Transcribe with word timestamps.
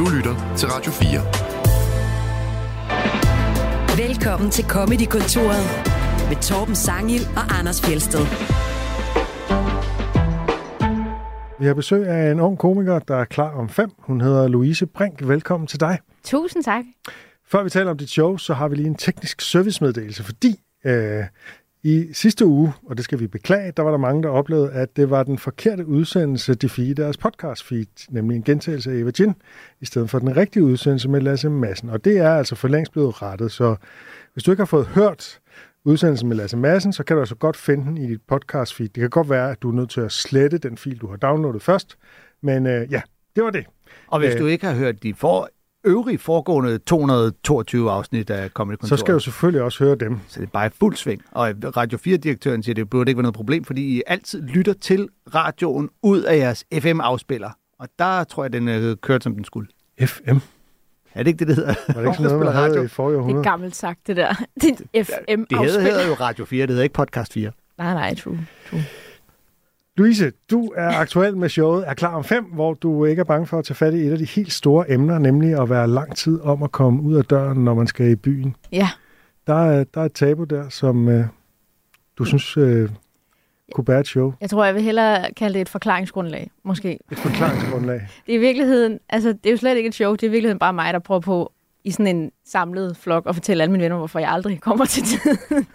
Du 0.00 0.08
lytter 0.16 0.54
til 0.56 0.68
Radio 0.68 0.92
4. 0.92 1.20
Velkommen 4.06 4.50
til 4.50 4.64
Comedy-kontoret 4.64 5.64
med 6.28 6.42
Torben 6.42 6.74
Sangil 6.74 7.20
og 7.36 7.58
Anders 7.58 7.82
Fjelsted. 7.82 8.24
Vi 11.60 11.66
har 11.66 11.74
besøg 11.74 12.06
af 12.06 12.32
en 12.32 12.40
ung 12.40 12.58
komiker, 12.58 12.98
der 12.98 13.16
er 13.16 13.24
klar 13.24 13.50
om 13.50 13.68
fem. 13.68 13.90
Hun 13.98 14.20
hedder 14.20 14.48
Louise 14.48 14.86
Brink. 14.86 15.28
Velkommen 15.28 15.66
til 15.66 15.80
dig. 15.80 15.98
Tusind 16.24 16.64
tak. 16.64 16.84
Før 17.48 17.62
vi 17.62 17.70
taler 17.70 17.90
om 17.90 17.98
dit 17.98 18.10
show, 18.10 18.36
så 18.36 18.54
har 18.54 18.68
vi 18.68 18.76
lige 18.76 18.88
en 18.88 18.94
teknisk 18.94 19.40
servicemeddelelse, 19.40 20.24
fordi 20.24 20.60
øh, 20.86 21.24
i 21.82 22.08
sidste 22.12 22.46
uge, 22.46 22.72
og 22.86 22.96
det 22.96 23.04
skal 23.04 23.20
vi 23.20 23.26
beklage, 23.26 23.72
der 23.76 23.82
var 23.82 23.90
der 23.90 23.98
mange, 23.98 24.22
der 24.22 24.28
oplevede, 24.28 24.72
at 24.72 24.96
det 24.96 25.10
var 25.10 25.22
den 25.22 25.38
forkerte 25.38 25.86
udsendelse, 25.86 26.54
de 26.54 26.68
fik 26.68 26.88
i 26.88 26.92
deres 26.92 27.16
podcast 27.16 27.64
feed, 27.64 27.86
nemlig 28.10 28.36
en 28.36 28.42
gentagelse 28.42 28.90
af 28.90 28.94
Eva 28.96 29.10
Jin, 29.20 29.34
i 29.80 29.86
stedet 29.86 30.10
for 30.10 30.18
den 30.18 30.36
rigtige 30.36 30.64
udsendelse 30.64 31.08
med 31.08 31.20
Lasse 31.20 31.50
Madsen. 31.50 31.90
Og 31.90 32.04
det 32.04 32.18
er 32.18 32.34
altså 32.34 32.54
for 32.54 32.68
længst 32.68 32.92
blevet 32.92 33.22
rettet, 33.22 33.52
så 33.52 33.76
hvis 34.32 34.44
du 34.44 34.50
ikke 34.50 34.60
har 34.60 34.66
fået 34.66 34.86
hørt 34.86 35.40
udsendelsen 35.84 36.28
med 36.28 36.36
Lasse 36.36 36.56
Madsen, 36.56 36.92
så 36.92 37.04
kan 37.04 37.16
du 37.16 37.20
altså 37.22 37.34
godt 37.34 37.56
finde 37.56 37.84
den 37.84 37.96
i 37.98 38.06
dit 38.06 38.20
podcast 38.28 38.74
feed. 38.74 38.88
Det 38.88 39.00
kan 39.00 39.10
godt 39.10 39.30
være, 39.30 39.50
at 39.50 39.62
du 39.62 39.70
er 39.70 39.74
nødt 39.74 39.90
til 39.90 40.00
at 40.00 40.12
slette 40.12 40.58
den 40.58 40.76
fil, 40.76 40.98
du 40.98 41.06
har 41.06 41.16
downloadet 41.16 41.62
først, 41.62 41.98
men 42.42 42.66
øh, 42.66 42.92
ja, 42.92 43.02
det 43.36 43.44
var 43.44 43.50
det. 43.50 43.64
Og 44.06 44.18
hvis 44.18 44.34
Øh. 44.34 44.40
du 44.40 44.46
ikke 44.46 44.66
har 44.66 44.74
hørt 44.74 45.02
de 45.02 45.14
for, 45.14 45.50
øvrige 45.84 46.18
foregående 46.18 46.78
222 46.78 47.90
afsnit 47.90 48.30
af 48.30 48.48
Comedy 48.50 48.76
Så 48.84 48.96
skal 48.96 49.14
du 49.14 49.20
selvfølgelig 49.20 49.62
også 49.62 49.84
høre 49.84 49.94
dem. 49.96 50.18
Så 50.28 50.40
det 50.40 50.46
er 50.46 50.50
bare 50.50 50.66
i 50.66 50.70
fuld 50.80 50.96
sving. 50.96 51.22
Og 51.30 51.54
Radio 51.76 51.98
4-direktøren 52.06 52.62
siger, 52.62 52.72
at 52.72 52.76
det 52.76 52.90
burde 52.90 53.10
ikke 53.10 53.16
være 53.18 53.22
noget 53.22 53.34
problem, 53.34 53.64
fordi 53.64 53.96
I 53.96 54.02
altid 54.06 54.42
lytter 54.42 54.72
til 54.72 55.08
radioen 55.34 55.88
ud 56.02 56.22
af 56.22 56.36
jeres 56.36 56.64
FM-afspiller. 56.82 57.50
Og 57.78 57.88
der 57.98 58.24
tror 58.24 58.44
jeg, 58.44 58.52
den 58.52 58.68
øh, 58.68 58.96
kørte, 58.96 59.22
som 59.22 59.34
den 59.34 59.44
skulle. 59.44 59.68
FM. 60.06 60.36
Er 61.14 61.22
det 61.22 61.26
ikke 61.26 61.38
det, 61.38 61.48
det 61.48 61.56
hedder? 61.56 61.74
Var 61.88 61.94
det 61.94 62.08
ikke 62.08 62.16
sådan 62.16 62.22
noget, 62.38 62.44
man 62.44 62.54
havde 62.54 62.84
i 62.84 62.88
forrige 62.88 63.12
Det 63.12 63.18
er 63.18 63.22
århundrede? 63.22 63.44
gammelt 63.44 63.76
sagt, 63.76 64.06
det 64.06 64.16
der. 64.16 64.34
Det 64.62 64.80
er 64.94 65.04
FM 65.04 65.44
Det 65.50 65.58
hedder, 65.58 65.80
hedder 65.80 66.06
jo 66.08 66.14
Radio 66.14 66.44
4, 66.44 66.62
det 66.62 66.68
hedder 66.70 66.82
ikke 66.82 66.92
Podcast 66.92 67.32
4. 67.32 67.50
Nej, 67.78 67.94
nej, 67.94 68.14
true. 68.14 68.38
true. 68.70 68.80
Louise, 69.96 70.32
du 70.50 70.72
er 70.76 70.88
aktuel 70.88 71.36
med 71.36 71.48
showet 71.48 71.84
Er 71.88 71.94
klar 71.94 72.14
om 72.14 72.24
fem, 72.24 72.44
hvor 72.44 72.74
du 72.74 73.04
ikke 73.04 73.20
er 73.20 73.24
bange 73.24 73.46
for 73.46 73.58
at 73.58 73.64
tage 73.64 73.74
fat 73.74 73.94
i 73.94 73.96
et 73.96 74.12
af 74.12 74.18
de 74.18 74.24
helt 74.24 74.52
store 74.52 74.90
emner, 74.90 75.18
nemlig 75.18 75.60
at 75.62 75.70
være 75.70 75.88
lang 75.88 76.16
tid 76.16 76.40
om 76.40 76.62
at 76.62 76.72
komme 76.72 77.02
ud 77.02 77.14
af 77.14 77.24
døren, 77.24 77.64
når 77.64 77.74
man 77.74 77.86
skal 77.86 78.10
i 78.10 78.16
byen. 78.16 78.56
Ja, 78.72 78.88
Der 79.46 79.54
er, 79.54 79.84
der 79.84 80.00
er 80.00 80.04
et 80.04 80.12
tabu 80.12 80.44
der, 80.44 80.68
som 80.68 81.08
øh, 81.08 81.24
du 82.18 82.24
synes 82.24 82.56
øh, 82.56 82.88
kunne 83.74 83.84
bære 83.84 84.00
et 84.00 84.06
show. 84.06 84.32
jeg 84.40 84.50
tror, 84.50 84.64
jeg 84.64 84.74
vil 84.74 84.82
hellere 84.82 85.32
kalde 85.36 85.54
det 85.54 85.60
et 85.60 85.68
forklaringsgrundlag, 85.68 86.50
måske. 86.64 86.98
Et 87.12 87.18
forklaringsgrundlag. 87.18 88.08
Det 88.26 88.34
er 88.34 88.38
i 88.38 88.40
virkeligheden, 88.40 88.98
altså 89.08 89.28
det 89.28 89.46
er 89.46 89.50
jo 89.50 89.56
slet 89.56 89.76
ikke 89.76 89.88
et 89.88 89.94
show, 89.94 90.12
det 90.12 90.22
er 90.22 90.26
i 90.26 90.30
virkeligheden 90.30 90.58
bare 90.58 90.72
mig, 90.72 90.92
der 90.92 90.98
prøver 90.98 91.20
på 91.20 91.52
i 91.84 91.90
sådan 91.90 92.16
en 92.16 92.30
samlet 92.46 92.96
flok 92.96 93.26
og 93.26 93.34
fortælle 93.34 93.62
alle 93.62 93.72
mine 93.72 93.84
venner, 93.84 93.96
hvorfor 93.96 94.18
jeg 94.18 94.30
aldrig 94.30 94.60
kommer 94.60 94.84
til 94.84 95.02
tiden. 95.02 95.38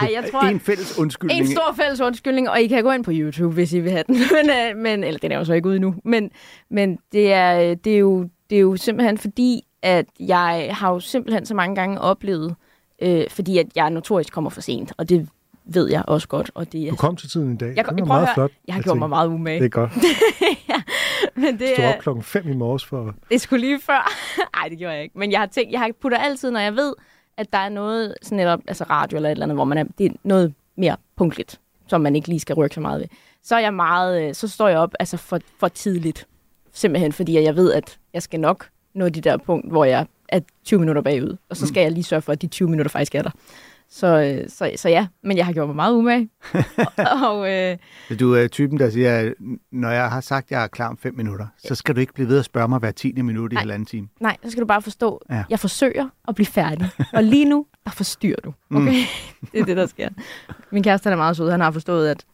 Ej, 0.00 0.10
jeg 0.14 0.24
tror, 0.30 0.40
En 0.40 0.60
fælles 0.60 0.98
undskyldning. 0.98 1.40
En 1.40 1.46
stor 1.46 1.74
fælles 1.76 2.00
undskyldning, 2.00 2.50
og 2.50 2.60
I 2.60 2.66
kan 2.66 2.82
gå 2.82 2.90
ind 2.90 3.04
på 3.04 3.10
YouTube, 3.14 3.54
hvis 3.54 3.72
I 3.72 3.80
vil 3.80 3.90
have 3.90 4.04
den. 4.06 4.14
men, 4.36 4.50
øh, 4.50 4.76
men, 4.82 5.04
eller 5.04 5.18
den 5.18 5.32
er 5.32 5.38
jo 5.38 5.44
så 5.44 5.52
ikke 5.52 5.68
ude 5.68 5.78
nu. 5.78 5.94
Men, 6.04 6.30
men 6.70 6.98
det, 7.12 7.32
er, 7.32 7.70
øh, 7.70 7.76
det, 7.84 7.94
er 7.94 7.98
jo, 7.98 8.28
det 8.50 8.56
er 8.56 8.60
jo 8.60 8.76
simpelthen 8.76 9.18
fordi, 9.18 9.62
at 9.82 10.06
jeg 10.20 10.68
har 10.72 10.92
jo 10.92 11.00
simpelthen 11.00 11.46
så 11.46 11.54
mange 11.54 11.76
gange 11.76 12.00
oplevet, 12.00 12.54
øh, 13.02 13.24
fordi 13.30 13.58
at 13.58 13.66
jeg 13.76 13.90
notorisk 13.90 14.32
kommer 14.32 14.50
for 14.50 14.60
sent, 14.60 14.92
og 14.98 15.08
det 15.08 15.28
ved 15.64 15.90
jeg 15.90 16.04
også 16.06 16.28
godt. 16.28 16.50
Og 16.54 16.72
det 16.72 16.90
Du 16.90 16.96
kom 16.96 17.16
til 17.16 17.30
tiden 17.30 17.52
i 17.52 17.56
dag. 17.56 17.72
jeg, 17.76 17.84
det 17.84 18.00
var 18.00 18.04
meget 18.04 18.26
høre, 18.26 18.34
flot. 18.34 18.50
jeg 18.66 18.74
har 18.74 18.82
gjort 18.82 18.98
mig 18.98 19.08
meget 19.08 19.28
umage. 19.28 19.58
Det 19.58 19.64
er 19.64 19.68
godt. 19.68 19.92
men 21.44 21.58
det, 21.58 21.68
Stod 21.68 21.84
er, 21.84 21.94
op 21.94 22.00
klokken 22.00 22.22
5 22.22 22.48
i 22.48 22.54
morges 22.54 22.84
for... 22.84 23.14
det 23.30 23.40
skulle 23.40 23.66
lige 23.66 23.80
før. 23.80 24.12
Nej, 24.56 24.68
det 24.68 24.78
gjorde 24.78 24.94
jeg 24.94 25.02
ikke. 25.02 25.18
Men 25.18 25.32
jeg 25.32 25.40
har 25.40 25.46
tænkt, 25.46 25.72
jeg 25.72 25.80
har 25.80 25.90
putter 26.00 26.18
altid, 26.18 26.50
når 26.50 26.60
jeg 26.60 26.76
ved, 26.76 26.94
at 27.36 27.52
der 27.52 27.58
er 27.58 27.68
noget, 27.68 28.14
sådan 28.22 28.36
netop, 28.36 28.60
altså 28.68 28.84
radio 28.84 29.16
eller 29.16 29.28
et 29.28 29.30
eller 29.30 29.46
andet, 29.46 29.56
hvor 29.56 29.64
man 29.64 29.78
er, 29.78 29.84
det 29.98 30.06
er 30.06 30.10
noget 30.22 30.54
mere 30.76 30.96
punktligt, 31.16 31.60
som 31.86 32.00
man 32.00 32.16
ikke 32.16 32.28
lige 32.28 32.40
skal 32.40 32.54
rykke 32.54 32.74
så 32.74 32.80
meget 32.80 33.00
ved. 33.00 33.08
Så 33.42 33.56
er 33.56 33.60
jeg 33.60 33.74
meget, 33.74 34.22
øh, 34.22 34.34
så 34.34 34.48
står 34.48 34.68
jeg 34.68 34.78
op 34.78 34.94
altså 35.00 35.16
for, 35.16 35.40
for 35.58 35.68
tidligt. 35.68 36.26
Simpelthen 36.72 37.12
fordi 37.12 37.42
jeg 37.42 37.56
ved, 37.56 37.72
at 37.72 37.98
jeg 38.14 38.22
skal 38.22 38.40
nok 38.40 38.68
nå 38.94 39.08
de 39.08 39.20
der 39.20 39.36
punkt, 39.36 39.70
hvor 39.70 39.84
jeg 39.84 40.06
er 40.28 40.40
20 40.64 40.80
minutter 40.80 41.02
bagud. 41.02 41.36
Og 41.48 41.56
så 41.56 41.66
skal 41.66 41.80
jeg 41.80 41.92
lige 41.92 42.04
sørge 42.04 42.22
for, 42.22 42.32
at 42.32 42.42
de 42.42 42.46
20 42.46 42.68
minutter 42.68 42.90
faktisk 42.90 43.14
er 43.14 43.22
der. 43.22 43.30
Så, 43.94 44.06
øh, 44.42 44.48
så, 44.50 44.72
så 44.76 44.88
ja, 44.88 45.06
men 45.22 45.36
jeg 45.36 45.46
har 45.46 45.52
gjort 45.52 45.68
mig 45.68 45.76
meget 45.76 45.94
umage. 45.94 46.28
og 47.28 47.50
øh, 47.52 47.76
Du 48.20 48.34
er 48.34 48.48
typen, 48.48 48.78
der 48.78 48.90
siger, 48.90 49.32
når 49.72 49.90
jeg 49.90 50.10
har 50.10 50.20
sagt, 50.20 50.44
at 50.46 50.50
jeg 50.50 50.62
er 50.62 50.66
klar 50.66 50.88
om 50.88 50.96
fem 50.96 51.14
minutter, 51.16 51.46
så 51.58 51.74
skal 51.74 51.94
du 51.94 52.00
ikke 52.00 52.14
blive 52.14 52.28
ved 52.28 52.38
at 52.38 52.44
spørge 52.44 52.68
mig 52.68 52.78
hver 52.78 52.90
tiende 52.90 53.22
minut 53.22 53.52
i 53.52 53.54
Nej. 53.54 53.60
halvanden 53.62 53.86
time. 53.86 54.08
nej, 54.20 54.36
så 54.44 54.50
skal 54.50 54.60
du 54.60 54.66
bare 54.66 54.82
forstå, 54.82 55.20
Ja. 55.30 55.44
jeg 55.50 55.58
forsøger 55.60 56.08
at 56.28 56.34
blive 56.34 56.46
færdig. 56.46 56.88
Og 57.12 57.24
lige 57.24 57.44
nu, 57.44 57.66
der 57.84 57.90
forstyrrer 57.90 58.40
du. 58.44 58.52
Okay? 58.70 58.82
Mm. 59.40 59.48
det 59.52 59.60
er 59.60 59.64
det, 59.64 59.76
der 59.76 59.86
sker. 59.86 60.08
Min 60.70 60.82
kæreste 60.82 61.06
han 61.06 61.12
er 61.12 61.16
meget 61.16 61.36
sød. 61.36 61.50
Han 61.50 61.60
har 61.60 61.70
forstået, 61.70 62.08
at, 62.08 62.24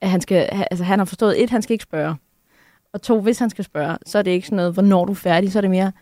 at 0.00 0.10
han, 0.10 0.20
skal, 0.20 0.48
altså, 0.70 0.84
han 0.84 0.98
har 0.98 1.06
forstået, 1.06 1.42
et, 1.42 1.50
han 1.50 1.62
skal 1.62 1.72
ikke 1.72 1.82
spørge. 1.84 2.14
Og 2.92 3.02
to, 3.02 3.20
hvis 3.20 3.38
han 3.38 3.50
skal 3.50 3.64
spørge, 3.64 3.96
så 4.06 4.18
er 4.18 4.22
det 4.22 4.30
ikke 4.30 4.46
sådan 4.46 4.56
noget, 4.56 4.72
hvornår 4.72 5.04
du 5.04 5.12
er 5.12 5.16
færdig, 5.16 5.52
så 5.52 5.58
er 5.58 5.60
det 5.60 5.70
mere, 5.70 5.92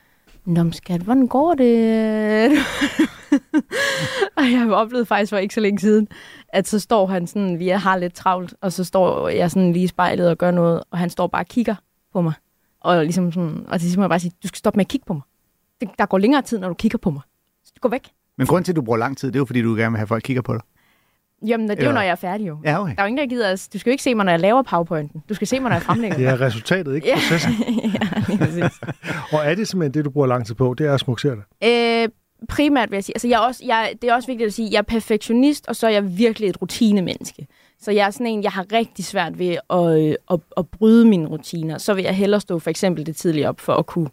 Nå, 0.46 0.70
skat, 0.72 1.00
hvordan 1.00 1.28
går 1.28 1.54
det? 1.54 2.50
og 4.36 4.42
jeg 4.52 4.60
har 4.60 4.72
oplevet 4.72 5.08
faktisk 5.08 5.30
for 5.30 5.36
ikke 5.36 5.54
så 5.54 5.60
længe 5.60 5.78
siden, 5.78 6.08
at 6.48 6.68
så 6.68 6.78
står 6.78 7.06
han 7.06 7.26
sådan, 7.26 7.58
vi 7.58 7.68
har 7.68 7.96
lidt 7.96 8.14
travlt, 8.14 8.54
og 8.60 8.72
så 8.72 8.84
står 8.84 9.28
jeg 9.28 9.50
sådan 9.50 9.72
lige 9.72 9.84
i 9.84 9.86
spejlet 9.86 10.30
og 10.30 10.38
gør 10.38 10.50
noget, 10.50 10.82
og 10.90 10.98
han 10.98 11.10
står 11.10 11.26
bare 11.26 11.42
og 11.42 11.46
kigger 11.46 11.74
på 12.12 12.20
mig. 12.20 12.32
Og, 12.80 13.04
ligesom 13.04 13.32
sådan, 13.32 13.64
og 13.68 13.72
til 13.72 13.80
sidst 13.80 13.96
må 13.96 14.02
jeg 14.02 14.10
bare 14.10 14.20
sige, 14.20 14.32
du 14.42 14.48
skal 14.48 14.58
stoppe 14.58 14.76
med 14.76 14.84
at 14.84 14.88
kigge 14.88 15.04
på 15.06 15.12
mig. 15.12 15.22
Det, 15.80 15.88
der 15.98 16.06
går 16.06 16.18
længere 16.18 16.42
tid, 16.42 16.58
når 16.58 16.68
du 16.68 16.74
kigger 16.74 16.98
på 16.98 17.10
mig. 17.10 17.22
Så 17.64 17.72
gå 17.80 17.88
væk. 17.88 18.08
Men 18.38 18.46
grunden 18.46 18.64
til, 18.64 18.72
at 18.72 18.76
du 18.76 18.82
bruger 18.82 18.98
lang 18.98 19.16
tid, 19.16 19.28
det 19.28 19.36
er 19.36 19.40
jo, 19.40 19.44
fordi 19.44 19.62
du 19.62 19.74
gerne 19.74 19.90
vil 19.90 19.96
have, 19.96 20.06
folk 20.06 20.22
kigger 20.22 20.42
på 20.42 20.52
dig. 20.52 20.62
Jamen, 21.46 21.68
det 21.68 21.80
er 21.82 21.86
jo, 21.86 21.92
når 21.92 22.00
jeg 22.00 22.10
er 22.10 22.14
færdig 22.14 22.48
jo. 22.48 22.58
Ja, 22.64 22.80
okay. 22.82 22.94
Der 22.96 23.00
er 23.02 23.04
jo 23.04 23.08
ingen, 23.08 23.18
der 23.18 23.26
gider... 23.34 23.48
at- 23.48 23.68
Du 23.72 23.78
skal 23.78 23.90
jo 23.90 23.92
ikke 23.92 24.02
se 24.02 24.14
mig, 24.14 24.24
når 24.24 24.32
jeg 24.32 24.40
laver 24.40 24.62
powerpointen. 24.62 25.22
Du 25.28 25.34
skal 25.34 25.46
se 25.46 25.60
mig, 25.60 25.68
når 25.68 25.76
jeg 25.76 25.82
fremlægger 25.82 26.16
Det 26.16 26.26
er 26.26 26.40
resultatet, 26.40 26.94
ikke 26.94 27.08
processen. 27.14 27.52
ja, 27.94 28.36
præcis. 28.36 28.80
Og 29.32 29.46
er 29.46 29.54
det 29.54 29.68
simpelthen 29.68 29.94
det, 29.94 30.04
du 30.04 30.10
bruger 30.10 30.26
lang 30.26 30.46
tid 30.46 30.54
på? 30.54 30.74
Det 30.78 30.86
er 30.86 30.94
at 30.94 31.00
smuksere 31.00 31.36
det. 31.36 31.68
Øh, 32.02 32.08
primært 32.48 32.90
vil 32.90 32.96
jeg 32.96 33.04
sige, 33.04 33.16
altså 33.16 33.28
jeg 33.28 33.34
er 33.36 33.46
også, 33.46 33.62
jeg, 33.66 33.92
det 34.02 34.10
er 34.10 34.14
også 34.14 34.26
vigtigt 34.26 34.46
at 34.46 34.52
sige, 34.54 34.68
jeg 34.72 34.78
er 34.78 34.82
perfektionist, 34.82 35.68
og 35.68 35.76
så 35.76 35.86
er 35.86 35.90
jeg 35.90 36.18
virkelig 36.18 36.48
et 36.48 36.62
rutinemenneske. 36.62 37.46
Så 37.80 37.90
jeg 37.90 38.06
er 38.06 38.10
sådan 38.10 38.26
en, 38.26 38.42
jeg 38.42 38.50
har 38.52 38.66
rigtig 38.72 39.04
svært 39.04 39.38
ved 39.38 39.56
at, 39.70 40.08
øh, 40.08 40.14
at, 40.30 40.40
at 40.56 40.68
bryde 40.68 41.04
mine 41.04 41.26
rutiner. 41.28 41.78
Så 41.78 41.94
vil 41.94 42.04
jeg 42.04 42.16
hellere 42.16 42.40
stå 42.40 42.58
for 42.58 42.70
eksempel 42.70 43.06
det 43.06 43.16
tidligere 43.16 43.48
op, 43.48 43.60
for 43.60 43.72
at 43.74 43.86
kunne 43.86 44.08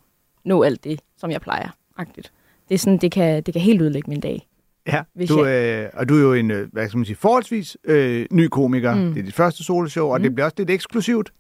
nå 0.46 0.64
alt 0.64 0.84
det, 0.84 1.00
som 1.18 1.32
jeg 1.32 1.42
plejer. 1.42 1.70
Agtigt. 1.98 2.32
Det 2.70 2.76
er 2.76 2.80
sådan, 2.80 2.98
det 2.98 3.12
kan, 3.12 3.44
det 3.44 3.54
kan 3.54 3.62
helt 3.62 3.82
ødelægge 3.82 4.10
min 4.10 4.20
dag. 4.20 4.48
Ja, 4.88 5.02
Hvis 5.16 5.30
du, 5.30 5.46
øh, 5.46 5.90
og 5.94 6.10
du 6.10 6.16
er 6.16 6.22
jo 6.22 6.34
en, 6.34 6.52
øh, 6.52 6.68
hvad 6.72 6.88
skal 6.88 6.98
man 6.98 7.06
sige, 7.06 7.16
forholdsvis 7.16 7.78
øh, 7.84 8.26
ny 8.32 8.48
komiker. 8.48 8.96
Mm. 8.96 9.14
Det 9.14 9.20
er 9.20 9.24
dit 9.24 9.34
første 9.34 9.64
soloshow, 9.64 10.08
og 10.08 10.18
Mm. 10.20 10.24
det 10.24 10.36
bliver 10.36 10.46
også 10.46 10.56
lidt 10.58 10.70
eksklusivt, 10.70 11.34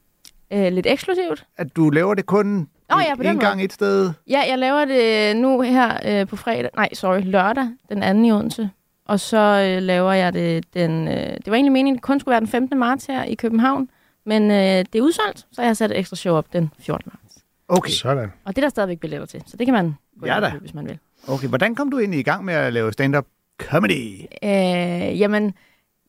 Øh, 0.53 0.71
lidt 0.73 0.85
eksklusivt. 0.89 1.45
at 1.57 1.75
du 1.75 1.89
laver 1.89 2.13
det 2.13 2.25
kun 2.25 2.67
Nå 2.89 2.99
ja, 2.99 3.15
på 3.15 3.23
den 3.23 3.29
en 3.29 3.35
måde. 3.35 3.45
gang 3.47 3.63
et 3.63 3.73
sted. 3.73 4.11
Ja, 4.29 4.41
jeg 4.49 4.57
laver 4.59 4.85
det 4.85 5.37
nu 5.37 5.61
her 5.61 5.97
øh, 6.21 6.27
på 6.27 6.35
fredag. 6.35 6.69
Nej, 6.75 6.89
sorry, 6.93 7.21
lørdag, 7.21 7.67
den 7.89 8.03
anden 8.03 8.25
i 8.25 8.31
Odense. 8.31 8.69
Og 9.05 9.19
så 9.19 9.37
øh, 9.77 9.81
laver 9.83 10.13
jeg 10.13 10.33
det 10.33 10.73
den... 10.73 11.07
Øh, 11.07 11.13
det 11.15 11.47
var 11.47 11.53
egentlig 11.53 11.71
meningen, 11.71 11.93
at 11.95 11.97
det 11.97 12.01
kun 12.03 12.19
skulle 12.19 12.31
være 12.33 12.39
den 12.39 12.47
15. 12.47 12.79
marts 12.79 13.05
her 13.05 13.23
i 13.23 13.35
København. 13.35 13.89
Men 14.25 14.51
øh, 14.51 14.57
det 14.57 14.95
er 14.95 15.01
udsolgt, 15.01 15.45
så 15.51 15.61
jeg 15.61 15.69
har 15.69 15.73
sat 15.73 15.91
et 15.91 15.97
ekstra 15.97 16.15
show 16.15 16.35
op 16.35 16.53
den 16.53 16.71
14. 16.79 17.11
marts. 17.13 17.37
Okay. 17.67 17.91
Sådan. 17.91 18.31
Og 18.45 18.55
det 18.55 18.57
er 18.61 18.65
der 18.65 18.69
stadigvæk 18.69 18.99
billetter 18.99 19.25
til, 19.27 19.43
så 19.45 19.57
det 19.57 19.67
kan 19.67 19.73
man 19.73 19.95
gå 20.19 20.25
Ja 20.25 20.37
ind 20.49 20.59
hvis 20.59 20.73
man 20.73 20.85
vil. 20.87 20.99
Okay. 21.27 21.47
Hvordan 21.47 21.75
kom 21.75 21.91
du 21.91 21.99
egentlig 21.99 22.19
i 22.19 22.23
gang 22.23 22.45
med 22.45 22.53
at 22.53 22.73
lave 22.73 22.93
stand-up 22.93 23.25
comedy? 23.61 24.19
Øh, 24.43 25.19
jamen, 25.19 25.53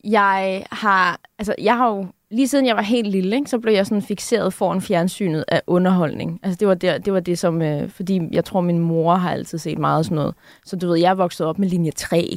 jeg 0.03 0.65
har... 0.71 1.19
Altså, 1.39 1.55
jeg 1.61 1.77
har 1.77 1.89
jo... 1.89 2.07
Lige 2.31 2.47
siden 2.47 2.65
jeg 2.65 2.75
var 2.75 2.81
helt 2.81 3.07
lille, 3.07 3.35
ikke, 3.35 3.49
så 3.49 3.59
blev 3.59 3.73
jeg 3.73 3.85
sådan 3.85 4.01
fixeret 4.01 4.53
foran 4.53 4.81
fjernsynet 4.81 5.45
af 5.47 5.61
underholdning. 5.67 6.39
Altså, 6.43 6.57
det 6.59 6.67
var, 6.67 6.73
der, 6.73 6.97
det, 6.97 7.13
var 7.13 7.19
det, 7.19 7.39
som... 7.39 7.61
Øh, 7.61 7.89
fordi 7.89 8.21
jeg 8.31 8.45
tror, 8.45 8.61
min 8.61 8.79
mor 8.79 9.15
har 9.15 9.31
altid 9.31 9.57
set 9.57 9.77
meget 9.77 10.05
sådan 10.05 10.15
noget. 10.15 10.35
Så 10.65 10.75
du 10.75 10.87
ved, 10.87 10.97
jeg 10.99 11.09
er 11.09 11.15
vokset 11.15 11.47
op 11.47 11.59
med 11.59 11.69
linje 11.69 11.91
3 11.91 12.35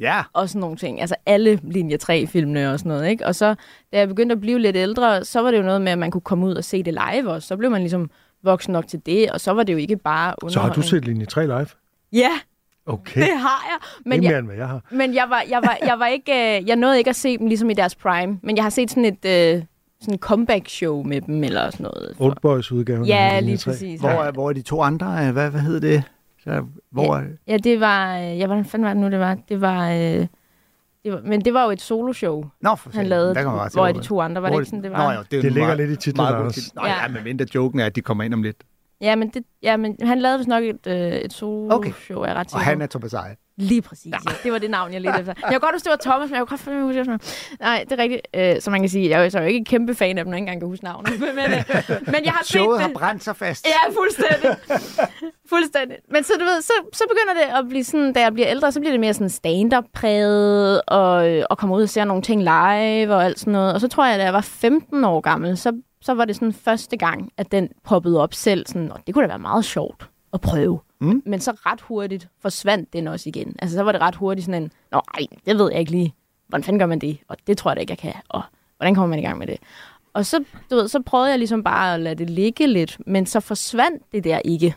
Ja, 0.00 0.22
og 0.32 0.48
sådan 0.48 0.60
nogle 0.60 0.76
ting. 0.76 1.00
Altså 1.00 1.14
alle 1.26 1.60
linje 1.62 1.98
3-filmene 2.02 2.72
og 2.72 2.78
sådan 2.78 2.90
noget, 2.90 3.10
ikke? 3.10 3.26
Og 3.26 3.34
så, 3.34 3.54
da 3.92 3.98
jeg 3.98 4.08
begyndte 4.08 4.32
at 4.32 4.40
blive 4.40 4.58
lidt 4.58 4.76
ældre, 4.76 5.24
så 5.24 5.40
var 5.40 5.50
det 5.50 5.58
jo 5.58 5.62
noget 5.62 5.82
med, 5.82 5.92
at 5.92 5.98
man 5.98 6.10
kunne 6.10 6.20
komme 6.20 6.46
ud 6.46 6.54
og 6.54 6.64
se 6.64 6.82
det 6.82 6.94
live 6.94 7.30
også. 7.30 7.48
Så 7.48 7.56
blev 7.56 7.70
man 7.70 7.80
ligesom 7.80 8.10
voksen 8.42 8.72
nok 8.72 8.86
til 8.86 9.00
det, 9.06 9.30
og 9.30 9.40
så 9.40 9.52
var 9.52 9.62
det 9.62 9.72
jo 9.72 9.78
ikke 9.78 9.96
bare 9.96 10.34
underholdning. 10.42 10.52
Så 10.52 10.60
har 10.60 10.72
du 10.72 10.82
set 10.82 11.04
linje 11.04 11.26
3 11.26 11.46
live? 11.46 11.66
Ja, 12.12 12.30
Okay. 12.86 13.20
det 13.20 13.30
har 13.38 13.64
jeg. 13.70 13.78
Men 14.06 14.22
det 14.22 14.26
er 14.26 14.30
mere, 14.30 14.30
jeg, 14.32 14.38
end 14.38 14.46
hvad 14.46 14.56
jeg 14.56 14.68
har. 14.68 14.80
men 14.90 15.14
jeg 15.14 15.26
var, 15.30 15.42
jeg 15.50 15.60
var, 15.62 15.78
jeg 15.86 15.98
var 15.98 16.06
ikke, 16.06 16.58
øh, 16.60 16.68
jeg 16.68 16.76
nåede 16.76 16.98
ikke 16.98 17.10
at 17.10 17.16
se 17.16 17.38
dem 17.38 17.46
ligesom 17.46 17.70
i 17.70 17.74
deres 17.74 17.94
prime, 17.94 18.38
men 18.42 18.56
jeg 18.56 18.64
har 18.64 18.70
set 18.70 18.90
sådan 18.90 19.04
et 19.04 19.24
øh, 19.56 19.62
sådan 20.00 20.18
comeback 20.18 20.68
show 20.68 21.02
med 21.02 21.20
dem 21.20 21.44
eller 21.44 21.70
sådan 21.70 21.84
noget. 21.84 22.16
Old 22.18 22.36
Boys 22.42 22.72
udgaven. 22.72 23.04
Ja, 23.06 23.40
lige 23.40 23.58
præcis. 23.64 24.00
hvor, 24.00 24.08
er, 24.08 24.32
hvor 24.32 24.48
er 24.48 24.52
de 24.52 24.62
to 24.62 24.82
andre? 24.82 25.26
øh, 25.26 25.32
Hvad, 25.32 25.50
hvad 25.50 25.60
hedder 25.60 25.80
det? 25.80 26.02
Så, 26.44 26.64
hvor, 26.90 27.16
Ja. 27.16 27.22
Ja, 27.46 27.56
det 27.56 27.80
var, 27.80 28.18
øh, 28.18 28.38
ja, 28.38 28.46
hvordan 28.46 28.64
fanden 28.64 28.86
var 28.86 28.92
det 28.94 29.02
nu, 29.02 29.10
det 29.10 29.18
var? 29.20 29.36
Det 29.48 29.60
var, 29.60 29.90
øh, 29.90 29.96
det 31.04 31.12
var 31.12 31.20
men 31.24 31.40
det 31.44 31.54
var 31.54 31.64
jo 31.64 31.70
et 31.70 31.80
soloshow, 31.80 32.44
Nå, 32.60 32.74
for 32.74 32.90
han 32.94 33.06
lavede, 33.06 33.34
Der 33.34 33.70
hvor 33.72 33.86
er 33.86 33.92
de 33.92 34.00
to 34.02 34.20
andre, 34.20 34.42
var 34.42 34.48
det 34.48 34.56
ikke 34.56 34.64
sådan, 34.66 34.82
det 34.82 34.90
var? 34.92 35.04
Nå, 35.12 35.12
jo, 35.12 35.18
det, 35.30 35.36
er 35.36 35.40
Det 35.40 35.48
en 35.48 35.52
ligger 35.52 35.66
meget- 35.66 35.76
lidt 35.78 35.90
i 35.90 35.96
titlen, 35.96 36.22
meget 36.22 36.72
ja. 36.76 36.86
Ja. 36.86 37.02
ja, 37.02 37.08
men 37.08 37.24
mindre 37.24 37.46
joken 37.54 37.80
er, 37.80 37.86
at 37.86 37.96
de 37.96 38.00
kommer 38.00 38.24
ind 38.24 38.34
om 38.34 38.42
lidt. 38.42 38.56
Ja, 39.00 39.16
men, 39.16 39.28
det, 39.28 39.44
ja, 39.62 39.76
men 39.76 39.96
han 40.02 40.18
lavede 40.18 40.38
vist 40.38 40.48
nok 40.48 40.64
et, 40.64 40.86
øh, 40.86 41.12
et 41.12 41.32
solo-show, 41.32 42.20
er 42.22 42.26
jeg 42.26 42.36
ret 42.36 42.54
Og 42.54 42.60
han 42.60 42.82
er 42.82 42.86
Thomas 42.86 43.12
Eje. 43.12 43.36
Lige 43.56 43.82
præcis, 43.82 44.12
ja. 44.12 44.32
Det 44.42 44.52
var 44.52 44.58
det 44.58 44.70
navn, 44.70 44.92
jeg 44.92 45.00
ledte 45.00 45.18
efter. 45.20 45.32
Jeg 45.36 45.48
kunne 45.50 45.60
godt 45.60 45.74
huske, 45.74 45.84
det 45.84 45.90
var 45.90 46.10
Thomas, 46.10 46.30
men 46.30 46.36
jeg 46.36 46.40
kunne 46.40 46.58
godt 46.58 46.60
finde 46.60 46.82
huske 46.82 47.04
det. 47.12 47.56
Nej, 47.60 47.84
det 47.88 48.00
er 48.00 48.02
rigtigt. 48.02 48.22
Øh, 48.34 48.60
så 48.60 48.70
man 48.70 48.80
kan 48.80 48.88
sige, 48.88 49.08
jeg 49.10 49.24
er 49.24 49.30
jo 49.34 49.38
er 49.38 49.46
ikke 49.46 49.58
en 49.58 49.64
kæmpe 49.64 49.94
fan 49.94 50.18
af 50.18 50.24
dem, 50.24 50.30
når 50.30 50.36
jeg 50.36 50.40
ikke 50.40 50.50
engang 50.52 50.60
kan 50.60 50.68
huske 50.68 50.84
navnet. 50.84 51.20
Men, 51.20 51.34
men, 51.40 51.52
øh, 51.52 51.64
men 52.06 52.24
jeg 52.24 52.32
har 52.32 52.42
set 52.42 52.48
Showet 52.48 52.78
det. 52.78 52.86
har 52.86 52.92
brændt 52.94 53.24
sig 53.24 53.36
fast. 53.36 53.66
Ja, 53.66 53.92
fuldstændig. 54.00 54.56
fuldstændig. 55.52 55.96
Men 56.10 56.24
så, 56.24 56.32
du 56.40 56.44
ved, 56.44 56.62
så, 56.62 56.72
så 56.92 57.04
begynder 57.10 57.34
det 57.34 57.58
at 57.58 57.68
blive 57.68 57.84
sådan, 57.84 58.12
da 58.12 58.20
jeg 58.20 58.32
bliver 58.32 58.48
ældre, 58.50 58.72
så 58.72 58.80
bliver 58.80 58.92
det 58.92 59.00
mere 59.00 59.14
sådan 59.14 59.30
stand-up-præget, 59.30 60.82
og, 60.86 61.30
øh, 61.30 61.44
og 61.50 61.58
kommer 61.58 61.76
ud 61.76 61.82
og 61.82 61.88
ser 61.88 62.04
nogle 62.04 62.22
ting 62.22 62.40
live 62.42 63.14
og 63.14 63.24
alt 63.24 63.38
sådan 63.38 63.52
noget. 63.52 63.74
Og 63.74 63.80
så 63.80 63.88
tror 63.88 64.06
jeg, 64.06 64.18
da 64.18 64.24
jeg 64.24 64.32
var 64.32 64.40
15 64.40 65.04
år 65.04 65.20
gammel, 65.20 65.56
så, 65.56 65.72
så 66.00 66.14
var 66.14 66.24
det 66.24 66.34
sådan 66.36 66.52
første 66.52 66.96
gang, 66.96 67.32
at 67.36 67.52
den 67.52 67.68
poppede 67.84 68.20
op 68.20 68.34
selv. 68.34 68.66
Sådan, 68.66 68.92
og 68.92 69.00
det 69.06 69.14
kunne 69.14 69.22
da 69.22 69.28
være 69.28 69.38
meget 69.38 69.64
sjovt 69.64 70.08
at 70.32 70.40
prøve. 70.40 70.80
Mm. 71.00 71.22
Men 71.26 71.40
så 71.40 71.50
ret 71.52 71.80
hurtigt 71.80 72.28
forsvandt 72.40 72.92
den 72.92 73.08
også 73.08 73.28
igen. 73.28 73.56
Altså, 73.58 73.76
så 73.76 73.82
var 73.82 73.92
det 73.92 74.00
ret 74.00 74.14
hurtigt 74.14 74.44
sådan 74.44 74.62
en, 74.62 74.72
nå, 74.92 75.00
ej, 75.14 75.26
det 75.46 75.58
ved 75.58 75.70
jeg 75.70 75.80
ikke 75.80 75.90
lige. 75.92 76.14
Hvordan 76.48 76.64
fanden 76.64 76.78
gør 76.78 76.86
man 76.86 76.98
det? 76.98 77.18
Og 77.28 77.36
det 77.46 77.58
tror 77.58 77.70
jeg 77.70 77.76
da 77.76 77.80
ikke, 77.80 77.90
jeg 77.90 77.98
kan. 77.98 78.14
Og 78.28 78.42
hvordan 78.76 78.94
kommer 78.94 79.06
man 79.06 79.18
i 79.18 79.22
gang 79.22 79.38
med 79.38 79.46
det? 79.46 79.58
Og 80.12 80.26
så, 80.26 80.44
du 80.70 80.76
ved, 80.76 80.88
så 80.88 81.02
prøvede 81.02 81.30
jeg 81.30 81.38
ligesom 81.38 81.64
bare 81.64 81.94
at 81.94 82.00
lade 82.00 82.14
det 82.14 82.30
ligge 82.30 82.66
lidt, 82.66 82.98
men 83.06 83.26
så 83.26 83.40
forsvandt 83.40 84.02
det 84.12 84.24
der 84.24 84.38
ikke. 84.44 84.74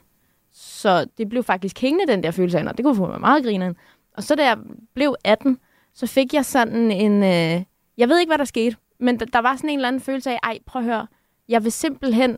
Så 0.53 1.05
det 1.17 1.29
blev 1.29 1.43
faktisk 1.43 1.79
hængende, 1.79 2.11
den 2.13 2.23
der 2.23 2.31
følelse 2.31 2.57
af, 2.57 2.65
"Nå, 2.65 2.71
det 2.71 2.85
kunne 2.85 2.95
få 2.95 3.07
mig 3.07 3.19
meget 3.19 3.43
grineren. 3.43 3.75
Og 4.17 4.23
så 4.23 4.35
da 4.35 4.43
jeg 4.45 4.57
blev 4.93 5.15
18, 5.23 5.57
så 5.93 6.07
fik 6.07 6.33
jeg 6.33 6.45
sådan 6.45 6.91
en... 6.91 7.23
Øh, 7.23 7.63
jeg 7.97 8.09
ved 8.09 8.19
ikke, 8.19 8.29
hvad 8.29 8.37
der 8.37 8.45
skete, 8.45 8.77
men 9.01 9.19
der, 9.19 9.25
der 9.25 9.39
var 9.39 9.55
sådan 9.55 9.69
en 9.69 9.79
eller 9.79 9.87
anden 9.87 10.01
følelse 10.01 10.31
af, 10.31 10.39
ej, 10.43 10.59
prøv 10.65 10.81
at 10.81 10.85
høre, 10.85 11.07
jeg 11.49 11.63
vil 11.63 11.71
simpelthen 11.71 12.37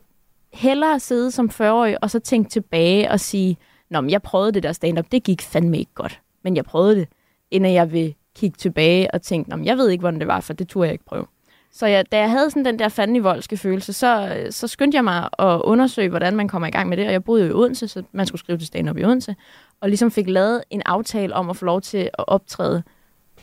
hellere 0.52 1.00
sidde 1.00 1.30
som 1.30 1.50
40-årig, 1.52 2.02
og 2.02 2.10
så 2.10 2.18
tænke 2.18 2.50
tilbage 2.50 3.10
og 3.10 3.20
sige, 3.20 3.56
Nå, 3.90 4.00
men 4.00 4.10
jeg 4.10 4.22
prøvede 4.22 4.52
det 4.52 4.62
der 4.62 4.72
stand-up, 4.72 5.06
det 5.12 5.22
gik 5.22 5.42
fandme 5.42 5.78
ikke 5.78 5.94
godt, 5.94 6.20
men 6.42 6.56
jeg 6.56 6.64
prøvede 6.64 6.96
det, 6.96 7.08
end 7.50 7.66
at 7.66 7.72
jeg 7.72 7.92
vil 7.92 8.14
kigge 8.36 8.56
tilbage 8.56 9.14
og 9.14 9.22
tænke, 9.22 9.50
Nå, 9.50 9.56
men 9.56 9.64
jeg 9.64 9.76
ved 9.76 9.90
ikke, 9.90 10.00
hvordan 10.00 10.20
det 10.20 10.28
var, 10.28 10.40
for 10.40 10.52
det 10.52 10.68
turde 10.68 10.86
jeg 10.86 10.92
ikke 10.92 11.04
prøve. 11.04 11.26
Så 11.72 11.86
jeg, 11.86 12.12
da 12.12 12.18
jeg 12.18 12.30
havde 12.30 12.50
sådan 12.50 12.64
den 12.64 12.78
der 12.78 12.88
fandme 12.88 13.22
voldske 13.22 13.56
følelse, 13.56 13.92
så, 13.92 14.42
så 14.50 14.66
skyndte 14.66 14.96
jeg 14.96 15.04
mig 15.04 15.28
at 15.38 15.60
undersøge, 15.64 16.08
hvordan 16.08 16.36
man 16.36 16.48
kommer 16.48 16.68
i 16.68 16.70
gang 16.70 16.88
med 16.88 16.96
det. 16.96 17.06
Og 17.06 17.12
jeg 17.12 17.24
boede 17.24 17.42
jo 17.42 17.48
i 17.48 17.52
Odense, 17.52 17.88
så 17.88 18.02
man 18.12 18.26
skulle 18.26 18.40
skrive 18.40 18.58
til 18.58 18.66
stand-up 18.66 18.96
i 18.96 19.04
Odense. 19.04 19.36
Og 19.80 19.88
ligesom 19.88 20.10
fik 20.10 20.28
lavet 20.28 20.62
en 20.70 20.82
aftale 20.86 21.34
om 21.34 21.50
at 21.50 21.56
få 21.56 21.64
lov 21.64 21.80
til 21.80 21.98
at 21.98 22.24
optræde. 22.28 22.82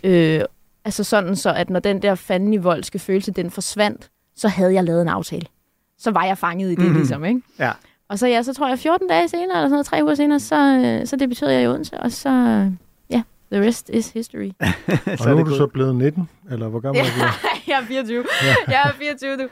Øh, 0.04 0.42
altså 0.86 1.04
sådan 1.04 1.36
så, 1.36 1.54
at 1.54 1.69
når 1.69 1.80
den 1.80 2.01
der 2.01 2.16
fandme 2.16 2.57
voldske 2.63 3.00
følelse, 3.00 3.31
den 3.31 3.51
forsvandt, 3.51 4.10
så 4.36 4.48
havde 4.48 4.74
jeg 4.74 4.83
lavet 4.83 5.01
en 5.01 5.07
aftale. 5.10 5.45
Så 5.98 6.12
var 6.12 6.24
jeg 6.25 6.38
fanget 6.38 6.68
i 6.68 6.69
det, 6.69 6.78
Mhm. 6.78 6.86
mm-hmm. 6.88 6.98
ligesom, 7.00 7.25
ikke? 7.25 7.42
Ja. 7.60 7.72
Og 8.10 8.19
så, 8.19 8.28
ja, 8.28 8.44
så 8.44 8.54
tror 8.54 8.68
jeg 8.69 8.80
14 8.80 9.07
dage 9.07 9.28
senere, 9.28 9.44
eller 9.57 9.62
sådan 9.62 9.72
noget, 9.72 9.86
tre 9.86 10.00
uger 10.04 10.16
senere, 10.16 10.39
så, 10.39 10.56
øh, 11.01 11.07
så 11.07 11.16
debuterede 11.16 11.54
jeg 11.54 11.63
i 11.63 11.68
Odense, 11.68 11.98
og 12.00 12.12
så, 12.12 12.30
ja, 13.10 13.22
the 13.51 13.68
rest 13.68 13.89
is 13.89 14.10
history. 14.10 14.51
Og 15.19 15.30
nu 15.30 15.38
er 15.38 15.44
du 15.44 15.56
så 15.56 15.68
blevet 15.68 15.95
19, 15.95 16.30
eller 16.51 16.68
hvor 16.68 16.80
gammel 16.80 17.01
er 17.01 17.06
du? 17.06 17.38
jeg 17.72 17.80
er 17.81 17.86
24. 17.86 18.25
Jeg 18.68 18.81
er 18.86 18.92
24, 19.00 19.38
du. 19.38 19.48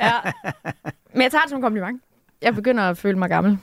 Ja. 0.00 0.12
Men 1.12 1.22
jeg 1.22 1.30
tager 1.30 1.42
det 1.42 1.50
som 1.50 1.58
en 1.58 1.62
kompliment. 1.62 2.02
Jeg 2.42 2.54
begynder 2.54 2.82
at 2.84 2.98
føle 2.98 3.18
mig 3.18 3.28
gammel. 3.28 3.58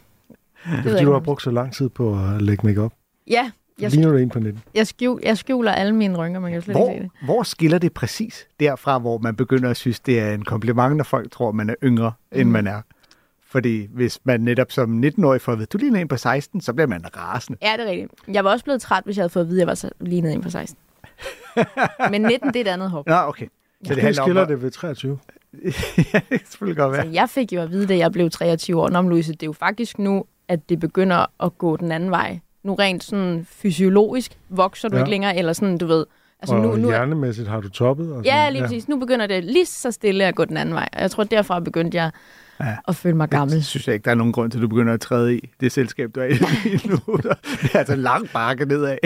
Det 0.65 0.77
er 0.77 0.81
fordi, 0.92 1.03
du 1.03 1.12
har 1.12 1.19
brugt 1.19 1.44
så 1.44 1.51
lang 1.51 1.74
tid 1.74 1.89
på 1.89 2.13
at 2.13 2.42
lægge 2.42 2.68
make 2.68 2.81
op. 2.81 2.94
Ja, 3.27 3.51
jeg, 3.81 3.91
Ligner 3.91 4.09
du 4.12 4.18
en 4.18 4.29
på 4.29 4.39
19? 4.39 4.62
jeg, 4.75 4.88
skjul, 4.88 5.19
jeg 5.24 5.38
skjuler 5.38 5.71
alle 5.71 5.95
mine 5.95 6.18
rynker, 6.18 6.39
man 6.39 6.51
kan 6.51 6.56
jo 6.56 6.62
slet 6.62 6.75
ikke 6.75 6.85
se 6.85 6.91
Hvor, 6.91 7.00
det. 7.00 7.12
hvor 7.25 7.44
skiller 7.44 7.77
det 7.77 7.94
præcis 7.94 8.47
derfra, 8.59 9.00
hvor 9.00 9.18
man 9.18 9.35
begynder 9.35 9.69
at 9.69 9.77
synes, 9.77 10.00
det 10.00 10.19
er 10.19 10.33
en 10.33 10.44
kompliment, 10.45 10.95
når 10.95 11.03
folk 11.03 11.31
tror, 11.31 11.51
man 11.51 11.69
er 11.69 11.75
yngre, 11.83 12.12
mm. 12.31 12.39
end 12.39 12.50
man 12.50 12.68
er? 12.68 12.81
Fordi 13.50 13.88
hvis 13.94 14.19
man 14.24 14.39
netop 14.41 14.71
som 14.71 15.03
19-årig 15.03 15.41
får 15.41 15.51
at 15.51 15.57
vide, 15.57 15.68
du 15.74 15.77
ligner 15.77 16.00
en 16.00 16.07
på 16.07 16.18
16, 16.18 16.62
så 16.62 16.74
bliver 16.74 16.88
man 16.88 17.01
rasende. 17.18 17.57
Ja, 17.62 17.74
det 17.77 17.85
er 17.85 17.89
rigtigt. 17.91 18.12
Jeg 18.27 18.44
var 18.44 18.51
også 18.51 18.63
blevet 18.65 18.81
træt, 18.81 19.03
hvis 19.06 19.18
jeg 19.18 19.21
havde 19.21 19.29
fået 19.29 19.44
at 19.44 19.50
vide, 19.50 19.57
at 19.57 19.59
jeg 19.59 19.68
var 19.68 19.74
så 19.75 19.89
lignet 20.00 20.33
en 20.33 20.41
på 20.41 20.50
16. 20.50 20.77
Men 22.12 22.21
19, 22.21 22.47
det 22.47 22.56
er 22.56 22.62
et 22.62 22.68
andet 22.68 22.89
hop. 22.91 23.07
Nå, 23.07 23.15
okay. 23.15 23.47
Så 23.85 23.94
det 23.95 24.03
handler 24.03 24.24
skiller 24.24 24.41
om, 24.41 24.47
det 24.47 24.62
ved 24.62 24.71
23. 24.71 25.19
ja, 26.13 26.21
det 26.29 26.41
selvfølgelig 26.45 26.77
godt 26.77 26.95
Så 26.95 27.01
være. 27.01 27.13
jeg 27.13 27.29
fik 27.29 27.53
jo 27.53 27.62
at 27.62 27.71
vide, 27.71 27.88
da 27.88 27.97
jeg 27.97 28.12
blev 28.12 28.29
23 28.29 28.81
år. 28.81 28.89
Nå, 28.89 29.01
men 29.01 29.09
Louise, 29.09 29.31
det 29.31 29.44
er 29.44 29.47
jo 29.47 29.53
faktisk 29.53 30.00
nu, 30.00 30.25
at 30.47 30.69
det 30.69 30.79
begynder 30.79 31.25
at 31.45 31.57
gå 31.57 31.77
den 31.77 31.91
anden 31.91 32.12
vej. 32.12 32.39
Nu 32.63 32.74
rent 32.75 33.04
sådan 33.04 33.48
fysiologisk 33.50 34.38
vokser 34.50 34.89
du 34.89 34.95
Ja. 34.95 35.01
ikke 35.01 35.09
længere, 35.09 35.38
eller 35.38 35.54
sådan, 35.54 35.77
du 35.77 35.86
ved... 35.86 36.06
Altså 36.39 36.56
og 36.56 36.62
nu, 36.62 36.75
nu, 36.75 36.88
hjernemæssigt 36.88 37.48
har 37.48 37.59
du 37.59 37.69
toppet. 37.69 38.13
Og 38.13 38.24
Ja, 38.25 38.31
sådan, 38.31 38.54
lige 38.54 38.62
præcis. 38.63 38.88
Nu 38.88 39.00
begynder 39.00 39.27
det 39.27 39.44
lige 39.44 39.65
så 39.65 39.92
stille 39.92 40.25
at 40.25 40.36
gå 40.36 40.45
den 40.45 40.57
anden 40.57 40.75
vej. 40.75 40.89
Og 40.94 41.01
jeg 41.01 41.12
tror, 41.12 41.24
derfra 41.24 41.59
begyndte 41.59 41.98
jeg 41.98 42.12
Ja. 42.59 42.65
ja. 42.65 42.75
at 42.88 42.95
føle 42.95 43.18
mig 43.18 43.30
gammel. 43.30 43.56
Det 43.56 43.65
synes 43.65 43.88
jeg 43.88 43.94
ikke, 43.94 44.06
der 44.06 44.12
er 44.12 44.15
nogen 44.15 44.33
grund 44.33 44.51
til, 44.51 44.57
at 44.57 44.62
du 44.62 44.68
begynder 44.68 44.94
at 44.94 45.01
træde 45.01 45.36
i 45.38 45.50
det 45.59 45.71
selskab, 45.71 46.09
du 46.15 46.19
er 46.19 46.25
i 46.25 46.33
lige 46.69 46.89
nu. 46.89 47.00
Det 47.18 47.71
er 47.74 47.80
altså 47.80 47.95
lang 47.95 48.30
bakke 48.33 48.65
nedad. 48.65 48.98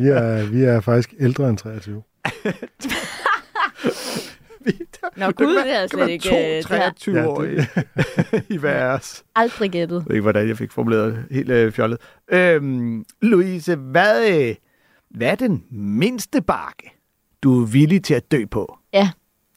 Vi 0.00 0.08
er, 0.08 0.46
vi 0.50 0.62
er 0.62 0.80
faktisk 0.80 1.14
ældre 1.20 1.48
end 1.48 1.58
23. 1.58 2.02
Nå 5.16 5.30
gud, 5.30 5.56
det 5.56 5.66
man 5.66 5.88
slet 5.88 6.08
ikke... 6.10 6.28
to 6.28 6.34
øh, 6.36 6.42
Det 6.42 6.66
har 6.66 6.76
jeg 6.76 6.92
23-årige 7.00 7.68
i 8.48 8.58
os. 8.94 9.24
aldrig 9.34 9.70
gættet. 9.70 9.96
Jeg 9.96 10.04
ved 10.06 10.14
ikke, 10.14 10.22
hvordan 10.22 10.48
jeg 10.48 10.56
fik 10.58 10.72
formuleret 10.72 11.14
det 11.14 11.24
helt 11.30 11.50
øh, 11.50 11.72
fjollet. 11.72 11.98
Øhm, 12.28 13.04
Louise, 13.22 13.76
hvad, 13.76 14.32
øh, 14.48 14.54
hvad 15.10 15.28
er 15.28 15.34
den 15.34 15.64
mindste 15.70 16.42
bakke, 16.42 16.90
du 17.42 17.62
er 17.62 17.66
villig 17.66 18.04
til 18.04 18.14
at 18.14 18.30
dø 18.32 18.44
på? 18.50 18.78
Ja, 18.92 19.10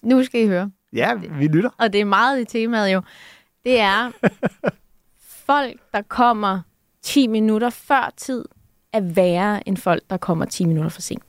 nu 0.03 0.23
skal 0.23 0.41
I 0.41 0.47
høre. 0.47 0.71
Ja, 0.93 1.13
vi 1.13 1.47
lytter. 1.47 1.69
Og 1.77 1.93
det 1.93 2.01
er 2.01 2.05
meget 2.05 2.41
i 2.41 2.45
temaet 2.45 2.93
jo. 2.93 3.01
Det 3.65 3.79
er 3.79 4.11
folk, 5.47 5.79
der 5.91 6.01
kommer 6.01 6.59
10 7.03 7.27
minutter 7.27 7.69
før 7.69 8.13
tid, 8.17 8.45
er 8.93 9.01
værre 9.01 9.67
end 9.67 9.77
folk, 9.77 10.03
der 10.09 10.17
kommer 10.17 10.45
10 10.45 10.65
minutter 10.65 10.89
for 10.89 11.01
sent. 11.01 11.23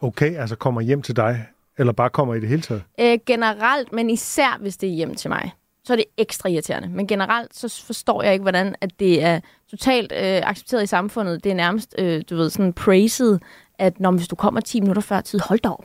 Okay, 0.00 0.36
altså 0.36 0.56
kommer 0.56 0.80
hjem 0.80 1.02
til 1.02 1.16
dig, 1.16 1.46
eller 1.78 1.92
bare 1.92 2.10
kommer 2.10 2.34
i 2.34 2.40
det 2.40 2.48
hele 2.48 2.62
taget? 2.62 2.82
Øh, 3.00 3.18
generelt, 3.26 3.92
men 3.92 4.10
især 4.10 4.58
hvis 4.60 4.76
det 4.76 4.88
er 4.88 4.92
hjem 4.94 5.14
til 5.14 5.28
mig, 5.30 5.52
så 5.84 5.92
er 5.92 5.96
det 5.96 6.04
ekstra 6.18 6.48
irriterende. 6.48 6.88
Men 6.88 7.06
generelt, 7.06 7.56
så 7.56 7.82
forstår 7.86 8.22
jeg 8.22 8.32
ikke, 8.32 8.42
hvordan 8.42 8.74
at 8.80 8.90
det 9.00 9.22
er 9.22 9.40
totalt 9.70 10.12
øh, 10.12 10.18
accepteret 10.50 10.82
i 10.82 10.86
samfundet. 10.86 11.44
Det 11.44 11.52
er 11.52 11.56
nærmest, 11.56 11.94
øh, 11.98 12.22
du 12.30 12.36
ved, 12.36 12.50
sådan 12.50 12.72
praised, 12.72 13.38
at 13.78 14.00
når, 14.00 14.10
hvis 14.10 14.28
du 14.28 14.36
kommer 14.36 14.60
10 14.60 14.80
minutter 14.80 15.02
før 15.02 15.20
tid, 15.20 15.40
hold 15.48 15.58
da 15.60 15.68
op. 15.68 15.84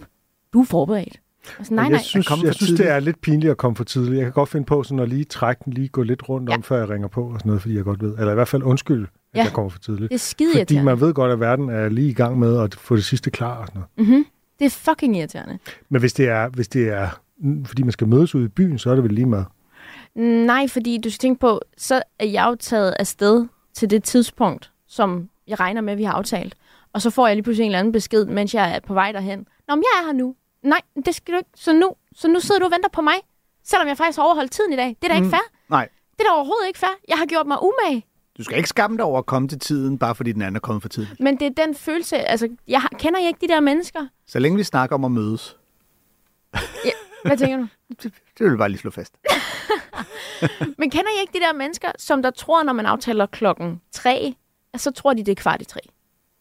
Du 0.53 0.61
er 0.61 0.65
forberedt. 0.65 1.19
Altså, 1.59 1.73
nej, 1.73 1.83
Men 1.83 1.91
nej. 1.91 1.97
jeg 1.97 2.05
synes, 2.05 2.27
for 2.27 2.45
jeg 2.45 2.53
synes 2.53 2.69
tidligt. 2.69 2.87
det 2.87 2.91
er 2.95 2.99
lidt 2.99 3.21
pinligt 3.21 3.51
at 3.51 3.57
komme 3.57 3.75
for 3.75 3.83
tidligt. 3.83 4.15
Jeg 4.17 4.23
kan 4.25 4.31
godt 4.33 4.49
finde 4.49 4.65
på 4.65 4.83
sådan 4.83 4.99
at 4.99 5.09
lige 5.09 5.23
trække 5.23 5.61
den, 5.65 5.73
lige 5.73 5.87
gå 5.87 6.03
lidt 6.03 6.29
rundt 6.29 6.49
Ja. 6.49 6.55
om, 6.55 6.63
før 6.63 6.77
jeg 6.77 6.89
ringer 6.89 7.07
på 7.07 7.23
og 7.23 7.39
sådan 7.39 7.49
noget, 7.49 7.61
fordi 7.61 7.75
jeg 7.75 7.83
godt 7.83 8.01
ved. 8.03 8.17
Eller 8.17 8.31
i 8.31 8.33
hvert 8.35 8.47
fald 8.47 8.63
undskyld, 8.63 9.03
at 9.33 9.37
Ja. 9.39 9.43
jeg 9.43 9.53
kommer 9.53 9.69
for 9.69 9.79
tidligt. 9.79 10.09
Det 10.09 10.15
er 10.15 10.19
skide 10.19 10.51
Fordi 10.57 10.81
man 10.81 10.99
ved 11.01 11.13
godt, 11.13 11.31
at 11.31 11.39
verden 11.39 11.69
er 11.69 11.89
lige 11.89 12.09
i 12.09 12.13
gang 12.13 12.39
med 12.39 12.59
at 12.61 12.75
få 12.75 12.95
det 12.95 13.05
sidste 13.05 13.31
klar 13.31 13.57
og 13.57 13.67
sådan 13.67 13.81
noget. 13.97 14.09
Mm-hmm. 14.09 14.25
Det 14.59 14.65
er 14.65 14.69
fucking 14.69 15.17
irriterende. 15.17 15.59
Men 15.89 15.99
hvis 16.01 16.13
det 16.13 16.29
er, 16.29 16.47
hvis 16.49 16.67
det 16.67 16.89
er 16.89 17.09
mm, 17.37 17.65
fordi 17.65 17.83
man 17.83 17.91
skal 17.91 18.07
mødes 18.07 18.35
ude 18.35 18.45
i 18.45 18.47
byen, 18.47 18.79
så 18.79 18.89
er 18.89 18.95
det 18.95 19.03
vel 19.03 19.13
lige 19.13 19.25
meget. 19.25 19.45
Nej, 20.15 20.67
fordi 20.67 20.97
du 21.03 21.09
skal 21.09 21.19
tænke 21.19 21.39
på, 21.39 21.61
så 21.77 22.01
er 22.19 22.25
jeg 22.25 22.45
jo 22.49 22.55
taget 22.55 22.95
afsted 22.99 23.45
til 23.73 23.89
det 23.89 24.03
tidspunkt, 24.03 24.71
som 24.87 25.29
jeg 25.47 25.59
regner 25.59 25.81
med, 25.81 25.95
vi 25.95 26.03
har 26.03 26.13
aftalt. 26.13 26.55
Og 26.93 27.01
så 27.01 27.09
får 27.09 27.27
jeg 27.27 27.35
lige 27.35 27.43
pludselig 27.43 27.63
en 27.65 27.69
eller 27.71 27.79
anden 27.79 27.91
besked, 27.91 28.25
mens 28.25 28.53
jeg 28.53 28.75
er 28.75 28.79
på 28.79 28.93
vej 28.93 29.11
derhen. 29.11 29.47
Nå, 29.67 29.75
men 29.75 29.83
jeg 29.83 30.01
er 30.01 30.05
her 30.05 30.13
nu. 30.13 30.35
Nej, 30.63 30.81
det 31.05 31.15
skal 31.15 31.33
du 31.33 31.37
ikke. 31.37 31.49
Så 31.55 31.73
nu, 31.73 31.91
så 32.15 32.27
nu 32.27 32.39
sidder 32.39 32.59
du 32.59 32.65
og 32.65 32.71
venter 32.71 32.89
på 32.89 33.01
mig, 33.01 33.13
selvom 33.63 33.87
jeg 33.87 33.97
faktisk 33.97 34.17
har 34.17 34.23
overholdt 34.25 34.51
tiden 34.51 34.73
i 34.73 34.75
dag. 34.75 34.87
Det 34.87 35.03
er 35.03 35.07
da 35.07 35.15
ikke 35.15 35.25
Mm. 35.25 35.31
fair. 35.31 35.45
Nej, 35.69 35.89
Det 36.17 36.19
er 36.19 36.23
da 36.29 36.35
overhovedet 36.35 36.67
ikke 36.67 36.79
fair. 36.79 36.95
Jeg 37.07 37.17
har 37.17 37.25
gjort 37.25 37.47
mig 37.47 37.57
umage. 37.61 38.05
Du 38.37 38.43
skal 38.43 38.57
ikke 38.57 38.69
skamme 38.69 38.97
dig 38.97 39.05
over 39.05 39.19
at 39.19 39.25
komme 39.25 39.47
til 39.47 39.59
tiden, 39.59 39.97
bare 39.97 40.15
fordi 40.15 40.31
den 40.31 40.41
anden 40.41 40.55
er 40.55 40.59
kommet 40.59 40.81
for 40.81 40.89
tidligt. 40.89 41.19
Men 41.19 41.39
det 41.39 41.45
er 41.45 41.65
den 41.65 41.75
følelse, 41.75 42.17
altså, 42.17 42.49
jeg 42.67 42.81
har, 42.81 42.89
kender 42.99 43.19
jeg 43.19 43.27
ikke 43.27 43.47
de 43.47 43.53
der 43.53 43.59
mennesker? 43.59 44.07
Så 44.27 44.39
længe 44.39 44.57
vi 44.57 44.63
snakker 44.63 44.95
om 44.95 45.05
at 45.05 45.11
mødes, 45.11 45.57
Hvad 47.25 47.37
tænker 47.37 47.57
du? 47.57 47.67
det 48.37 48.39
vil 48.39 48.49
jeg 48.49 48.57
bare 48.57 48.69
lige 48.69 48.79
slå 48.79 48.91
fast. 48.91 49.17
Men 50.79 50.89
kender 50.89 51.09
jeg 51.15 51.21
ikke 51.21 51.33
de 51.33 51.39
der 51.39 51.53
mennesker, 51.53 51.91
som 51.97 52.21
der 52.23 52.31
tror, 52.31 52.63
når 52.63 52.73
man 52.73 52.85
aftaler 52.85 53.25
klokken 53.25 53.81
tre, 53.91 54.35
at 54.73 54.81
så 54.81 54.91
tror 54.91 55.13
de, 55.13 55.25
det 55.25 55.31
er 55.31 55.35
kvart 55.35 55.61
i 55.61 55.65
tre? 55.65 55.79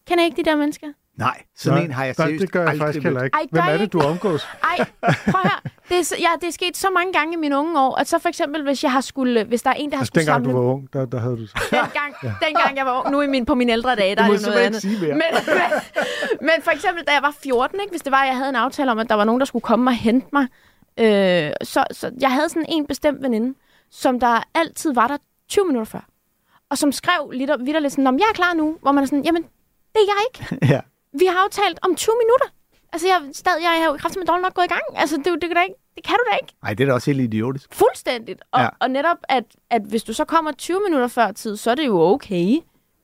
Kender 0.07 0.23
jeg 0.23 0.31
ikke 0.31 0.43
de 0.43 0.49
der 0.49 0.55
mennesker? 0.55 0.87
Nej, 1.17 1.41
sådan 1.55 1.77
Nej, 1.77 1.85
en 1.85 1.91
har 1.91 2.05
jeg 2.05 2.15
seriøst 2.15 2.41
det 2.41 2.51
gør 2.51 2.69
jeg 2.69 2.77
faktisk 2.77 3.03
heller 3.03 3.23
ikke. 3.23 3.35
Ej, 3.35 3.47
Hvem 3.51 3.63
er 3.67 3.73
I 3.73 3.77
det, 3.77 3.93
du 3.93 3.99
omgås? 3.99 4.47
Ej, 4.63 4.85
prøv 5.01 5.41
her. 5.43 5.61
Det 5.89 5.97
er, 5.97 6.15
ja, 6.19 6.29
det 6.41 6.47
er 6.47 6.51
sket 6.51 6.77
så 6.77 6.89
mange 6.89 7.13
gange 7.13 7.33
i 7.33 7.37
mine 7.37 7.57
unge 7.57 7.79
år, 7.79 7.95
at 7.95 8.07
så 8.07 8.19
for 8.19 8.29
eksempel, 8.29 8.63
hvis 8.63 8.83
jeg 8.83 8.91
har 8.91 9.01
skulle, 9.01 9.43
hvis 9.43 9.61
der 9.61 9.69
er 9.69 9.73
en, 9.73 9.89
der 9.89 9.97
har 9.97 10.01
Altså, 10.01 10.09
skulle 10.09 10.25
dengang 10.25 10.45
samle... 10.45 10.57
du 10.57 10.63
var 10.63 10.73
ung, 10.73 10.93
der, 10.93 11.05
der 11.05 11.19
havde 11.19 11.37
du 11.37 11.47
så. 11.47 11.53
dengang, 11.71 12.15
ja. 12.23 12.33
dengang 12.45 12.77
jeg 12.77 12.85
var 12.85 12.99
ung, 12.99 13.11
nu 13.11 13.21
i 13.21 13.27
min, 13.27 13.45
på 13.45 13.55
mine 13.55 13.71
ældre 13.71 13.95
dage, 13.95 14.15
der 14.15 14.23
er 14.23 14.27
jo 14.27 14.39
noget 14.45 14.57
andet. 14.59 14.81
sige 14.81 14.99
mere. 15.01 15.09
Men, 15.09 15.21
men, 15.47 15.71
men 16.41 16.61
for 16.61 16.71
eksempel, 16.71 17.03
da 17.03 17.11
jeg 17.11 17.21
var 17.21 17.35
14, 17.43 17.79
ikke, 17.79 17.91
hvis 17.91 18.01
det 18.01 18.11
var, 18.11 18.21
at 18.21 18.27
jeg 18.27 18.37
havde 18.37 18.49
en 18.49 18.55
aftale 18.55 18.91
om, 18.91 18.99
at 18.99 19.09
der 19.09 19.15
var 19.15 19.23
nogen, 19.23 19.39
der 19.39 19.45
skulle 19.45 19.63
komme 19.63 19.89
og 19.89 19.95
hente 19.95 20.27
mig, 20.33 20.47
øh, 20.99 21.51
så, 21.63 21.83
så 21.91 22.11
jeg 22.21 22.31
havde 22.31 22.49
sådan 22.49 22.65
en 22.69 22.87
bestemt 22.87 23.23
veninde, 23.23 23.57
som 23.91 24.19
der 24.19 24.43
altid 24.55 24.93
var 24.93 25.07
der 25.07 25.17
20 25.49 25.65
minutter 25.65 25.91
før. 25.91 26.05
Og 26.69 26.77
som 26.77 26.91
skrev 26.91 27.31
lidt, 27.33 27.81
lidt 27.81 27.91
sådan, 27.91 28.07
om 28.07 28.17
jeg 28.17 28.25
er 28.29 28.33
klar 28.33 28.53
nu, 28.53 28.77
hvor 28.81 28.91
man 28.91 29.03
er 29.03 29.07
sådan, 29.07 29.23
jamen, 29.23 29.41
det 29.93 30.01
er 30.01 30.05
jeg 30.07 30.17
ikke. 30.29 30.65
Ja. 30.73 30.79
Vi 31.19 31.25
har 31.25 31.37
aftalt 31.45 31.79
om 31.85 31.95
20 31.95 32.13
minutter. 32.23 32.47
Altså, 32.93 33.07
jeg, 33.07 33.17
stadig, 33.33 33.61
jeg 33.63 33.73
er 33.81 33.85
jo 33.85 33.97
kraftigt 33.97 34.19
med 34.21 34.27
dårligt 34.27 34.43
nok 34.43 34.53
gået 34.53 34.65
i 34.65 34.73
gang. 34.75 34.83
Altså, 34.95 35.15
det, 35.17 35.25
det, 35.41 35.41
kan 35.49 35.55
da 35.55 35.61
ikke, 35.61 35.75
det 35.95 36.03
kan 36.03 36.15
du 36.19 36.23
da 36.31 36.35
ikke. 36.41 36.53
Nej, 36.63 36.73
det 36.73 36.83
er 36.83 36.87
da 36.87 36.93
også 36.93 37.11
helt 37.11 37.21
idiotisk. 37.21 37.73
Fuldstændigt. 37.73 38.41
Og, 38.51 38.61
Ja. 38.61 38.69
og 38.79 38.89
netop, 38.91 39.17
at, 39.29 39.43
at 39.69 39.81
hvis 39.81 40.03
du 40.03 40.13
så 40.13 40.25
kommer 40.25 40.51
20 40.51 40.79
minutter 40.85 41.07
før 41.07 41.31
tid, 41.31 41.57
så 41.57 41.71
er 41.71 41.75
det 41.75 41.85
jo 41.85 41.99
okay, 42.01 42.57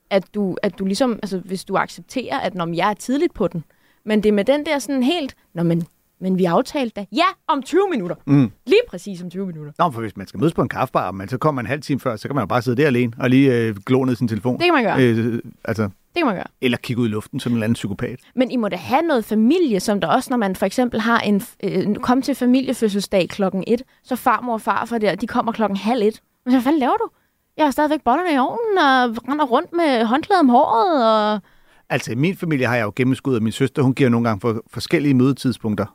at 0.09 0.23
du, 0.35 0.57
at 0.63 0.79
du 0.79 0.85
ligesom, 0.85 1.19
altså 1.23 1.37
hvis 1.37 1.65
du 1.65 1.75
accepterer, 1.77 2.39
at 2.39 2.55
når 2.55 2.75
jeg 2.75 2.89
er 2.89 2.93
tidligt 2.93 3.33
på 3.33 3.47
den. 3.47 3.63
Men 4.05 4.23
det 4.23 4.29
er 4.29 4.33
med 4.33 4.45
den 4.45 4.65
der 4.65 4.79
sådan 4.79 5.03
helt, 5.03 5.35
Nå, 5.53 5.63
men, 5.63 5.87
men 6.19 6.37
vi 6.37 6.45
aftalte 6.45 6.93
da. 7.01 7.05
Ja, 7.11 7.25
om 7.47 7.63
20 7.63 7.87
minutter. 7.91 8.15
Mm. 8.25 8.51
Lige 8.65 8.81
præcis 8.89 9.21
om 9.23 9.29
20 9.29 9.45
minutter. 9.45 9.73
Nå, 9.79 9.91
for 9.91 10.01
hvis 10.01 10.17
man 10.17 10.27
skal 10.27 10.39
mødes 10.39 10.53
på 10.53 10.61
en 10.61 10.69
kaffebar, 10.69 11.11
men 11.11 11.29
så 11.29 11.37
kommer 11.37 11.55
man 11.55 11.65
en 11.65 11.69
halv 11.69 11.81
time 11.81 11.99
før, 11.99 12.15
så 12.15 12.27
kan 12.27 12.35
man 12.35 12.41
jo 12.41 12.45
bare 12.47 12.61
sidde 12.61 12.81
der 12.81 12.87
alene 12.87 13.13
og 13.19 13.29
lige 13.29 13.57
øh, 13.57 13.75
glå 13.85 14.03
ned 14.03 14.13
i 14.13 14.15
sin 14.15 14.27
telefon. 14.27 14.57
Det 14.57 14.63
kan 14.65 14.73
man 14.73 14.83
gøre. 14.83 15.01
Øh, 15.03 15.39
altså, 15.65 15.89
Det 16.13 16.19
kan 16.19 16.25
man 16.25 16.35
gøre. 16.35 16.47
eller 16.61 16.77
kigge 16.77 17.01
ud 17.01 17.07
i 17.07 17.11
luften 17.11 17.39
som 17.39 17.51
en 17.51 17.55
eller 17.55 17.63
anden 17.63 17.73
psykopat. 17.73 18.19
Men 18.35 18.51
I 18.51 18.55
må 18.55 18.69
da 18.69 18.75
have 18.75 19.01
noget 19.01 19.25
familie, 19.25 19.79
som 19.79 20.01
der 20.01 20.07
også, 20.07 20.29
når 20.29 20.37
man 20.37 20.55
for 20.55 20.65
eksempel 20.65 20.99
har 21.01 21.19
en, 21.19 21.41
øh, 21.63 21.95
kom 21.95 22.21
til 22.21 22.35
familiefødselsdag 22.35 23.29
klokken 23.29 23.63
et, 23.67 23.81
så 24.03 24.15
farmor 24.15 24.53
og 24.53 24.61
farfar 24.61 24.97
der, 24.97 25.15
de 25.15 25.27
kommer 25.27 25.51
klokken 25.51 25.77
halv 25.77 26.01
et. 26.01 26.21
Men 26.45 26.53
hvad 26.53 26.61
fanden 26.61 26.79
laver 26.79 26.93
du? 26.97 27.09
Jeg 27.57 27.65
har 27.65 27.71
stadigvæk 27.71 28.01
bollerne 28.05 28.33
i 28.33 28.37
ovnen 28.37 28.77
og 28.77 29.29
render 29.31 29.45
rundt 29.45 29.73
med 29.73 30.05
håndklæde 30.05 30.39
om 30.39 30.49
håret. 30.49 31.05
Og... 31.33 31.41
Altså, 31.89 32.11
i 32.11 32.15
min 32.15 32.35
familie 32.37 32.67
har 32.67 32.75
jeg 32.75 32.83
jo 32.83 32.93
gennemskud, 32.95 33.35
og 33.35 33.43
min 33.43 33.51
søster, 33.51 33.81
hun 33.81 33.93
giver 33.93 34.09
nogle 34.09 34.27
gange 34.27 34.41
for 34.41 34.61
forskellige 34.67 35.13
mødetidspunkter, 35.13 35.85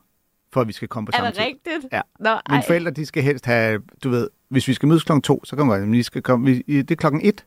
for 0.53 0.61
at 0.61 0.69
vi 0.69 0.73
skal 0.73 0.89
komme 0.89 1.07
på 1.07 1.11
Er 1.15 1.17
samme 1.17 1.27
det 1.27 1.35
tid. 1.37 1.45
rigtigt? 1.45 1.93
Ja. 1.93 2.01
Nå, 2.21 2.31
Mine 2.51 2.63
forældre, 2.67 2.91
de 2.91 3.07
skal 3.07 3.23
helst 3.23 3.47
have, 3.47 3.83
du 4.05 4.09
ved, 4.11 4.29
hvis 4.49 4.69
vi 4.69 4.75
skal 4.75 4.89
mødes 4.89 5.05
klokken 5.05 5.23
to, 5.23 5.45
så 5.45 5.57
kommer 5.57 5.79
vi, 5.79 6.03
skal 6.03 6.23
komme, 6.23 6.47
vi, 6.47 6.63
det 6.83 6.91
er 6.91 6.95
klokken 6.95 7.21
et. 7.25 7.45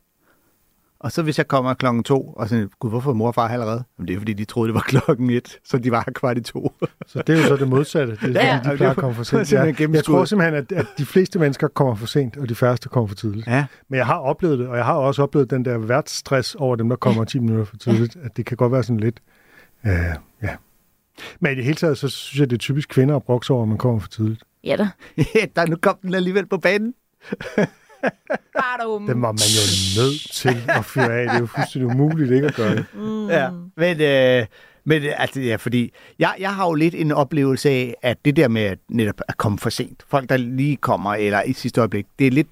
Og 1.00 1.12
så 1.12 1.22
hvis 1.24 1.38
jeg 1.38 1.48
kommer 1.48 1.74
klokken 1.74 2.04
to, 2.04 2.24
og 2.24 2.50
så, 2.50 2.68
gud, 2.80 2.90
hvorfor 2.90 3.10
er 3.10 3.14
mor 3.14 3.28
og 3.28 3.36
far 3.36 3.48
allerede? 3.48 3.84
Jamen, 3.98 4.08
det 4.08 4.14
er 4.14 4.18
fordi, 4.18 4.34
de 4.34 4.46
troede, 4.46 4.68
det 4.68 4.74
var 4.76 4.82
klokken 4.82 5.30
et, 5.30 5.60
så 5.64 5.78
de 5.78 5.92
var 5.92 6.04
her 6.06 6.14
kvart 6.14 6.38
i 6.38 6.42
to. 6.42 6.74
Så 7.08 7.22
det 7.28 7.36
er 7.36 7.42
jo 7.42 7.48
så 7.48 7.56
det 7.56 7.68
modsatte. 7.68 8.18
Det 8.22 8.38
er, 8.38 8.46
Ja, 8.46 8.46
ja, 8.48 8.58
og 8.60 8.72
de 8.72 8.78
plejer 8.78 8.88
er 8.88 8.92
at 8.92 8.98
komme 8.98 9.16
for 9.16 9.24
sent. 9.44 9.54
Ja, 9.54 9.74
jeg 9.80 10.04
tror 10.04 10.26
simpelthen, 10.26 10.56
at, 10.56 10.72
at 10.72 10.86
de 10.98 11.06
fleste 11.06 11.40
mennesker 11.40 11.68
kommer 11.68 11.96
for 11.96 12.08
sent, 12.08 12.38
og 12.38 12.50
de 12.50 12.56
færreste 12.56 12.90
kommer 12.90 13.08
for 13.08 13.16
tidligt. 13.16 13.48
Ja. 13.48 13.66
Men 13.90 13.98
jeg 13.98 14.06
har 14.06 14.18
oplevet 14.18 14.60
det, 14.60 14.68
og 14.68 14.78
jeg 14.78 14.86
har 14.86 14.94
også 14.94 15.24
oplevet 15.24 15.50
den 15.50 15.66
der 15.66 15.78
værtsstress 15.78 16.56
over 16.56 16.76
dem, 16.76 16.90
der 16.90 16.96
kommer 16.96 17.24
10 17.24 17.40
minutter 17.40 17.66
for 17.66 17.78
tidligt, 17.78 18.18
at 18.24 18.38
det 18.38 18.46
kan 18.46 18.58
godt 18.58 18.72
være 18.72 18.84
sådan 18.84 19.00
lidt... 19.00 19.20
Øh, 19.86 19.92
ja. 20.44 20.56
Men 21.40 21.52
i 21.52 21.56
det 21.56 21.64
hele 21.64 21.76
taget, 21.76 21.98
så 21.98 22.08
synes 22.08 22.40
jeg, 22.40 22.50
det 22.50 22.56
er 22.56 22.60
typisk 22.60 22.90
kvinder 22.90 23.16
at 23.16 23.24
brokse 23.24 23.54
over, 23.54 23.62
at 23.62 23.70
man 23.70 23.78
kommer 23.78 24.00
for 24.00 24.08
tidligt. 24.10 24.44
Ja 24.64 24.76
da. 24.76 24.90
der, 25.56 25.68
nu 25.68 25.76
kom 25.82 25.98
den 26.02 26.16
alligevel 26.16 26.46
på 26.46 26.58
banen. 26.58 26.94
Badum. 28.60 29.08
Den 29.08 29.22
var 29.22 29.32
man 29.32 29.50
jo 29.58 30.02
nødt 30.02 30.32
til 30.32 30.58
at 30.68 30.86
fyre 30.86 31.14
af. 31.14 31.26
Det 31.28 31.36
er 31.36 31.40
jo 31.40 31.46
fuldstændig 31.46 31.92
umuligt 31.92 32.32
ikke 32.32 32.48
at 32.48 32.56
gøre 32.56 32.76
det. 32.76 32.86
Mm. 32.94 33.28
Ja, 33.30 33.50
men, 33.78 34.02
øh, 34.02 34.46
men 34.86 35.04
øh, 35.04 35.22
altså, 35.22 35.42
ja, 35.42 35.56
fordi 35.56 35.94
jeg, 36.20 36.36
jeg 36.40 36.56
har 36.56 36.66
jo 36.66 36.74
lidt 36.74 36.96
en 36.96 37.12
oplevelse 37.12 37.70
af, 37.70 37.96
at 38.02 38.18
det 38.26 38.36
der 38.36 38.48
med 38.48 38.62
at 38.62 38.80
netop 38.90 39.22
at 39.28 39.38
komme 39.38 39.60
for 39.60 39.70
sent, 39.70 40.04
folk 40.08 40.30
der 40.30 40.38
lige 40.38 40.76
kommer, 40.76 41.16
eller 41.16 41.42
i 41.42 41.54
sidste 41.54 41.82
øjeblik, 41.82 42.06
det 42.20 42.28
er 42.28 42.32
lidt, 42.32 42.48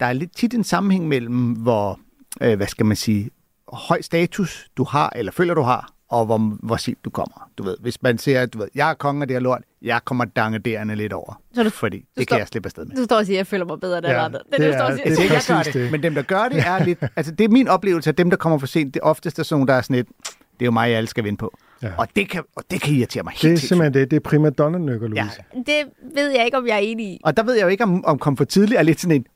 der 0.00 0.06
er 0.06 0.12
lidt 0.12 0.36
tit 0.36 0.54
en 0.54 0.64
sammenhæng 0.64 1.08
mellem, 1.08 1.52
hvor, 1.52 2.00
øh, 2.40 2.56
hvad 2.56 2.66
skal 2.66 2.86
man 2.86 2.96
sige, 2.96 3.30
høj 3.72 4.00
status 4.00 4.66
du 4.76 4.84
har, 4.84 5.12
eller 5.16 5.32
føler 5.32 5.54
du 5.54 5.62
har, 5.62 5.92
og 6.10 6.26
hvor, 6.26 6.38
hvor 6.62 6.76
sent 6.76 6.98
du 7.04 7.10
kommer. 7.10 7.50
Du 7.58 7.62
ved, 7.62 7.76
hvis 7.80 8.02
man 8.02 8.18
siger, 8.18 8.46
du 8.46 8.58
ved, 8.58 8.68
jeg 8.74 8.90
er 8.90 8.94
kongen 8.94 9.22
af 9.22 9.28
det 9.28 9.34
her 9.34 9.40
lort, 9.40 9.62
jeg 9.82 10.00
kommer 10.04 10.24
dangerende 10.24 10.94
lidt 10.94 11.12
over. 11.12 11.40
Så 11.54 11.62
du- 11.62 11.70
fordi 11.70 11.96
det 11.96 12.06
står- 12.22 12.24
kan 12.34 12.38
jeg 12.38 12.48
slippe 12.48 12.66
afsted 12.66 12.84
med. 12.84 12.96
Du 12.96 13.04
står 13.04 13.16
og 13.16 13.26
siger, 13.26 13.36
at 13.36 13.38
jeg 13.38 13.46
føler 13.46 13.64
mig 13.64 13.80
bedre, 13.80 13.98
end 13.98 14.06
Ja, 14.06 14.24
andre. 14.24 14.38
Det 14.38 14.46
det 14.52 14.58
det, 14.60 14.66
du 14.68 14.72
står 14.72 14.80
er- 14.80 14.84
og 14.84 14.92
det 14.92 14.98
siger. 15.16 15.28
er 15.30 15.34
Jeg 15.34 15.42
gør 15.48 15.54
præcis 15.54 15.72
det, 15.72 15.82
det. 15.82 15.92
men 15.92 16.02
dem, 16.02 16.14
der 16.14 16.22
gør 16.22 16.48
det, 16.48 16.58
er 16.66 16.84
lidt... 16.84 16.98
Altså, 17.16 17.32
det 17.32 17.44
er 17.44 17.48
min 17.48 17.68
oplevelse, 17.68 18.10
at 18.10 18.18
dem, 18.18 18.30
der 18.30 18.36
kommer 18.36 18.58
for 18.58 18.66
sent, 18.66 18.94
det 18.94 19.00
er 19.00 19.04
oftest 19.04 19.38
er 19.38 19.42
sådan 19.42 19.66
der 19.66 19.74
er 19.74 19.80
sådan 19.80 19.96
lidt... 19.96 20.08
Det 20.58 20.64
er 20.64 20.66
jo 20.66 20.70
mig, 20.70 20.94
alle 20.96 21.08
skal 21.08 21.24
vinde 21.24 21.36
på. 21.38 21.58
Ja. 21.82 21.90
Og, 21.98 22.08
det 22.16 22.28
kan, 22.30 22.42
og 22.56 22.62
det 22.70 22.80
kan 22.80 22.94
irritere 22.94 23.22
mig 23.22 23.30
helt 23.32 23.42
Det 23.42 23.46
er 23.46 23.50
sindssygt. 23.50 23.68
simpelthen 23.68 23.94
det. 23.94 24.10
Det 24.10 24.16
er 24.16 24.20
primadonna-nykker, 24.20 25.08
Ja. 25.14 25.20
Louise. 25.22 25.42
Det 25.66 25.84
ved 26.14 26.30
jeg 26.30 26.44
ikke, 26.44 26.56
om 26.56 26.66
jeg 26.66 26.74
er 26.74 26.78
enig 26.78 27.06
i. 27.06 27.20
Og 27.24 27.36
der 27.36 27.42
ved 27.42 27.54
jeg 27.54 27.62
jo 27.62 27.68
ikke, 27.68 27.84
om, 27.84 28.04
om 28.04 28.18
kom 28.18 28.36
for 28.36 28.44
tidligt 28.44 28.78
er 28.78 28.82
lidt 28.82 29.00
sådan 29.00 29.16
en... 29.16 29.26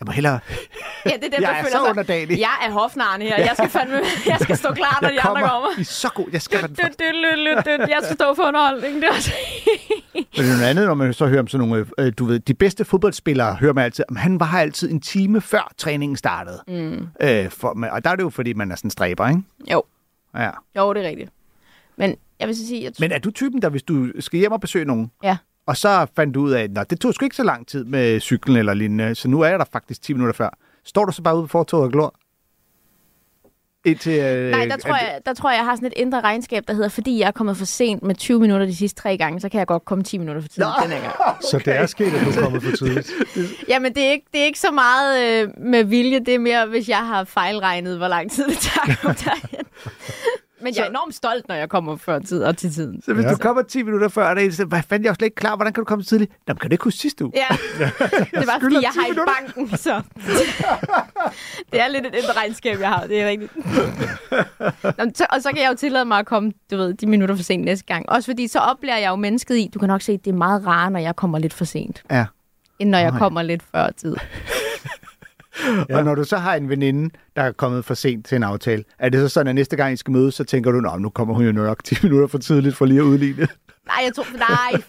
Jeg 0.00 0.06
må 0.06 0.12
hellere... 0.12 0.40
Ja, 1.06 1.10
det 1.10 1.14
er 1.14 1.18
dem, 1.20 1.32
Jeg 1.32 1.40
der 1.42 1.48
er 1.48 1.62
føler 1.62 1.70
så 1.84 1.90
underdanig. 1.90 2.38
Jeg 2.40 2.56
er 2.66 2.70
hofnarne 2.70 3.24
her. 3.24 3.36
Jeg 3.36 3.50
skal 3.56 3.68
fandme, 3.70 4.00
jeg 4.26 4.36
skal 4.40 4.56
stå 4.56 4.72
klar, 4.74 4.98
når 5.02 5.08
Jeg 5.08 5.14
de 5.16 5.20
andre 5.28 5.40
kommer. 5.42 5.48
kommer 5.48 5.80
i 5.80 5.84
så 5.84 6.08
god... 6.14 6.26
Jeg 6.32 6.42
skal 6.42 6.58
være 6.58 6.68
den. 6.68 7.88
Jeg 7.88 7.98
skal 8.02 8.14
stå 8.16 8.34
for 8.34 8.42
underholdning. 8.42 8.94
Det 8.94 9.04
er 9.04 9.08
også... 9.12 9.32
Men 10.14 10.24
det 10.36 10.40
er 10.40 10.56
noget 10.56 10.62
andet, 10.70 10.86
når 10.86 10.94
man 10.94 11.12
så 11.14 11.26
hører 11.26 11.40
om 11.40 11.48
sådan 11.48 11.68
nogle... 11.68 11.86
Øh, 11.98 12.12
du 12.18 12.24
ved, 12.24 12.40
de 12.40 12.54
bedste 12.54 12.84
fodboldspillere 12.84 13.54
hører 13.54 13.72
man 13.72 13.84
altid... 13.84 14.04
om 14.08 14.16
Han 14.16 14.40
var 14.40 14.46
her 14.46 14.58
altid 14.58 14.90
en 14.90 15.00
time 15.00 15.40
før 15.40 15.72
træningen 15.78 16.16
startede. 16.16 16.62
Mm. 16.68 17.06
Øh, 17.22 17.50
for, 17.50 17.74
men- 17.74 17.90
og 17.90 18.04
der 18.04 18.10
er 18.10 18.16
det 18.16 18.22
jo, 18.22 18.30
fordi 18.30 18.52
man 18.52 18.72
er 18.72 18.76
sådan 18.76 18.86
en 18.86 18.90
stræber, 18.90 19.28
ikke? 19.28 19.42
Jo. 19.72 19.82
Ja. 20.36 20.50
Jo, 20.76 20.94
det 20.94 21.04
er 21.04 21.08
rigtigt. 21.08 21.30
Men 21.96 22.16
jeg 22.40 22.48
vil 22.48 22.56
sige, 22.56 22.86
at 22.86 23.00
Men 23.00 23.12
er 23.12 23.18
du 23.18 23.30
typen, 23.30 23.62
der 23.62 23.68
hvis 23.68 23.82
du 23.82 24.06
skal 24.20 24.40
hjem 24.40 24.52
og 24.52 24.60
besøge 24.60 24.84
nogen, 24.84 25.10
Ja. 25.24 25.36
Og 25.70 25.76
så 25.76 26.06
fandt 26.16 26.34
du 26.34 26.40
ud 26.40 26.50
af, 26.50 26.68
at 26.76 26.90
det 26.90 27.00
tog 27.00 27.14
sgu 27.14 27.24
ikke 27.24 27.36
så 27.36 27.42
lang 27.42 27.66
tid 27.66 27.84
med 27.84 28.20
cyklen 28.20 28.56
eller 28.56 28.74
lignende, 28.74 29.14
så 29.14 29.28
nu 29.28 29.40
er 29.40 29.48
jeg 29.48 29.58
der 29.58 29.64
faktisk 29.72 30.02
10 30.02 30.12
minutter 30.12 30.34
før. 30.34 30.58
Står 30.84 31.04
du 31.04 31.12
så 31.12 31.22
bare 31.22 31.36
ude 31.36 31.42
på 31.42 31.48
fortoget 31.48 31.84
og 31.84 31.92
glor? 31.92 32.14
Indtil, 33.84 34.12
øh, 34.20 34.50
Nej, 34.50 34.64
der 34.66 34.76
tror, 34.76 34.92
at- 34.94 35.00
jeg, 35.02 35.20
der 35.26 35.34
tror 35.34 35.50
jeg, 35.50 35.56
jeg 35.56 35.64
har 35.64 35.74
sådan 35.74 35.86
et 35.86 35.92
indre 35.96 36.20
regnskab, 36.20 36.62
der 36.68 36.74
hedder, 36.74 36.88
fordi 36.88 37.18
jeg 37.18 37.26
er 37.26 37.30
kommet 37.30 37.56
for 37.56 37.64
sent 37.64 38.02
med 38.02 38.14
20 38.14 38.40
minutter 38.40 38.66
de 38.66 38.76
sidste 38.76 39.02
tre 39.02 39.16
gange, 39.16 39.40
så 39.40 39.48
kan 39.48 39.58
jeg 39.58 39.66
godt 39.66 39.84
komme 39.84 40.04
10 40.04 40.18
minutter 40.18 40.42
for 40.42 40.48
tidligt 40.48 40.68
Nå. 40.78 40.82
den 40.86 40.92
her 40.92 41.00
gang. 41.24 41.42
Så 41.50 41.58
det 41.64 41.76
er 41.76 41.86
sket, 41.86 42.06
at 42.14 42.24
du 42.24 42.30
er 42.40 42.42
kommet 42.42 42.62
for 42.62 42.76
tidligt. 42.76 43.10
Jamen, 43.68 43.94
det 43.94 44.04
er 44.06 44.10
ikke, 44.10 44.26
det 44.32 44.40
er 44.40 44.44
ikke 44.44 44.60
så 44.60 44.70
meget 44.70 45.42
øh, 45.42 45.48
med 45.58 45.84
vilje, 45.84 46.18
det 46.20 46.34
er 46.34 46.38
mere, 46.38 46.66
hvis 46.66 46.88
jeg 46.88 47.06
har 47.06 47.24
fejlregnet, 47.24 47.96
hvor 47.98 48.08
lang 48.08 48.30
tid 48.30 48.44
det 48.48 48.58
tager 48.58 48.90
at 48.92 48.98
komme 48.98 49.16
derhen. 49.24 49.64
Men 50.62 50.74
jeg 50.76 50.84
er 50.84 50.88
enormt 50.88 51.14
stolt, 51.14 51.48
når 51.48 51.54
jeg 51.54 51.68
kommer 51.68 51.96
før 51.96 52.18
tid 52.18 52.42
og 52.42 52.56
til 52.56 52.72
tiden. 52.72 53.02
Så 53.02 53.14
hvis 53.14 53.24
Ja. 53.24 53.30
du 53.30 53.36
kommer 53.36 53.62
10 53.62 53.82
minutter 53.82 54.08
før, 54.08 54.26
er 54.26 54.34
det, 54.34 54.54
så, 54.56 54.64
hvad 54.64 54.82
fanden, 54.88 55.04
jeg 55.04 55.10
er 55.10 55.14
slet 55.14 55.26
ikke 55.26 55.34
klar, 55.34 55.56
hvordan 55.56 55.72
kan 55.72 55.80
du 55.80 55.84
komme 55.84 56.04
tidligt? 56.04 56.32
Jamen, 56.48 56.58
kan 56.58 56.70
du 56.70 56.74
ikke 56.74 56.84
huske 56.84 56.98
sidste 56.98 57.24
uge? 57.24 57.32
Ja, 57.36 57.46
det 57.78 58.38
er 58.38 58.46
bare 58.46 58.60
fordi, 58.60 58.74
jeg 58.74 58.90
10 58.92 58.98
har 58.98 59.06
i 59.06 59.10
minutter. 59.10 59.32
banken, 59.40 59.76
så... 59.78 60.02
det 61.72 61.80
er 61.80 61.88
lidt 61.88 62.06
et 62.06 62.14
indre 62.14 62.32
regnskab, 62.36 62.80
jeg 62.80 62.88
har, 62.88 63.06
det 63.06 63.20
er 63.22 63.28
rigtigt. 63.28 63.52
Nå, 64.98 65.04
men 65.04 65.14
så, 65.14 65.26
og 65.30 65.42
så 65.42 65.48
kan 65.48 65.62
jeg 65.62 65.70
jo 65.70 65.74
tillade 65.76 66.04
mig 66.04 66.18
at 66.18 66.26
komme, 66.26 66.52
du 66.70 66.76
ved, 66.76 66.94
de 66.94 67.06
minutter 67.06 67.36
for 67.36 67.42
sent 67.42 67.64
næste 67.64 67.84
gang. 67.86 68.08
Også 68.08 68.26
fordi, 68.30 68.48
så 68.48 68.58
oplærer 68.58 68.98
jeg 68.98 69.08
jo 69.10 69.16
mennesket 69.16 69.56
i, 69.56 69.70
du 69.74 69.78
kan 69.78 69.88
nok 69.88 70.02
se, 70.02 70.12
at 70.12 70.24
det 70.24 70.30
er 70.30 70.36
meget 70.36 70.66
rarere, 70.66 70.90
når 70.90 71.00
jeg 71.00 71.16
kommer 71.16 71.38
lidt 71.38 71.52
for 71.54 71.64
sent, 71.64 72.02
Ja. 72.10 72.24
end 72.78 72.90
når 72.90 72.98
jeg 72.98 73.10
Nå, 73.10 73.18
kommer 73.18 73.42
lidt 73.42 73.62
før 73.74 73.90
tid. 73.96 74.16
Ja. 75.88 75.96
Og 75.98 76.04
når 76.04 76.14
du 76.14 76.24
så 76.24 76.36
har 76.36 76.54
en 76.54 76.68
veninde, 76.68 77.10
der 77.36 77.42
er 77.42 77.52
kommet 77.52 77.84
for 77.84 77.94
sent 77.94 78.26
til 78.26 78.36
en 78.36 78.42
aftale, 78.42 78.84
er 78.98 79.08
det 79.08 79.20
så 79.20 79.28
sådan, 79.28 79.48
at 79.48 79.54
næste 79.54 79.76
gang 79.76 79.92
I 79.92 79.96
skal 79.96 80.12
mødes, 80.12 80.34
så 80.34 80.44
tænker 80.44 80.70
du, 80.70 80.80
nu 80.98 81.08
kommer 81.08 81.34
hun 81.34 81.44
jo 81.44 81.52
nok 81.52 81.84
10 81.84 81.94
minutter 82.02 82.26
for 82.26 82.38
tidligt 82.38 82.76
for 82.76 82.86
lige 82.86 83.00
at 83.00 83.04
udligne. 83.04 83.48
Nej, 83.86 84.04
jeg 84.04 84.12
tror, 84.14 84.38
nej. 84.38 84.82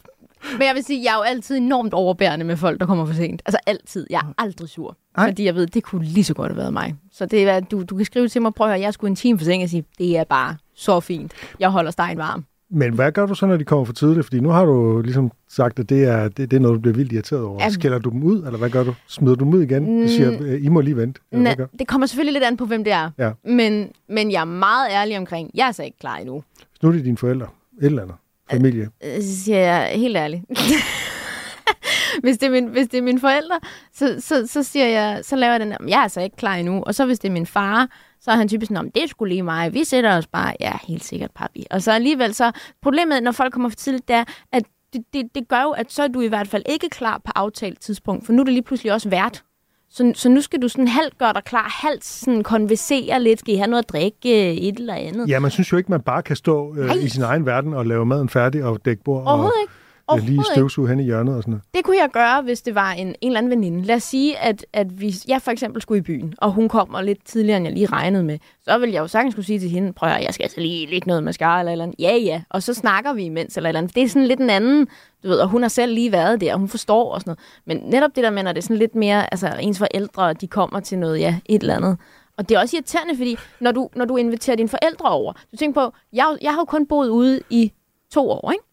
Men 0.51 0.61
jeg 0.61 0.75
vil 0.75 0.83
sige, 0.83 1.03
jeg 1.03 1.11
er 1.11 1.15
jo 1.15 1.21
altid 1.21 1.57
enormt 1.57 1.93
overbærende 1.93 2.45
med 2.45 2.57
folk, 2.57 2.79
der 2.79 2.85
kommer 2.85 3.05
for 3.05 3.13
sent. 3.13 3.41
Altså 3.45 3.59
altid. 3.65 4.07
Jeg 4.09 4.17
er 4.19 4.33
aldrig 4.37 4.69
sur. 4.69 4.97
Nej. 5.17 5.27
Fordi 5.27 5.45
jeg 5.45 5.55
ved, 5.55 5.67
det 5.67 5.83
kunne 5.83 6.05
lige 6.05 6.23
så 6.23 6.33
godt 6.33 6.51
have 6.51 6.57
været 6.57 6.73
mig. 6.73 6.95
Så 7.11 7.25
det 7.25 7.49
er, 7.49 7.59
du, 7.59 7.83
du 7.83 7.95
kan 7.95 8.05
skrive 8.05 8.27
til 8.27 8.41
mig, 8.41 8.53
prøv 8.53 8.67
at 8.67 8.73
høre, 8.73 8.81
jeg 8.81 8.93
skulle 8.93 9.09
en 9.09 9.15
time 9.15 9.37
for 9.37 9.45
sent, 9.45 9.63
og 9.63 9.69
sige, 9.69 9.83
det 9.97 10.17
er 10.17 10.23
bare 10.23 10.55
så 10.75 10.99
fint. 10.99 11.31
Jeg 11.59 11.69
holder 11.69 11.91
stegen 11.91 12.17
varm. 12.17 12.45
Men 12.73 12.93
hvad 12.93 13.11
gør 13.11 13.25
du 13.25 13.35
så, 13.35 13.45
når 13.45 13.57
de 13.57 13.63
kommer 13.63 13.85
for 13.85 13.93
tidligt? 13.93 14.25
Fordi 14.25 14.39
nu 14.39 14.49
har 14.49 14.65
du 14.65 15.01
ligesom 15.01 15.31
sagt, 15.49 15.79
at 15.79 15.89
det 15.89 16.03
er, 16.03 16.23
det, 16.27 16.51
det 16.51 16.53
er 16.57 16.61
noget, 16.61 16.75
du 16.75 16.79
bliver 16.81 16.95
vildt 16.95 17.11
irriteret 17.13 17.43
over. 17.43 17.63
Ja. 17.63 17.69
Skælder 17.69 17.99
du 17.99 18.09
dem 18.09 18.23
ud, 18.23 18.43
eller 18.43 18.57
hvad 18.57 18.69
gør 18.69 18.83
du? 18.83 18.93
Smider 19.07 19.35
du 19.35 19.45
dem 19.45 19.53
ud 19.53 19.61
igen? 19.63 20.01
Du 20.01 20.07
siger, 20.07 20.31
Mm. 20.39 20.45
øh, 20.45 20.65
I 20.65 20.67
må 20.67 20.81
lige 20.81 20.97
vente. 20.97 21.21
Gør? 21.57 21.65
det 21.79 21.87
kommer 21.87 22.07
selvfølgelig 22.07 22.33
lidt 22.33 22.43
an 22.43 22.57
på, 22.57 22.65
hvem 22.65 22.83
det 22.83 22.93
er. 22.93 23.09
Ja. 23.17 23.31
Men, 23.45 23.89
men 24.09 24.31
jeg 24.31 24.41
er 24.41 24.45
meget 24.45 24.87
ærlig 24.91 25.17
omkring, 25.17 25.51
jeg 25.53 25.67
er 25.67 25.71
så 25.71 25.83
ikke 25.83 25.97
klar 25.99 26.17
endnu. 26.17 26.43
Nu 26.83 26.89
er 26.89 26.93
det 26.93 27.05
dine 27.05 27.17
forældre. 27.17 27.47
Et 27.81 27.85
eller 27.85 28.01
andet. 28.01 28.15
Familie. 28.51 28.89
Øh, 29.05 29.21
Så 29.23 29.35
siger 29.43 29.57
jeg 29.59 29.91
helt 29.95 30.17
ærligt. 30.17 30.43
hvis, 32.23 32.37
det 32.37 32.47
er 32.47 32.51
min, 32.51 32.65
hvis 32.67 32.87
det 32.87 32.97
er 32.97 33.01
mine 33.01 33.19
forældre, 33.19 33.59
så, 33.93 34.15
så, 34.19 34.47
så, 34.47 34.63
siger 34.63 34.85
jeg, 34.87 35.19
så 35.23 35.35
laver 35.35 35.51
jeg 35.51 35.59
den 35.59 35.71
der, 35.71 35.77
jeg 35.87 35.97
er 35.97 36.03
altså 36.03 36.21
ikke 36.21 36.35
klar 36.35 36.55
endnu. 36.55 36.83
Og 36.83 36.95
så 36.95 37.05
hvis 37.05 37.19
det 37.19 37.27
er 37.29 37.33
min 37.33 37.45
far, 37.45 37.89
så 38.21 38.31
er 38.31 38.35
han 38.35 38.47
typisk 38.47 38.67
sådan, 38.69 38.77
"Nå, 38.77 38.81
men 38.81 38.91
det 38.95 39.09
sgu 39.09 39.25
lige 39.25 39.43
mig. 39.43 39.73
Vi 39.73 39.83
sætter 39.83 40.17
os 40.17 40.27
bare, 40.27 40.53
ja, 40.59 40.73
helt 40.87 41.03
sikkert, 41.03 41.31
papi. 41.35 41.65
Og 41.71 41.81
så 41.81 41.91
alligevel 41.91 42.33
så, 42.33 42.51
problemet, 42.81 43.23
når 43.23 43.31
folk 43.31 43.53
kommer 43.53 43.69
for 43.69 43.75
tidligt, 43.75 44.07
det 44.07 44.15
er, 44.15 44.23
at 44.51 44.63
det, 44.93 45.03
det, 45.13 45.35
det 45.35 45.47
gør 45.47 45.61
jo, 45.61 45.69
at 45.71 45.91
så 45.91 46.03
er 46.03 46.07
du 46.07 46.21
i 46.21 46.27
hvert 46.27 46.47
fald 46.47 46.63
ikke 46.65 46.89
klar 46.89 47.17
på 47.25 47.31
aftalt 47.35 47.79
tidspunkt, 47.81 48.25
for 48.25 48.33
nu 48.33 48.39
er 48.41 48.43
det 48.43 48.53
lige 48.53 48.63
pludselig 48.63 48.93
også 48.93 49.09
vært. 49.09 49.43
Så, 49.89 50.11
så 50.15 50.29
nu 50.29 50.41
skal 50.41 50.61
du 50.61 50.67
sådan 50.67 50.87
halvt 50.87 51.17
gøre 51.17 51.33
dig 51.33 51.43
klar, 51.43 51.79
halvt 51.83 52.05
sådan 52.05 52.43
konversere 52.43 53.21
lidt, 53.23 53.39
skal 53.39 53.53
I 53.53 53.57
have 53.57 53.67
noget 53.67 53.83
at 53.83 53.89
drikke, 53.89 54.49
øh, 54.49 54.55
et 54.57 54.77
eller 54.79 54.93
andet. 54.93 55.29
Ja, 55.29 55.39
man 55.39 55.51
synes 55.51 55.71
jo 55.71 55.77
ikke, 55.77 55.91
man 55.91 56.01
bare 56.01 56.23
kan 56.23 56.35
stå 56.35 56.75
øh, 56.77 56.85
Nej. 56.85 56.95
i 56.95 57.09
sin 57.09 57.23
egen 57.23 57.45
verden 57.45 57.73
og 57.73 57.85
lave 57.85 58.05
maden 58.05 58.29
færdig 58.29 58.63
og 58.63 58.85
dække 58.85 59.03
bord 59.03 59.23
Overhovedet 59.27 59.53
ikke. 59.61 59.71
og 59.73 59.73
lige 59.73 59.80
Overhovedet 60.11 60.33
ikke. 60.33 60.43
støvsuge 60.53 60.87
hen 60.89 60.99
i 60.99 61.03
hjørnet 61.03 61.35
og 61.35 61.41
sådan 61.43 61.51
noget. 61.51 61.63
Det 61.73 61.83
kunne 61.83 61.97
jeg 61.97 62.09
gøre, 62.13 62.41
hvis 62.41 62.61
det 62.61 62.75
var 62.75 62.91
en, 62.91 63.07
en 63.07 63.15
eller 63.21 63.37
anden 63.37 63.49
veninde. 63.49 63.83
Lad 63.83 63.95
os 63.95 64.03
sige, 64.03 64.37
at, 64.37 64.65
at 64.73 64.87
hvis 64.87 65.25
jeg 65.27 65.41
for 65.41 65.51
eksempel 65.51 65.81
skulle 65.81 65.99
i 65.99 66.01
byen, 66.01 66.33
og 66.37 66.51
hun 66.51 66.69
kommer 66.69 67.01
lidt 67.01 67.25
tidligere, 67.25 67.57
end 67.57 67.65
jeg 67.65 67.73
lige 67.73 67.85
regnede 67.85 68.23
med, 68.23 68.39
så 68.63 68.77
vil 68.77 68.89
jeg 68.91 68.99
jo 68.99 69.07
sagtens 69.07 69.33
skulle 69.33 69.45
sige 69.45 69.59
til 69.59 69.69
hende, 69.69 69.93
prøv 69.93 70.09
at 70.09 70.23
jeg 70.23 70.33
skal 70.33 70.43
altså 70.43 70.59
lige 70.59 70.87
lægge 70.87 71.07
noget 71.07 71.23
mascara 71.23 71.59
eller 71.59 71.71
eller 71.71 71.85
andet. 71.85 71.99
Ja, 71.99 72.15
ja. 72.15 72.41
Og 72.49 72.63
så 72.63 72.73
snakker 72.73 73.13
vi 73.13 73.23
imens 73.23 73.57
eller 73.57 73.69
eller 73.69 73.79
andet. 73.79 73.95
Det 73.95 74.03
er 74.03 74.07
sådan 74.07 74.27
lidt 74.27 74.39
en 74.39 74.49
anden, 74.49 74.87
du 75.23 75.27
ved, 75.27 75.37
og 75.37 75.47
hun 75.47 75.61
har 75.61 75.69
selv 75.69 75.93
lige 75.93 76.11
været 76.11 76.41
der, 76.41 76.53
og 76.53 76.59
hun 76.59 76.69
forstår 76.69 77.13
og 77.13 77.21
sådan 77.21 77.29
noget. 77.29 77.39
Men 77.81 77.91
netop 77.91 78.15
det 78.15 78.23
der 78.23 78.29
med, 78.29 78.43
når 78.43 78.51
det 78.51 78.57
er 78.57 78.63
sådan 78.63 78.77
lidt 78.77 78.95
mere, 78.95 79.33
altså 79.33 79.57
ens 79.59 79.77
forældre, 79.77 80.33
de 80.33 80.47
kommer 80.47 80.79
til 80.79 80.97
noget, 80.99 81.19
ja, 81.19 81.35
et 81.45 81.61
eller 81.61 81.75
andet. 81.75 81.97
Og 82.37 82.49
det 82.49 82.55
er 82.55 82.59
også 82.59 82.77
irriterende, 82.77 83.17
fordi 83.17 83.37
når 83.59 83.71
du, 83.71 83.89
når 83.95 84.05
du 84.05 84.17
inviterer 84.17 84.55
dine 84.55 84.69
forældre 84.69 85.09
over, 85.09 85.33
du 85.51 85.57
tænker 85.57 85.81
på, 85.81 85.95
jeg, 86.13 86.37
jeg 86.41 86.51
har 86.51 86.59
jo 86.59 86.65
kun 86.65 86.85
boet 86.85 87.09
ude 87.09 87.39
i 87.49 87.71
to 88.13 88.29
år, 88.29 88.51
ikke? 88.51 88.63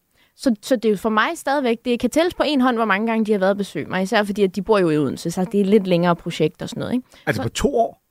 Så, 0.41 0.55
så 0.61 0.75
det 0.75 0.85
er 0.85 0.89
jo 0.89 0.97
for 0.97 1.09
mig 1.09 1.37
stadigvæk, 1.37 1.85
det 1.85 1.99
kan 1.99 2.09
tælles 2.09 2.33
på 2.33 2.43
en 2.45 2.61
hånd, 2.61 2.75
hvor 2.75 2.85
mange 2.85 3.07
gange 3.07 3.25
de 3.25 3.31
har 3.31 3.39
været 3.39 3.51
at 3.51 3.57
besøge 3.57 3.85
mig, 3.85 4.03
især 4.03 4.23
fordi, 4.23 4.43
at 4.43 4.55
de 4.55 4.61
bor 4.61 4.79
jo 4.79 4.89
i 4.89 4.97
Odense, 4.97 5.31
så 5.31 5.45
det 5.45 5.55
er 5.55 5.61
et 5.61 5.67
lidt 5.67 5.87
længere 5.87 6.15
projekt 6.15 6.61
og 6.61 6.69
sådan 6.69 6.79
noget, 6.79 6.93
ikke? 6.93 7.07
Altså 7.25 7.41
på 7.43 7.49
to 7.49 7.75
år? 7.75 8.01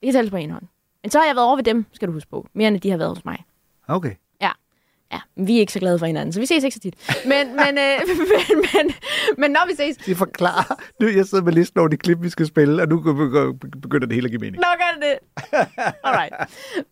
Det 0.00 0.06
kan 0.06 0.12
tælles 0.12 0.30
på 0.30 0.36
en 0.36 0.50
hånd. 0.50 0.64
Men 1.02 1.10
så 1.10 1.18
har 1.18 1.26
jeg 1.26 1.36
været 1.36 1.46
over 1.46 1.56
ved 1.56 1.64
dem, 1.64 1.86
skal 1.92 2.08
du 2.08 2.12
huske 2.12 2.30
på, 2.30 2.46
mere 2.54 2.68
end 2.68 2.80
de 2.80 2.90
har 2.90 2.96
været 2.96 3.08
hos 3.10 3.24
mig. 3.24 3.44
Okay. 3.88 4.14
Ja, 5.12 5.18
vi 5.36 5.56
er 5.56 5.60
ikke 5.60 5.72
så 5.72 5.78
glade 5.78 5.98
for 5.98 6.06
hinanden, 6.06 6.32
så 6.32 6.40
vi 6.40 6.46
ses 6.46 6.64
ikke 6.64 6.74
så 6.74 6.80
tit. 6.80 6.94
Men, 7.24 7.46
men, 7.62 7.78
øh, 7.78 8.00
men, 8.32 8.58
men, 8.74 8.94
men 9.38 9.50
når 9.50 9.66
vi 9.68 9.74
ses, 9.74 9.96
Det 9.96 10.16
forklarer. 10.16 10.80
Nu 11.00 11.08
jeg 11.08 11.26
sidder 11.26 11.44
med 11.44 11.52
listen 11.52 11.78
over 11.80 11.88
de 11.88 11.96
klip, 11.96 12.18
vi 12.22 12.28
skal 12.28 12.46
spille, 12.46 12.82
og 12.82 12.88
nu 12.88 13.00
begynder 13.82 14.06
det 14.06 14.14
hele 14.14 14.24
at 14.24 14.30
give 14.30 14.40
mening. 14.40 14.56
Nå, 14.56 14.68
gør 14.78 15.00
det 15.00 15.02
det. 15.02 15.18
Alright. 16.04 16.34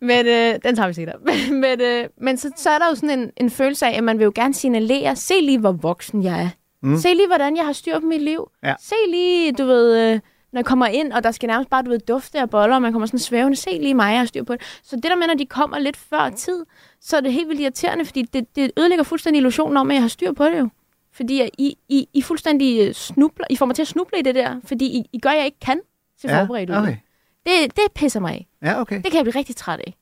Men 0.01 0.25
øh, 0.27 0.59
den 0.63 0.75
tager 0.75 0.87
vi 0.87 0.93
senere. 0.93 1.15
men 1.51 1.81
øh, 1.81 2.07
men 2.21 2.37
så, 2.37 2.51
så 2.57 2.69
er 2.69 2.77
der 2.79 2.87
jo 2.89 2.95
sådan 2.95 3.19
en, 3.19 3.31
en 3.37 3.49
følelse 3.49 3.85
af, 3.85 3.97
at 3.97 4.03
man 4.03 4.17
vil 4.19 4.25
jo 4.25 4.31
gerne 4.35 4.53
signalere, 4.53 5.15
se 5.15 5.33
lige, 5.41 5.59
hvor 5.59 5.71
voksen 5.71 6.23
jeg 6.23 6.41
er. 6.41 6.49
Mm. 6.83 6.97
Se 6.97 7.13
lige, 7.13 7.27
hvordan 7.27 7.57
jeg 7.57 7.65
har 7.65 7.73
styr 7.73 7.99
på 7.99 8.05
mit 8.05 8.21
liv. 8.21 8.47
Ja. 8.63 8.73
Se 8.79 8.95
lige, 9.09 9.51
du 9.51 9.65
ved, 9.65 10.13
øh, 10.13 10.19
når 10.51 10.59
jeg 10.59 10.65
kommer 10.65 10.85
ind, 10.85 11.13
og 11.13 11.23
der 11.23 11.31
skal 11.31 11.47
nærmest 11.47 11.69
bare, 11.69 11.83
du 11.83 11.89
ved, 11.89 11.99
dufte 11.99 12.39
af 12.39 12.49
boller, 12.49 12.75
og 12.75 12.81
man 12.81 12.91
kommer 12.91 13.05
sådan 13.05 13.19
svævende. 13.19 13.57
Se 13.57 13.69
lige 13.69 13.93
mig, 13.93 14.11
jeg 14.11 14.19
har 14.19 14.25
styr 14.25 14.43
på 14.43 14.53
det. 14.53 14.61
Så 14.83 14.95
det 14.95 15.03
der 15.03 15.15
med, 15.15 15.27
når 15.27 15.33
de 15.33 15.45
kommer 15.45 15.79
lidt 15.79 15.97
før 15.97 16.29
tid, 16.29 16.65
så 17.01 17.17
er 17.17 17.21
det 17.21 17.33
helt 17.33 17.47
vildt 17.49 17.61
irriterende, 17.61 18.05
fordi 18.05 18.21
det, 18.21 18.55
det 18.55 18.71
ødelægger 18.77 19.03
fuldstændig 19.03 19.37
illusionen 19.37 19.77
om, 19.77 19.91
at 19.91 19.93
jeg 19.93 20.03
har 20.03 20.07
styr 20.07 20.31
på 20.31 20.45
det 20.45 20.59
jo. 20.59 20.69
Fordi 21.13 21.49
I, 21.57 21.77
I, 21.89 22.07
I 22.13 22.21
fuldstændig 22.21 22.87
øh, 22.87 22.93
snubler, 22.93 23.45
I 23.49 23.55
får 23.55 23.65
mig 23.65 23.75
til 23.75 23.81
at 23.81 23.87
snuble 23.87 24.19
i 24.19 24.21
det 24.21 24.35
der, 24.35 24.59
fordi 24.63 24.85
I, 24.85 25.09
I 25.13 25.19
gør, 25.19 25.31
jeg 25.31 25.45
ikke 25.45 25.59
kan 25.59 25.79
til 26.21 26.29
forberedt 26.29 26.69
ud. 26.69 26.75
okay. 26.75 26.97
Det, 27.45 27.75
det 27.75 27.83
pisser 27.95 28.19
mig 28.19 28.33
af. 28.33 28.47
Ja, 28.61 28.81
okay. 28.81 28.95
Det 28.95 29.05
kan 29.05 29.15
jeg 29.15 29.23
blive 29.23 29.35
rigtig 29.35 29.55
træt 29.55 29.79
af. 29.79 29.93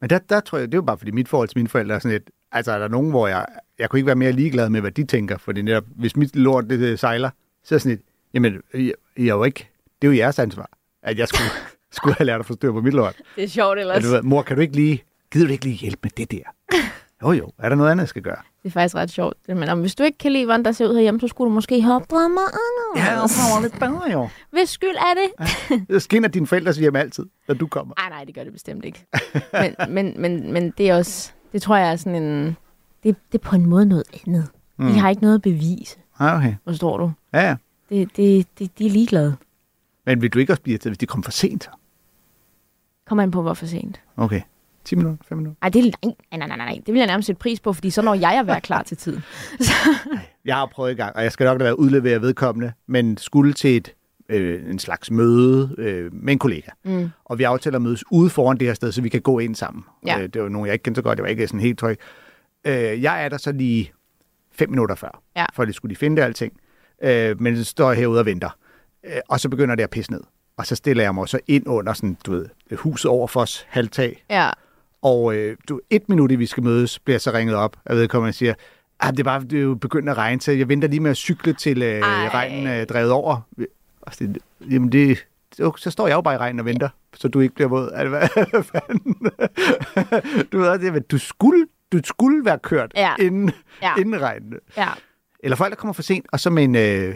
Men 0.00 0.10
der, 0.10 0.18
der 0.18 0.40
tror 0.40 0.58
jeg, 0.58 0.66
det 0.66 0.74
er 0.74 0.78
jo 0.78 0.82
bare 0.82 0.98
fordi 0.98 1.10
mit 1.10 1.28
forhold 1.28 1.48
til 1.48 1.58
mine 1.58 1.68
forældre 1.68 1.94
er 1.94 1.98
sådan 1.98 2.12
lidt, 2.12 2.30
altså 2.52 2.72
er 2.72 2.78
der 2.78 2.88
nogen, 2.88 3.10
hvor 3.10 3.28
jeg, 3.28 3.46
jeg 3.78 3.90
kunne 3.90 3.98
ikke 3.98 4.06
være 4.06 4.16
mere 4.16 4.32
ligeglad 4.32 4.68
med, 4.68 4.80
hvad 4.80 4.90
de 4.90 5.04
tænker, 5.04 5.38
fordi 5.38 5.62
netop, 5.62 5.84
hvis 5.96 6.16
mit 6.16 6.36
lort 6.36 6.64
det, 6.70 6.80
det 6.80 6.98
sejler, 6.98 7.30
så 7.64 7.74
er 7.74 7.78
sådan 7.78 7.90
lidt, 7.90 8.02
jamen, 8.34 8.62
I, 9.16 9.28
er 9.28 9.34
jo 9.34 9.44
ikke, 9.44 9.68
det 10.02 10.08
er 10.08 10.12
jo 10.12 10.18
jeres 10.18 10.38
ansvar, 10.38 10.70
at 11.02 11.18
jeg 11.18 11.28
skulle, 11.28 11.50
skulle 11.96 12.14
have 12.14 12.26
lært 12.26 12.40
at 12.40 12.46
forstyrre 12.46 12.72
på 12.72 12.80
mit 12.80 12.94
lort. 12.94 13.16
Det 13.36 13.44
er 13.44 13.48
sjovt 13.48 13.78
At 13.78 13.80
ellers. 13.80 14.04
ved, 14.04 14.22
mor, 14.22 14.42
kan 14.42 14.56
du 14.56 14.62
ikke 14.62 14.74
lige, 14.76 15.02
gider 15.32 15.46
du 15.46 15.52
ikke 15.52 15.64
lige 15.64 15.76
hjælpe 15.76 15.98
med 16.02 16.10
det 16.16 16.30
der? 16.30 16.42
Jo, 17.22 17.32
jo. 17.32 17.50
Er 17.58 17.68
der 17.68 17.76
noget 17.76 17.90
andet, 17.90 18.02
jeg 18.02 18.08
skal 18.08 18.22
gøre? 18.22 18.36
Det 18.62 18.68
er 18.68 18.72
faktisk 18.72 18.94
ret 18.94 19.10
sjovt. 19.10 19.36
Men 19.48 19.68
om, 19.68 19.80
hvis 19.80 19.94
du 19.94 20.02
ikke 20.02 20.18
kan 20.18 20.32
lide, 20.32 20.44
hvordan 20.44 20.64
der 20.64 20.72
ser 20.72 20.88
ud 20.88 20.94
herhjemme, 20.94 21.20
så 21.20 21.28
skulle 21.28 21.48
du 21.50 21.54
måske 21.54 21.80
have 21.82 21.94
opdraget 21.94 22.30
mig 22.30 22.42
anderledes. 22.42 23.36
jeg 23.54 23.62
lidt 23.62 23.78
bedre, 23.80 24.12
jo. 24.12 24.28
Hvis 24.50 24.68
skyld 24.68 24.96
er 24.96 25.14
det? 25.14 25.88
Det 25.88 26.02
skinner 26.02 26.28
dine 26.28 26.46
forældres 26.46 26.76
hjem 26.76 26.96
altid, 26.96 27.26
når 27.48 27.54
du 27.54 27.66
kommer. 27.66 27.94
Nej, 27.98 28.08
nej, 28.08 28.24
det 28.24 28.34
gør 28.34 28.44
det 28.44 28.52
bestemt 28.52 28.84
ikke. 28.84 29.06
men, 29.52 29.74
men, 29.88 30.14
men, 30.20 30.52
men 30.52 30.70
det 30.78 30.90
er 30.90 30.94
også, 30.96 31.32
det 31.52 31.62
tror 31.62 31.76
jeg 31.76 31.92
er 31.92 31.96
sådan 31.96 32.22
en, 32.22 32.56
det, 33.02 33.16
det 33.32 33.38
er 33.38 33.42
på 33.42 33.56
en 33.56 33.66
måde 33.66 33.86
noget 33.86 34.04
andet. 34.26 34.48
Mm. 34.78 34.86
Har 34.86 35.10
ikke 35.10 35.22
noget 35.22 35.34
at 35.34 35.42
bevise, 35.42 35.96
Ah, 36.18 36.38
okay. 36.38 36.54
forstår 36.64 36.98
du? 36.98 37.12
Ja, 37.32 37.40
ja. 37.48 37.56
Det, 37.94 38.16
det, 38.16 38.46
det, 38.58 38.78
de 38.78 38.86
er 38.86 38.90
ligeglade. 38.90 39.36
Men 40.06 40.22
vil 40.22 40.30
du 40.30 40.38
ikke 40.38 40.52
også 40.52 40.62
blive 40.62 40.72
irriteret, 40.72 40.90
hvis 40.90 40.98
de 40.98 41.06
kommer 41.06 41.24
for 41.24 41.30
sent? 41.30 41.70
Kommer 43.06 43.22
an 43.22 43.30
på, 43.30 43.42
hvor 43.42 43.54
for 43.54 43.66
sent. 43.66 44.00
Okay. 44.16 44.40
10 44.84 44.96
minutter? 44.96 45.24
5 45.28 45.38
minutter? 45.38 45.58
Ej, 45.62 45.68
det 45.68 45.84
nej, 46.04 46.14
nej, 46.38 46.48
nej, 46.48 46.56
nej, 46.56 46.78
det 46.86 46.94
vil 46.94 46.98
jeg 46.98 47.06
nærmest 47.06 47.26
sætte 47.26 47.38
pris 47.38 47.60
på, 47.60 47.72
fordi 47.72 47.90
så 47.90 48.02
når 48.02 48.14
jeg 48.14 48.38
at 48.40 48.46
være 48.46 48.60
klar 48.60 48.82
til 48.82 48.96
tiden. 48.96 49.22
Jeg 50.44 50.56
har 50.56 50.66
prøvet 50.66 50.92
i 50.92 50.94
gang, 50.94 51.16
og 51.16 51.22
jeg 51.22 51.32
skal 51.32 51.44
nok 51.44 51.58
lade 51.58 51.64
være 51.64 51.78
udleveret 51.78 52.22
vedkommende, 52.22 52.72
men 52.86 53.16
skulle 53.16 53.52
til 53.52 53.76
et, 53.76 53.94
øh, 54.28 54.70
en 54.70 54.78
slags 54.78 55.10
møde 55.10 55.74
øh, 55.78 56.14
med 56.14 56.32
en 56.32 56.38
kollega. 56.38 56.70
Mm. 56.84 57.10
Og 57.24 57.38
vi 57.38 57.42
aftaler 57.44 57.76
at 57.78 57.82
mødes 57.82 58.04
ude 58.10 58.30
foran 58.30 58.56
det 58.58 58.66
her 58.66 58.74
sted, 58.74 58.92
så 58.92 59.02
vi 59.02 59.08
kan 59.08 59.20
gå 59.20 59.38
ind 59.38 59.54
sammen. 59.54 59.84
Ja. 60.06 60.20
Øh, 60.20 60.28
det 60.28 60.42
var 60.42 60.48
nogen, 60.48 60.66
jeg 60.66 60.72
ikke 60.72 60.82
kendte 60.82 60.98
så 60.98 61.02
godt. 61.02 61.18
Jeg 61.18 61.22
var 61.22 61.28
ikke 61.28 61.46
sådan 61.46 61.60
helt 61.60 61.78
tryg. 61.78 61.98
Øh, 62.64 63.02
jeg 63.02 63.24
er 63.24 63.28
der 63.28 63.36
så 63.36 63.52
lige 63.52 63.92
fem 64.52 64.70
minutter 64.70 64.94
før, 64.94 65.22
Ja. 65.36 65.46
for 65.54 65.64
det 65.64 65.74
skulle 65.74 65.90
de 65.90 65.96
finde 65.98 66.16
det 66.16 66.22
alting. 66.22 66.52
Øh, 67.02 67.40
men 67.40 67.56
så 67.56 67.64
står 67.64 67.92
herude 67.92 68.20
og 68.20 68.26
venter. 68.26 68.56
Øh, 69.06 69.12
og 69.28 69.40
så 69.40 69.48
begynder 69.48 69.74
det 69.74 69.82
at 69.82 69.90
pisse 69.90 70.12
ned. 70.12 70.20
Og 70.56 70.66
så 70.66 70.74
stiller 70.76 71.02
jeg 71.02 71.14
mig 71.14 71.28
så 71.28 71.38
ind 71.46 71.68
under 71.68 71.92
sådan, 71.92 72.16
du 72.26 72.32
ved, 72.32 72.46
huset 72.76 73.10
over 73.10 73.26
for 73.26 73.40
os 73.40 73.66
halvtag. 73.68 74.24
Ja, 74.30 74.50
Og 75.02 75.34
øh, 75.36 75.56
du, 75.68 75.80
et 75.90 76.08
minut, 76.08 76.30
i 76.32 76.36
vi 76.36 76.46
skal 76.46 76.62
mødes, 76.62 76.98
bliver 76.98 77.18
så 77.18 77.32
ringet 77.32 77.56
op 77.56 77.76
af 77.86 77.96
vedkommende 77.96 78.30
og 78.30 78.34
siger, 78.34 78.54
ah, 79.00 79.10
det 79.12 79.20
er 79.20 79.24
bare 79.24 79.40
det 79.40 79.58
er 79.58 79.62
jo 79.62 79.74
begyndt 79.74 80.08
at 80.08 80.16
regne, 80.16 80.40
så 80.40 80.52
jeg 80.52 80.68
venter 80.68 80.88
lige 80.88 81.00
med 81.00 81.10
at 81.10 81.16
cykle 81.16 81.52
til 81.52 81.82
øh, 81.82 81.98
Ej. 82.00 82.28
regnen 82.28 82.66
er 82.66 82.84
drevet 82.84 83.10
over. 83.10 83.40
Og 84.00 84.14
så, 84.14 84.28
jamen 84.70 84.92
det, 84.92 85.26
så, 85.52 85.90
står 85.90 86.06
jeg 86.06 86.14
jo 86.14 86.20
bare 86.20 86.34
i 86.34 86.38
regnen 86.38 86.60
og 86.60 86.66
venter, 86.66 86.88
så 87.14 87.28
du 87.28 87.40
ikke 87.40 87.54
bliver 87.54 87.68
våd. 87.68 87.90
Altså, 87.94 88.08
hvad, 88.08 88.28
hvad 88.50 88.62
fanden? 88.62 89.16
du 90.52 90.58
ved, 90.58 90.78
det, 90.78 91.10
du 91.10 91.18
skulle, 91.18 91.66
du 91.92 92.00
skulle 92.04 92.44
være 92.44 92.58
kørt 92.58 92.92
Ja. 92.96 93.14
inden, 93.20 93.50
Ja. 93.82 93.94
inden 93.98 94.22
regnen. 94.22 94.54
ja. 94.76 94.88
Eller 95.44 95.56
folk, 95.56 95.70
der 95.70 95.76
kommer 95.76 95.92
for 95.92 96.02
sent, 96.02 96.26
og 96.32 96.40
så 96.40 96.50
med 96.50 96.64
en, 96.64 96.74
øh, 96.76 97.14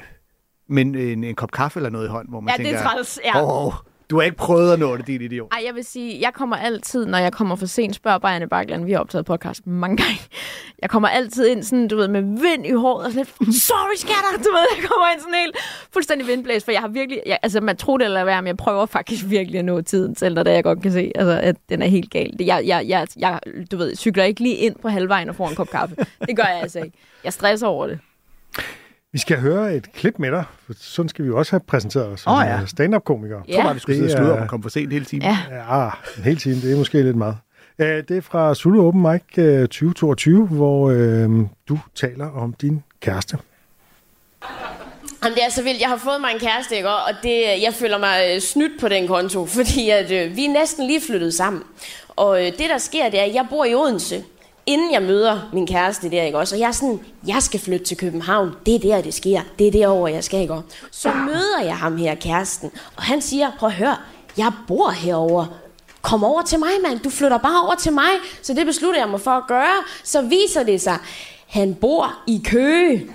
med 0.68 0.82
en, 0.82 0.94
en, 0.94 1.24
en 1.24 1.34
kop 1.34 1.50
kaffe 1.52 1.78
eller 1.78 1.90
noget 1.90 2.06
i 2.06 2.08
hånden, 2.10 2.30
hvor 2.30 2.40
man 2.40 2.50
Ja, 2.52 2.56
tænker, 2.56 2.72
det 2.72 2.86
er 2.86 2.90
træls. 2.90 3.20
Ja. 3.24 3.42
Åh, 3.42 3.66
oh, 3.66 3.72
du 4.10 4.16
har 4.16 4.22
ikke 4.22 4.36
prøvet 4.36 4.72
at 4.72 4.78
nå 4.78 4.96
det, 4.96 5.06
din 5.06 5.20
idiot. 5.22 5.48
Ej, 5.52 5.62
jeg 5.66 5.74
vil 5.74 5.84
sige, 5.84 6.20
jeg 6.20 6.32
kommer 6.34 6.56
altid, 6.56 7.06
når 7.06 7.18
jeg 7.18 7.32
kommer 7.32 7.56
for 7.56 7.66
sent, 7.66 7.94
spørger 7.94 8.18
bare 8.18 8.34
Anne 8.34 8.48
Bakland, 8.48 8.84
vi 8.84 8.92
har 8.92 8.98
optaget 8.98 9.26
podcast 9.26 9.66
mange 9.66 9.96
gange. 9.96 10.20
Jeg 10.82 10.90
kommer 10.90 11.08
altid 11.08 11.48
ind 11.48 11.62
sådan, 11.62 11.88
du 11.88 11.96
ved, 11.96 12.08
med 12.08 12.22
vind 12.22 12.66
i 12.66 12.70
håret 12.72 13.06
og 13.06 13.12
sådan 13.12 13.26
lidt, 13.40 13.56
sorry 13.56 13.96
skatter, 13.96 14.44
du 14.44 14.50
ved, 14.52 14.66
jeg 14.76 14.88
kommer 14.88 15.12
ind 15.12 15.20
sådan 15.20 15.34
helt 15.34 15.56
fuldstændig 15.92 16.26
vindblæst, 16.26 16.64
for 16.64 16.72
jeg 16.72 16.80
har 16.80 16.88
virkelig, 16.88 17.22
jeg, 17.26 17.38
altså 17.42 17.60
man 17.60 17.76
tror 17.76 17.98
det 17.98 18.04
eller 18.04 18.24
hvad, 18.24 18.36
men 18.36 18.46
jeg 18.46 18.56
prøver 18.56 18.86
faktisk 18.86 19.24
virkelig 19.28 19.58
at 19.58 19.64
nå 19.64 19.80
tiden 19.80 20.16
selv, 20.16 20.34
når 20.34 20.42
det 20.42 20.50
jeg 20.50 20.64
godt 20.64 20.82
kan 20.82 20.92
se, 20.92 21.12
altså, 21.14 21.40
at 21.42 21.56
den 21.68 21.82
er 21.82 21.86
helt 21.86 22.10
gal. 22.10 22.34
Jeg, 22.40 22.62
jeg, 22.66 22.84
jeg, 22.88 23.06
jeg, 23.16 23.40
du 23.70 23.76
ved, 23.76 23.96
cykler 23.96 24.24
ikke 24.24 24.40
lige 24.40 24.54
ind 24.56 24.76
på 24.82 24.88
halvvejen 24.88 25.28
og 25.28 25.34
får 25.36 25.48
en 25.48 25.54
kop 25.54 25.68
kaffe. 25.70 25.96
Det 26.26 26.36
gør 26.36 26.44
jeg 26.44 26.60
altså 26.62 26.78
ikke. 26.78 26.98
Jeg 27.24 27.32
stresser 27.32 27.66
over 27.66 27.86
det. 27.86 27.98
Vi 29.12 29.18
skal 29.18 29.40
høre 29.40 29.74
et 29.74 29.92
klip 29.92 30.14
med 30.18 30.30
dig, 30.30 30.44
for 30.66 30.72
sådan 30.76 31.08
skal 31.08 31.24
vi 31.24 31.28
jo 31.28 31.38
også 31.38 31.52
have 31.52 31.61
præsenteret 31.61 32.06
os 32.06 32.20
som 32.20 32.32
Åh, 32.32 32.44
ja. 32.46 32.61
øh, 32.61 32.68
stand-up-komikere. 32.68 33.42
Jeg 33.48 33.54
tror 33.54 33.62
bare, 33.62 33.74
vi 33.74 33.80
skulle 33.80 33.96
sidde 33.96 34.14
og 34.14 34.18
sludre 34.18 34.32
om 34.32 34.42
at 34.42 34.48
komme 34.48 34.62
for 34.62 34.70
sent 34.70 34.92
hele 34.92 35.04
tiden. 35.04 35.22
Ja. 35.22 35.38
Ja, 35.50 35.87
ah, 35.87 35.92
en 36.16 36.22
hel 36.22 36.37
time, 36.37 36.54
det 36.54 36.72
er 36.72 36.76
måske 36.76 37.02
lidt 37.02 37.16
meget. 37.16 37.37
Det 37.78 38.11
er 38.11 38.20
fra 38.20 38.54
Zulu 38.54 38.87
Open 38.87 39.02
Mic 39.02 39.22
uh, 39.38 39.61
2022, 39.61 40.46
hvor 40.46 40.90
uh, 40.90 41.46
du 41.68 41.78
taler 41.94 42.30
om 42.30 42.52
din 42.52 42.82
kæreste. 43.00 43.38
Jamen, 45.24 45.37
det 45.37 45.44
er 45.44 45.50
så 45.50 45.62
vildt. 45.62 45.80
Jeg 45.80 45.88
har 45.88 45.96
fået 45.96 46.20
mig 46.20 46.30
en 46.32 46.38
kæreste, 46.38 46.76
ikke? 46.76 46.88
Og 46.88 47.12
det, 47.22 47.62
jeg 47.62 47.74
føler 47.74 47.98
mig 47.98 48.34
øh, 48.34 48.40
snydt 48.40 48.80
på 48.80 48.88
den 48.88 49.06
konto, 49.06 49.46
fordi 49.58 49.90
at, 49.90 50.11
øh, 50.11 50.37
vi 50.37 50.44
er 50.44 50.52
næsten 50.52 50.87
lige 50.87 51.00
flyttet 51.00 51.34
sammen. 51.34 51.62
Og 52.08 52.46
øh, 52.46 52.52
det, 52.52 52.70
der 52.70 52.78
sker, 52.78 53.11
det 53.11 53.20
er, 53.20 53.24
at 53.24 53.34
jeg 53.34 53.46
bor 53.50 53.64
i 53.64 53.74
Odense, 53.74 54.24
inden 54.68 54.92
jeg 54.92 55.02
møder 55.02 55.40
min 55.52 55.66
kæreste 55.66 56.11
der, 56.11 56.22
ikke 56.22 56.38
også? 56.38 56.54
Og 56.54 56.61
jeg 56.61 56.68
er 56.68 56.72
sådan, 56.72 57.00
jeg 57.26 57.42
skal 57.42 57.61
flytte 57.61 57.85
til 57.85 57.96
København. 57.96 58.54
Det 58.66 58.74
er 58.74 58.78
der, 58.78 59.00
det 59.00 59.14
sker. 59.14 59.40
Det 59.59 59.66
er 59.66 59.70
derover 59.70 60.09
jeg 60.09 60.24
skal, 60.24 60.40
ikke 60.40 60.54
også? 60.54 60.66
Så 60.90 61.12
møder 61.12 61.61
jeg 61.64 61.76
ham 61.76 61.96
her, 61.96 62.14
kæresten, 62.14 62.70
og 62.96 63.02
han 63.02 63.22
siger, 63.22 63.50
prøv 63.59 63.66
at 63.66 63.74
høre, 63.74 63.96
jeg 64.37 64.52
bor 64.66 64.90
herover. 64.90 65.46
Kom 66.02 66.24
over 66.24 66.42
til 66.42 66.59
mig, 66.59 66.68
mand. 66.87 67.00
Du 67.00 67.11
flytter 67.11 67.38
bare 67.38 67.62
over 67.64 67.74
til 67.74 67.92
mig. 67.92 68.11
Så 68.42 68.54
det 68.54 68.66
beslutter 68.66 69.00
jeg 69.00 69.09
mig 69.09 69.20
for 69.20 69.31
at 69.31 69.46
gøre. 69.48 69.74
Så 70.04 70.22
viser 70.22 70.62
det 70.62 70.81
sig, 70.81 70.98
han 71.46 71.74
bor 71.74 72.14
i 72.26 72.42
Køge. 72.44 73.07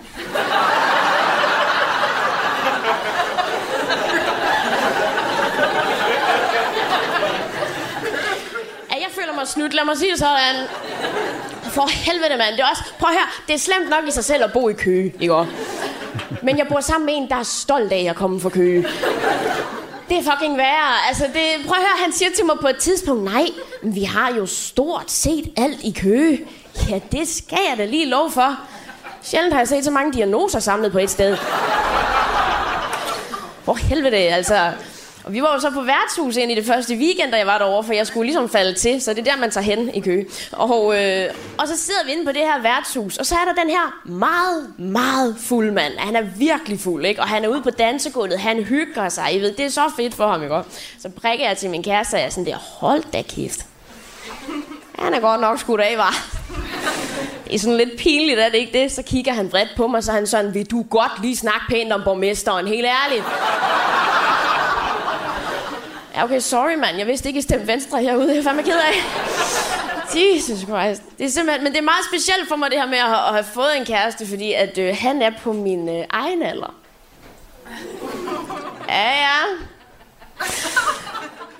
Jeg 8.89 9.11
føler 9.11 9.33
mig 9.35 9.47
snydt. 9.47 9.73
Lad 9.73 9.85
mig 9.85 9.97
sige 9.97 10.11
det 10.11 10.19
sådan. 10.19 10.55
For 11.73 11.87
helvede, 11.87 12.37
mand. 12.37 12.51
Det 12.51 12.59
er 12.59 12.69
også... 12.69 12.83
Prøv 12.99 13.09
at 13.09 13.15
høre. 13.15 13.27
Det 13.47 13.53
er 13.53 13.59
slemt 13.59 13.89
nok 13.89 14.07
i 14.07 14.11
sig 14.11 14.23
selv 14.23 14.43
at 14.43 14.53
bo 14.53 14.69
i 14.69 14.73
Køge, 14.73 15.13
ikke? 15.19 15.45
Men 16.41 16.57
jeg 16.57 16.67
bor 16.67 16.79
sammen 16.79 17.05
med 17.05 17.13
en, 17.17 17.29
der 17.29 17.35
er 17.35 17.43
stolt 17.43 17.91
af 17.91 18.05
at 18.09 18.15
komme 18.15 18.41
fra 18.41 18.49
Køge. 18.49 18.85
Det 20.09 20.17
er 20.17 20.31
fucking 20.31 20.57
værre. 20.57 21.07
Altså, 21.07 21.23
det, 21.23 21.65
prøv 21.67 21.75
at 21.77 21.81
høre, 21.81 22.03
han 22.03 22.13
siger 22.13 22.29
til 22.35 22.45
mig 22.45 22.55
på 22.61 22.67
et 22.67 22.77
tidspunkt, 22.77 23.23
nej, 23.23 23.45
men 23.83 23.95
vi 23.95 24.03
har 24.03 24.33
jo 24.33 24.45
stort 24.45 25.11
set 25.11 25.53
alt 25.57 25.79
i 25.83 25.95
Køge. 26.01 26.45
Ja, 26.89 26.99
det 27.11 27.27
skal 27.27 27.59
jeg 27.69 27.77
da 27.77 27.85
lige 27.85 28.05
lov 28.05 28.31
for. 28.31 28.57
Sjældent 29.21 29.53
har 29.53 29.59
jeg 29.59 29.67
set 29.67 29.83
så 29.83 29.91
mange 29.91 30.13
diagnoser 30.13 30.59
samlet 30.59 30.91
på 30.91 30.99
et 30.99 31.09
sted. 31.09 31.37
Hvor 33.63 33.73
helvede, 33.73 34.17
altså. 34.17 34.71
Og 35.23 35.33
vi 35.33 35.41
var 35.41 35.53
jo 35.53 35.59
så 35.59 35.71
på 35.71 35.81
værtshus 35.81 36.37
ind 36.37 36.51
i 36.51 36.55
det 36.55 36.65
første 36.65 36.95
weekend, 36.95 37.31
da 37.31 37.37
jeg 37.37 37.47
var 37.47 37.57
derovre, 37.57 37.83
for 37.83 37.93
jeg 37.93 38.07
skulle 38.07 38.25
ligesom 38.25 38.49
falde 38.49 38.73
til, 38.73 39.01
så 39.01 39.13
det 39.13 39.19
er 39.27 39.31
der, 39.31 39.39
man 39.39 39.51
tager 39.51 39.63
hen 39.65 39.95
i 39.95 39.99
kø. 39.99 40.23
Og, 40.51 41.01
øh, 41.01 41.29
og 41.57 41.67
så 41.67 41.77
sidder 41.77 42.05
vi 42.05 42.11
inde 42.11 42.25
på 42.25 42.31
det 42.31 42.41
her 42.41 42.61
værtshus, 42.61 43.17
og 43.17 43.25
så 43.25 43.35
er 43.35 43.45
der 43.45 43.61
den 43.61 43.69
her 43.69 44.01
meget, 44.05 44.79
meget 44.79 45.35
fuld 45.39 45.71
mand. 45.71 45.93
Han 45.97 46.15
er 46.15 46.21
virkelig 46.21 46.79
fuld, 46.79 47.05
ikke? 47.05 47.21
Og 47.21 47.27
han 47.27 47.43
er 47.43 47.47
ude 47.47 47.61
på 47.61 47.69
dansegulvet, 47.69 48.39
han 48.39 48.63
hygger 48.63 49.09
sig, 49.09 49.35
I 49.35 49.39
ved, 49.39 49.53
det 49.53 49.65
er 49.65 49.69
så 49.69 49.91
fedt 49.97 50.13
for 50.13 50.27
ham, 50.27 50.43
ikke? 50.43 50.61
Så 50.99 51.09
prikker 51.09 51.47
jeg 51.47 51.57
til 51.57 51.69
min 51.69 51.83
kæreste, 51.83 52.15
og 52.15 52.19
jeg 52.19 52.25
er 52.25 52.29
sådan 52.29 52.45
der, 52.45 52.57
hold 52.57 53.03
da 53.13 53.21
kæft. 53.21 53.65
Han 54.99 55.13
er 55.13 55.19
godt 55.19 55.41
nok 55.41 55.59
skudt 55.59 55.81
af, 55.81 55.97
var. 55.97 56.25
Det 57.47 57.55
er 57.55 57.59
sådan 57.59 57.77
lidt 57.77 57.97
pinligt, 57.97 58.39
er 58.39 58.49
det 58.49 58.57
ikke 58.57 58.79
det? 58.79 58.91
Så 58.91 59.01
kigger 59.01 59.33
han 59.33 59.49
bredt 59.49 59.69
på 59.77 59.87
mig, 59.87 60.03
så 60.03 60.11
han 60.11 60.27
sådan, 60.27 60.53
vil 60.53 60.65
du 60.65 60.85
godt 60.89 61.21
lige 61.21 61.37
snakke 61.37 61.61
pænt 61.69 61.93
om 61.93 62.01
borgmesteren, 62.05 62.67
helt 62.67 62.85
ærligt. 62.85 63.23
Ja, 66.15 66.23
okay, 66.23 66.39
sorry 66.39 66.75
mand. 66.75 66.97
Jeg 66.97 67.07
vidste 67.07 67.27
ikke, 67.29 67.39
I 67.39 67.41
stemte 67.41 67.67
venstre 67.67 68.01
herude. 68.01 68.29
Jeg 68.29 68.37
er 68.37 68.43
fandme 68.43 68.63
ked 68.63 68.77
af. 68.77 68.93
Jesus 70.15 70.59
Christ. 70.59 71.01
Det 71.17 71.25
er 71.25 71.29
simpelthen, 71.29 71.63
men 71.63 71.73
det 71.73 71.79
er 71.79 71.83
meget 71.83 72.05
specielt 72.13 72.47
for 72.47 72.55
mig, 72.55 72.71
det 72.71 72.79
her 72.79 72.87
med 72.87 72.97
at 72.97 73.03
have, 73.03 73.27
at 73.27 73.33
have 73.33 73.43
fået 73.43 73.77
en 73.77 73.85
kæreste, 73.85 74.27
fordi 74.27 74.53
at 74.53 74.77
øh, 74.77 74.95
han 74.99 75.21
er 75.21 75.31
på 75.43 75.53
min 75.53 75.89
øh, 75.89 76.05
egen 76.09 76.43
alder. 76.43 76.75
Ja, 78.89 79.09
ja. 79.09 79.37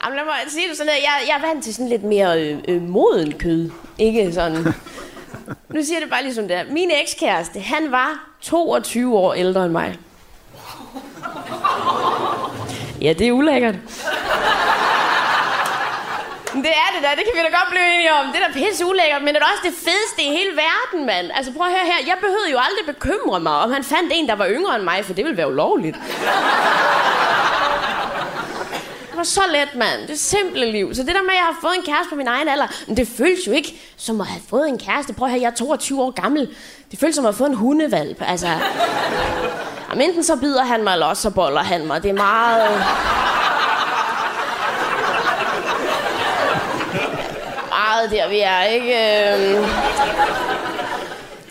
Jamen, 0.03 0.15
lad 0.15 0.25
mig 0.25 0.35
sige 0.47 0.69
det 0.69 0.77
sådan 0.77 0.91
her. 0.93 0.99
Jeg, 0.99 1.27
jeg 1.27 1.37
er 1.37 1.47
vant 1.47 1.63
til 1.63 1.73
sådan 1.73 1.89
lidt 1.89 2.03
mere 2.03 2.41
øh, 2.41 2.57
øh, 2.67 2.81
moden 2.81 3.33
kød. 3.37 3.71
Ikke 3.97 4.33
sådan... 4.33 4.73
Nu 5.69 5.83
siger 5.83 5.95
jeg 5.95 6.01
det 6.01 6.09
bare 6.09 6.23
ligesom 6.23 6.47
det 6.47 6.57
er. 6.57 6.63
Min 6.69 6.91
ekskæreste, 7.01 7.59
han 7.59 7.91
var 7.91 8.29
22 8.41 9.17
år 9.17 9.33
ældre 9.33 9.65
end 9.65 9.71
mig. 9.71 9.97
Ja, 13.03 13.13
det 13.13 13.27
er 13.27 13.31
ulækkert. 13.31 13.75
Det 16.65 16.73
er 16.83 16.89
det 16.93 17.01
da, 17.05 17.09
det 17.17 17.23
kan 17.25 17.33
vi 17.37 17.41
da 17.47 17.51
godt 17.59 17.69
blive 17.73 17.87
enige 17.93 18.13
om. 18.19 18.25
Det 18.31 18.37
er 18.41 18.45
da 18.47 18.53
pisse 18.53 18.85
ulækkert, 18.85 19.21
men 19.23 19.33
det 19.33 19.41
er 19.41 19.45
også 19.53 19.63
det 19.69 19.75
fedeste 19.87 20.21
i 20.27 20.29
hele 20.37 20.51
verden, 20.65 21.05
mand. 21.05 21.25
Altså 21.37 21.51
prøv 21.53 21.65
at 21.67 21.73
høre 21.77 21.85
her, 21.91 21.99
jeg 22.07 22.17
behøvede 22.21 22.51
jo 22.51 22.57
aldrig 22.67 22.85
bekymre 22.95 23.39
mig, 23.39 23.55
om 23.65 23.71
han 23.71 23.83
fandt 23.83 24.11
en, 24.15 24.27
der 24.27 24.35
var 24.35 24.47
yngre 24.47 24.75
end 24.75 24.83
mig, 24.83 25.05
for 25.05 25.13
det 25.13 25.23
ville 25.25 25.37
være 25.37 25.47
ulovligt. 25.47 25.97
Det 29.09 29.17
var 29.17 29.23
så 29.23 29.41
let, 29.51 29.75
mand. 29.75 30.07
Det 30.07 30.19
simple 30.19 30.71
liv. 30.71 30.95
Så 30.95 31.03
det 31.03 31.15
der 31.15 31.21
med, 31.21 31.35
at 31.35 31.35
jeg 31.41 31.47
har 31.51 31.57
fået 31.61 31.75
en 31.75 31.83
kæreste 31.83 32.09
på 32.09 32.15
min 32.15 32.27
egen 32.27 32.47
alder, 32.47 32.67
men 32.87 32.97
det 32.97 33.07
føles 33.17 33.47
jo 33.47 33.51
ikke 33.51 33.71
som 33.97 34.21
at 34.21 34.27
have 34.27 34.41
fået 34.49 34.67
en 34.69 34.79
kæreste. 34.79 35.13
Prøv 35.13 35.25
at 35.25 35.31
høre, 35.31 35.41
jeg 35.41 35.49
er 35.49 35.55
22 35.55 36.01
år 36.01 36.11
gammel. 36.11 36.49
Det 36.91 36.99
føles 36.99 37.15
som 37.15 37.25
at 37.25 37.33
have 37.33 37.37
fået 37.37 37.49
en 37.49 37.55
hundevalp. 37.55 38.17
Altså, 38.21 38.47
jamen, 39.93 40.09
enten 40.09 40.23
så 40.23 40.35
bider 40.35 40.63
han 40.63 40.83
mig, 40.83 40.93
eller 40.93 41.05
også 41.05 41.21
så 41.21 41.29
boller 41.29 41.63
han 41.63 41.87
mig. 41.87 42.03
Det 42.03 42.09
er 42.09 42.13
meget... 42.13 42.69
meget 47.69 48.11
der, 48.11 48.29
vi 48.29 48.39
er, 48.39 48.61
ikke? 48.63 48.93
Øhm. 48.93 49.63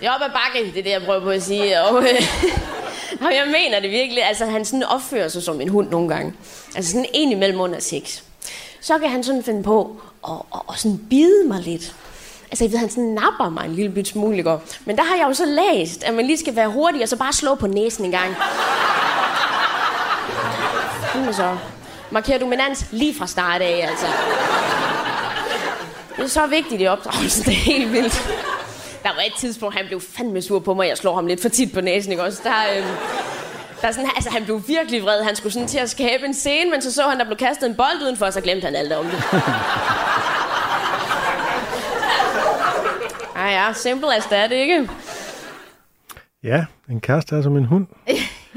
Det 0.01 0.07
er 0.07 0.13
op 0.13 0.21
ad 0.23 0.31
bakke, 0.31 0.73
det 0.73 0.79
er 0.79 0.83
det, 0.83 0.91
jeg 0.91 1.03
prøver 1.03 1.21
på 1.21 1.31
at 1.31 1.43
sige. 1.43 1.83
Og, 1.83 2.03
øh, 2.03 2.23
og 3.27 3.35
jeg 3.35 3.47
mener 3.47 3.81
det 3.81 3.91
virkelig. 3.91 4.25
Altså, 4.25 4.47
han 4.47 4.65
sådan 4.65 4.83
opfører 4.83 5.29
sig 5.29 5.43
som 5.43 5.61
en 5.61 5.69
hund 5.69 5.89
nogle 5.91 6.09
gange. 6.09 6.35
Altså 6.77 6.91
sådan 6.91 7.07
en 7.15 7.33
imellem 7.33 7.61
under 7.61 7.81
sex. 7.81 8.23
Så 8.81 8.99
kan 8.99 9.11
han 9.11 9.25
sådan 9.25 9.43
finde 9.43 9.63
på 9.63 10.01
at, 10.29 10.33
at, 10.55 10.61
at 10.69 10.79
sådan 10.79 10.99
bide 11.11 11.45
mig 11.49 11.61
lidt. 11.61 11.95
Altså, 12.53 12.65
jeg 12.65 12.73
ved, 12.73 12.79
han 12.79 12.91
sådan 12.91 13.05
napper 13.05 13.49
mig 13.49 13.65
en 13.65 13.75
lille 13.75 13.93
bit 13.93 14.09
smule, 14.09 14.43
går. 14.43 14.63
Men 14.85 14.97
der 14.97 15.03
har 15.03 15.17
jeg 15.17 15.27
jo 15.29 15.35
så 15.35 15.45
læst, 15.47 16.05
at 16.05 16.15
man 16.15 16.27
lige 16.27 16.39
skal 16.39 16.57
være 16.57 16.69
hurtig, 16.69 17.03
og 17.03 17.09
så 17.09 17.17
bare 17.17 17.33
slå 17.33 17.55
på 17.55 17.67
næsen 17.67 18.05
en 18.05 18.11
gang. 18.11 18.37
Sådan 21.13 21.35
så. 21.35 21.57
Markerer 22.11 22.39
dominans 22.39 22.87
lige 22.91 23.15
fra 23.15 23.27
start 23.27 23.63
af, 23.63 23.87
altså. 23.91 24.07
Det 26.17 26.25
er 26.25 26.29
så 26.29 26.47
vigtigt 26.47 26.83
i 26.83 26.87
opdragelsen, 26.87 27.45
det 27.45 27.53
er 27.53 27.57
helt 27.57 27.93
vildt. 27.93 28.29
Der 29.03 29.09
var 29.09 29.23
et 29.27 29.35
tidspunkt, 29.39 29.77
han 29.77 29.87
blev 29.87 30.01
fandme 30.01 30.43
sur 30.43 30.59
på 30.59 30.75
mig, 30.75 30.89
jeg 30.89 30.97
slår 30.99 31.15
ham 31.15 31.27
lidt 31.27 31.43
for 31.43 31.49
tit 31.49 31.73
på 31.73 31.81
næsen, 31.81 32.13
ikke 32.13 32.25
også? 32.25 32.41
Der, 32.45 32.55
øh, 32.77 32.87
der 33.81 33.89
er 33.89 33.93
sådan, 33.93 34.11
altså, 34.17 34.31
han 34.31 34.45
blev 34.45 34.63
virkelig 34.67 35.03
vred. 35.03 35.23
Han 35.23 35.37
skulle 35.37 35.53
sådan 35.53 35.69
til 35.69 35.79
at 35.79 35.91
skabe 35.91 36.27
en 36.27 36.35
scene, 36.35 36.71
men 36.71 36.83
så 36.83 36.93
så 36.93 37.03
han, 37.03 37.19
der 37.19 37.25
blev 37.25 37.37
kastet 37.37 37.69
en 37.69 37.75
bold 37.75 38.03
udenfor, 38.03 38.27
og 38.27 38.33
så 38.33 38.41
glemte 38.41 38.65
han 38.65 38.77
alt 38.77 38.93
om 38.93 39.05
det. 39.07 39.43
Ja, 43.43 43.67
ja, 43.67 43.73
simple 43.73 44.17
as 44.17 44.25
that, 44.25 44.53
ikke? 44.53 44.89
Ja, 46.43 46.65
en 46.91 47.01
kæreste 47.01 47.37
er 47.37 47.43
som 47.43 47.57
en 47.57 47.65
hund. 47.65 47.87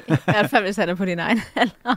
I 0.10 0.14
hvert 0.26 0.50
fald, 0.50 0.64
hvis 0.64 0.76
han 0.76 0.90
er 0.90 0.96
på 0.96 1.06
din 1.06 1.20
egen 1.20 1.42
alder. 1.56 1.96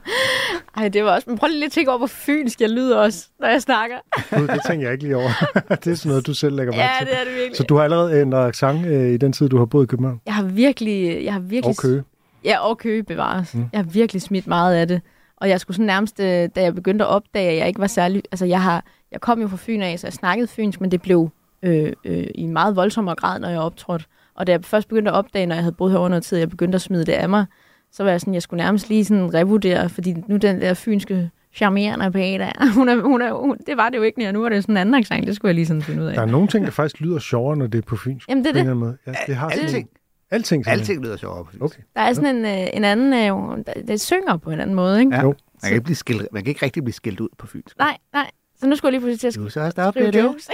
Ej, 0.76 0.88
det 0.88 1.04
var 1.04 1.14
også... 1.14 1.30
Men 1.30 1.38
prøv 1.38 1.48
lige 1.48 1.64
at 1.64 1.72
tænke 1.72 1.90
over, 1.90 1.98
hvor 1.98 2.06
fynsk 2.06 2.60
jeg 2.60 2.70
lyder 2.70 2.96
også, 2.98 3.28
når 3.40 3.48
jeg 3.48 3.62
snakker. 3.62 3.96
Gud, 4.36 4.48
det 4.48 4.60
tænker 4.66 4.86
jeg 4.86 4.92
ikke 4.92 5.04
lige 5.04 5.16
over. 5.16 5.30
det 5.84 5.86
er 5.86 5.94
sådan 5.94 6.08
noget, 6.08 6.26
du 6.26 6.34
selv 6.34 6.56
lægger 6.56 6.72
mærke 6.72 6.82
Ja, 6.92 6.98
til. 6.98 7.06
det 7.06 7.20
er 7.20 7.24
det 7.24 7.34
virkelig. 7.34 7.56
Så 7.56 7.62
du 7.62 7.76
har 7.76 7.84
allerede 7.84 8.20
ændret 8.20 8.48
accent 8.48 8.86
øh, 8.86 9.08
i 9.14 9.16
den 9.16 9.32
tid, 9.32 9.48
du 9.48 9.58
har 9.58 9.64
boet 9.64 9.84
i 9.84 9.86
København? 9.86 10.20
Jeg 10.26 10.34
har 10.34 10.42
virkelig... 10.42 11.24
Jeg 11.24 11.32
har 11.32 11.40
virkelig 11.40 11.68
Og 11.68 11.76
Køge. 11.82 12.02
Ja, 12.44 12.58
og 12.58 12.78
Køge 12.78 13.02
bevares. 13.02 13.54
Mm. 13.54 13.68
Jeg 13.72 13.78
har 13.78 13.84
virkelig 13.90 14.22
smidt 14.22 14.46
meget 14.46 14.74
af 14.74 14.88
det. 14.88 15.00
Og 15.36 15.48
jeg 15.48 15.60
skulle 15.60 15.74
sådan 15.74 15.86
nærmest, 15.86 16.20
øh, 16.20 16.26
da 16.26 16.62
jeg 16.62 16.74
begyndte 16.74 17.04
at 17.04 17.08
opdage, 17.08 17.50
at 17.50 17.56
jeg 17.56 17.68
ikke 17.68 17.80
var 17.80 17.86
særlig... 17.86 18.22
Altså, 18.32 18.44
jeg, 18.46 18.62
har, 18.62 18.84
jeg 19.12 19.20
kom 19.20 19.40
jo 19.40 19.48
fra 19.48 19.56
Fyn 19.60 19.82
af, 19.82 19.98
så 19.98 20.06
jeg 20.06 20.12
snakkede 20.12 20.48
fynsk, 20.48 20.80
men 20.80 20.90
det 20.90 21.02
blev 21.02 21.30
øh, 21.62 21.92
øh, 22.04 22.26
i 22.34 22.40
en 22.40 22.52
meget 22.52 22.76
voldsommere 22.76 23.14
grad, 23.14 23.40
når 23.40 23.48
jeg 23.48 23.60
optrådte. 23.60 24.04
Og 24.34 24.46
da 24.46 24.52
jeg 24.52 24.64
først 24.64 24.88
begyndte 24.88 25.10
at 25.10 25.14
opdage, 25.14 25.46
når 25.46 25.54
jeg 25.54 25.64
havde 25.64 25.74
boet 25.74 25.92
her 25.92 25.98
under 25.98 26.08
noget 26.08 26.24
tid, 26.24 26.38
jeg 26.38 26.50
begyndte 26.50 26.76
at 26.76 26.82
smide 26.82 27.04
det 27.04 27.12
af 27.12 27.28
mig, 27.28 27.46
så 27.92 28.04
var 28.04 28.10
jeg 28.10 28.20
sådan, 28.20 28.34
jeg 28.34 28.42
skulle 28.42 28.64
nærmest 28.64 28.88
lige 28.88 29.04
sådan 29.04 29.34
revurdere, 29.34 29.88
fordi 29.88 30.14
nu 30.26 30.36
den 30.36 30.60
der 30.60 30.74
fynske 30.74 31.30
charmerende 31.52 32.12
der, 32.12 32.72
hun 32.78 32.88
er, 32.88 33.02
hun 33.02 33.22
er, 33.22 33.32
hun, 33.32 33.56
det 33.66 33.76
var 33.76 33.88
det 33.88 33.96
jo 33.96 34.02
ikke, 34.02 34.26
og 34.26 34.32
nu 34.32 34.44
er 34.44 34.48
det 34.48 34.62
sådan 34.62 34.72
en 34.72 34.76
anden 34.76 34.94
accent, 34.94 35.26
det 35.26 35.36
skulle 35.36 35.48
jeg 35.48 35.54
lige 35.54 35.66
sådan 35.66 35.82
finde 35.82 36.02
ud 36.02 36.06
af. 36.06 36.14
Der 36.14 36.22
er 36.22 36.26
nogle 36.26 36.48
ting, 36.48 36.64
der 36.64 36.70
faktisk 36.70 37.00
lyder 37.00 37.18
sjovere, 37.18 37.56
når 37.56 37.66
det 37.66 37.78
er 37.78 37.82
på 37.82 37.96
fynsk. 37.96 38.28
Jamen, 38.28 38.44
det 38.44 38.56
er 38.56 38.64
det. 38.64 38.76
måde. 38.76 38.96
Ja, 39.06 39.12
det 39.26 39.36
har 39.36 39.50
sådan 39.50 39.64
Alting. 39.64 39.88
Alting. 40.30 40.46
simpelthen. 40.46 40.80
Alting 40.80 41.04
lyder 41.04 41.16
sjovere 41.16 41.44
på 41.44 41.50
fynsk. 41.50 41.62
Okay. 41.64 41.82
Der 41.94 42.00
er 42.00 42.12
sådan 42.12 42.36
en, 42.36 42.44
øh, 42.44 42.66
en 42.72 42.84
anden, 42.84 43.12
øh, 43.12 43.64
der, 43.66 43.72
det 43.88 44.00
synger 44.00 44.36
på 44.36 44.50
en 44.50 44.60
anden 44.60 44.76
måde, 44.76 45.00
ikke? 45.00 45.14
Ja. 45.14 45.22
Jo. 45.22 45.26
Man 45.26 45.34
kan, 45.62 45.72
ikke 45.72 45.84
blive 45.84 45.96
skilt, 45.96 46.28
man 46.32 46.42
kan 46.42 46.48
ikke 46.48 46.64
rigtig 46.64 46.84
blive 46.84 46.94
skilt 46.94 47.20
ud 47.20 47.28
på 47.38 47.46
fynsk. 47.46 47.78
Nej, 47.78 47.96
nej. 48.12 48.30
Så 48.60 48.66
nu 48.66 48.76
skulle 48.76 48.88
jeg 48.88 49.00
lige 49.00 49.08
pludselig 49.08 49.32
til 49.32 49.40
at 49.40 49.44
Du 49.44 49.50
så 49.50 49.70
stoppe 49.70 50.00
skrive 50.00 50.12
det. 50.22 50.24
jokes. 50.24 50.48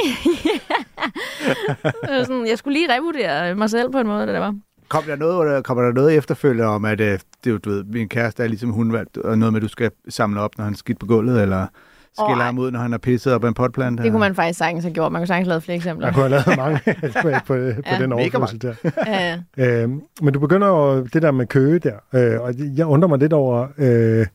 Sådan, 2.27 2.47
jeg 2.47 2.59
skulle 2.59 2.79
lige 2.79 2.93
revurdere 2.97 3.55
mig 3.55 3.71
selv 3.71 3.90
på 3.93 3.99
en 3.99 4.07
måde, 4.07 4.27
det 4.27 4.35
der 4.35 4.38
var. 4.40 4.55
Kom 4.88 5.03
der 5.03 5.17
noget, 5.17 5.64
kommer 5.64 5.83
der 5.85 5.93
noget 5.93 6.14
efterfølgende 6.17 6.64
om, 6.67 6.85
at 6.85 7.01
øh, 7.01 7.07
det, 7.07 7.19
er 7.47 7.51
jo, 7.51 7.59
du 7.59 7.71
ved, 7.71 7.85
min 7.85 8.09
kæreste 8.09 8.43
er 8.43 8.47
ligesom 8.47 8.71
hundvalg, 8.71 9.09
og 9.25 9.38
noget 9.38 9.53
med, 9.53 9.59
at 9.61 9.62
du 9.62 9.69
skal 9.69 9.90
samle 10.09 10.40
op, 10.40 10.51
når 10.59 10.64
han 10.64 10.73
er 10.73 10.77
skidt 10.77 10.99
på 10.99 11.07
gulvet, 11.07 11.43
eller 11.43 11.67
skille 12.12 12.33
Åh, 12.33 12.38
ej. 12.38 12.45
ham 12.45 12.59
ud, 12.59 12.71
når 12.71 12.81
han 12.81 12.93
er 12.93 12.99
pisset 12.99 13.33
op 13.33 13.45
af 13.45 13.49
en 13.49 13.55
potplante? 13.55 14.03
Det 14.03 14.11
kunne 14.12 14.21
man 14.21 14.35
faktisk 14.35 14.59
sagtens 14.59 14.85
have 14.85 14.95
gjort. 14.95 15.12
Man 15.12 15.21
kunne 15.21 15.27
sagtens 15.27 15.47
have 15.47 15.49
lavet 15.49 15.62
flere 15.62 15.77
eksempler. 15.77 16.07
Jeg 16.07 16.14
kunne 16.14 16.29
have 16.29 16.43
lavet 16.47 16.57
mange 16.64 16.81
på, 17.23 17.29
på, 17.47 17.47
på 17.47 17.55
Ja. 17.55 17.99
den 18.01 18.11
Mega 18.11 18.14
overførsel 18.14 18.62
der. 18.62 18.75
Ja, 19.07 19.38
ja. 19.59 19.83
Øhm, 19.83 20.01
men 20.23 20.35
du 20.35 20.40
begynder 20.40 20.69
jo 20.69 21.03
det 21.03 21.23
der 21.23 21.31
med 21.31 21.47
køge 21.47 21.79
der, 21.79 21.95
øh, 22.14 22.40
og 22.40 22.55
jeg 22.77 22.87
undrer 22.87 23.09
mig 23.09 23.19
lidt 23.19 23.33
over, 23.33 23.67
øh, 23.79 24.27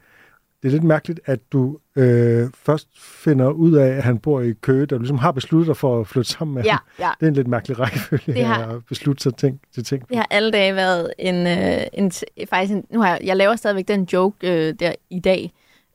det 0.62 0.67
er 0.67 0.72
lidt 0.72 0.84
mærkeligt, 0.84 1.19
at 1.26 1.39
du 1.52 1.78
øh, 1.95 2.48
først 2.54 2.88
finder 3.02 3.50
ud 3.50 3.74
af, 3.74 3.88
at 3.88 4.04
han 4.04 4.17
bor 4.19 4.41
i 4.41 4.52
Køge, 4.52 4.86
der 4.86 4.95
du 4.95 5.02
ligesom 5.02 5.17
har 5.17 5.32
besluttet 5.32 5.67
dig 5.67 5.78
for 5.78 6.00
at 6.00 6.08
flytte 6.08 6.30
sammen 6.32 6.56
med 6.56 6.63
ja, 6.63 6.72
ham. 6.72 6.80
ja. 7.00 7.10
Det 7.19 7.26
er 7.26 7.28
en 7.30 7.34
lidt 7.34 7.48
mærkelig 7.48 7.80
rækkefølge 7.80 8.34
Det 8.34 8.45
har- 8.45 8.65
at 8.67 8.86
beslutte 8.86 9.24
sig 9.24 9.36
ting, 9.36 9.62
til 9.74 9.84
ting. 9.84 10.10
Det 10.10 10.17
har 10.17 10.28
alle 10.30 10.52
dage 10.52 10.76
været 10.76 11.13
en, 11.19 11.48
øh, 11.48 11.82
en 11.93 12.12
faktisk 12.50 12.74
en, 12.74 12.86
nu 12.93 13.02
har 13.02 13.10
jeg, 13.10 13.19
jeg 13.24 13.36
laver 13.38 13.56
stadigvæk 13.56 13.88
den 13.88 14.08
joke 14.13 14.67
øh, 14.67 14.74
der 14.80 14.93
i 15.10 15.19
dag, 15.19 15.54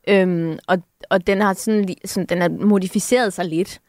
øhm, 0.08 0.58
og, 0.68 0.78
og 1.10 1.26
den 1.26 1.40
har 1.40 1.52
sådan, 1.54 1.88
sådan, 2.04 2.26
den 2.26 2.40
har 2.40 2.48
modificeret 2.48 3.32
sig 3.32 3.44
lidt. 3.44 3.80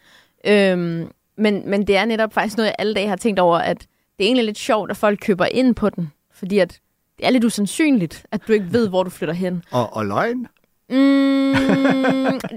Øhm, 0.47 1.07
men, 1.37 1.69
men 1.69 1.87
det 1.87 1.97
er 1.97 2.05
netop 2.05 2.33
faktisk 2.33 2.57
noget, 2.57 2.67
jeg 2.67 2.75
alle 2.79 2.93
dage 2.93 3.07
har 3.07 3.15
tænkt 3.15 3.39
over, 3.39 3.57
at 3.57 3.77
det 4.17 4.23
er 4.23 4.27
egentlig 4.27 4.45
lidt 4.45 4.57
sjovt, 4.57 4.91
at 4.91 4.97
folk 4.97 5.19
køber 5.21 5.45
ind 5.45 5.75
på 5.75 5.89
den, 5.89 6.11
fordi 6.33 6.59
at 6.59 6.79
det 7.17 7.25
er 7.25 7.29
lidt 7.29 7.43
usandsynligt, 7.43 8.25
at 8.31 8.41
du 8.47 8.53
ikke 8.53 8.65
ved, 8.71 8.89
hvor 8.89 9.03
du 9.03 9.09
flytter 9.09 9.33
hen. 9.33 9.63
Og, 9.71 9.95
og 9.95 10.05
løgn? 10.05 10.47
Mm, 10.89 11.53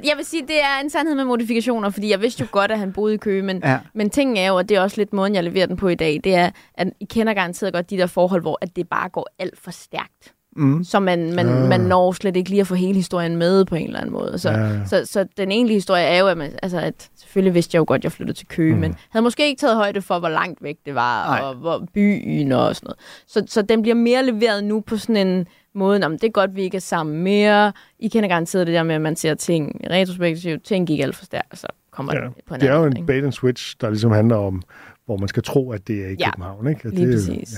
jeg 0.05 0.13
vil 0.17 0.25
sige, 0.25 0.43
det 0.43 0.61
er 0.63 0.81
en 0.85 0.91
sandhed 0.91 1.15
med 1.15 1.25
modifikationer, 1.25 1.91
fordi 1.91 2.11
jeg 2.11 2.21
vidste 2.23 2.41
jo 2.41 2.47
godt, 2.53 2.71
at 2.71 2.79
han 2.79 2.93
boede 2.93 3.15
i 3.15 3.17
Køge, 3.17 3.43
men, 3.43 3.61
Ja. 3.65 3.79
men 3.95 4.11
tingen 4.11 4.37
er 4.37 4.47
jo, 4.49 4.55
og 4.57 4.69
det 4.69 4.77
er 4.77 4.81
også 4.81 4.97
lidt 4.97 5.13
måden, 5.13 5.35
jeg 5.35 5.45
leverer 5.45 5.67
den 5.67 5.77
på 5.77 5.89
i 5.89 5.95
dag, 5.95 6.21
det 6.25 6.35
er, 6.35 6.51
at 6.75 6.89
I 7.01 7.05
kender 7.05 7.35
garanteret 7.35 7.73
godt 7.73 7.91
de 7.91 7.97
der 7.99 8.07
forhold, 8.07 8.41
hvor 8.43 8.59
at 8.61 8.77
det 8.77 8.89
bare 8.89 9.09
går 9.09 9.27
alt 9.39 9.59
for 9.65 9.71
stærkt. 9.71 10.33
Mm. 10.57 10.85
Så 10.85 11.01
man, 11.01 11.35
man, 11.35 11.49
Ah. 11.49 11.69
man 11.69 11.81
når 11.81 12.13
slet 12.13 12.37
ikke 12.37 12.51
lige 12.51 12.61
at 12.61 12.67
få 12.67 12.75
hele 12.75 12.95
historien 12.95 13.37
med 13.37 13.65
på 13.65 13.75
en 13.75 13.87
eller 13.87 13.99
anden 14.01 14.13
måde. 14.13 14.39
Så, 14.39 14.51
Ja, 14.51 14.59
ja. 14.59 14.85
så, 14.87 15.07
så 15.07 15.27
den 15.37 15.53
egentlige 15.53 15.77
historie 15.77 16.03
er 16.05 16.19
jo, 16.19 16.27
at, 16.27 16.39
man, 16.39 16.51
altså, 16.63 16.79
at 16.81 17.09
selvfølgelig 17.17 17.55
vidste 17.55 17.75
jeg 17.75 17.79
jo 17.79 17.85
godt, 17.89 18.01
at 18.01 18.05
jeg 18.05 18.13
flyttede 18.13 18.39
til 18.39 18.47
Køge, 18.49 18.75
mm. 18.75 18.81
men 18.81 18.95
havde 19.11 19.23
måske 19.23 19.47
ikke 19.47 19.61
taget 19.61 19.77
højde 19.77 20.03
for, 20.03 20.19
hvor 20.19 20.29
langt 20.29 20.63
væk 20.63 20.77
det 20.87 20.95
var, 20.95 21.27
Nej. 21.27 21.41
og 21.41 21.55
hvor 21.55 21.87
byen 21.95 22.53
og 22.53 22.77
sådan 22.77 22.87
noget. 22.87 22.99
Så, 23.27 23.43
så 23.55 23.63
den 23.63 23.83
bliver 23.83 23.95
mere 23.95 24.27
leveret 24.27 24.65
nu 24.65 24.81
på 24.81 24.97
sådan 24.97 25.27
en 25.29 25.47
måde, 25.75 26.05
om 26.05 26.13
det 26.13 26.25
er 26.25 26.31
godt, 26.31 26.57
vi 26.57 26.63
ikke 26.63 26.77
er 26.77 26.81
sammen 26.81 27.23
mere. 27.23 27.73
I 27.99 28.09
kender 28.09 28.29
garanteret 28.29 28.67
det 28.67 28.75
der 28.75 28.83
med, 28.83 28.95
at 28.95 29.01
man 29.01 29.17
ser 29.17 29.35
ting 29.35 29.81
retrospektivt. 29.91 30.65
Ting 30.65 30.87
gik 30.87 31.01
alt 31.01 31.17
for 31.17 31.25
stærkt, 31.25 31.53
og 31.53 31.59
så 31.59 31.67
kommer 31.91 32.15
Ja, 32.15 32.21
det 32.21 32.31
på 32.49 32.55
en 32.55 32.61
det 32.61 32.69
er 32.69 32.77
jo 32.77 32.85
en 32.85 32.93
måde, 32.97 33.07
bait 33.07 33.25
and 33.25 33.33
switch, 33.33 33.77
der 33.81 33.91
ligesom 33.91 34.11
handler 34.13 34.37
om, 34.37 34.63
hvor 35.07 35.17
man 35.17 35.29
skal 35.29 35.43
tro, 35.43 35.73
at 35.73 35.89
det 35.89 36.05
er 36.05 36.09
i 36.09 36.17
Ja, 36.19 36.31
København. 36.31 36.67
Ikke? 36.69 36.81
At 36.85 36.95
Lige 36.95 37.07
det, 37.07 37.15
præcis. 37.15 37.53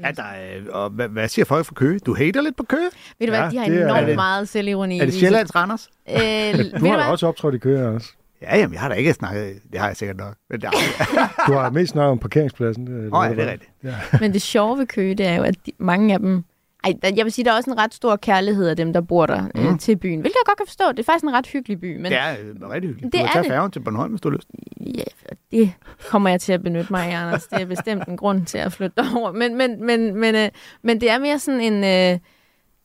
Ja. 0.00 0.06
Ja, 0.06 0.12
der 0.12 0.22
er, 0.22 0.72
og 0.72 0.90
hvad, 0.90 1.08
hvad 1.08 1.28
siger 1.28 1.44
folk 1.44 1.66
for 1.66 1.74
Køge? 1.74 1.98
Du 1.98 2.14
hater 2.14 2.40
lidt 2.42 2.56
på 2.56 2.62
Køge? 2.62 2.88
Ved 3.18 3.26
du 3.26 3.30
hvad, 3.32 3.40
Ja, 3.40 3.50
de 3.50 3.58
har 3.58 3.64
det 3.68 3.78
er- 3.78 3.84
enormt 3.84 4.00
Er 4.02 4.06
det- 4.06 4.14
meget 4.14 4.48
selvironi. 4.48 5.00
Er 5.00 5.04
det 5.04 5.14
Sjællands 5.14 5.54
Randers? 5.54 5.88
Øh, 6.10 6.16
Du 6.80 6.86
har 6.86 6.96
da 6.96 7.02
hvad? 7.02 7.10
også 7.10 7.26
optrådt 7.26 7.54
i 7.54 7.58
Køge, 7.58 7.88
også. 7.88 8.08
Ja, 8.42 8.58
jamen, 8.58 8.72
jeg 8.72 8.80
har 8.80 8.88
da 8.88 8.94
ikke 8.94 9.12
snakket. 9.12 9.54
Det 9.72 9.80
har 9.80 9.86
jeg 9.86 9.96
sikkert 9.96 10.16
nok. 10.16 10.34
Men 10.50 10.60
der, 10.60 10.70
Du 11.46 11.52
har 11.52 11.70
mest 11.70 11.92
snakket 11.92 12.10
om 12.10 12.18
parkeringspladsen. 12.18 12.86
det- 12.86 13.10
Åh, 13.12 13.24
ja, 13.26 13.30
det 13.34 13.40
er 13.48 13.50
rigtigt. 13.52 13.70
Ja. 13.84 13.94
Men 14.20 14.32
det 14.32 14.42
sjove 14.42 14.78
ved 14.78 14.86
Køge, 14.86 15.14
det 15.14 15.26
er 15.26 15.34
jo, 15.36 15.42
at 15.42 15.54
de, 15.66 15.72
mange 15.78 16.14
af 16.14 16.20
dem... 16.20 16.44
Ej, 16.84 16.94
jeg 17.16 17.24
vil 17.24 17.32
sige, 17.32 17.44
der 17.44 17.52
er 17.52 17.56
også 17.56 17.70
en 17.70 17.78
ret 17.78 17.94
stor 17.94 18.16
kærlighed 18.16 18.68
af 18.68 18.76
dem, 18.76 18.92
der 18.92 19.00
bor 19.00 19.26
der 19.26 19.42
mm. 19.54 19.66
øh, 19.72 19.78
til 19.78 19.96
byen. 19.96 20.20
Hvilket 20.20 20.36
jeg 20.36 20.46
godt 20.46 20.58
kan 20.58 20.66
forstå. 20.66 20.84
Det 20.88 20.98
er 20.98 21.02
faktisk 21.04 21.24
en 21.24 21.32
ret 21.32 21.46
hyggelig 21.46 21.80
by. 21.80 21.96
Men 21.96 22.04
det 22.04 22.18
er 22.20 22.32
øh, 22.32 22.70
rigtig 22.70 22.88
hyggeligt. 22.90 23.12
Det 23.12 23.20
Du 23.20 23.24
er 23.24 23.26
kan 23.26 23.32
tage 23.32 23.42
det. 23.42 23.50
færgen 23.50 23.70
til 23.70 23.80
Bornholm, 23.80 24.10
hvis 24.12 24.20
du 24.20 24.30
har 24.30 24.36
lyst. 24.36 24.48
ja, 24.80 25.02
det 25.50 25.72
kommer 26.08 26.30
jeg 26.30 26.40
til 26.40 26.52
at 26.52 26.62
benytte 26.62 26.92
mig 26.92 27.06
af, 27.12 27.16
Anders. 27.22 27.46
Det 27.46 27.62
er 27.62 27.66
bestemt 27.66 28.08
en 28.08 28.16
grund 28.16 28.46
til 28.46 28.58
at 28.58 28.72
flytte 28.72 28.94
derover. 28.96 29.32
Men, 29.32 29.56
men, 29.56 29.86
men, 29.86 30.14
men, 30.16 30.34
øh, 30.34 30.48
men 30.82 31.00
det 31.00 31.10
er 31.10 31.18
mere 31.18 31.38
sådan 31.38 31.60
en... 31.60 31.84
Øh, 32.14 32.18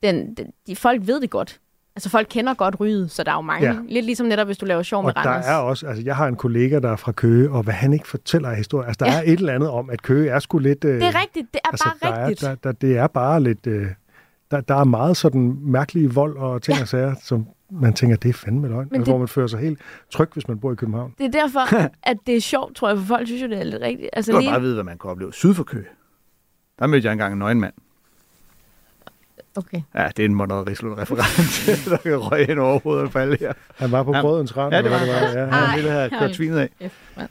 den, 0.04 0.38
de 0.68 0.76
folk 0.76 1.02
ved 1.08 1.22
det 1.22 1.30
godt. 1.30 1.60
Altså 1.98 2.10
folk 2.10 2.28
kender 2.30 2.54
godt 2.54 2.80
ryget, 2.80 3.12
så 3.12 3.24
der 3.24 3.32
er 3.32 3.36
jo 3.36 3.42
mange. 3.42 3.68
Ja. 3.68 3.76
Lidt 3.90 4.06
ligesom 4.06 4.28
netop, 4.28 4.48
hvis 4.48 4.58
du 4.58 4.66
laver 4.66 4.82
sjov 4.84 5.04
med 5.04 5.10
Og 5.18 5.24
der 5.24 5.30
Randers. 5.30 5.48
er 5.48 5.54
også, 5.56 5.88
altså 5.88 6.04
jeg 6.06 6.16
har 6.16 6.28
en 6.28 6.36
kollega, 6.36 6.80
der 6.80 6.90
er 6.92 6.96
fra 6.96 7.12
Køge, 7.12 7.52
og 7.52 7.64
hvad 7.64 7.74
han 7.74 7.94
ikke 7.94 8.08
fortæller 8.08 8.50
af 8.50 8.56
historie, 8.58 8.88
altså 8.88 9.06
der 9.06 9.12
Ja. 9.12 9.18
er 9.18 9.22
et 9.26 9.32
eller 9.40 9.54
andet 9.54 9.70
om, 9.70 9.90
at 9.90 10.02
Køge 10.02 10.30
er 10.30 10.40
sgu 10.40 10.58
lidt... 10.58 10.84
Øh, 10.86 10.94
Det 10.96 11.04
er 11.04 11.22
rigtigt, 11.22 11.54
det 11.54 11.60
er 11.66 11.70
altså, 11.70 11.90
bare 12.04 12.12
der 12.18 12.28
rigtigt. 12.28 12.44
Er, 12.44 12.56
der, 12.56 12.56
der, 12.64 12.72
det 12.72 12.98
er 12.98 13.08
bare 13.08 13.40
lidt... 13.44 13.68
Øh, 13.68 13.88
der, 14.52 14.62
der 14.62 14.76
er 14.76 14.84
meget 14.84 15.18
sådan 15.18 15.58
mærkelige 15.62 16.14
vold 16.14 16.38
og 16.38 16.62
ting 16.62 16.78
Ja. 16.78 16.82
og 16.82 16.88
sager, 16.88 17.16
som 17.24 17.48
man 17.72 17.94
tænker, 17.94 18.16
det 18.18 18.30
er 18.30 18.34
fandme 18.34 18.68
løgn. 18.68 18.80
Men 18.80 18.88
Men 18.92 19.00
det- 19.02 19.08
Hvor 19.08 19.18
man 19.18 19.28
føler 19.28 19.48
sig 19.48 19.60
helt 19.60 19.80
tryg, 20.12 20.30
hvis 20.34 20.48
man 20.48 20.60
bor 20.60 20.72
i 20.72 20.76
København. 20.76 21.14
Det 21.18 21.26
er 21.26 21.32
derfor, 21.42 21.76
at 22.12 22.18
det 22.28 22.36
er 22.36 22.42
sjovt, 22.42 22.76
tror 22.76 22.90
jeg, 22.90 22.98
for 22.98 23.06
folk 23.06 23.28
synes 23.28 23.42
jo, 23.42 23.48
det 23.48 23.60
er 23.60 23.64
lidt 23.64 23.82
rigtigt. 23.82 24.10
Altså, 24.14 24.32
Du 24.32 24.36
kan 24.38 24.42
lige... 24.44 24.52
bare 24.52 24.62
vide, 24.62 24.74
hvad 24.74 24.84
man 24.84 24.98
kan 24.98 25.12
opleve. 25.12 25.34
Syd 25.34 25.54
for 25.54 25.64
Køge. 25.64 25.86
Der 26.80 26.88
mødte 26.88 27.06
jeg 27.06 27.12
engang 27.12 27.34
en 27.34 27.40
nøgenmand. 27.40 27.74
Okay. 29.58 29.82
Ja, 29.96 30.08
det 30.18 30.20
er 30.26 30.26
en 30.30 30.36
Monrad 30.36 30.68
Rislund 30.70 30.98
reference, 31.00 31.72
der 31.92 31.98
kan 31.98 32.18
røge 32.18 32.48
ind 32.52 32.60
over 32.60 32.80
hovedet 32.80 33.04
og 33.06 33.12
falde 33.12 33.38
her. 33.40 33.54
Han 33.76 33.92
var 33.92 34.04
på 34.04 34.16
Ja. 34.16 34.22
brødens 34.22 34.58
rand. 34.58 34.74
Ja, 34.74 34.82
det 34.82 34.92
var 34.92 34.98
hvad 34.98 35.08
han. 35.08 35.38
Ja, 35.38 35.44
Han 35.46 35.54
han, 35.54 35.76
ville 35.78 35.92
have 35.92 36.12
Ej, 36.14 36.20
kørt 36.20 36.36
svinet 36.36 36.58
af. 36.58 36.70
F, 36.90 36.94
mand. 37.18 37.30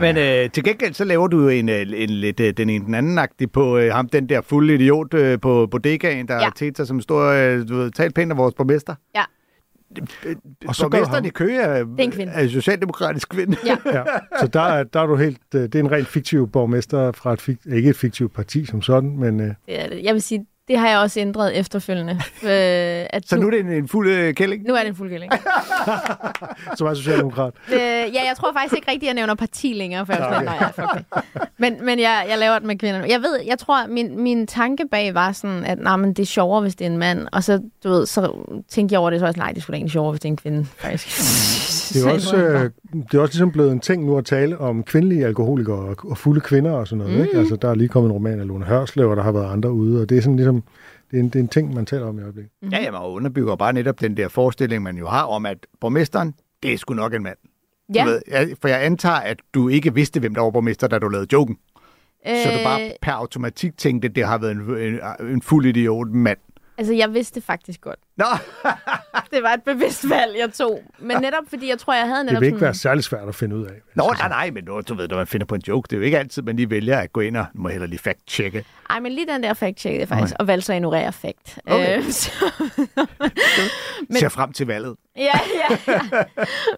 Men 0.00 0.16
øh, 0.16 0.50
til 0.50 0.64
gengæld, 0.64 0.94
så 0.94 1.04
laver 1.04 1.26
du 1.28 1.40
jo 1.42 1.48
en, 1.48 1.68
øh, 1.68 1.80
en 1.94 2.10
lidt 2.10 2.40
øh, 2.40 2.52
den 2.56 2.70
ene 2.70 2.84
den 2.84 2.94
anden 2.94 3.18
agtig 3.18 3.52
på 3.52 3.78
øh, 3.78 3.92
ham, 3.92 4.08
den 4.08 4.28
der 4.28 4.40
fulde 4.40 4.74
idiot 4.74 5.14
øh, 5.14 5.40
på 5.40 5.68
bodegaen, 5.70 6.28
der 6.28 6.34
Ja. 6.34 6.48
tæt 6.56 6.76
sig 6.76 6.86
som 6.86 7.00
stor, 7.00 7.22
øh, 7.24 7.68
du 7.68 7.76
ved, 7.76 7.90
talt 7.90 8.14
pænt 8.14 8.32
af 8.32 8.38
vores 8.38 8.54
borgmester. 8.54 8.94
Ja. 9.14 9.22
Og 10.68 10.74
så 10.74 10.88
Borgmesteren 10.88 11.24
i 11.24 11.28
Køge 11.28 11.60
er, 11.60 11.68
er 11.68 11.84
en 11.98 12.28
er 12.28 12.48
socialdemokratisk 12.48 13.28
kvinde. 13.28 13.56
Ja. 13.66 13.76
ja. 13.98 14.02
Så 14.40 14.46
der, 14.46 14.60
er- 14.60 14.84
der 14.84 15.00
er 15.00 15.06
du 15.06 15.16
helt... 15.16 15.38
øh, 15.54 15.62
Det 15.62 15.74
er 15.74 15.80
en 15.80 15.90
rent 15.90 16.06
fiktiv 16.08 16.48
borgmester 16.50 17.12
fra 17.12 17.32
et, 17.32 17.56
ikke 17.72 17.90
et 17.90 17.96
fiktivt 17.96 18.34
parti 18.34 18.64
som 18.66 18.82
sådan, 18.82 19.16
men 19.18 19.40
øh, 19.40 19.46
Det 19.46 19.54
er 19.84 19.88
det. 19.88 20.00
Jeg 20.04 20.14
vil 20.14 20.22
sige, 20.22 20.46
det 20.68 20.78
har 20.78 20.88
jeg 20.88 20.98
også 20.98 21.20
ændret 21.20 21.58
efterfølgende. 21.58 22.12
Øh, 22.42 23.06
at 23.10 23.28
Så 23.28 23.36
nu 23.36 23.46
er 23.46 23.50
det 23.50 23.60
en, 23.60 23.72
en 23.72 23.88
fuld 23.88 24.08
øh, 24.08 24.34
kælling. 24.34 24.64
nu 24.68 24.74
er 24.74 24.78
det 24.78 24.88
en 24.88 24.94
fuldgælling. 24.94 25.32
som 26.78 26.86
er 26.86 26.94
socialdemokrat. 26.94 27.52
Øh, 27.72 27.78
ja, 27.78 28.06
jeg 28.28 28.32
tror 28.36 28.52
faktisk 28.52 28.74
ikke 28.74 28.90
rigtigt, 28.90 29.10
at 29.10 29.14
jeg 29.14 29.14
nævner 29.14 29.34
parti 29.34 29.72
længere, 29.72 30.06
for 30.06 30.12
jeg 30.12 30.26
sådan, 30.30 30.44
nej, 30.44 30.56
ja. 30.60 31.22
Men, 31.58 31.84
men 31.84 31.98
jeg, 31.98 32.26
jeg 32.30 32.38
laver 32.38 32.58
det 32.58 32.66
med 32.66 32.78
kvinderne. 32.78 33.06
Jeg 33.08 33.20
ved, 33.20 33.38
jeg 33.46 33.58
tror, 33.58 33.86
min, 33.86 34.22
min 34.22 34.46
tanke 34.46 34.84
bag 34.90 35.14
var 35.14 35.32
sådan, 35.32 35.64
at 35.64 35.78
nej, 35.78 35.96
men 35.96 36.08
det 36.12 36.22
er 36.22 36.26
sjovere, 36.26 36.60
hvis 36.60 36.74
det 36.74 36.86
er 36.86 36.90
en 36.90 36.98
mand. 36.98 37.26
Og 37.32 37.44
så, 37.44 37.60
du 37.84 37.88
ved, 37.88 38.06
så 38.06 38.32
tænkte 38.68 38.92
jeg 38.92 39.00
over 39.00 39.10
det, 39.10 39.18
så 39.18 39.22
var 39.22 39.28
jeg 39.28 39.34
sådan, 39.34 39.46
nej, 39.46 39.52
det 39.52 39.66
da 39.66 39.72
egentlig 39.72 39.92
sjovere, 39.92 40.10
hvis 40.12 40.20
det 40.20 40.28
er 40.28 40.32
en 40.32 40.36
kvinde, 40.36 40.64
faktisk. 40.64 41.18
Det 41.94 42.06
er, 42.06 42.12
også, 42.12 42.36
øh, 42.36 42.70
det 42.92 43.14
er 43.14 43.20
også 43.20 43.32
ligesom 43.34 43.52
blevet 43.52 43.72
en 43.72 43.80
ting 43.80 44.04
nu 44.06 44.18
at 44.18 44.24
tale 44.24 44.58
om 44.58 44.82
kvindelige 44.82 45.26
alkoholikere 45.26 45.76
og, 45.76 45.96
og 46.10 46.18
fulde 46.18 46.40
kvinder 46.40 46.70
og 46.70 46.88
sådan 46.88 46.98
noget. 46.98 47.16
Mm. 47.16 47.22
Ikke? 47.22 47.38
Altså, 47.38 47.56
der 47.56 47.70
er 47.70 47.74
lige 47.74 47.88
kommet 47.88 48.08
en 48.08 48.12
roman 48.12 48.40
af 48.40 48.46
Lone 48.46 48.64
Hørslev, 48.64 49.10
og 49.10 49.16
der 49.16 49.22
har 49.22 49.32
været 49.32 49.52
andre 49.52 49.72
ude, 49.72 50.02
og 50.02 50.08
det 50.08 50.18
er 50.18 50.22
sådan 50.22 50.36
ligesom, 50.36 50.59
det 51.10 51.16
er 51.16 51.20
en, 51.20 51.28
det 51.28 51.34
er 51.36 51.40
en 51.40 51.48
ting, 51.48 51.74
man 51.74 51.86
taler 51.86 52.06
om 52.06 52.18
i 52.18 52.22
øjeblikket. 52.22 52.52
Mhm. 52.62 52.72
Ja, 52.72 52.82
jamen, 52.82 53.00
og 53.00 53.12
underbygger 53.12 53.56
bare 53.56 53.72
netop 53.72 54.00
den 54.00 54.16
der 54.16 54.28
forestilling, 54.28 54.82
man 54.82 54.96
jo 54.96 55.08
har 55.08 55.24
om, 55.24 55.46
at 55.46 55.66
borgmesteren, 55.80 56.34
det 56.62 56.72
er 56.72 56.78
sgu 56.78 56.94
nok 56.94 57.14
en 57.14 57.22
mand. 57.22 57.36
Ja, 57.94 58.04
Du 58.04 58.08
ved, 58.08 58.22
jeg, 58.28 58.50
for 58.60 58.68
jeg 58.68 58.84
antager, 58.84 59.14
at 59.16 59.40
du 59.54 59.68
ikke 59.68 59.94
vidste, 59.94 60.20
hvem 60.20 60.34
der 60.34 60.42
var 60.42 60.50
borgmester, 60.50 60.86
da 60.88 60.98
du 60.98 61.08
lavede 61.08 61.28
joken. 61.32 61.56
Øh... 62.28 62.36
Så 62.36 62.50
du 62.50 62.58
øh, 62.58 62.64
bare 62.64 62.92
per 63.02 63.12
automatik 63.12 63.78
tænkte, 63.78 64.08
at 64.08 64.14
det 64.14 64.26
har 64.26 64.38
været 64.38 64.52
en, 64.52 64.76
en, 64.76 65.00
en 65.34 65.42
fuld 65.42 65.66
idiot 65.66 66.08
mand. 66.08 66.38
Altså, 66.78 66.94
jeg 66.94 67.14
vidste 67.14 67.40
faktisk 67.40 67.80
godt. 67.80 67.98
Nå, 68.20 68.26
Det 69.34 69.42
var 69.42 69.52
et 69.52 69.62
bevidst 69.62 70.10
valg, 70.10 70.36
jeg 70.38 70.52
tog. 70.52 70.82
Men 70.98 71.16
netop 71.20 71.44
fordi, 71.48 71.68
jeg 71.68 71.78
tror, 71.78 71.94
jeg 71.94 72.06
havde 72.06 72.18
Det 72.18 72.26
netop 72.26 72.40
vil 72.40 72.46
ikke 72.46 72.56
sådan... 72.56 72.64
være 72.64 72.74
særlig 72.74 73.04
svært 73.04 73.28
at 73.28 73.34
finde 73.34 73.56
ud 73.56 73.64
af. 73.64 73.72
Nå 73.94 74.14
nej, 74.18 74.28
nej, 74.28 74.50
men 74.50 74.64
nu, 74.64 74.80
du 74.80 74.94
ved, 74.94 75.08
når 75.08 75.16
man 75.16 75.26
finder 75.26 75.46
på 75.46 75.54
en 75.54 75.62
joke, 75.68 75.86
det 75.86 75.92
er 75.92 75.96
jo 75.98 76.04
ikke 76.04 76.18
altid, 76.18 76.42
man 76.42 76.56
lige 76.56 76.70
vælger 76.70 76.98
at 76.98 77.12
gå 77.12 77.20
ind 77.20 77.36
og, 77.36 77.46
må 77.54 77.68
heller 77.68 77.86
lige 77.86 77.98
fact-checke. 77.98 78.64
Ej, 78.90 79.00
men 79.00 79.12
lige 79.12 79.26
den 79.26 79.42
der 79.42 79.54
fact-check, 79.54 80.04
faktisk, 80.04 80.34
og 80.38 80.46
valgte 80.46 80.66
så 80.66 80.72
at 80.72 80.76
ignorere 80.76 81.12
fact. 81.12 81.58
Okay. 81.66 81.98
Øh, 81.98 82.04
så, 82.20 82.30
Men... 84.08 84.16
Ser 84.16 84.28
frem 84.28 84.52
til 84.52 84.66
valget. 84.66 84.96
ja, 85.16 85.22
ja, 85.70 85.92
ja. 85.92 86.00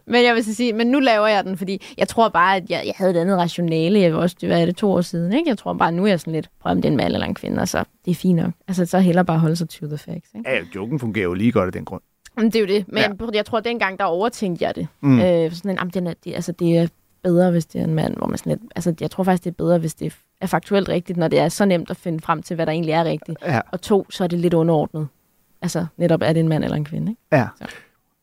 Men 0.07 0.25
jeg 0.25 0.35
vil 0.35 0.45
så 0.45 0.55
sige, 0.55 0.73
men 0.73 0.87
nu 0.87 0.99
laver 1.01 1.27
jeg 1.27 1.45
den, 1.45 1.59
fordi 1.59 1.95
jeg 1.99 2.09
tror 2.09 2.29
bare, 2.29 2.57
at 2.57 2.71
jeg, 2.71 2.83
jeg 2.87 2.95
havde 2.97 3.11
et 3.11 3.17
andet 3.17 3.39
rationale. 3.39 4.01
Jeg 4.01 4.15
var 4.15 4.21
også, 4.21 4.37
det 4.41 4.49
var 4.49 4.57
det 4.57 4.77
to 4.77 4.93
år 4.93 5.01
siden, 5.01 5.33
ikke? 5.33 5.49
Jeg 5.49 5.59
tror 5.59 5.73
bare, 5.73 5.93
nu 5.93 6.05
er 6.05 6.09
jeg 6.09 6.21
sådan 6.21 6.33
lidt, 6.33 6.49
prøv 6.61 6.71
om 6.71 6.77
det 6.77 6.85
er 6.85 6.91
en 6.91 6.97
mand 6.97 7.13
eller 7.13 7.27
en 7.27 7.35
kvinde, 7.35 7.63
og 7.63 7.69
så 7.69 7.85
det 8.05 8.11
er 8.11 8.15
fint 8.15 8.37
nok. 8.37 8.51
Altså, 8.69 8.87
så 8.87 8.99
heller 8.99 9.23
bare 9.23 9.39
holde 9.39 9.57
sig 9.57 9.69
to 9.69 9.87
the 9.87 9.99
facts, 9.99 10.31
ikke? 10.37 10.51
Ja, 10.51 10.61
joken 10.75 10.99
fungerer 10.99 11.27
jo 11.33 11.39
lige 11.39 11.53
godt 11.53 11.67
af 11.67 11.73
den 11.73 11.85
grund. 11.85 12.03
Men 12.37 12.47
det 12.47 12.57
er 12.57 12.61
jo 12.61 12.67
det. 12.67 12.85
Men 12.89 12.99
Ja. 12.99 13.09
jeg 13.35 13.47
tror, 13.47 13.59
at 13.59 13.65
dengang, 13.65 13.99
der 13.99 14.05
overtænkte 14.05 14.65
jeg 14.65 14.75
det. 14.75 14.87
Mm. 15.01 15.21
Øh, 15.21 15.53
sådan 15.53 15.71
en, 15.71 15.77
jamen, 15.77 15.91
den 15.95 16.07
er, 16.07 16.15
det, 16.25 16.35
altså, 16.35 16.53
det 16.53 16.79
er 16.79 16.89
bedre, 17.23 17.51
hvis 17.51 17.67
det 17.67 17.81
er 17.81 17.85
en 17.85 17.95
mand, 17.95 18.17
hvor 18.17 18.27
man 18.27 18.39
sådan 18.39 18.51
lidt, 18.51 18.73
altså, 18.77 18.95
jeg 19.01 19.11
tror 19.11 19.25
faktisk, 19.25 19.45
det 19.45 19.51
er 19.51 19.55
bedre, 19.55 19.79
hvis 19.79 19.95
det 19.95 20.15
er 20.41 20.47
faktuelt 20.47 20.89
rigtigt, 20.89 21.19
når 21.19 21.29
det 21.29 21.39
er 21.39 21.49
så 21.49 21.65
nemt 21.65 21.91
at 21.91 21.97
finde 21.97 22.21
frem 22.21 22.43
til, 22.43 22.55
hvad 22.55 22.67
der 22.67 22.73
egentlig 22.73 22.93
er 22.93 23.05
rigtigt. 23.05 23.39
Ja, 23.47 23.61
Og 23.73 23.81
to, 23.81 24.07
så 24.11 24.25
er 24.25 24.29
det 24.29 24.39
lidt 24.39 24.55
underordnet. 24.55 25.09
Altså, 25.63 25.87
netop 25.97 26.21
er 26.23 26.33
det 26.33 26.41
en 26.41 26.49
mand 26.49 26.65
eller 26.65 26.77
en 26.77 26.85
kvinde, 26.85 27.13
ikke? 27.13 27.21
ja. 27.33 27.47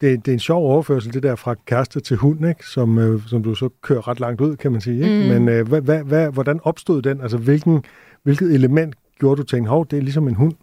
Det, 0.02 0.26
det 0.26 0.32
er 0.32 0.34
en 0.36 0.40
sjov 0.40 0.64
overførsel, 0.72 1.14
det 1.14 1.24
der 1.24 1.36
fra 1.36 1.56
kæreste 1.66 2.00
til 2.00 2.18
hund, 2.18 2.48
ikke? 2.48 2.66
Som, 2.68 2.98
øh, 2.98 3.22
som 3.28 3.44
du 3.44 3.56
så 3.56 3.70
kører 3.82 4.08
ret 4.08 4.20
langt 4.20 4.42
ud, 4.42 4.56
kan 4.56 4.72
man 4.72 4.82
sige. 4.82 5.04
Ikke? 5.04 5.24
Mm. 5.24 5.42
Men 5.44 5.50
øh, 5.50 5.68
hvad, 5.68 5.82
hvad, 5.82 6.04
hvad, 6.04 6.30
hvordan 6.32 6.60
opstod 6.64 7.02
den? 7.02 7.22
Altså, 7.22 7.38
hvilken, 7.38 7.84
hvilket 8.24 8.54
element 8.54 8.96
gjorde 9.20 9.38
du 9.42 9.44
tænkte, 9.44 9.70
hov, 9.70 9.88
det 9.88 9.98
er 9.98 10.02
ligesom 10.02 10.28
en 10.28 10.36
hund? 10.36 10.54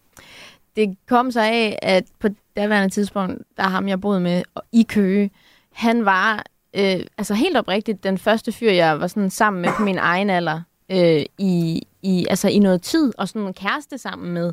Det 0.76 0.96
kom 1.06 1.30
så 1.30 1.40
af, 1.40 1.78
at 1.82 2.04
på 2.18 2.28
daværende 2.56 2.94
tidspunkt, 2.94 3.42
der 3.56 3.62
ham, 3.62 3.88
jeg 3.88 4.00
boede 4.00 4.20
med 4.20 4.42
i 4.72 4.82
Køge, 4.82 5.30
han 5.72 6.04
var 6.04 6.44
øh, 6.74 7.00
altså 7.18 7.34
helt 7.34 7.56
oprigtigt 7.56 8.04
den 8.04 8.18
første 8.18 8.52
fyr, 8.52 8.70
jeg 8.70 9.00
var 9.00 9.06
sådan 9.06 9.30
sammen 9.30 9.62
med 9.62 9.70
på 9.76 9.82
min 9.82 9.98
egen 9.98 10.30
alder 10.30 10.60
øh, 10.90 11.24
i, 11.38 11.82
i, 12.02 12.26
altså 12.30 12.48
i 12.48 12.58
noget 12.58 12.82
tid, 12.82 13.12
og 13.18 13.28
sådan 13.28 13.46
en 13.46 13.54
kæreste 13.54 13.98
sammen 13.98 14.32
med. 14.32 14.52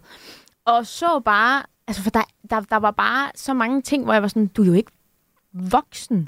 Og 0.66 0.86
så 0.88 1.20
bare, 1.20 1.64
altså 1.88 2.04
for 2.04 2.10
der, 2.10 2.24
der, 2.50 2.60
der 2.62 2.78
var 2.78 2.92
bare 2.92 3.32
så 3.36 3.54
mange 3.54 3.82
ting, 3.82 4.04
hvor 4.04 4.14
jeg 4.14 4.22
var 4.22 4.28
sådan, 4.28 4.48
du 4.48 4.62
er 4.62 4.68
jo 4.68 4.74
ikke 4.74 4.92
voksen. 5.54 6.28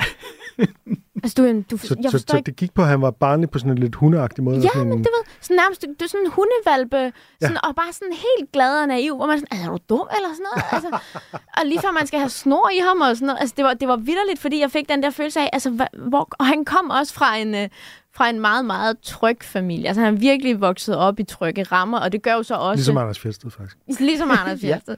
altså 1.24 1.36
du, 1.38 1.62
du 1.72 1.78
Så, 1.78 1.96
jeg 2.02 2.12
så, 2.12 2.24
så 2.28 2.38
ikke, 2.38 2.46
det 2.46 2.56
gik 2.56 2.74
på, 2.74 2.82
at 2.82 2.88
han 2.88 3.02
var 3.02 3.12
barnlig 3.12 3.50
på 3.50 3.60
sådan 3.60 3.72
en 3.72 3.78
lidt 3.78 3.96
hundeagtig 3.96 4.44
måde? 4.44 4.58
Ja, 4.58 4.70
sådan 4.74 4.88
men 4.88 4.98
en, 4.98 5.04
det 5.04 5.12
ved, 5.18 5.24
sådan 5.42 5.56
nærmest, 5.56 5.82
det 5.82 6.02
er 6.02 6.08
sådan 6.08 6.26
en 6.26 6.32
hundevalpe, 6.32 7.14
sådan, 7.42 7.58
og 7.66 7.76
bare 7.76 7.94
sådan 7.94 8.14
helt 8.14 8.52
glad 8.52 8.82
og 8.82 8.88
naiv, 8.88 9.16
hvor 9.16 9.26
man 9.26 9.40
sådan, 9.40 9.60
er 9.62 9.70
du 9.70 9.78
dum 9.90 10.08
eller 10.16 10.30
sådan 10.34 10.46
noget? 10.50 10.66
Altså, 10.72 10.90
og 11.58 11.66
lige 11.66 11.82
før 11.82 11.92
man 11.92 12.08
skal 12.08 12.20
have 12.20 12.30
snor 12.30 12.70
i 12.70 12.80
ham 12.88 13.02
og 13.02 13.16
sådan 13.16 13.26
noget. 13.26 13.40
Altså, 13.40 13.54
det 13.58 13.66
var, 13.66 13.74
det 13.74 13.88
var 13.88 13.98
vidderligt, 13.98 14.40
fordi 14.40 14.60
jeg 14.60 14.72
fik 14.72 14.90
den 14.90 15.04
der 15.04 15.10
følelse 15.10 15.40
af, 15.40 15.50
altså, 15.54 15.88
hvor, 16.10 16.28
og 16.32 16.46
han 16.46 16.66
kom 16.66 16.90
også 16.90 17.14
fra 17.14 17.38
en, 17.38 17.56
øh, 17.56 17.70
fra 18.16 18.30
en 18.30 18.40
meget, 18.40 18.66
meget 18.66 18.98
tryg 19.02 19.38
familie. 19.42 19.88
Altså, 19.88 20.02
han 20.02 20.14
er 20.14 20.18
virkelig 20.18 20.62
vokset 20.62 20.98
op 20.98 21.20
i 21.20 21.24
trygge 21.24 21.64
rammer, 21.64 22.00
og 22.00 22.12
det 22.12 22.22
gør 22.22 22.34
jo 22.34 22.44
så 22.44 22.56
også... 22.56 22.76
Ligesom 22.76 22.98
Anders 22.98 23.20
Fjeldsted, 23.20 23.52
faktisk. 23.52 23.78
Ligesom 24.00 24.32
Anders 24.32 24.62
Fjeldsted. 24.62 24.98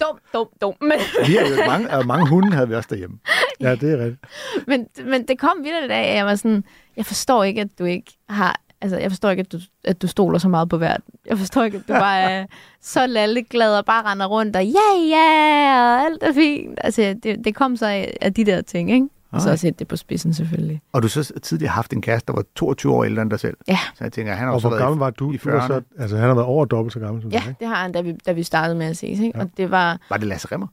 Dum, 0.00 0.18
dum, 0.34 0.48
dum. 0.60 0.74
Men, 0.88 0.98
Vi 1.26 1.34
har 1.34 1.46
jo 1.46 1.70
mange, 1.70 1.90
og 1.90 2.06
mange 2.06 2.28
hunde 2.28 2.52
havde 2.52 2.68
vi 2.68 2.74
også 2.74 2.88
derhjemme. 2.90 3.18
Ja, 3.60 3.74
det 3.74 3.92
er 3.92 3.98
rigtigt. 3.98 4.24
men, 4.66 4.86
men 5.04 5.28
det 5.28 5.38
kom 5.38 5.56
vidderligt 5.64 5.92
af, 5.92 6.10
at 6.10 6.16
jeg 6.16 6.26
var 6.26 6.34
sådan, 6.34 6.64
jeg 6.96 7.06
forstår 7.06 7.44
ikke, 7.44 7.60
at 7.60 7.78
du 7.78 7.84
ikke 7.84 8.12
har... 8.28 8.60
Altså, 8.80 8.98
jeg 8.98 9.10
forstår 9.10 9.30
ikke, 9.30 9.40
at 9.40 9.52
du, 9.52 9.58
at 9.84 10.02
du 10.02 10.06
stoler 10.06 10.38
så 10.38 10.48
meget 10.48 10.68
på 10.68 10.76
hvert. 10.78 11.00
Jeg 11.26 11.38
forstår 11.38 11.64
ikke, 11.64 11.76
at 11.76 11.88
du 11.88 11.92
bare 11.92 12.20
er 12.20 12.46
så 12.80 13.06
lalleglad 13.06 13.78
og 13.78 13.84
bare 13.84 14.02
render 14.12 14.26
rundt 14.26 14.56
og 14.56 14.64
ja, 14.64 15.00
ja, 15.08 15.82
og 15.82 16.00
alt 16.06 16.22
er 16.22 16.32
fint. 16.32 16.78
Altså, 16.84 17.14
det, 17.22 17.44
det 17.44 17.54
kom 17.54 17.76
så 17.76 17.86
af, 17.86 18.16
af 18.20 18.34
de 18.34 18.44
der 18.44 18.60
ting, 18.60 18.92
ikke? 18.92 19.08
Og 19.32 19.40
så 19.40 19.56
set 19.56 19.78
det 19.78 19.88
på 19.88 19.96
spidsen, 19.96 20.34
selvfølgelig. 20.34 20.80
Og 20.92 21.02
du 21.02 21.06
har 21.14 21.22
så 21.22 21.40
tidligere 21.42 21.72
haft 21.72 21.92
en 21.92 22.02
kæreste, 22.02 22.26
der 22.26 22.32
var 22.32 22.44
22 22.54 22.94
år 22.94 23.04
ældre 23.04 23.22
end 23.22 23.30
dig 23.30 23.40
selv. 23.40 23.56
Ja. 23.68 23.78
Så 23.94 24.04
jeg 24.04 24.12
tænker, 24.12 24.32
han 24.32 24.44
har 24.44 24.48
Og 24.48 24.54
også 24.54 24.68
hvor 24.68 24.78
gammel 24.78 24.98
var 24.98 25.10
du? 25.10 25.32
i 25.32 25.36
du 25.36 25.50
var 25.50 25.60
40'erne. 25.60 25.66
så, 25.66 25.82
altså, 25.98 26.16
han 26.16 26.28
har 26.28 26.34
været 26.34 26.46
over 26.46 26.64
dobbelt 26.64 26.92
så 26.92 26.98
gammel 27.00 27.22
som 27.22 27.30
Ja, 27.30 27.38
dig, 27.38 27.48
ikke? 27.48 27.58
det 27.60 27.68
har 27.68 27.74
han, 27.74 27.92
da 27.92 28.00
vi, 28.00 28.12
da 28.26 28.32
vi 28.32 28.42
startede 28.42 28.78
med 28.78 28.86
at 28.86 28.96
ses, 28.96 29.18
ikke? 29.20 29.32
Ja. 29.38 29.42
Og 29.44 29.50
det 29.56 29.70
var... 29.70 29.98
Var 30.10 30.16
det 30.16 30.26
Lasse 30.26 30.48
Remmer? 30.52 30.66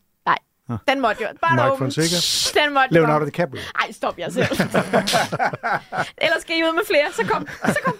Den 0.87 1.01
måtte 1.01 1.23
jo... 1.23 1.27
Bare 1.41 1.55
Mike 1.55 1.67
åben. 1.71 1.77
Fonseca? 1.77 2.17
Den 2.59 2.73
måtte 2.73 2.93
Leonardo 2.93 3.19
jo... 3.19 3.25
DiCaprio? 3.25 3.61
Ej, 3.81 3.91
stop 3.91 4.19
jer 4.19 4.29
selv. 4.29 4.45
Ellers 6.25 6.41
skal 6.41 6.55
I 6.59 6.63
ud 6.63 6.73
med 6.73 6.85
flere. 6.91 7.07
Så 7.13 7.23
kom. 7.31 7.47
Så 7.67 7.79
kom. 7.85 7.93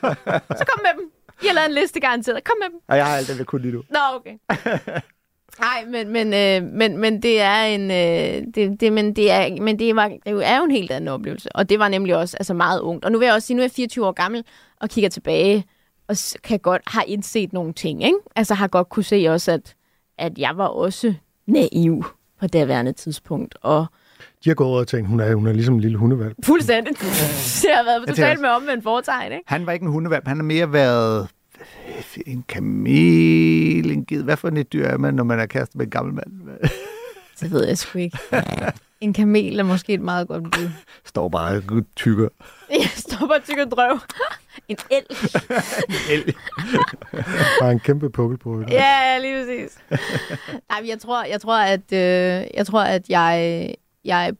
Så 0.59 0.65
kom 0.69 0.79
med 0.85 0.93
dem. 0.97 1.05
I 1.43 1.47
har 1.47 1.53
lavet 1.53 1.67
en 1.69 1.73
liste 1.73 1.99
garanteret. 1.99 2.43
Kom 2.43 2.55
med 2.63 2.69
dem. 2.69 2.79
Og 2.89 2.97
jeg 2.97 3.05
har 3.05 3.15
alt 3.17 3.27
det, 3.27 3.37
jeg 3.37 3.45
kunne 3.45 3.61
lide 3.61 3.73
du. 3.73 3.83
Nå, 3.89 3.99
okay. 4.15 4.35
Nej, 5.59 5.85
men, 5.89 6.09
men, 6.09 6.33
øh, 6.33 6.71
men, 6.73 6.97
men 6.97 7.21
det 7.21 7.41
er 7.41 7.63
en, 7.63 7.81
øh, 7.91 8.53
det, 8.55 8.81
det, 8.81 8.93
men 8.93 9.15
det 9.15 9.31
er, 9.31 9.61
men 9.61 9.79
det, 9.79 9.95
var, 9.95 10.07
det 10.07 10.47
er 10.47 10.57
jo 10.57 10.63
en 10.63 10.71
helt 10.71 10.91
anden 10.91 11.07
oplevelse. 11.07 11.49
Og 11.55 11.69
det 11.69 11.79
var 11.79 11.87
nemlig 11.87 12.15
også 12.17 12.37
altså 12.39 12.53
meget 12.53 12.79
ungt. 12.79 13.05
Og 13.05 13.11
nu 13.11 13.17
vil 13.19 13.25
jeg 13.25 13.33
også 13.35 13.47
sige, 13.47 13.55
nu 13.57 13.61
er 13.61 13.63
jeg 13.63 13.71
24 13.71 14.05
år 14.07 14.11
gammel 14.11 14.43
og 14.81 14.89
kigger 14.89 15.09
tilbage 15.09 15.65
og 16.07 16.15
kan 16.43 16.59
godt 16.59 16.81
har 16.87 17.03
indset 17.07 17.53
nogle 17.53 17.73
ting, 17.73 18.03
ikke? 18.03 18.17
Altså 18.35 18.53
har 18.53 18.67
godt 18.67 18.89
kunne 18.89 19.03
se 19.03 19.25
også, 19.29 19.51
at, 19.51 19.75
at 20.17 20.37
jeg 20.37 20.51
var 20.55 20.67
også 20.67 21.13
naiv 21.47 22.05
på 22.39 22.47
daværende 22.47 22.93
tidspunkt. 22.93 23.55
Og 23.61 23.85
De 24.43 24.49
har 24.49 24.55
gået 24.55 24.69
over 24.69 24.79
og 24.79 24.87
tænkt, 24.87 25.07
hun 25.09 25.19
er, 25.19 25.35
hun 25.35 25.47
er 25.47 25.53
ligesom 25.53 25.73
en 25.75 25.81
lille 25.81 25.97
hundevalg. 25.97 26.35
fuldstændig. 26.45 26.93
det 26.99 27.69
har 27.75 27.83
været 27.83 28.07
totalt 28.07 28.29
også- 28.31 28.41
med 28.41 28.49
omvendt 28.49 28.83
foretegn, 28.83 29.31
ikke? 29.31 29.43
Han 29.47 29.65
var 29.65 29.71
ikke 29.71 29.83
en 29.83 29.91
hundevalp, 29.91 30.27
han 30.27 30.37
har 30.37 30.43
mere 30.43 30.73
været 30.73 31.27
en 32.25 32.43
kamel, 32.47 33.91
en 33.91 34.05
ged. 34.05 34.23
Hvad 34.23 34.37
for 34.37 34.47
et 34.47 34.73
dyr 34.73 34.85
er 34.87 34.97
man, 34.97 35.13
når 35.13 35.23
man 35.23 35.39
er 35.39 35.45
kæreste 35.45 35.77
med 35.77 35.85
en 35.85 35.91
gammel 35.91 36.13
mand? 36.13 36.59
Det 37.39 37.51
ved 37.51 37.67
jeg 37.67 37.77
sgu 37.77 37.99
ikke. 37.99 38.17
En 39.01 39.13
kamel 39.13 39.59
er 39.59 39.63
måske 39.63 39.93
et 39.93 40.01
meget 40.01 40.27
godt 40.27 40.43
bud. 40.43 40.69
Står 41.05 41.29
bare 41.29 41.61
tykker. 41.95 42.27
Jeg 42.69 42.89
stopper 42.95 43.35
og 43.35 43.43
tykker 43.43 43.65
drøv. 43.75 43.99
En 44.67 44.77
el. 44.91 45.03
El. 46.11 46.35
Bare 47.61 47.71
en 47.71 47.79
kæmpe 47.79 48.09
pukkel 48.09 48.37
på 48.37 48.49
ryggen. 48.55 48.69
Ja, 48.69 49.17
lige 49.21 49.43
præcis. 49.45 49.77
Nej, 50.69 50.83
jeg 50.87 50.99
tror, 50.99 51.23
jeg 51.23 51.41
tror, 51.41 51.57
at, 51.57 51.93
øh, 51.93 52.47
jeg 52.57 52.65
tror, 52.65 52.81
at 52.81 53.09
jeg, 53.09 53.75
jeg, 54.05 54.33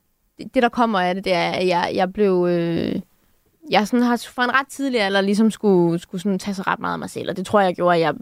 det 0.54 0.64
der 0.64 0.70
kommer 0.70 1.00
af 1.00 1.16
det, 1.16 1.24
det 1.26 1.34
er, 1.34 1.52
at 1.52 1.68
jeg, 1.68 1.92
jeg 1.96 2.14
blev, 2.14 2.48
øh, 2.50 2.96
jeg 3.70 3.88
sådan 3.88 4.06
har 4.06 4.26
fra 4.36 4.44
en 4.44 4.54
ret 4.54 4.68
tidlig 4.68 5.02
alder 5.02 5.22
ligesom 5.22 5.52
skulle, 5.52 6.00
skulle 6.00 6.22
sådan 6.22 6.40
tage 6.40 6.56
sig 6.56 6.68
ret 6.68 6.80
meget 6.80 6.94
af 6.94 7.00
mig 7.00 7.10
selv, 7.10 7.30
og 7.30 7.38
det 7.38 7.46
tror 7.46 7.60
jeg 7.62 7.76
gjorde, 7.76 7.96
at 7.96 8.02
jeg 8.02 8.14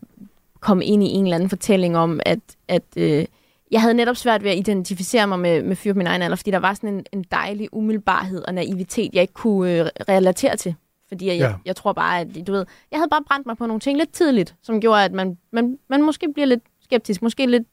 kom 0.60 0.82
ind 0.84 1.04
i 1.04 1.08
en 1.08 1.24
eller 1.24 1.36
anden 1.36 1.50
fortælling 1.50 1.98
om, 1.98 2.20
at, 2.26 2.40
at 2.68 2.84
øh, 2.98 3.26
jeg 3.72 3.82
havde 3.82 3.94
netop 3.94 4.16
svært 4.16 4.44
ved 4.44 4.52
at 4.52 4.58
identificere 4.58 5.28
mig 5.28 5.40
med, 5.40 5.64
med 5.64 5.76
fyr 5.76 5.94
på 5.94 5.98
min 5.98 6.08
egen 6.08 6.22
alder, 6.22 6.36
fordi 6.36 6.52
der 6.52 6.58
var 6.60 6.74
sådan 6.74 6.90
en, 6.94 7.06
en 7.12 7.24
dejlig 7.32 7.70
umiddelbarhed 7.74 8.42
og 8.48 8.54
naivitet, 8.54 9.10
jeg 9.14 9.22
ikke 9.22 9.34
kunne 9.34 9.72
øh, 9.72 9.86
relatere 10.10 10.56
til. 10.58 10.76
Fordi 11.08 11.28
jeg, 11.28 11.38
Ja. 11.38 11.44
jeg, 11.48 11.56
jeg 11.66 11.76
tror 11.76 11.94
bare, 11.94 12.20
at 12.20 12.28
du 12.48 12.52
ved, 12.52 12.66
jeg 12.92 13.00
havde 13.00 13.10
bare 13.10 13.24
brændt 13.28 13.46
mig 13.46 13.58
på 13.58 13.66
nogle 13.66 13.80
ting 13.80 13.98
lidt 13.98 14.12
tidligt, 14.14 14.56
som 14.62 14.82
gjorde, 14.82 15.04
at 15.04 15.12
man, 15.12 15.38
man, 15.52 15.78
man 15.90 16.02
måske 16.02 16.34
bliver 16.34 16.46
lidt 16.46 16.64
skeptisk, 16.84 17.22
måske 17.22 17.46
lidt, 17.46 17.68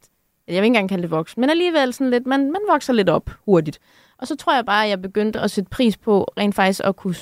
jeg 0.49 0.55
vil 0.55 0.57
ikke 0.57 0.67
engang 0.67 0.89
kalde 0.89 1.03
det 1.03 1.11
voksen, 1.11 1.41
men 1.41 1.51
alligevel 1.51 1.93
sådan 1.93 2.11
lidt, 2.11 2.27
man, 2.27 2.41
man 2.41 2.61
vokser 2.71 2.93
lidt 2.93 3.09
op 3.09 3.31
hurtigt. 3.45 3.81
Og 4.19 4.27
så 4.27 4.37
tror 4.37 4.55
jeg 4.55 4.67
bare, 4.67 4.85
at 4.85 4.91
jeg 4.91 5.03
begyndte 5.03 5.41
at 5.41 5.51
sætte 5.51 5.71
pris 5.71 5.97
på 5.97 6.25
rent 6.39 6.55
faktisk 6.55 6.81
at 6.85 6.97
kunne, 6.97 7.15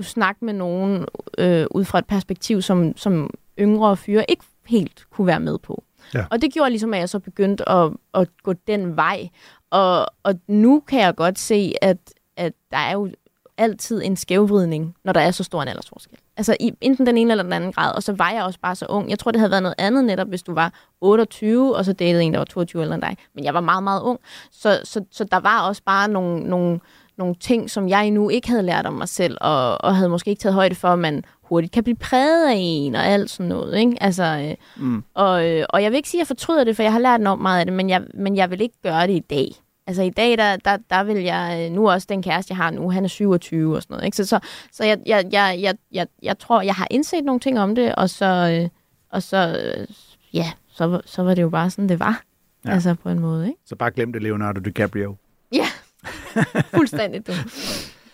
kunne 0.00 0.06
snakke 0.06 0.44
med 0.44 0.54
nogen 0.54 1.06
øh, 1.38 1.66
ud 1.70 1.84
fra 1.84 1.98
et 1.98 2.06
perspektiv, 2.06 2.62
som, 2.62 2.96
som 2.96 3.30
yngre 3.58 3.96
fyre 3.96 4.24
ikke 4.28 4.44
helt 4.66 5.04
kunne 5.10 5.26
være 5.26 5.40
med 5.40 5.58
på. 5.58 5.82
Ja. 6.14 6.24
Og 6.30 6.42
det 6.42 6.52
gjorde 6.52 6.70
ligesom, 6.70 6.94
at 6.94 7.00
jeg 7.00 7.08
så 7.08 7.18
begyndte 7.18 7.68
at, 7.68 7.92
at 8.14 8.28
gå 8.42 8.52
den 8.52 8.96
vej. 8.96 9.28
Og, 9.70 10.06
og 10.22 10.34
nu 10.46 10.80
kan 10.80 11.00
jeg 11.00 11.16
godt 11.16 11.38
se, 11.38 11.74
at, 11.82 11.98
at 12.36 12.52
der 12.70 12.78
er 12.78 12.92
jo 12.92 13.10
altid 13.58 14.02
en 14.04 14.16
skævvridning, 14.16 14.94
når 15.04 15.12
der 15.12 15.20
er 15.20 15.30
så 15.30 15.44
stor 15.44 15.62
en 15.62 15.68
aldersforskel. 15.68 16.18
Altså 16.36 16.56
i 16.60 16.72
enten 16.80 17.06
den 17.06 17.18
ene 17.18 17.30
eller 17.30 17.44
den 17.44 17.52
anden 17.52 17.72
grad, 17.72 17.94
og 17.94 18.02
så 18.02 18.12
var 18.12 18.30
jeg 18.30 18.44
også 18.44 18.58
bare 18.60 18.74
så 18.74 18.86
ung. 18.86 19.10
Jeg 19.10 19.18
tror, 19.18 19.30
det 19.30 19.40
havde 19.40 19.50
været 19.50 19.62
noget 19.62 19.74
andet 19.78 20.04
netop, 20.04 20.28
hvis 20.28 20.42
du 20.42 20.54
var 20.54 20.72
28, 21.00 21.76
og 21.76 21.84
så 21.84 21.92
datede 21.92 22.22
en, 22.22 22.32
der 22.32 22.38
var 22.38 22.44
22 22.44 22.82
eller 22.82 22.94
end 22.94 23.02
dig. 23.02 23.16
Men 23.34 23.44
jeg 23.44 23.54
var 23.54 23.60
meget, 23.60 23.82
meget 23.82 24.02
ung. 24.02 24.20
Så, 24.50 24.80
så, 24.84 25.04
så 25.10 25.24
der 25.24 25.40
var 25.40 25.68
også 25.68 25.82
bare 25.84 26.08
nogle, 26.08 26.40
nogle, 26.44 26.80
nogle 27.20 27.34
ting, 27.34 27.70
som 27.70 27.88
jeg 27.88 28.06
endnu 28.06 28.28
ikke 28.28 28.48
havde 28.48 28.62
lært 28.62 28.86
om 28.86 28.92
mig 28.94 29.08
selv, 29.08 29.36
og, 29.40 29.84
og 29.84 29.96
havde 29.96 30.08
måske 30.08 30.30
ikke 30.30 30.40
taget 30.40 30.54
højde 30.54 30.74
for, 30.74 30.88
at 30.88 30.98
man 30.98 31.24
hurtigt 31.42 31.72
kan 31.72 31.82
blive 31.84 31.96
præget 31.96 32.48
af 32.48 32.54
en, 32.56 32.94
og 32.94 33.06
alt 33.06 33.30
sådan 33.30 33.46
noget. 33.48 33.78
Ikke? 33.78 33.96
Altså, 34.00 34.24
øh, 34.24 34.54
Mm. 34.84 35.04
og, 35.14 35.48
øh, 35.48 35.64
og 35.70 35.82
jeg 35.82 35.90
vil 35.90 35.96
ikke 35.96 36.08
sige, 36.08 36.18
at 36.18 36.22
jeg 36.22 36.26
fortryder 36.26 36.64
det, 36.64 36.76
for 36.76 36.82
jeg 36.82 36.92
har 36.92 36.98
lært 36.98 37.20
enormt 37.20 37.42
meget 37.42 37.60
af 37.60 37.66
det, 37.66 37.72
men 37.74 37.90
jeg, 37.90 38.02
men 38.14 38.36
jeg 38.36 38.50
vil 38.50 38.60
ikke 38.60 38.76
gøre 38.82 39.06
det 39.06 39.12
i 39.12 39.18
dag. 39.30 39.48
Altså 39.86 40.02
i 40.02 40.10
dag, 40.10 40.38
der, 40.38 40.56
der, 40.56 40.76
der 40.90 41.02
vil 41.04 41.16
jeg, 41.22 41.66
øh, 41.70 41.76
nu 41.76 41.90
også 41.90 42.06
den 42.10 42.22
kæreste, 42.22 42.50
jeg 42.52 42.56
har 42.56 42.70
nu, 42.70 42.90
han 42.90 43.04
er 43.04 43.08
27 43.08 43.76
og 43.76 43.82
sådan 43.82 43.94
noget. 43.94 44.04
Ikke? 44.04 44.16
Så, 44.16 44.24
så, 44.24 44.38
så 44.72 44.84
jeg, 44.84 44.98
jeg, 45.06 45.24
jeg, 45.32 45.58
jeg, 45.60 45.74
jeg, 45.92 46.06
jeg 46.22 46.38
tror, 46.38 46.62
jeg 46.62 46.74
har 46.74 46.86
indset 46.90 47.24
nogle 47.24 47.40
ting 47.40 47.60
om 47.60 47.74
det, 47.74 47.94
og 47.94 48.10
så, 48.10 48.58
øh, 48.62 48.68
og 49.12 49.22
så 49.22 49.36
øh, 49.64 49.86
ja, 50.34 50.50
så, 50.72 51.00
så 51.06 51.22
var 51.22 51.34
det 51.34 51.42
jo 51.42 51.48
bare 51.48 51.70
sådan, 51.70 51.88
det 51.88 52.00
var. 52.00 52.22
Ja. 52.66 52.70
Altså 52.72 52.94
på 53.02 53.08
en 53.08 53.18
måde, 53.18 53.46
ikke? 53.48 53.58
Så 53.66 53.76
bare 53.76 53.90
glem 53.90 54.12
det, 54.12 54.22
Leonardo 54.22 54.60
DiCaprio. 54.60 55.16
Ja, 55.52 55.66
fuldstændig 56.76 57.26
du. 57.26 57.32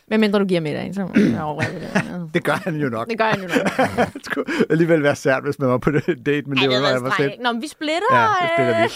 Men 0.09 0.21
mindre 0.21 0.39
du 0.39 0.45
giver 0.45 0.61
middag, 0.61 0.95
så 0.95 1.09
det. 1.15 2.31
Det 2.35 2.45
gør 2.45 2.53
han 2.53 2.77
jo 2.77 2.89
nok. 2.89 3.09
Det 3.09 3.19
gør 3.19 3.25
jeg 3.25 3.37
nu 3.37 3.43
nok. 3.43 3.89
Det 4.15 4.25
skulle 4.25 4.47
alligevel 4.71 5.03
være 5.03 5.17
sært, 5.17 5.45
hvis 5.45 5.59
man 5.59 5.69
var 5.69 5.79
på 5.79 5.91
det 5.91 6.27
date 6.27 6.49
med 6.49 6.57
Ej, 6.57 6.67
det 6.67 6.77
har 6.77 6.89
Jeg 6.89 7.03
var 7.03 7.15
selv. 7.19 7.33
Nå, 7.43 7.53
men 7.53 7.63
vi 7.63 7.69
splitter. 7.69 8.17
Ja, 8.59 8.65
det 8.65 8.85
øh. 8.85 8.91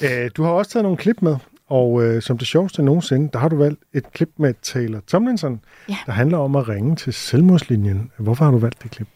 vi. 0.00 0.24
Øh, 0.24 0.30
du 0.36 0.42
har 0.42 0.50
også 0.50 0.70
taget 0.70 0.82
nogle 0.82 0.96
klip 0.96 1.22
med, 1.22 1.36
og 1.68 2.04
øh, 2.04 2.22
som 2.22 2.38
det 2.38 2.46
sjoveste 2.46 2.82
nogensinde, 2.82 3.30
der 3.32 3.38
har 3.38 3.48
du 3.48 3.56
valgt 3.56 3.80
et 3.92 4.12
klip 4.12 4.30
med 4.36 4.54
Taylor 4.62 5.00
Tomlinson, 5.00 5.60
Ja. 5.88 5.96
der 6.06 6.12
handler 6.12 6.38
om 6.38 6.56
at 6.56 6.68
ringe 6.68 6.96
til 6.96 7.12
selvmordslinjen. 7.12 8.10
Hvorfor 8.18 8.44
har 8.44 8.52
du 8.52 8.58
valgt 8.58 8.82
det 8.82 8.90
klip? 8.90 9.08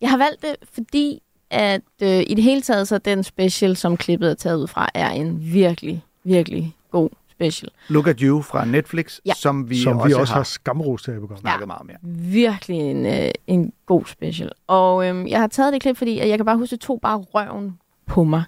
Jeg 0.00 0.10
har 0.10 0.18
valgt 0.18 0.42
det, 0.42 0.56
fordi 0.74 1.22
at 1.50 1.80
øh, 2.02 2.20
i 2.26 2.34
det 2.34 2.44
hele 2.44 2.62
taget, 2.62 2.88
så 2.88 2.98
den 2.98 3.24
special, 3.24 3.76
som 3.76 3.96
klippet 3.96 4.30
er 4.30 4.34
taget 4.34 4.56
ud 4.56 4.66
fra, 4.66 4.88
er 4.94 5.10
en 5.10 5.38
virkelig, 5.52 6.04
virkelig 6.24 6.74
god 6.90 7.10
special. 7.36 7.70
Look 7.88 8.06
at 8.08 8.20
You 8.20 8.42
fra 8.42 8.64
Netflix, 8.64 9.18
Ja. 9.26 9.32
som 9.34 9.70
vi 9.70 9.82
som 9.82 9.96
også, 9.96 10.08
vi 10.08 10.14
også 10.14 10.32
har 10.32 10.38
har 10.40 10.44
skamrost 10.44 11.06
her 11.06 11.14
i 11.14 11.18
programmet. 11.18 11.40
snakket 11.40 11.66
meget 11.66 11.86
mere. 11.86 11.96
Virkelig 12.32 12.78
en, 12.78 13.06
øh, 13.06 13.30
en 13.46 13.72
god 13.86 14.04
special. 14.04 14.50
Og 14.66 15.08
øh, 15.08 15.30
jeg 15.30 15.40
har 15.40 15.46
taget 15.46 15.72
det 15.72 15.82
klip, 15.82 15.96
fordi 15.96 16.18
at 16.18 16.28
jeg 16.28 16.38
kan 16.38 16.44
bare 16.44 16.56
huske, 16.56 16.74
at 16.74 16.80
tog 16.80 17.00
bare 17.02 17.16
røven 17.16 17.78
på 18.06 18.24
mig. 18.24 18.44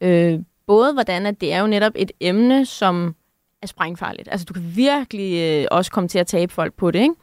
Øh, 0.00 0.38
både 0.66 0.92
hvordan, 0.92 1.26
at 1.26 1.40
det 1.40 1.52
er 1.52 1.60
jo 1.60 1.66
netop 1.66 1.92
et 1.94 2.12
emne, 2.20 2.66
som 2.66 3.14
er 3.62 3.66
sprængfarligt. 3.66 4.28
Altså, 4.32 4.44
du 4.44 4.52
kan 4.52 4.62
virkelig 4.76 5.60
øh, 5.62 5.66
også 5.70 5.90
komme 5.90 6.08
til 6.08 6.18
at 6.18 6.26
tabe 6.26 6.52
folk 6.52 6.74
på 6.74 6.90
det, 6.90 7.00
ikke? 7.00 7.14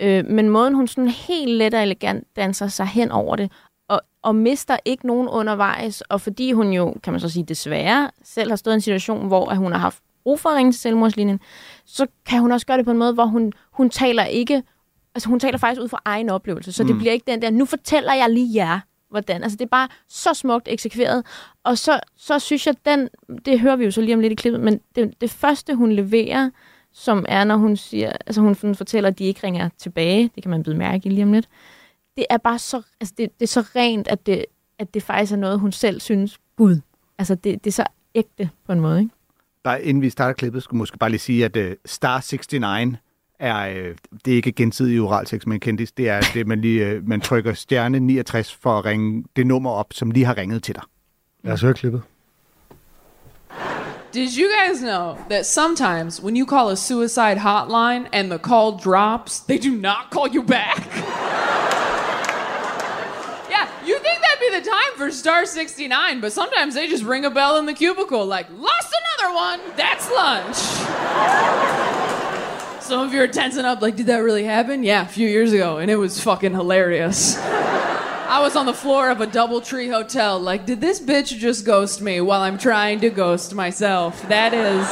Øh, 0.00 0.26
men 0.26 0.48
måden, 0.50 0.74
hun 0.74 0.88
sådan 0.88 1.08
helt 1.08 1.50
let 1.50 1.74
og 1.74 1.82
elegant 1.82 2.26
danser 2.36 2.66
sig 2.68 2.86
hen 2.86 3.10
over 3.10 3.36
det, 3.36 3.52
og, 3.88 4.00
og 4.22 4.34
mister 4.34 4.76
ikke 4.84 5.06
nogen 5.06 5.28
undervejs, 5.28 6.00
og 6.00 6.20
fordi 6.20 6.52
hun 6.52 6.72
jo, 6.72 6.94
kan 7.02 7.12
man 7.12 7.20
så 7.20 7.28
sige 7.28 7.44
desværre, 7.44 8.10
selv 8.24 8.50
har 8.50 8.56
stået 8.56 8.74
i 8.74 8.76
en 8.76 8.80
situation, 8.80 9.26
hvor 9.26 9.48
at 9.50 9.56
hun 9.56 9.72
har 9.72 9.78
haft 9.78 10.02
brug 10.28 10.40
for 10.40 10.48
at 10.48 10.56
ringe 10.56 10.72
til 10.72 10.80
selvmordslinjen, 10.80 11.40
så 11.84 12.06
kan 12.26 12.40
hun 12.40 12.52
også 12.52 12.66
gøre 12.66 12.76
det 12.76 12.84
på 12.84 12.90
en 12.90 12.98
måde, 12.98 13.12
hvor 13.12 13.24
hun, 13.24 13.52
hun 13.72 13.90
taler 13.90 14.24
ikke, 14.24 14.62
altså 15.14 15.28
hun 15.28 15.40
taler 15.40 15.58
faktisk 15.58 15.82
ud 15.82 15.88
fra 15.88 16.02
egen 16.04 16.30
oplevelse, 16.30 16.72
så 16.72 16.82
mm. 16.82 16.86
det 16.86 16.98
bliver 16.98 17.12
ikke 17.12 17.30
den 17.30 17.42
der, 17.42 17.50
nu 17.50 17.64
fortæller 17.64 18.14
jeg 18.14 18.30
lige 18.30 18.54
jer, 18.54 18.80
hvordan. 19.10 19.42
Altså 19.42 19.56
det 19.56 19.64
er 19.64 19.68
bare 19.68 19.88
så 20.08 20.34
smukt 20.34 20.68
eksekveret, 20.70 21.26
og 21.64 21.78
så, 21.78 22.00
så 22.16 22.38
synes 22.38 22.66
jeg, 22.66 22.74
den, 22.86 23.08
det 23.44 23.60
hører 23.60 23.76
vi 23.76 23.84
jo 23.84 23.90
så 23.90 24.00
lige 24.00 24.14
om 24.14 24.20
lidt 24.20 24.32
i 24.32 24.34
klippet, 24.34 24.60
men 24.60 24.80
det, 24.94 25.20
det 25.20 25.30
første, 25.30 25.74
hun 25.74 25.92
leverer, 25.92 26.50
som 26.92 27.24
er, 27.28 27.44
når 27.44 27.56
hun 27.56 27.76
siger, 27.76 28.12
altså 28.26 28.40
hun 28.40 28.74
fortæller, 28.74 29.10
at 29.10 29.18
de 29.18 29.24
ikke 29.24 29.40
ringer 29.44 29.68
tilbage, 29.78 30.30
det 30.34 30.42
kan 30.42 30.50
man 30.50 30.62
byde 30.62 30.76
mærke 30.76 31.06
i 31.06 31.10
lige 31.10 31.24
om 31.24 31.32
lidt, 31.32 31.48
det 32.16 32.26
er 32.30 32.36
bare 32.36 32.58
så, 32.58 32.82
altså 33.00 33.14
det, 33.18 33.40
det 33.40 33.42
er 33.42 33.48
så 33.48 33.60
rent, 33.60 34.08
at 34.08 34.26
det, 34.26 34.44
at 34.78 34.94
det 34.94 35.02
faktisk 35.02 35.32
er 35.32 35.36
noget, 35.36 35.60
hun 35.60 35.72
selv 35.72 36.00
synes, 36.00 36.38
gud, 36.56 36.80
altså 37.18 37.34
det, 37.34 37.64
det 37.64 37.70
er 37.70 37.74
så 37.74 37.84
ægte 38.14 38.50
på 38.66 38.72
en 38.72 38.80
måde, 38.80 39.00
ikke? 39.00 39.14
Bare 39.64 39.82
inden 39.82 40.02
vi 40.02 40.10
starter 40.10 40.32
klippet, 40.32 40.62
skulle 40.62 40.76
jeg 40.76 40.78
måske 40.78 40.98
bare 40.98 41.10
lige 41.10 41.20
sige, 41.20 41.44
at 41.44 41.56
uh, 41.56 41.62
Star 41.84 42.20
69 42.32 42.98
er, 43.38 43.70
uh, 43.70 43.96
det 44.24 44.32
er 44.32 44.36
ikke 44.36 44.52
gensidig 44.52 45.00
oralsex 45.00 45.46
med 45.46 45.54
en 45.54 45.60
kendis. 45.60 45.92
Det 45.92 46.08
er 46.08 46.20
det, 46.34 46.46
man 46.46 46.60
lige 46.60 46.96
uh, 46.96 47.08
man 47.08 47.20
trykker 47.20 47.52
stjerne 47.52 48.00
69 48.00 48.54
for 48.54 48.78
at 48.78 48.84
ringe 48.84 49.24
det 49.36 49.46
nummer 49.46 49.70
op, 49.70 49.92
som 49.92 50.10
lige 50.10 50.26
har 50.26 50.36
ringet 50.36 50.62
til 50.62 50.74
dig. 50.74 50.82
Lad 51.44 51.52
os 51.52 51.60
høre 51.60 51.74
klippet. 51.74 52.02
Did 54.10 54.36
you 54.38 54.48
guys 54.48 54.80
know 54.80 55.18
that 55.28 55.44
sometimes 55.44 56.20
when 56.20 56.34
you 56.34 56.46
call 56.46 56.70
a 56.70 56.76
suicide 56.76 57.36
hotline 57.36 58.08
and 58.12 58.30
the 58.30 58.38
call 58.38 58.72
drops, 58.72 59.40
they 59.40 59.58
do 59.58 59.70
not 59.70 60.10
call 60.10 60.26
you 60.34 60.42
back? 60.42 60.78
yeah, 63.50 63.68
you 63.84 63.98
think 63.98 64.18
that'd 64.22 64.40
be 64.40 64.50
the 64.58 64.64
time 64.64 64.92
for 64.96 65.10
Star 65.10 65.44
69, 65.44 66.20
but 66.22 66.32
sometimes 66.32 66.74
they 66.74 66.88
just 66.88 67.04
ring 67.04 67.26
a 67.26 67.30
bell 67.30 67.58
in 67.58 67.66
the 67.66 67.74
cubicle 67.74 68.24
like, 68.24 68.48
lost 68.50 68.94
another 69.18 69.34
one, 69.34 69.60
that's 69.76 70.10
lunch. 70.10 70.56
Some 72.82 73.06
of 73.06 73.12
you 73.12 73.20
are 73.20 73.28
tensing 73.28 73.64
up 73.64 73.82
like, 73.82 73.96
did 73.96 74.06
that 74.06 74.18
really 74.18 74.44
happen? 74.44 74.82
Yeah, 74.82 75.02
a 75.02 75.08
few 75.08 75.28
years 75.28 75.52
ago, 75.52 75.78
and 75.78 75.90
it 75.90 75.96
was 75.96 76.20
fucking 76.20 76.52
hilarious. 76.52 77.36
I 77.38 78.40
was 78.40 78.56
on 78.56 78.66
the 78.66 78.74
floor 78.74 79.10
of 79.10 79.20
a 79.20 79.26
Doubletree 79.26 79.90
hotel, 79.90 80.38
like, 80.38 80.66
did 80.66 80.80
this 80.80 81.00
bitch 81.00 81.36
just 81.38 81.64
ghost 81.64 82.00
me 82.00 82.20
while 82.20 82.42
I'm 82.42 82.58
trying 82.58 83.00
to 83.00 83.10
ghost 83.10 83.54
myself? 83.54 84.26
That 84.28 84.54
is. 84.54 84.86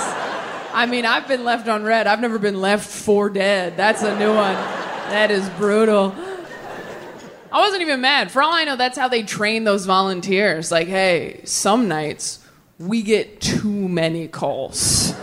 I 0.74 0.86
mean, 0.86 1.06
I've 1.06 1.28
been 1.28 1.44
left 1.44 1.68
on 1.68 1.84
red. 1.84 2.06
I've 2.06 2.20
never 2.20 2.38
been 2.38 2.60
left 2.60 2.88
for 2.88 3.30
dead. 3.30 3.76
That's 3.76 4.02
a 4.02 4.18
new 4.18 4.34
one. 4.34 4.54
That 4.54 5.30
is 5.30 5.48
brutal. 5.50 6.14
I 7.52 7.60
wasn't 7.60 7.82
even 7.82 8.02
mad. 8.02 8.30
For 8.30 8.42
all 8.42 8.52
I 8.52 8.64
know, 8.64 8.76
that's 8.76 8.98
how 8.98 9.08
they 9.08 9.22
train 9.22 9.64
those 9.64 9.86
volunteers. 9.86 10.70
Like, 10.70 10.88
hey, 10.88 11.40
some 11.44 11.88
nights 11.88 12.40
we 12.78 13.02
get 13.02 13.40
too 13.40 13.88
many 13.88 14.28
calls. 14.28 15.14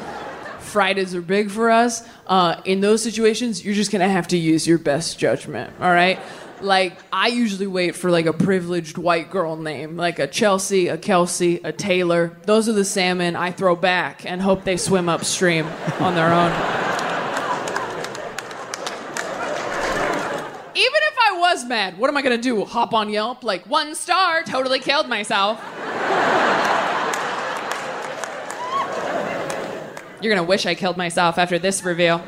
Fridays 0.59 1.13
are 1.13 1.21
big 1.21 1.51
for 1.51 1.69
us. 1.69 2.07
Uh, 2.25 2.59
in 2.65 2.81
those 2.81 3.03
situations, 3.03 3.63
you're 3.63 3.75
just 3.75 3.91
gonna 3.91 4.09
have 4.09 4.27
to 4.29 4.37
use 4.37 4.65
your 4.65 4.79
best 4.79 5.19
judgment. 5.19 5.71
All 5.79 5.91
right. 5.91 6.19
Like 6.61 6.97
I 7.11 7.27
usually 7.27 7.67
wait 7.67 7.95
for 7.95 8.09
like 8.09 8.25
a 8.25 8.33
privileged 8.33 8.97
white 8.97 9.29
girl 9.29 9.55
name, 9.55 9.97
like 9.97 10.17
a 10.17 10.25
Chelsea, 10.25 10.87
a 10.87 10.97
Kelsey, 10.97 11.59
a 11.63 11.71
Taylor. 11.71 12.35
Those 12.45 12.67
are 12.69 12.73
the 12.73 12.85
salmon 12.85 13.35
I 13.35 13.51
throw 13.51 13.75
back 13.75 14.25
and 14.25 14.41
hope 14.41 14.63
they 14.63 14.77
swim 14.77 15.09
upstream 15.09 15.67
on 15.99 16.15
their 16.15 16.33
own. 16.33 16.51
Even 20.75 21.01
if 21.03 21.17
I 21.21 21.37
was 21.37 21.65
mad, 21.65 21.99
what 21.99 22.09
am 22.09 22.17
I 22.17 22.23
gonna 22.23 22.37
do? 22.37 22.65
Hop 22.65 22.93
on 22.95 23.09
Yelp? 23.09 23.43
Like, 23.43 23.65
one 23.67 23.93
star, 23.93 24.41
totally 24.41 24.79
killed 24.79 25.07
myself. 25.07 25.59
You're 30.23 30.33
gonna 30.33 30.47
wish 30.47 30.65
I 30.65 30.73
killed 30.73 30.95
myself 30.95 31.37
after 31.37 31.59
this 31.59 31.83
reveal. 31.83 32.21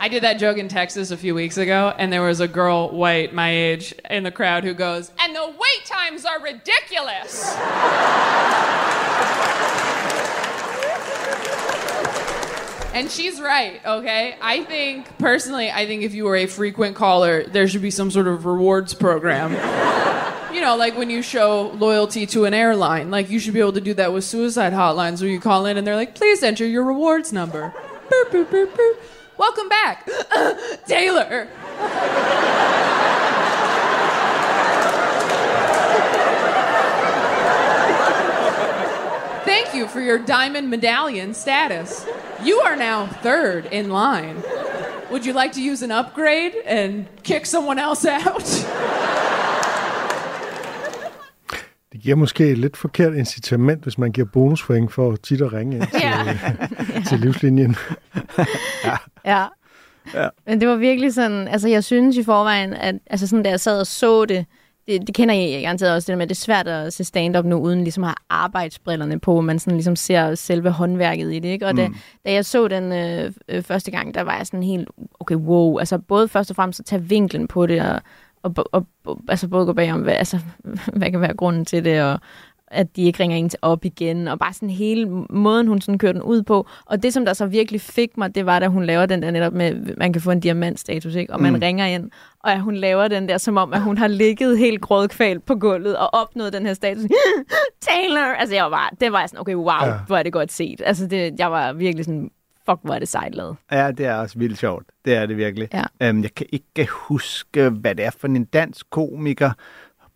I 0.00 0.08
did 0.10 0.22
that 0.22 0.38
joke 0.38 0.56
in 0.56 0.68
Texas 0.68 1.10
a 1.10 1.18
few 1.18 1.34
weeks 1.34 1.58
ago, 1.58 1.92
and 1.98 2.10
there 2.10 2.22
was 2.22 2.40
a 2.40 2.48
girl, 2.48 2.88
white, 2.88 3.34
my 3.34 3.50
age, 3.50 3.94
in 4.08 4.22
the 4.22 4.30
crowd 4.30 4.64
who 4.64 4.72
goes, 4.72 5.12
And 5.20 5.36
the 5.36 5.44
wait 5.44 5.84
times 5.84 6.24
are 6.24 6.40
ridiculous! 6.40 7.54
And 12.94 13.10
she's 13.10 13.38
right, 13.38 13.80
okay? 13.84 14.36
I 14.40 14.64
think, 14.64 15.18
personally, 15.18 15.70
I 15.70 15.86
think 15.86 16.04
if 16.04 16.14
you 16.14 16.24
were 16.24 16.36
a 16.36 16.46
frequent 16.46 16.96
caller, 16.96 17.44
there 17.44 17.68
should 17.68 17.82
be 17.82 17.90
some 17.90 18.10
sort 18.10 18.28
of 18.28 18.46
rewards 18.46 18.94
program. 18.94 19.52
You 20.52 20.60
know, 20.60 20.76
like 20.76 20.96
when 20.96 21.08
you 21.08 21.22
show 21.22 21.68
loyalty 21.70 22.26
to 22.26 22.44
an 22.44 22.52
airline, 22.52 23.10
like 23.10 23.30
you 23.30 23.38
should 23.38 23.54
be 23.54 23.60
able 23.60 23.72
to 23.72 23.80
do 23.80 23.94
that 23.94 24.12
with 24.12 24.24
suicide 24.24 24.72
hotlines 24.72 25.20
where 25.20 25.30
you 25.30 25.40
call 25.40 25.66
in 25.66 25.78
and 25.78 25.86
they're 25.86 25.96
like, 25.96 26.14
please 26.14 26.42
enter 26.42 26.66
your 26.66 26.84
rewards 26.84 27.32
number. 27.32 27.72
Boop, 28.10 28.30
boop, 28.30 28.46
boop, 28.46 28.66
boop. 28.68 28.96
Welcome 29.38 29.68
back, 29.68 30.06
Taylor. 30.86 31.48
Thank 39.44 39.74
you 39.74 39.88
for 39.88 40.00
your 40.00 40.18
diamond 40.18 40.68
medallion 40.70 41.32
status. 41.34 42.06
You 42.42 42.60
are 42.60 42.76
now 42.76 43.06
third 43.06 43.66
in 43.66 43.88
line. 43.90 44.42
Would 45.10 45.24
you 45.24 45.32
like 45.32 45.52
to 45.52 45.62
use 45.62 45.82
an 45.82 45.90
upgrade 45.90 46.54
and 46.66 47.06
kick 47.22 47.46
someone 47.46 47.78
else 47.78 48.04
out? 48.04 49.08
Det 52.02 52.04
giver 52.06 52.16
måske 52.16 52.50
et 52.50 52.58
lidt 52.58 52.76
forkert 52.76 53.14
incitament, 53.14 53.82
hvis 53.82 53.98
man 53.98 54.12
giver 54.12 54.26
bonuspoint 54.32 54.92
for 54.92 55.16
tit 55.16 55.40
at 55.40 55.52
ringe 55.52 55.76
ind 55.76 55.86
til, 55.92 56.00
Ja. 56.02 57.00
til 57.08 57.20
livslinjen. 57.20 57.76
Ja. 59.24 59.46
Ja. 60.14 60.28
Men 60.46 60.60
det 60.60 60.68
var 60.68 60.76
virkelig 60.76 61.14
sådan, 61.14 61.48
altså 61.48 61.68
jeg 61.68 61.84
synes 61.84 62.16
i 62.16 62.22
forvejen, 62.22 62.74
at 62.74 62.94
altså 63.06 63.26
sådan, 63.26 63.42
da 63.42 63.50
jeg 63.50 63.60
sad 63.60 63.80
og 63.80 63.86
så 63.86 64.24
det, 64.24 64.46
det, 64.86 65.06
det 65.06 65.14
kender 65.14 65.34
I 65.34 65.62
garanteret 65.62 65.94
også, 65.94 66.06
det 66.06 66.12
der 66.12 66.16
med, 66.16 66.22
at 66.22 66.28
det 66.28 66.34
er 66.34 66.40
svært 66.40 66.68
at 66.68 66.92
se 66.92 67.04
stand-up 67.04 67.44
nu, 67.44 67.56
uden 67.56 67.82
ligesom 67.82 68.04
at 68.04 68.08
have 68.08 68.14
arbejdsbrillerne 68.30 69.20
på, 69.20 69.40
man 69.40 69.58
sådan 69.58 69.76
ligesom 69.76 69.96
ser 69.96 70.34
selve 70.34 70.70
håndværket 70.70 71.32
i 71.32 71.38
det, 71.38 71.48
ikke? 71.48 71.66
Og 71.66 71.76
da, 71.76 71.88
da 72.26 72.32
jeg 72.32 72.44
så 72.44 72.68
den 72.68 72.92
øh, 72.92 73.32
øh, 73.48 73.62
første 73.62 73.90
gang, 73.90 74.14
der 74.14 74.22
var 74.22 74.36
jeg 74.36 74.46
sådan 74.46 74.62
helt, 74.62 74.88
okay, 75.20 75.34
wow, 75.34 75.78
altså 75.78 75.98
både 75.98 76.28
først 76.28 76.50
og 76.50 76.56
fremmest 76.56 76.80
at 76.80 76.86
tage 76.86 77.02
vinklen 77.02 77.48
på 77.48 77.66
det, 77.66 77.80
og, 77.82 78.00
og, 78.42 78.54
og, 78.72 78.86
og 79.04 79.20
altså 79.28 79.48
både 79.48 79.66
gå 79.66 79.72
bagom, 79.72 80.00
hvad, 80.00 80.14
altså, 80.14 80.38
hvad 80.98 81.10
kan 81.10 81.20
være 81.20 81.34
grunden 81.34 81.64
til 81.64 81.84
det, 81.84 82.02
og 82.02 82.20
at 82.72 82.96
de 82.96 83.02
ikke 83.02 83.22
ringer 83.22 83.36
en 83.36 83.48
til 83.48 83.58
op 83.62 83.84
igen, 83.84 84.28
og 84.28 84.38
bare 84.38 84.52
sådan 84.52 84.70
hele 84.70 85.06
måden, 85.30 85.66
hun 85.66 85.80
sådan 85.80 85.98
kørte 85.98 86.18
den 86.18 86.22
ud 86.22 86.42
på. 86.42 86.66
Og 86.86 87.02
det, 87.02 87.12
som 87.12 87.24
der 87.24 87.32
så 87.32 87.46
virkelig 87.46 87.80
fik 87.80 88.16
mig, 88.16 88.34
det 88.34 88.46
var, 88.46 88.58
da 88.58 88.66
hun 88.66 88.84
laver 88.84 89.06
den 89.06 89.22
der 89.22 89.30
netop 89.30 89.52
med, 89.52 89.96
man 89.96 90.12
kan 90.12 90.22
få 90.22 90.30
en 90.30 90.40
diamantstatus, 90.40 91.14
ikke? 91.14 91.32
og 91.32 91.42
man 91.42 91.52
mm. 91.52 91.58
ringer 91.62 91.86
ind, 91.86 92.10
og 92.44 92.52
at 92.52 92.60
hun 92.60 92.74
laver 92.74 93.08
den 93.08 93.28
der, 93.28 93.38
som 93.38 93.56
om, 93.56 93.72
at 93.72 93.82
hun 93.82 93.98
har 93.98 94.06
ligget 94.06 94.58
helt 94.58 94.80
grådkvalt 94.80 95.46
på 95.46 95.54
gulvet 95.54 95.96
og 95.96 96.14
opnået 96.14 96.52
den 96.52 96.66
her 96.66 96.74
status. 96.74 97.04
Taylor! 97.88 98.34
Altså, 98.38 98.54
jeg 98.54 98.64
var 98.64 98.70
bare, 98.70 98.90
det 99.00 99.12
var 99.12 99.20
jeg 99.20 99.28
sådan, 99.28 99.40
okay, 99.40 99.54
wow, 99.54 99.86
ja. 99.86 99.94
hvor 100.06 100.16
er 100.16 100.22
det 100.22 100.32
godt 100.32 100.52
set. 100.52 100.82
Altså, 100.84 101.06
det, 101.06 101.34
jeg 101.38 101.50
var 101.50 101.72
virkelig 101.72 102.04
sådan, 102.04 102.30
fuck, 102.72 102.84
hvor 102.84 102.94
er 102.94 102.98
det 102.98 103.08
sejt 103.08 103.34
lavet. 103.34 103.56
Ja, 103.72 103.90
det 103.90 104.06
er 104.06 104.14
også 104.14 104.38
vildt 104.38 104.58
sjovt. 104.58 104.86
Det 105.04 105.14
er 105.14 105.26
det 105.26 105.36
virkelig. 105.36 105.68
Ja. 105.74 105.84
Øhm, 106.02 106.22
jeg 106.22 106.34
kan 106.34 106.46
ikke 106.52 106.88
huske, 106.90 107.68
hvad 107.68 107.94
det 107.94 108.04
er 108.04 108.10
for 108.10 108.28
en 108.28 108.44
dansk 108.44 108.90
komiker, 108.90 109.50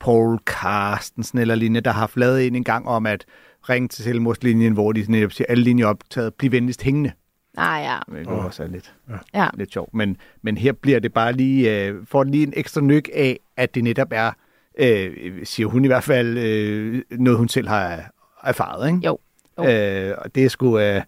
Paul 0.00 0.38
Carstensen 0.46 1.38
eller 1.38 1.54
lignende, 1.54 1.80
der 1.80 1.90
har 1.90 2.00
haft 2.00 2.16
lavet 2.16 2.46
en 2.46 2.64
gang 2.64 2.88
om 2.88 3.06
at 3.06 3.24
ringe 3.68 3.88
til 3.88 4.04
selvmordslinjen, 4.04 4.72
hvor 4.72 4.92
de 4.92 5.04
netop 5.08 5.32
siger, 5.32 5.46
alle 5.48 5.64
linjer 5.64 5.84
er 5.86 5.90
optaget, 5.90 6.34
bliv 6.34 6.52
venligst 6.52 6.82
hængende. 6.82 7.12
Ah, 7.56 7.82
ja. 7.82 8.18
Det 8.18 8.26
var 8.26 8.32
også 8.32 8.62
er 8.62 8.66
lidt, 8.66 8.94
ja. 9.34 9.48
lidt 9.54 9.72
sjovt. 9.72 9.94
Men, 9.94 10.16
men 10.42 10.56
her 10.56 10.72
bliver 10.72 11.00
det 11.00 11.12
bare 11.12 11.32
lige, 11.32 11.86
øh, 11.86 11.94
får 12.06 12.24
lige 12.24 12.42
en 12.42 12.52
ekstra 12.56 12.80
nyk 12.80 13.08
af, 13.14 13.38
at 13.56 13.74
det 13.74 13.84
netop 13.84 14.08
er, 14.10 14.32
øh, 14.78 15.12
siger 15.44 15.66
hun 15.66 15.84
i 15.84 15.88
hvert 15.88 16.04
fald, 16.04 16.38
øh, 16.38 17.02
noget 17.10 17.38
hun 17.38 17.48
selv 17.48 17.68
har 17.68 18.10
erfaret. 18.42 18.88
Ikke? 18.88 19.00
Jo. 19.04 19.18
Jo. 19.58 19.64
Øh, 19.64 20.14
og 20.18 20.34
det 20.34 20.44
er 20.44 20.48
sgu, 20.48 20.78
øh, 20.78 21.02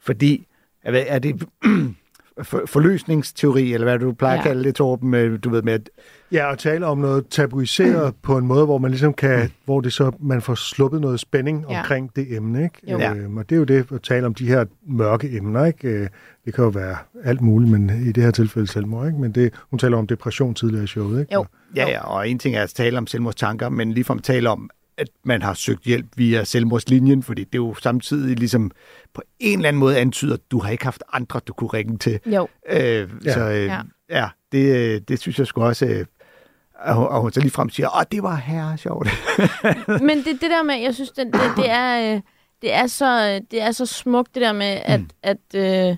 fordi, 0.00 0.46
ved, 0.90 1.04
er 1.06 1.18
det 1.18 1.44
for, 2.42 2.62
forløsningsteori, 2.66 3.74
eller 3.74 3.84
hvad 3.84 3.98
du 3.98 4.12
plejer 4.12 4.34
ja. 4.34 4.40
at 4.40 4.46
kalde 4.46 4.64
det, 4.64 4.74
Torben, 4.74 5.10
med, 5.10 5.38
du 5.38 5.50
ved 5.50 5.62
med, 5.62 5.72
at 5.72 5.90
Ja, 6.32 6.50
og 6.50 6.58
tale 6.58 6.86
om 6.86 6.98
noget 6.98 7.26
tabuiseret 7.28 8.14
på 8.22 8.38
en 8.38 8.46
måde, 8.46 8.64
hvor 8.64 8.78
man 8.78 8.90
ligesom 8.90 9.14
kan, 9.14 9.50
hvor 9.64 9.80
det 9.80 9.92
så, 9.92 10.10
man 10.20 10.42
får 10.42 10.54
sluppet 10.54 11.00
noget 11.00 11.20
spænding 11.20 11.64
Ja. 11.70 11.78
omkring 11.78 12.16
det 12.16 12.36
emne, 12.36 12.62
ikke? 12.62 12.78
Jo. 12.92 12.98
Ja. 12.98 13.14
Øhm, 13.14 13.36
og 13.36 13.50
det 13.50 13.56
er 13.56 13.58
jo 13.58 13.64
det, 13.64 13.92
at 13.92 14.02
tale 14.02 14.26
om 14.26 14.34
de 14.34 14.46
her 14.46 14.64
mørke 14.88 15.36
emner, 15.36 15.64
ikke? 15.64 15.88
Øh, 15.88 16.08
Det 16.44 16.54
kan 16.54 16.64
jo 16.64 16.70
være 16.70 16.96
alt 17.24 17.40
muligt, 17.40 17.70
men 17.70 17.90
i 18.08 18.12
det 18.12 18.22
her 18.22 18.30
tilfælde 18.30 18.66
selvmord, 18.68 19.06
ikke? 19.06 19.18
Men 19.20 19.32
det, 19.32 19.52
hun 19.70 19.78
taler 19.78 19.96
om 19.96 20.06
depression 20.06 20.54
tidligere 20.54 20.84
i 20.84 20.86
showet, 20.86 21.20
ikke? 21.20 21.34
Jo. 21.34 21.46
ja, 21.76 21.88
ja, 21.88 22.00
og 22.04 22.28
en 22.28 22.38
ting 22.38 22.56
er 22.56 22.62
at 22.62 22.70
tale 22.70 22.98
om 22.98 23.06
selvmordstanker, 23.06 23.68
men 23.68 23.92
ligefrem 23.92 24.18
tale 24.18 24.50
om, 24.50 24.70
at 24.98 25.08
man 25.24 25.42
har 25.42 25.54
søgt 25.54 25.82
hjælp 25.84 26.06
via 26.16 26.44
selvmordslinjen, 26.44 27.22
fordi 27.22 27.44
det 27.44 27.54
er 27.54 27.62
jo 27.62 27.74
samtidig 27.74 28.38
ligesom 28.38 28.70
på 29.14 29.22
en 29.40 29.58
eller 29.58 29.68
anden 29.68 29.80
måde 29.80 29.98
antyder, 29.98 30.34
at 30.34 30.40
du 30.50 30.58
har 30.58 30.70
ikke 30.70 30.84
haft 30.84 31.02
andre, 31.12 31.40
du 31.46 31.52
kunne 31.52 31.70
ringe 31.74 31.98
til. 31.98 32.20
Jo. 32.26 32.48
Øh, 32.68 33.08
Ja. 33.24 33.32
Så 33.32 33.40
øh, 33.40 33.64
Ja. 33.64 33.80
ja, 34.10 34.28
det, 34.52 34.76
øh, 34.76 35.00
det 35.08 35.20
synes 35.20 35.38
jeg 35.38 35.46
sgu 35.46 35.62
også, 35.64 35.86
øh, 35.86 36.06
og 36.74 36.94
hun, 36.94 37.06
og 37.06 37.20
hun 37.20 37.32
så 37.32 37.40
ligefrem 37.40 37.70
siger, 37.70 37.96
åh, 37.96 38.02
det 38.12 38.22
var 38.22 38.36
herre 38.36 38.78
sjovt. 38.78 39.08
Men 40.08 40.18
det, 40.18 40.26
det 40.40 40.50
der 40.50 40.62
med, 40.62 40.74
jeg 40.74 40.94
synes, 40.94 41.10
det, 41.10 41.26
det, 41.26 41.40
det, 41.56 41.70
er, 41.70 42.14
øh, 42.14 42.20
det, 42.62 42.72
er 42.72 42.86
så, 42.86 43.40
det 43.50 43.62
er 43.62 43.72
så 43.72 43.86
smukt, 43.86 44.34
det 44.34 44.42
der 44.42 44.52
med, 44.52 44.80
at, 44.84 45.00
mm. 45.00 45.08
at 45.22 45.54
øh, 45.54 45.96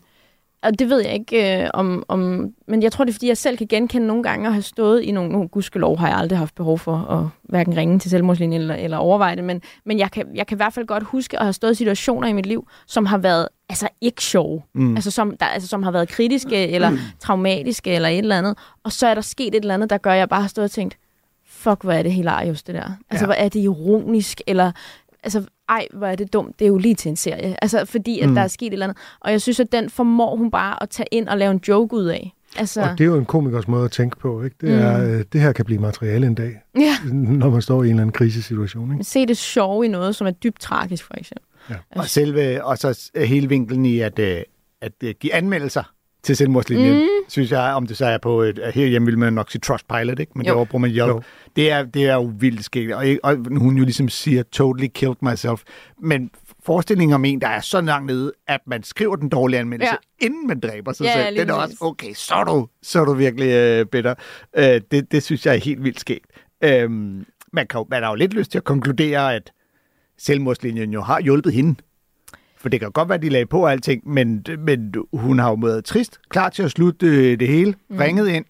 og 0.65 0.79
det 0.79 0.91
ved 0.91 1.01
jeg 1.01 1.15
ikke 1.15 1.63
øh, 1.63 1.71
om, 1.75 2.05
om, 2.09 2.53
men 2.67 2.83
jeg 2.83 2.93
tror, 2.93 3.05
det 3.05 3.11
er, 3.11 3.15
fordi 3.15 3.29
jeg 3.29 3.37
selv 3.37 3.57
kan 3.57 3.67
genkende 3.67 4.07
nogle 4.07 4.23
gange 4.23 4.47
at 4.47 4.53
have 4.53 4.63
stået 4.63 5.03
i 5.03 5.11
nogle, 5.11 5.33
nogle 5.33 5.49
gudskelov 5.49 5.99
har 5.99 6.09
jeg 6.09 6.17
aldrig 6.17 6.39
haft 6.39 6.55
behov 6.55 6.79
for 6.79 6.97
at 6.97 7.29
hverken 7.43 7.77
ringe 7.77 7.99
til 7.99 8.11
selvmordslinjen 8.11 8.61
eller, 8.61 8.75
eller 8.75 8.97
overveje 8.97 9.37
det, 9.37 9.45
men, 9.45 9.63
men 9.85 9.99
jeg, 9.99 10.11
kan, 10.11 10.27
jeg 10.35 10.47
kan 10.47 10.57
i 10.57 10.59
hvert 10.59 10.73
fald 10.73 10.87
godt 10.87 11.03
huske 11.03 11.39
at 11.39 11.45
have 11.45 11.53
stået 11.53 11.73
i 11.73 11.75
situationer 11.75 12.29
i 12.29 12.33
mit 12.33 12.47
liv, 12.47 12.69
som 12.87 13.07
har 13.07 13.19
været 13.19 13.49
altså 13.69 13.89
ikke 14.01 14.23
sjove, 14.23 14.63
mm. 14.75 14.95
altså, 14.97 15.11
som, 15.11 15.37
der, 15.41 15.47
altså 15.47 15.69
som 15.69 15.83
har 15.83 15.91
været 15.91 16.09
kritiske 16.09 16.69
eller 16.69 16.93
traumatiske 17.21 17.91
eller 17.95 18.09
et 18.09 18.19
eller 18.19 18.39
andet, 18.39 18.57
og 18.85 18.93
så 18.93 19.07
er 19.07 19.15
der 19.15 19.21
sket 19.21 19.47
et 19.47 19.55
eller 19.55 19.75
andet, 19.75 19.91
der 19.91 19.99
gør, 19.99 20.13
at 20.13 20.19
jeg 20.19 20.29
bare 20.29 20.41
har 20.41 20.49
stået 20.49 20.65
og 20.65 20.71
tænkt, 20.71 20.97
fuck, 21.47 21.83
hvor 21.83 21.93
er 21.93 22.03
det 22.03 22.13
hilarious, 22.13 22.63
det 22.63 22.75
der. 22.75 22.91
Altså, 23.11 23.25
Ja. 23.25 23.27
hvor 23.27 23.35
er 23.35 23.49
det 23.49 23.61
ironisk, 23.61 24.41
eller 24.47 24.73
altså, 25.25 25.45
ej, 25.69 25.87
hvor 25.93 26.07
er 26.07 26.15
det 26.15 26.33
dumt. 26.33 26.59
Det 26.59 26.65
er 26.65 26.69
jo 26.69 26.79
lige 26.79 26.95
til 26.95 27.09
en 27.09 27.17
serie. 27.17 27.57
Altså, 27.63 27.85
fordi 27.85 28.21
at 28.21 28.29
mm. 28.29 28.35
der 28.35 28.43
er 28.43 28.49
sket 28.49 28.67
et 28.67 28.73
eller 28.73 28.87
andet. 28.87 28.99
Og 29.21 29.31
jeg 29.31 29.41
synes, 29.41 29.61
at 29.61 29.73
den 29.73 29.91
formår 29.91 30.37
hun 30.37 30.51
bare 30.51 30.83
at 30.83 30.91
tage 30.91 31.07
ind 31.11 31.29
og 31.29 31.39
lave 31.39 31.51
en 31.51 31.61
joke 31.69 31.97
ud 31.97 32.05
af. 32.05 32.35
Altså, 32.57 32.83
Og 32.83 32.99
det 32.99 33.01
er 33.01 33.09
jo 33.09 33.17
en 33.17 33.25
komikers 33.25 33.69
måde 33.69 33.85
at 33.85 33.91
tænke 33.91 34.17
på, 34.17 34.43
ikke? 34.43 34.57
Det, 34.61 34.73
er, 34.75 35.05
øh, 35.05 35.25
det 35.33 35.41
her 35.41 35.53
kan 35.53 35.65
blive 35.65 35.81
materiale 35.81 36.27
en 36.27 36.35
dag, 36.35 36.61
ja. 36.79 36.97
når 37.13 37.51
man 37.51 37.63
står 37.63 37.83
i 37.83 37.87
en 37.87 37.91
eller 37.91 38.03
anden 38.03 38.13
krisesituation, 38.13 38.93
ikke? 38.93 39.05
Se 39.05 39.27
det 39.27 39.37
sjove 39.37 39.85
i 39.85 39.89
noget, 39.89 40.17
som 40.17 40.27
er 40.27 40.31
dybt 40.31 40.61
tragisk, 40.61 41.05
for 41.05 41.15
eksempel. 41.15 41.47
og 41.91 42.07
selve, 42.07 42.65
og 42.65 42.79
så 42.79 43.11
hele 43.17 43.49
vinklen 43.49 43.87
i 43.87 44.01
at, 44.01 44.19
øh, 44.19 44.43
at 44.81 44.93
øh, 45.03 45.15
give 45.21 45.35
anmeldelser 45.35 45.94
til 46.25 46.37
selvmordslinjen, 46.37 46.95
mm. 47.03 47.09
synes 47.29 47.51
jeg, 47.51 47.61
om 47.75 47.87
det 47.87 47.97
så 47.97 48.07
er 48.07 48.19
på 48.19 48.41
et, 48.43 48.61
herhjemme 48.75 49.07
vil 49.07 49.19
man 49.19 49.33
nok 49.33 49.51
sige 49.51 49.61
Trustpilot, 49.61 50.19
ikke? 50.19 50.33
Men 50.35 50.47
Jo. 50.47 50.61
det 50.61 50.69
bruger 50.69 50.81
man 50.81 50.91
Yelp. 50.91 51.09
Jo. 51.09 51.23
Det 51.57 51.71
er, 51.71 51.83
det 51.85 52.05
er 52.05 52.15
jo 52.15 52.33
vildt 52.39 52.65
sket, 52.65 52.95
og, 52.95 53.05
og 53.23 53.37
hun 53.57 53.77
jo 53.77 53.85
ligesom 53.85 54.09
siger, 54.09 54.43
totally 54.43 54.87
killed 54.95 55.17
myself. 55.23 55.63
Men 56.03 56.31
forestillingen 56.67 57.15
om 57.15 57.25
en, 57.25 57.41
der 57.41 57.49
er 57.49 57.61
så 57.61 57.81
langt 57.81 58.07
nede, 58.07 58.33
at 58.49 58.61
man 58.67 58.83
skriver 58.83 59.17
den 59.17 59.29
dårlige 59.29 59.61
anmeldelse, 59.61 59.93
Ja. 60.21 60.27
inden 60.27 60.47
man 60.47 60.61
dræber 60.61 60.93
sig 60.93 61.05
Ja, 61.05 61.25
selv, 61.25 61.37
det 61.39 61.51
er 61.51 61.55
også, 61.55 61.77
okay, 61.81 62.13
så 62.15 62.35
er 62.35 62.45
du, 62.45 62.69
så 62.83 63.01
er 63.01 63.05
du 63.05 63.13
virkelig 63.13 63.49
øh, 63.49 63.87
bitter. 63.87 64.15
Øh, 64.57 64.81
det, 64.91 65.13
det 65.13 65.23
synes 65.23 65.47
jeg 65.47 65.55
er 65.55 65.59
helt 65.59 65.85
vildt 65.85 66.01
sket. 66.01 66.19
Øhm, 66.65 67.27
man, 67.53 67.67
kan, 67.67 67.79
jo- 67.81 67.87
man 67.91 68.03
har 68.03 68.11
jo 68.11 68.15
lidt 68.15 68.35
lyst 68.35 68.51
til 68.51 68.59
at 68.59 68.65
konkludere, 68.65 69.35
at 69.35 69.53
selvmordslinjen 70.19 70.91
jo 70.93 71.01
har 71.03 71.21
hjulpet 71.21 71.53
hende. 71.53 71.75
For 72.65 72.69
det 72.69 72.81
kan 72.81 72.91
godt 72.93 73.09
være, 73.09 73.17
at 73.17 73.23
de 73.23 73.29
lagde 73.29 73.47
på 73.47 73.67
alting, 73.67 74.09
men, 74.09 74.45
men 74.59 74.95
hun 75.13 75.39
har 75.39 75.49
jo 75.49 75.55
været 75.63 75.85
trist, 75.85 76.19
klar 76.29 76.49
til 76.49 76.63
at 76.63 76.71
slutte 76.71 77.07
øh, 77.07 77.41
det 77.41 77.49
hele, 77.49 77.75
mm. 77.91 77.97
ringet 77.97 78.29
ind, 78.29 78.45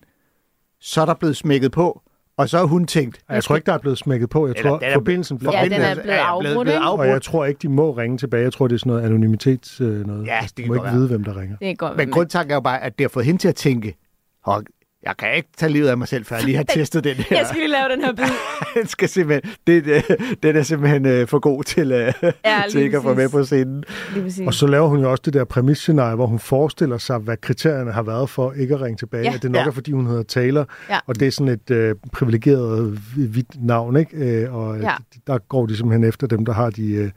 så 0.81 1.01
er 1.01 1.07
der 1.07 1.15
blevet 1.15 1.37
smækket 1.37 1.73
på, 1.73 2.03
og 2.37 2.49
så 2.49 2.59
har 2.59 2.65
hun 2.65 2.87
tænkt, 2.87 3.21
Jeg 3.31 3.45
tror 3.45 3.57
ikke, 3.57 3.67
der 3.67 3.73
er 3.73 3.79
blevet 3.79 3.99
smækket 3.99 4.31
på. 4.31 4.47
Jeg 4.47 4.55
Eller 4.57 4.71
tror, 4.71 4.79
er- 4.83 4.95
forbindelsen 4.95 5.39
blev 5.39 5.51
Ja, 5.55 5.65
den 5.65 5.73
er 5.73 5.95
blevet 5.95 6.09
afbrudt? 6.19 6.69
Og 6.69 7.07
jeg 7.09 7.23
tror 7.23 7.45
ikke, 7.45 7.59
de 7.63 7.69
må 7.69 7.91
ringe 7.91 8.19
tilbage. 8.19 8.43
Jeg 8.43 8.53
tror, 8.53 8.69
det 8.69 8.75
er 8.75 8.79
sådan 8.79 8.91
noget 8.91 9.05
anonymitets 9.07 9.81
øh, 9.81 10.07
noget. 10.07 10.27
Ja, 10.27 10.35
Altså, 10.37 10.49
det 10.49 10.57
de 10.57 10.63
kan 10.63 10.69
må 10.69 10.75
ikke 10.75 10.85
være. 10.85 10.95
vide, 10.95 11.09
hvem 11.09 11.25
der 11.25 11.41
ringer. 11.41 11.57
Det 11.57 11.71
er 11.71 11.75
godt. 11.75 11.97
Men 11.97 12.11
grundtanken 12.11 12.51
er 12.51 12.55
jo 12.57 12.61
bare, 12.61 12.83
at 12.83 12.99
det 12.99 13.05
har 13.05 13.09
fået 13.09 13.27
hende 13.27 13.41
til 13.41 13.49
at 13.49 13.55
tænke, 13.55 13.97
"Hov, 14.45 14.63
jeg 15.07 15.17
kan 15.19 15.35
ikke 15.37 15.49
tage 15.57 15.73
livet 15.73 15.89
af 15.89 15.99
mig 15.99 16.09
selv, 16.09 16.25
før 16.25 16.37
jeg 16.37 16.45
lige 16.45 16.57
har 16.57 16.65
testet 16.75 17.05
den 17.05 17.15
her. 17.17 17.37
Jeg 17.37 17.47
skal 17.47 17.61
lige 17.61 17.71
lave 17.71 17.89
den 17.89 18.01
her 18.05 18.13
bid. 18.13 18.25
den, 18.81 18.87
skal 18.89 19.09
simpelthen, 19.09 19.55
det, 19.67 19.87
øh, 19.87 20.03
den 20.43 20.57
er 20.57 20.63
simpelthen 20.63 21.07
øh, 21.07 21.29
for 21.29 21.39
god 21.39 21.65
til, 21.65 21.93
øh, 21.93 22.13
Ja, 22.45 22.63
til 22.71 22.81
ikke 22.81 22.97
at 22.97 23.03
få 23.03 23.15
med 23.15 23.29
på 23.29 23.45
scenen. 23.45 23.85
Og 24.47 24.55
så 24.55 24.67
laver 24.67 24.89
hun 24.89 25.01
jo 25.01 25.11
også 25.11 25.23
det 25.25 25.35
der 25.35 25.45
præmisscenarie, 25.45 26.15
hvor 26.15 26.27
hun 26.27 26.39
forestiller 26.39 26.99
sig, 26.99 27.19
hvad 27.19 27.37
kriterierne 27.37 27.93
har 27.93 28.03
været 28.03 28.31
for 28.31 28.53
ikke 28.53 28.75
at 28.75 28.81
ringe 28.81 28.97
tilbage. 28.97 29.25
Ja. 29.25 29.35
At 29.35 29.43
det 29.43 29.51
nok 29.51 29.61
Ja. 29.61 29.67
er, 29.67 29.71
fordi 29.71 29.93
hun 29.93 30.07
hedder 30.07 30.23
Taylor, 30.23 30.69
Ja. 30.91 30.99
og 31.07 31.21
det 31.21 31.27
er 31.29 31.33
sådan 31.33 31.53
et 31.53 31.71
øh, 31.71 31.95
privilegeret 32.13 32.99
hvidt 33.17 33.65
navn, 33.67 33.97
ikke? 33.97 34.17
Øh, 34.17 34.55
og 34.55 34.81
ja. 34.81 34.95
der 35.27 35.39
går 35.39 35.67
de 35.67 35.77
simpelthen 35.77 36.09
efter 36.09 36.27
dem, 36.27 36.45
der 36.45 36.53
har 36.53 36.71
de... 36.71 36.91
Øh, 36.93 37.11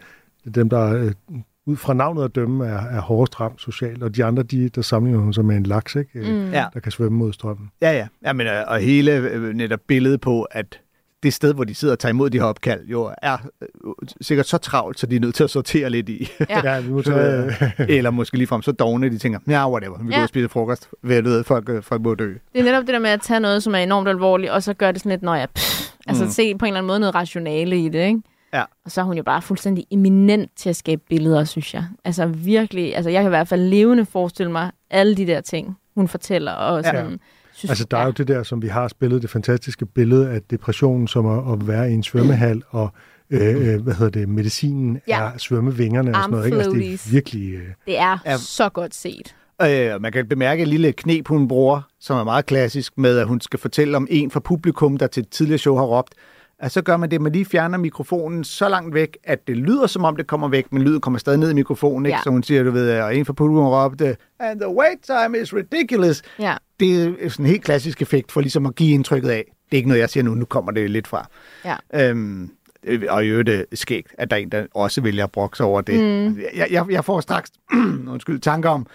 dem, 0.55 0.69
der 0.69 0.93
øh, 1.03 1.11
ud 1.67 1.75
fra 1.75 1.93
navnet 1.93 2.23
at 2.23 2.35
dømme 2.35 2.65
er, 2.67 2.79
er 2.81 3.01
hårdest 3.01 3.39
ramt 3.41 3.61
socialt, 3.61 4.03
og 4.03 4.15
de 4.15 4.23
andre, 4.25 4.43
de, 4.43 4.69
der 4.69 4.81
sammenligner 4.81 5.23
hun 5.23 5.33
sig 5.33 5.45
med 5.45 5.55
en 5.57 5.63
laks, 5.63 5.95
ikke? 5.95 6.09
Øh, 6.19 6.27
Mm. 6.45 6.51
Ja. 6.51 6.65
der 6.73 6.79
kan 6.79 6.91
svømme 6.91 7.17
mod 7.17 7.33
strømmen. 7.33 7.69
Ja, 7.81 7.91
ja. 7.91 8.07
ja 8.25 8.33
men, 8.33 8.47
øh, 8.47 8.53
og 8.67 8.79
hele 8.79 9.15
øh, 9.15 9.53
netop 9.53 9.79
billedet 9.87 10.21
på, 10.21 10.43
at 10.43 10.79
det 11.23 11.33
sted, 11.33 11.53
hvor 11.53 11.63
de 11.63 11.75
sidder 11.75 11.91
og 11.93 11.99
tager 11.99 12.09
imod 12.13 12.29
de 12.29 12.37
her 12.39 12.45
opkald, 12.45 12.85
jo 12.87 13.11
er 13.21 13.37
sikkert 14.21 14.47
så 14.47 14.57
travlt, 14.57 14.99
så 14.99 15.07
de 15.07 15.15
er 15.15 15.19
nødt 15.19 15.35
til 15.35 15.43
at 15.43 15.49
sortere 15.49 15.89
lidt 15.89 16.09
i. 16.09 16.29
Ja. 16.49 16.61
Ja, 16.73 16.79
vi 16.81 16.91
må 16.91 17.01
tage, 17.01 17.53
Eller 17.89 18.11
måske 18.11 18.37
ligefrem 18.37 18.61
så 18.61 18.71
dogne, 18.71 19.09
de 19.09 19.17
tænker, 19.17 19.39
ja, 19.47 19.69
whatever, 19.71 19.97
vi 20.03 20.09
Ja. 20.09 20.15
går 20.15 20.23
og 20.23 20.29
spiser 20.29 20.47
frokost. 20.47 20.89
Ved 21.03 21.39
at 21.39 21.45
folk, 21.45 21.83
folk 21.83 22.01
må 22.01 22.15
dø. 22.15 22.33
Det 22.53 22.59
er 22.59 22.63
netop 22.63 22.81
det 22.81 22.93
der 22.93 22.99
med 22.99 23.09
at 23.09 23.21
tage 23.21 23.39
noget, 23.39 23.63
som 23.63 23.73
er 23.75 23.79
enormt 23.79 24.07
alvorligt, 24.07 24.51
og 24.51 24.63
så 24.63 24.73
gøre 24.73 24.91
det 24.91 24.99
sådan 24.99 25.09
lidt, 25.09 25.21
når 25.21 25.35
jeg 25.35 25.47
pff, 25.55 25.89
altså 26.07 26.23
Mm. 26.23 26.29
se 26.29 26.55
på 26.55 26.65
en 26.65 26.67
eller 26.69 26.77
anden 26.77 26.87
måde 26.87 26.99
noget 26.99 27.15
rationale 27.15 27.79
i 27.85 27.89
det, 27.89 28.05
ikke? 28.07 28.21
Ja. 28.53 28.63
Og 28.85 28.91
så 28.91 29.01
er 29.01 29.05
hun 29.05 29.17
jo 29.17 29.23
bare 29.23 29.41
fuldstændig 29.41 29.85
eminent 29.91 30.51
til 30.55 30.69
at 30.69 30.75
skabe 30.75 31.01
billeder, 31.09 31.43
synes 31.43 31.73
jeg. 31.73 31.85
Altså 32.05 32.25
virkelig, 32.27 32.95
altså 32.95 33.09
jeg 33.09 33.21
kan 33.23 33.29
i 33.29 33.35
hvert 33.35 33.47
fald 33.47 33.61
levende 33.61 34.05
forestille 34.05 34.51
mig 34.51 34.71
alle 34.89 35.15
de 35.17 35.27
der 35.27 35.41
ting, 35.41 35.77
hun 35.95 36.07
fortæller, 36.07 36.51
og 36.51 36.81
Ja. 36.83 36.91
sådan, 36.91 37.19
synes, 37.53 37.69
Altså, 37.71 37.85
der 37.91 37.97
er 37.97 38.05
jo 38.05 38.11
det 38.11 38.27
der, 38.27 38.43
som 38.43 38.61
vi 38.61 38.67
har 38.67 38.87
spillet, 38.87 39.21
det 39.21 39.29
fantastiske 39.29 39.85
billede 39.85 40.29
af 40.29 40.41
depressionen, 40.41 41.07
som 41.07 41.25
at, 41.25 41.53
at 41.53 41.67
være 41.67 41.91
i 41.91 41.93
en 41.93 42.03
svømmehal, 42.03 42.61
og 42.69 42.89
øh, 43.29 43.73
øh, 43.73 43.81
hvad 43.81 43.93
hedder 43.93 44.09
det, 44.19 44.29
medicinen 44.29 44.99
Ja. 45.07 45.21
er 45.21 45.31
svømmevingerne 45.37 46.11
og 46.11 46.15
sådan 46.15 46.31
noget. 46.31 46.45
Ikke? 46.45 46.57
Altså, 46.57 46.71
det 46.71 46.93
er 46.93 47.09
virkelig... 47.11 47.53
Øh, 47.53 47.61
det 47.85 47.99
er 47.99 48.17
Ja. 48.25 48.37
så 48.37 48.69
godt 48.69 48.95
set. 48.95 49.35
Øh, 49.61 50.01
man 50.01 50.11
kan 50.11 50.27
bemærke 50.27 50.61
et 50.61 50.67
lille 50.67 50.91
knep, 50.91 51.27
hun 51.27 51.47
bruger, 51.47 51.81
som 51.99 52.17
er 52.17 52.23
meget 52.23 52.45
klassisk, 52.45 52.97
med 52.97 53.17
at 53.17 53.27
hun 53.27 53.41
skal 53.41 53.59
fortælle 53.59 53.97
om 53.97 54.07
en 54.09 54.31
fra 54.31 54.39
publikum, 54.39 54.97
der 54.97 55.07
til 55.07 55.21
et 55.21 55.29
tidligere 55.29 55.57
show 55.57 55.75
har 55.75 55.83
råbt, 55.83 56.13
at 56.59 56.71
så 56.71 56.81
gør 56.81 56.97
man 56.97 57.09
det, 57.11 57.15
at 57.15 57.21
man 57.21 57.31
lige 57.31 57.45
fjerner 57.45 57.77
mikrofonen 57.77 58.43
så 58.43 58.69
langt 58.69 58.93
væk, 58.93 59.17
at 59.23 59.47
det 59.47 59.57
lyder 59.57 59.87
som 59.87 60.03
om 60.03 60.15
det 60.15 60.27
kommer 60.27 60.47
væk, 60.47 60.71
men 60.71 60.81
lyden 60.81 61.01
kommer 61.01 61.19
stadig 61.19 61.39
ned 61.39 61.49
i 61.49 61.53
mikrofonen, 61.53 62.05
ikke? 62.05 62.15
Ja. 62.15 62.23
Så 62.23 62.29
hun 62.29 62.43
siger, 62.43 62.63
du 62.63 62.71
ved, 62.71 62.99
og 63.01 63.15
en 63.15 63.25
fra 63.25 63.33
publikum 63.33 63.65
råbte, 63.65 64.17
and 64.39 64.59
the 64.59 64.69
wait 64.69 64.99
time 65.03 65.39
is 65.41 65.53
ridiculous. 65.53 66.21
Ja. 66.39 66.55
Det 66.79 67.03
er 67.03 67.29
sådan 67.29 67.45
en 67.45 67.49
helt 67.49 67.63
klassisk 67.63 68.01
effekt 68.01 68.31
for 68.31 68.41
ligesom 68.41 68.65
at 68.65 68.75
give 68.75 68.93
indtrykket 68.93 69.29
af, 69.29 69.43
det 69.65 69.71
er 69.71 69.77
ikke 69.77 69.87
noget, 69.89 70.01
jeg 70.01 70.09
siger 70.09 70.23
nu, 70.23 70.33
nu 70.35 70.45
kommer 70.45 70.71
det 70.71 70.89
lidt 70.91 71.07
fra. 71.07 71.29
Ja. 71.65 71.75
Øhm, 71.93 72.51
øh, 72.83 73.01
og 73.09 73.25
i 73.25 73.27
øvrigt 73.27 73.49
øh, 73.49 73.63
skægt, 73.73 74.15
at 74.17 74.29
der 74.31 74.37
er 74.37 74.41
en, 74.41 74.49
der 74.51 74.65
også 74.75 75.01
vælger 75.01 75.23
at 75.23 75.31
brokse 75.31 75.63
over 75.63 75.81
det. 75.81 75.99
Mm. 75.99 76.39
Jeg, 76.55 76.67
jeg, 76.71 76.85
jeg 76.89 77.05
får 77.05 77.19
straks 77.21 77.51
undskyld, 78.13 78.39
tanker 78.39 78.69
om 78.69 78.87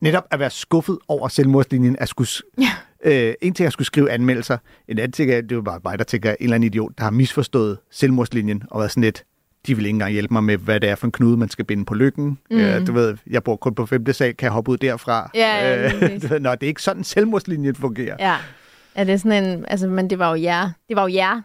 netop 0.00 0.24
at 0.30 0.38
være 0.38 0.50
skuffet 0.50 0.98
over 1.08 1.28
selvmordslinjen. 1.28 1.96
At 1.98 2.08
skulle, 2.08 2.28
Ja. 2.58 2.70
Øh, 3.04 3.34
en 3.42 3.54
ting 3.54 3.64
er 3.64 3.66
at 3.66 3.72
skulle 3.72 3.86
skrive 3.86 4.10
anmeldelser, 4.10 4.58
en 4.88 4.98
anden 4.98 5.12
ting 5.12 5.30
er, 5.30 5.40
det 5.40 5.52
er 5.52 5.56
jo 5.56 5.62
bare 5.62 5.80
mig, 5.84 5.98
der 5.98 6.04
tænker, 6.04 6.30
en 6.30 6.36
eller 6.40 6.54
anden 6.54 6.66
idiot, 6.66 6.92
der 6.98 7.04
har 7.04 7.10
misforstået 7.10 7.78
selvmordslinjen 7.90 8.62
og 8.70 8.78
været 8.80 8.90
sådan 8.90 9.02
lidt, 9.02 9.24
de 9.66 9.74
vil 9.76 9.86
ikke 9.86 9.94
engang 9.94 10.12
hjælpe 10.12 10.34
mig 10.34 10.44
med, 10.44 10.56
hvad 10.56 10.80
det 10.80 10.90
er 10.90 10.94
for 10.94 11.06
en 11.06 11.12
knude, 11.12 11.36
man 11.36 11.48
skal 11.48 11.64
binde 11.64 11.84
på 11.84 11.94
lykken. 11.94 12.38
Mm. 12.50 12.56
Øh, 12.58 12.86
du 12.86 12.92
ved, 12.92 13.16
jeg 13.30 13.42
bor 13.42 13.56
kun 13.56 13.74
på 13.74 13.86
femte 13.86 14.12
sal, 14.12 14.34
kan 14.34 14.44
jeg 14.46 14.52
hoppe 14.52 14.70
ud 14.70 14.76
derfra? 14.76 15.30
Ja, 15.34 15.68
ja, 15.68 15.84
øh, 15.84 16.00
præcis. 16.00 16.22
du 16.22 16.28
ved, 16.28 16.40
Nå, 16.40 16.50
det 16.50 16.62
er 16.62 16.66
ikke 16.66 16.82
sådan, 16.82 17.04
selvmordslinjen 17.04 17.74
fungerer. 17.74 18.16
Ja. 18.18 18.36
Ja, 18.96 19.04
det 19.04 19.12
er 19.12 19.16
sådan 19.16 19.44
en, 19.44 19.64
altså, 19.68 19.88
men 19.88 20.10
det 20.10 20.18
var 20.18 20.36
jo 20.36 20.42
jer, 20.42 20.70
det 20.88 20.96
var 20.96 21.02
jo 21.08 21.14
jer, 21.14 21.40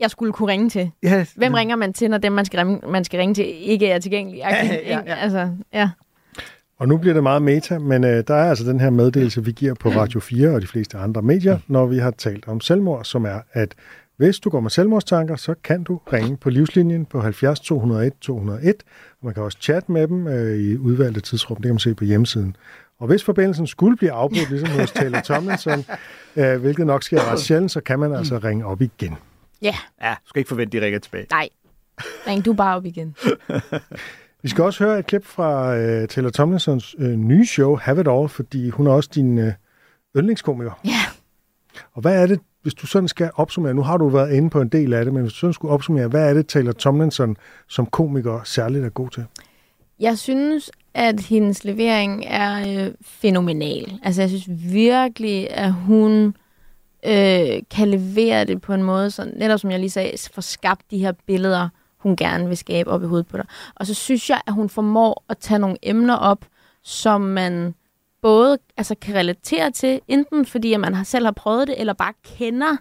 jeg 0.00 0.10
skulle 0.10 0.32
kunne 0.32 0.52
ringe 0.52 0.70
til. 0.70 0.90
Ja, 1.02 1.26
Hvem 1.36 1.54
ringer 1.54 1.76
man 1.76 1.92
til, 1.92 2.10
når 2.10 2.18
dem, 2.18 2.32
man 2.32 2.44
skal 2.44 2.58
ringe, 2.58 2.90
man 2.90 3.04
skal 3.04 3.18
ringe 3.18 3.34
til, 3.34 3.44
ikke 3.70 3.88
er 3.88 3.98
tilgængelig? 3.98 4.38
Ja, 4.38 4.66
ja, 4.66 5.00
ja. 5.06 5.14
Altså, 5.14 5.50
ja. 5.72 5.90
Og 6.78 6.88
nu 6.88 6.96
bliver 6.98 7.14
det 7.14 7.22
meget 7.22 7.42
meta, 7.42 7.78
men 7.78 8.04
øh, 8.04 8.24
der 8.28 8.34
er 8.34 8.48
altså 8.48 8.64
den 8.64 8.80
her 8.80 8.90
meddelelse, 8.90 9.44
vi 9.44 9.52
giver 9.52 9.74
på 9.74 9.88
Radio 9.88 10.20
4 10.20 10.48
og 10.50 10.60
de 10.62 10.66
fleste 10.66 10.98
andre 10.98 11.22
medier, 11.22 11.58
når 11.66 11.86
vi 11.86 11.98
har 11.98 12.10
talt 12.10 12.48
om 12.48 12.60
selvmord, 12.60 13.04
som 13.04 13.24
er, 13.24 13.40
at 13.52 13.74
hvis 14.16 14.38
du 14.38 14.50
går 14.50 14.60
med 14.60 14.70
selvmordstanker, 14.70 15.36
så 15.36 15.54
kan 15.64 15.82
du 15.84 16.00
ringe 16.12 16.36
på 16.36 16.50
livslinjen 16.50 17.06
på 17.06 17.20
70 17.20 17.60
201 17.60 18.12
201, 18.20 18.74
og 19.20 19.24
man 19.26 19.34
kan 19.34 19.42
også 19.42 19.58
chatte 19.60 19.92
med 19.92 20.08
dem 20.08 20.26
øh, 20.28 20.58
i 20.58 20.76
udvalgte 20.76 21.20
tidsrum, 21.20 21.56
det 21.56 21.64
kan 21.64 21.72
man 21.74 21.78
se 21.78 21.94
på 21.94 22.04
hjemmesiden. 22.04 22.56
Og 23.00 23.06
hvis 23.06 23.24
forbindelsen 23.24 23.66
skulle 23.66 23.96
blive 23.96 24.12
afbrudt, 24.12 24.50
ligesom 24.50 24.80
hos 24.80 24.92
Taylor 24.92 25.20
Tomlinson, 25.28 25.84
øh, 26.36 26.60
hvilket 26.60 26.86
nok 26.86 27.02
sker 27.02 27.32
ret 27.32 27.40
sjældent, 27.40 27.70
så 27.70 27.80
kan 27.80 27.98
man 27.98 28.12
altså 28.14 28.38
ringe 28.38 28.66
op 28.66 28.82
igen. 28.82 29.14
Ja, 29.62 29.74
Ja, 30.02 30.10
du 30.10 30.28
skal 30.28 30.40
ikke 30.40 30.48
forvente, 30.48 30.78
de 30.78 30.84
ringer 30.84 30.98
tilbage. 30.98 31.26
nej. 31.30 31.48
Ring 32.26 32.44
du 32.44 32.52
bare 32.52 32.76
op 32.76 32.84
igen. 32.86 33.14
Vi 34.42 34.48
skal 34.48 34.64
også 34.64 34.84
høre 34.84 34.98
et 34.98 35.06
klip 35.06 35.24
fra 35.24 35.76
øh, 35.76 36.08
Taylor 36.08 36.30
Tomlinsons 36.30 36.96
øh, 36.98 37.10
nye 37.10 37.46
show, 37.46 37.76
Have 37.76 38.00
It 38.00 38.08
All, 38.08 38.28
fordi 38.28 38.70
hun 38.70 38.86
er 38.86 38.90
også 38.90 39.10
din 39.14 39.38
øh, 39.38 39.52
yndlingskomiker. 40.16 40.80
Ja. 40.84 41.00
Og 41.92 42.00
hvad 42.00 42.22
er 42.22 42.26
det, 42.26 42.40
hvis 42.62 42.74
du 42.74 42.86
sådan 42.86 43.08
skal 43.08 43.30
opsummere, 43.34 43.74
nu 43.74 43.82
har 43.82 43.96
du 43.96 44.08
været 44.08 44.32
inde 44.32 44.50
på 44.50 44.60
en 44.60 44.68
del 44.68 44.92
af 44.92 45.04
det, 45.04 45.14
men 45.14 45.22
hvis 45.22 45.32
du 45.32 45.38
sådan 45.38 45.54
skulle 45.54 45.74
opsummere, 45.74 46.08
hvad 46.08 46.30
er 46.30 46.34
det, 46.34 46.46
Taylor 46.46 46.72
Tomlinson 46.72 47.36
som 47.68 47.86
komiker 47.86 48.40
særligt 48.44 48.84
er 48.84 48.88
god 48.88 49.10
til? 49.10 49.24
Jeg 50.00 50.18
synes, 50.18 50.70
at 50.94 51.20
hendes 51.20 51.64
levering 51.64 52.24
er 52.26 52.84
øh, 52.86 52.92
fænomenal. 53.02 53.98
Altså, 54.02 54.22
jeg 54.22 54.28
synes 54.28 54.46
virkelig, 54.72 55.50
at 55.50 55.72
hun 55.72 56.34
øh, 57.06 57.62
kan 57.70 57.88
levere 57.88 58.44
det 58.44 58.60
på 58.60 58.74
en 58.74 58.82
måde, 58.82 59.10
så 59.10 59.32
netop 59.36 59.60
som 59.60 59.70
jeg 59.70 59.80
lige 59.80 59.90
sagde, 59.90 60.12
får 60.32 60.42
skabt 60.42 60.90
de 60.90 60.98
her 60.98 61.12
billeder, 61.26 61.68
hun 61.98 62.16
gerne 62.16 62.48
vil 62.48 62.56
skabe 62.56 62.90
op 62.90 63.02
i 63.02 63.06
hovedet 63.06 63.26
på 63.26 63.36
dig. 63.36 63.46
Og 63.74 63.86
så 63.86 63.94
synes 63.94 64.30
jeg, 64.30 64.40
at 64.46 64.52
hun 64.52 64.68
formår 64.68 65.24
at 65.28 65.38
tage 65.38 65.58
nogle 65.58 65.76
emner 65.82 66.14
op, 66.14 66.44
som 66.82 67.20
man 67.20 67.74
både 68.22 68.58
altså, 68.76 68.94
kan 68.94 69.14
relatere 69.14 69.70
til, 69.70 70.00
enten 70.08 70.46
fordi 70.46 70.72
at 70.72 70.80
man 70.80 70.94
har 70.94 71.04
selv 71.04 71.24
har 71.24 71.32
prøvet 71.32 71.68
det, 71.68 71.80
eller 71.80 71.92
bare 71.92 72.12
kender 72.24 72.76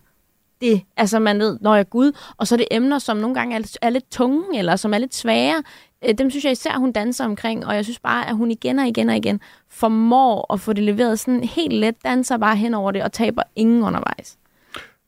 det. 0.61 0.81
Altså 0.97 1.19
man 1.19 1.39
ved, 1.39 1.57
når 1.61 1.73
jeg 1.73 1.79
er 1.79 1.83
Gud. 1.83 2.11
Og 2.37 2.47
så 2.47 2.55
er 2.55 2.57
det 2.57 2.67
emner, 2.71 2.99
som 2.99 3.17
nogle 3.17 3.35
gange 3.35 3.55
er, 3.55 3.59
lidt- 3.59 3.77
er 3.81 3.89
lidt 3.89 4.11
tunge, 4.11 4.59
eller 4.59 4.75
som 4.75 4.93
er 4.93 4.97
lidt 4.97 5.15
svære. 5.15 5.63
Øh, 6.05 6.13
dem 6.17 6.29
synes 6.29 6.43
jeg 6.43 6.51
især, 6.51 6.77
hun 6.77 6.91
danser 6.91 7.25
omkring, 7.25 7.65
og 7.65 7.75
jeg 7.75 7.83
synes 7.83 7.99
bare, 7.99 8.27
at 8.29 8.35
hun 8.35 8.51
igen 8.51 8.79
og 8.79 8.87
igen 8.87 9.09
og 9.09 9.15
igen 9.17 9.41
formår 9.69 10.53
at 10.53 10.59
få 10.59 10.73
det 10.73 10.83
leveret 10.83 11.19
sådan 11.19 11.43
helt 11.43 11.73
let, 11.73 11.95
danser 12.03 12.37
bare 12.37 12.55
hen 12.55 12.73
over 12.73 12.91
det 12.91 13.03
og 13.03 13.11
taber 13.11 13.43
ingen 13.55 13.83
undervejs. 13.83 14.37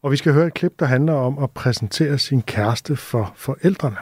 Og 0.04 0.12
vi 0.12 0.18
skal 0.18 0.34
høre 0.34 0.48
et 0.48 0.54
klip, 0.54 0.80
der 0.80 0.86
handler 0.86 1.14
om 1.14 1.44
at 1.44 1.52
præsentere 1.52 2.18
sin 2.20 2.42
kæreste 2.42 2.96
for 2.96 3.34
forældrene. 3.36 3.98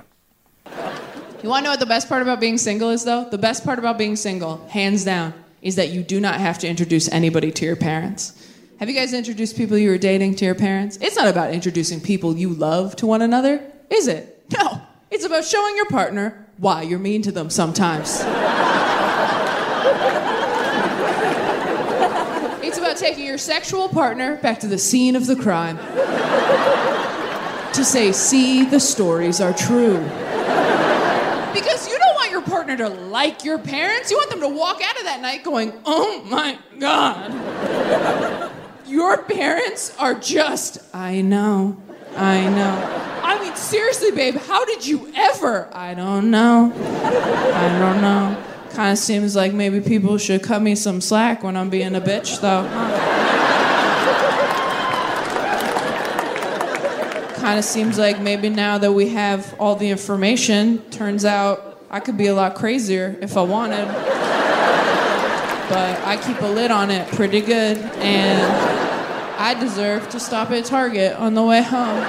You 1.44 1.50
want 1.50 1.66
to 1.66 1.70
know 1.70 1.72
what 1.72 1.80
the 1.80 1.94
best 1.96 2.10
part 2.10 2.22
about 2.22 2.40
being 2.40 2.60
single 2.60 2.94
is, 2.94 3.04
though? 3.04 3.30
The 3.30 3.42
best 3.48 3.64
part 3.64 3.80
about 3.80 3.98
being 3.98 4.18
single, 4.18 4.58
hands 4.70 5.06
down, 5.06 5.32
is 5.62 5.76
that 5.76 5.90
you 5.90 6.04
do 6.04 6.20
not 6.20 6.34
have 6.34 6.58
to 6.60 6.68
introduce 6.68 7.10
anybody 7.12 7.52
to 7.52 7.66
your 7.66 7.76
parents. 7.76 8.34
Have 8.80 8.90
you 8.90 8.96
guys 8.96 9.14
introduced 9.14 9.58
people 9.58 9.78
you 9.78 9.90
were 9.90 9.98
dating 10.12 10.36
to 10.36 10.46
your 10.46 10.56
parents? 10.56 10.98
It's 11.02 11.16
not 11.16 11.28
about 11.28 11.54
introducing 11.54 12.00
people 12.02 12.30
you 12.36 12.50
love 12.50 12.96
to 12.96 13.08
one 13.08 13.24
another, 13.24 13.60
is 13.90 14.08
it? 14.08 14.24
No. 14.52 14.82
It's 15.10 15.26
about 15.26 15.46
showing 15.46 15.76
your 15.76 15.90
partner 15.90 16.46
why 16.58 16.84
you're 16.84 17.00
mean 17.00 17.24
to 17.24 17.32
them 17.32 17.50
sometimes. 17.50 18.22
it's 22.68 22.78
about 22.78 22.87
taking 23.00 23.26
your 23.26 23.38
sexual 23.38 23.88
partner 23.90 24.38
back 24.38 24.60
to 24.62 24.68
the 24.68 24.78
scene 24.78 25.16
of 25.16 25.28
the 25.28 25.36
crime 25.36 25.78
to 27.74 27.84
say, 27.84 28.12
see, 28.12 28.66
the 28.66 28.80
stories 28.80 29.40
are 29.40 29.54
true. 29.54 30.00
Because 31.54 31.88
you 31.88 31.98
don't 31.98 32.16
want 32.16 32.32
your 32.32 32.42
partner 32.42 32.76
to 32.78 32.90
like 32.90 33.44
your 33.44 33.60
parents. 33.60 34.10
You 34.10 34.18
want 34.18 34.32
them 34.32 34.42
to 34.42 34.50
walk 34.50 34.82
out 34.84 34.98
of 34.98 35.04
that 35.04 35.22
night 35.22 35.44
going, 35.44 35.74
oh 35.86 36.24
my 36.26 36.58
God. 36.80 38.52
Your 38.88 39.22
parents 39.24 39.96
are 40.00 40.16
just, 40.16 40.80
I 40.94 41.22
know, 41.22 41.78
I 42.16 42.50
know. 42.50 43.22
I 43.24 43.40
mean, 43.44 43.56
seriously, 43.56 44.12
babe, 44.12 44.36
how 44.36 44.66
did 44.66 44.86
you 44.86 45.12
ever? 45.16 45.70
I 45.74 45.94
don't 45.94 46.32
know. 46.32 46.72
I 46.74 47.80
don't 47.80 48.02
know. 48.02 48.44
Kind 48.78 48.92
of 48.92 49.00
seems 49.00 49.36
like 49.36 49.54
maybe 49.54 49.82
people 49.82 50.20
should 50.20 50.44
cut 50.44 50.62
me 50.62 50.76
some 50.76 51.02
slack 51.02 51.42
when 51.42 51.58
I'm 51.58 51.72
being 51.72 51.96
a 51.96 52.00
bitch, 52.00 52.40
though. 52.42 52.62
kind 57.40 57.58
of 57.58 57.66
seems 57.66 57.98
like 57.98 58.20
maybe 58.20 58.50
now 58.50 58.78
that 58.78 58.92
we 58.92 59.10
have 59.10 59.56
all 59.60 59.76
the 59.76 59.90
information, 59.90 60.78
turns 60.92 61.26
out 61.26 61.82
I 61.90 62.00
could 62.00 62.20
be 62.20 62.28
a 62.28 62.36
lot 62.36 62.54
crazier 62.54 63.18
if 63.20 63.36
I 63.36 63.42
wanted. 63.42 63.88
But 65.70 66.00
I 66.06 66.22
keep 66.24 66.40
a 66.42 66.46
lid 66.46 66.70
on 66.70 66.92
it 66.92 67.08
pretty 67.14 67.42
good, 67.42 67.80
and 67.80 68.44
I 69.40 69.60
deserve 69.60 70.08
to 70.10 70.20
stop 70.20 70.52
at 70.52 70.66
Target 70.66 71.16
on 71.16 71.34
the 71.34 71.44
way 71.44 71.64
home. 71.64 72.04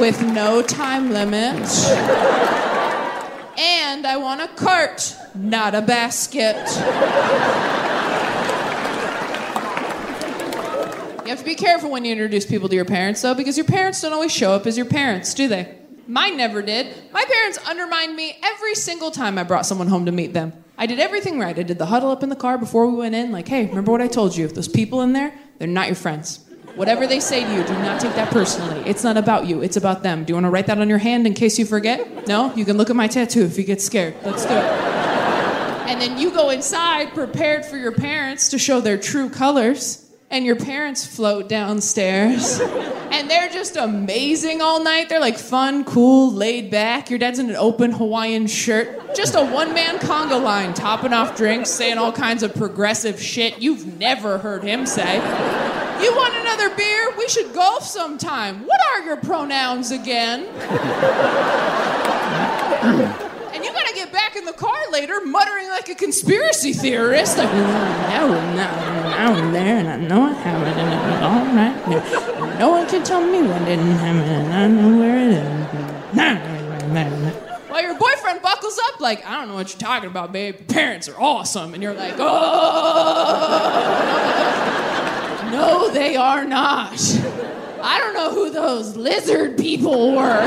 With 0.00 0.20
no 0.22 0.60
time 0.60 1.12
limit. 1.12 2.71
And 3.64 4.08
I 4.08 4.16
want 4.16 4.40
a 4.40 4.48
cart, 4.48 5.16
not 5.36 5.76
a 5.76 5.82
basket. 5.82 6.56
You 11.22 11.28
have 11.28 11.38
to 11.38 11.44
be 11.44 11.54
careful 11.54 11.88
when 11.88 12.04
you 12.04 12.10
introduce 12.10 12.44
people 12.44 12.68
to 12.68 12.74
your 12.74 12.84
parents, 12.84 13.22
though, 13.22 13.34
because 13.34 13.56
your 13.56 13.66
parents 13.66 14.02
don't 14.02 14.12
always 14.12 14.32
show 14.32 14.50
up 14.52 14.66
as 14.66 14.76
your 14.76 14.86
parents, 14.86 15.32
do 15.32 15.46
they? 15.46 15.78
Mine 16.08 16.36
never 16.36 16.60
did. 16.60 16.88
My 17.12 17.24
parents 17.24 17.58
undermined 17.68 18.16
me 18.16 18.36
every 18.42 18.74
single 18.74 19.12
time 19.12 19.38
I 19.38 19.44
brought 19.44 19.64
someone 19.64 19.86
home 19.86 20.06
to 20.06 20.12
meet 20.12 20.32
them. 20.32 20.52
I 20.76 20.86
did 20.86 20.98
everything 20.98 21.38
right. 21.38 21.56
I 21.56 21.62
did 21.62 21.78
the 21.78 21.86
huddle 21.86 22.10
up 22.10 22.24
in 22.24 22.30
the 22.30 22.36
car 22.36 22.58
before 22.58 22.88
we 22.88 22.96
went 22.96 23.14
in, 23.14 23.30
like, 23.30 23.46
hey, 23.46 23.66
remember 23.66 23.92
what 23.92 24.02
I 24.02 24.08
told 24.08 24.36
you? 24.36 24.48
Those 24.48 24.66
people 24.66 25.02
in 25.02 25.12
there, 25.12 25.32
they're 25.58 25.68
not 25.68 25.86
your 25.86 25.94
friends. 25.94 26.40
Whatever 26.74 27.06
they 27.06 27.20
say 27.20 27.44
to 27.44 27.54
you, 27.54 27.62
do 27.64 27.74
not 27.74 28.00
take 28.00 28.14
that 28.14 28.30
personally. 28.30 28.82
It's 28.86 29.04
not 29.04 29.16
about 29.16 29.46
you, 29.46 29.62
it's 29.62 29.76
about 29.76 30.02
them. 30.02 30.24
Do 30.24 30.30
you 30.30 30.34
want 30.36 30.46
to 30.46 30.50
write 30.50 30.66
that 30.66 30.78
on 30.78 30.88
your 30.88 30.98
hand 30.98 31.26
in 31.26 31.34
case 31.34 31.58
you 31.58 31.66
forget? 31.66 32.26
No? 32.26 32.52
You 32.54 32.64
can 32.64 32.76
look 32.78 32.88
at 32.88 32.96
my 32.96 33.08
tattoo 33.08 33.42
if 33.42 33.58
you 33.58 33.64
get 33.64 33.80
scared. 33.82 34.14
Let's 34.24 34.44
do 34.46 34.54
it. 34.54 34.64
And 35.88 36.00
then 36.00 36.16
you 36.18 36.30
go 36.30 36.48
inside 36.50 37.12
prepared 37.12 37.66
for 37.66 37.76
your 37.76 37.92
parents 37.92 38.48
to 38.50 38.58
show 38.58 38.80
their 38.80 38.96
true 38.96 39.28
colors. 39.28 39.98
and 40.30 40.46
your 40.46 40.56
parents 40.56 41.04
float 41.04 41.46
downstairs. 41.46 42.58
and 43.12 43.28
they're 43.28 43.50
just 43.50 43.76
amazing 43.76 44.62
all 44.62 44.82
night. 44.82 45.10
They're 45.10 45.20
like 45.20 45.36
fun, 45.36 45.84
cool, 45.84 46.32
laid 46.32 46.70
back. 46.70 47.10
Your 47.10 47.18
dad's 47.18 47.38
in 47.38 47.50
an 47.50 47.56
open 47.56 47.92
Hawaiian 47.92 48.46
shirt. 48.46 49.14
Just 49.14 49.34
a 49.34 49.44
one 49.44 49.74
man 49.74 49.98
conga 49.98 50.42
line, 50.42 50.72
topping 50.72 51.12
off 51.12 51.36
drinks, 51.36 51.68
saying 51.68 51.98
all 51.98 52.12
kinds 52.12 52.42
of 52.42 52.54
progressive 52.54 53.20
shit 53.20 53.60
you've 53.60 53.98
never 53.98 54.38
heard 54.38 54.62
him 54.64 54.86
say. 54.86 55.18
You 56.02 56.12
want 56.16 56.34
another 56.34 56.74
beer? 56.74 57.14
We 57.16 57.28
should 57.28 57.54
golf 57.54 57.84
sometime. 57.86 58.66
What 58.66 58.80
are 58.92 59.02
your 59.04 59.16
pronouns 59.16 59.92
again? 59.92 60.46
And 63.52 63.64
you 63.64 63.72
gotta 63.72 63.94
get 63.94 64.10
back 64.12 64.34
in 64.34 64.44
the 64.44 64.52
car 64.52 64.76
later 64.90 65.20
muttering 65.24 65.68
like 65.68 65.88
a 65.88 65.94
conspiracy 65.94 66.72
theorist. 66.72 67.38
Like, 67.38 67.52
no, 67.52 68.28
no, 68.28 69.34
no, 69.34 69.52
there, 69.52 69.78
and 69.78 69.88
I 69.88 69.96
know 69.96 70.22
I 70.24 70.32
have 70.32 70.62
it 70.66 70.76
and 70.76 70.92
it 70.92 70.98
was 71.06 71.22
all 71.22 71.44
right 71.54 71.76
here. 71.86 72.02
And 72.42 72.58
no 72.58 72.70
one 72.70 72.88
can 72.88 73.04
tell 73.04 73.20
me 73.24 73.42
what 73.42 73.64
didn't 73.64 73.92
happen, 73.92 74.28
and 74.28 74.52
I 74.52 74.66
know 74.66 74.98
where 74.98 75.18
it 75.18 75.32
is. 75.34 75.42
While 77.70 77.82
your 77.82 77.96
boyfriend 77.98 78.42
buckles 78.42 78.78
up, 78.88 79.00
like, 79.00 79.24
I 79.24 79.36
don't 79.38 79.48
know 79.48 79.54
what 79.54 79.70
you're 79.72 79.78
talking 79.78 80.10
about, 80.10 80.32
babe. 80.32 80.66
Parents 80.68 81.08
are 81.08 81.18
awesome. 81.18 81.72
And 81.74 81.82
you're 81.82 81.94
like, 81.94 82.16
oh. 82.18 83.52
No, 85.52 85.90
they 85.90 86.16
are 86.16 86.44
not. 86.46 86.98
I 87.82 87.98
don't 87.98 88.14
know 88.14 88.30
who 88.30 88.50
those 88.50 88.96
lizard 88.96 89.58
people 89.58 90.16
were. 90.16 90.40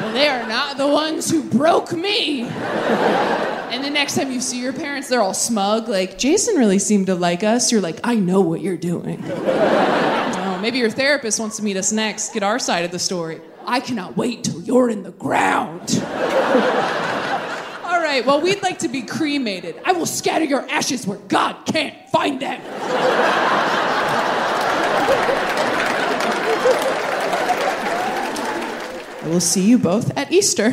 But 0.00 0.12
they 0.12 0.28
are 0.28 0.46
not 0.48 0.76
the 0.76 0.86
ones 0.86 1.28
who 1.30 1.42
broke 1.42 1.92
me. 1.92 2.42
And 2.42 3.84
the 3.84 3.90
next 3.90 4.14
time 4.14 4.30
you 4.30 4.40
see 4.40 4.60
your 4.62 4.72
parents, 4.72 5.08
they're 5.08 5.20
all 5.20 5.34
smug, 5.34 5.88
like, 5.88 6.18
Jason 6.18 6.56
really 6.56 6.78
seemed 6.78 7.06
to 7.06 7.14
like 7.14 7.42
us. 7.42 7.72
You're 7.72 7.80
like, 7.80 7.98
I 8.04 8.14
know 8.14 8.40
what 8.40 8.60
you're 8.60 8.76
doing. 8.76 9.22
oh, 9.26 10.58
maybe 10.62 10.78
your 10.78 10.90
therapist 10.90 11.40
wants 11.40 11.56
to 11.56 11.62
meet 11.62 11.76
us 11.76 11.90
next, 11.90 12.32
get 12.32 12.42
our 12.42 12.58
side 12.58 12.84
of 12.84 12.92
the 12.92 12.98
story. 12.98 13.40
I 13.66 13.80
cannot 13.80 14.16
wait 14.16 14.44
till 14.44 14.62
you're 14.62 14.88
in 14.88 15.02
the 15.02 15.12
ground. 15.12 16.00
all 17.84 18.00
right, 18.00 18.22
well, 18.24 18.40
we'd 18.40 18.62
like 18.62 18.78
to 18.80 18.88
be 18.88 19.02
cremated. 19.02 19.80
I 19.84 19.92
will 19.92 20.06
scatter 20.06 20.44
your 20.44 20.68
ashes 20.70 21.06
where 21.06 21.18
God 21.18 21.66
can't 21.66 21.94
find 22.10 22.40
them. 22.40 22.60
I 29.22 29.28
will 29.32 29.40
see 29.40 29.72
you 29.72 29.78
both 29.78 30.06
at 30.16 30.28
Easter. 30.32 30.72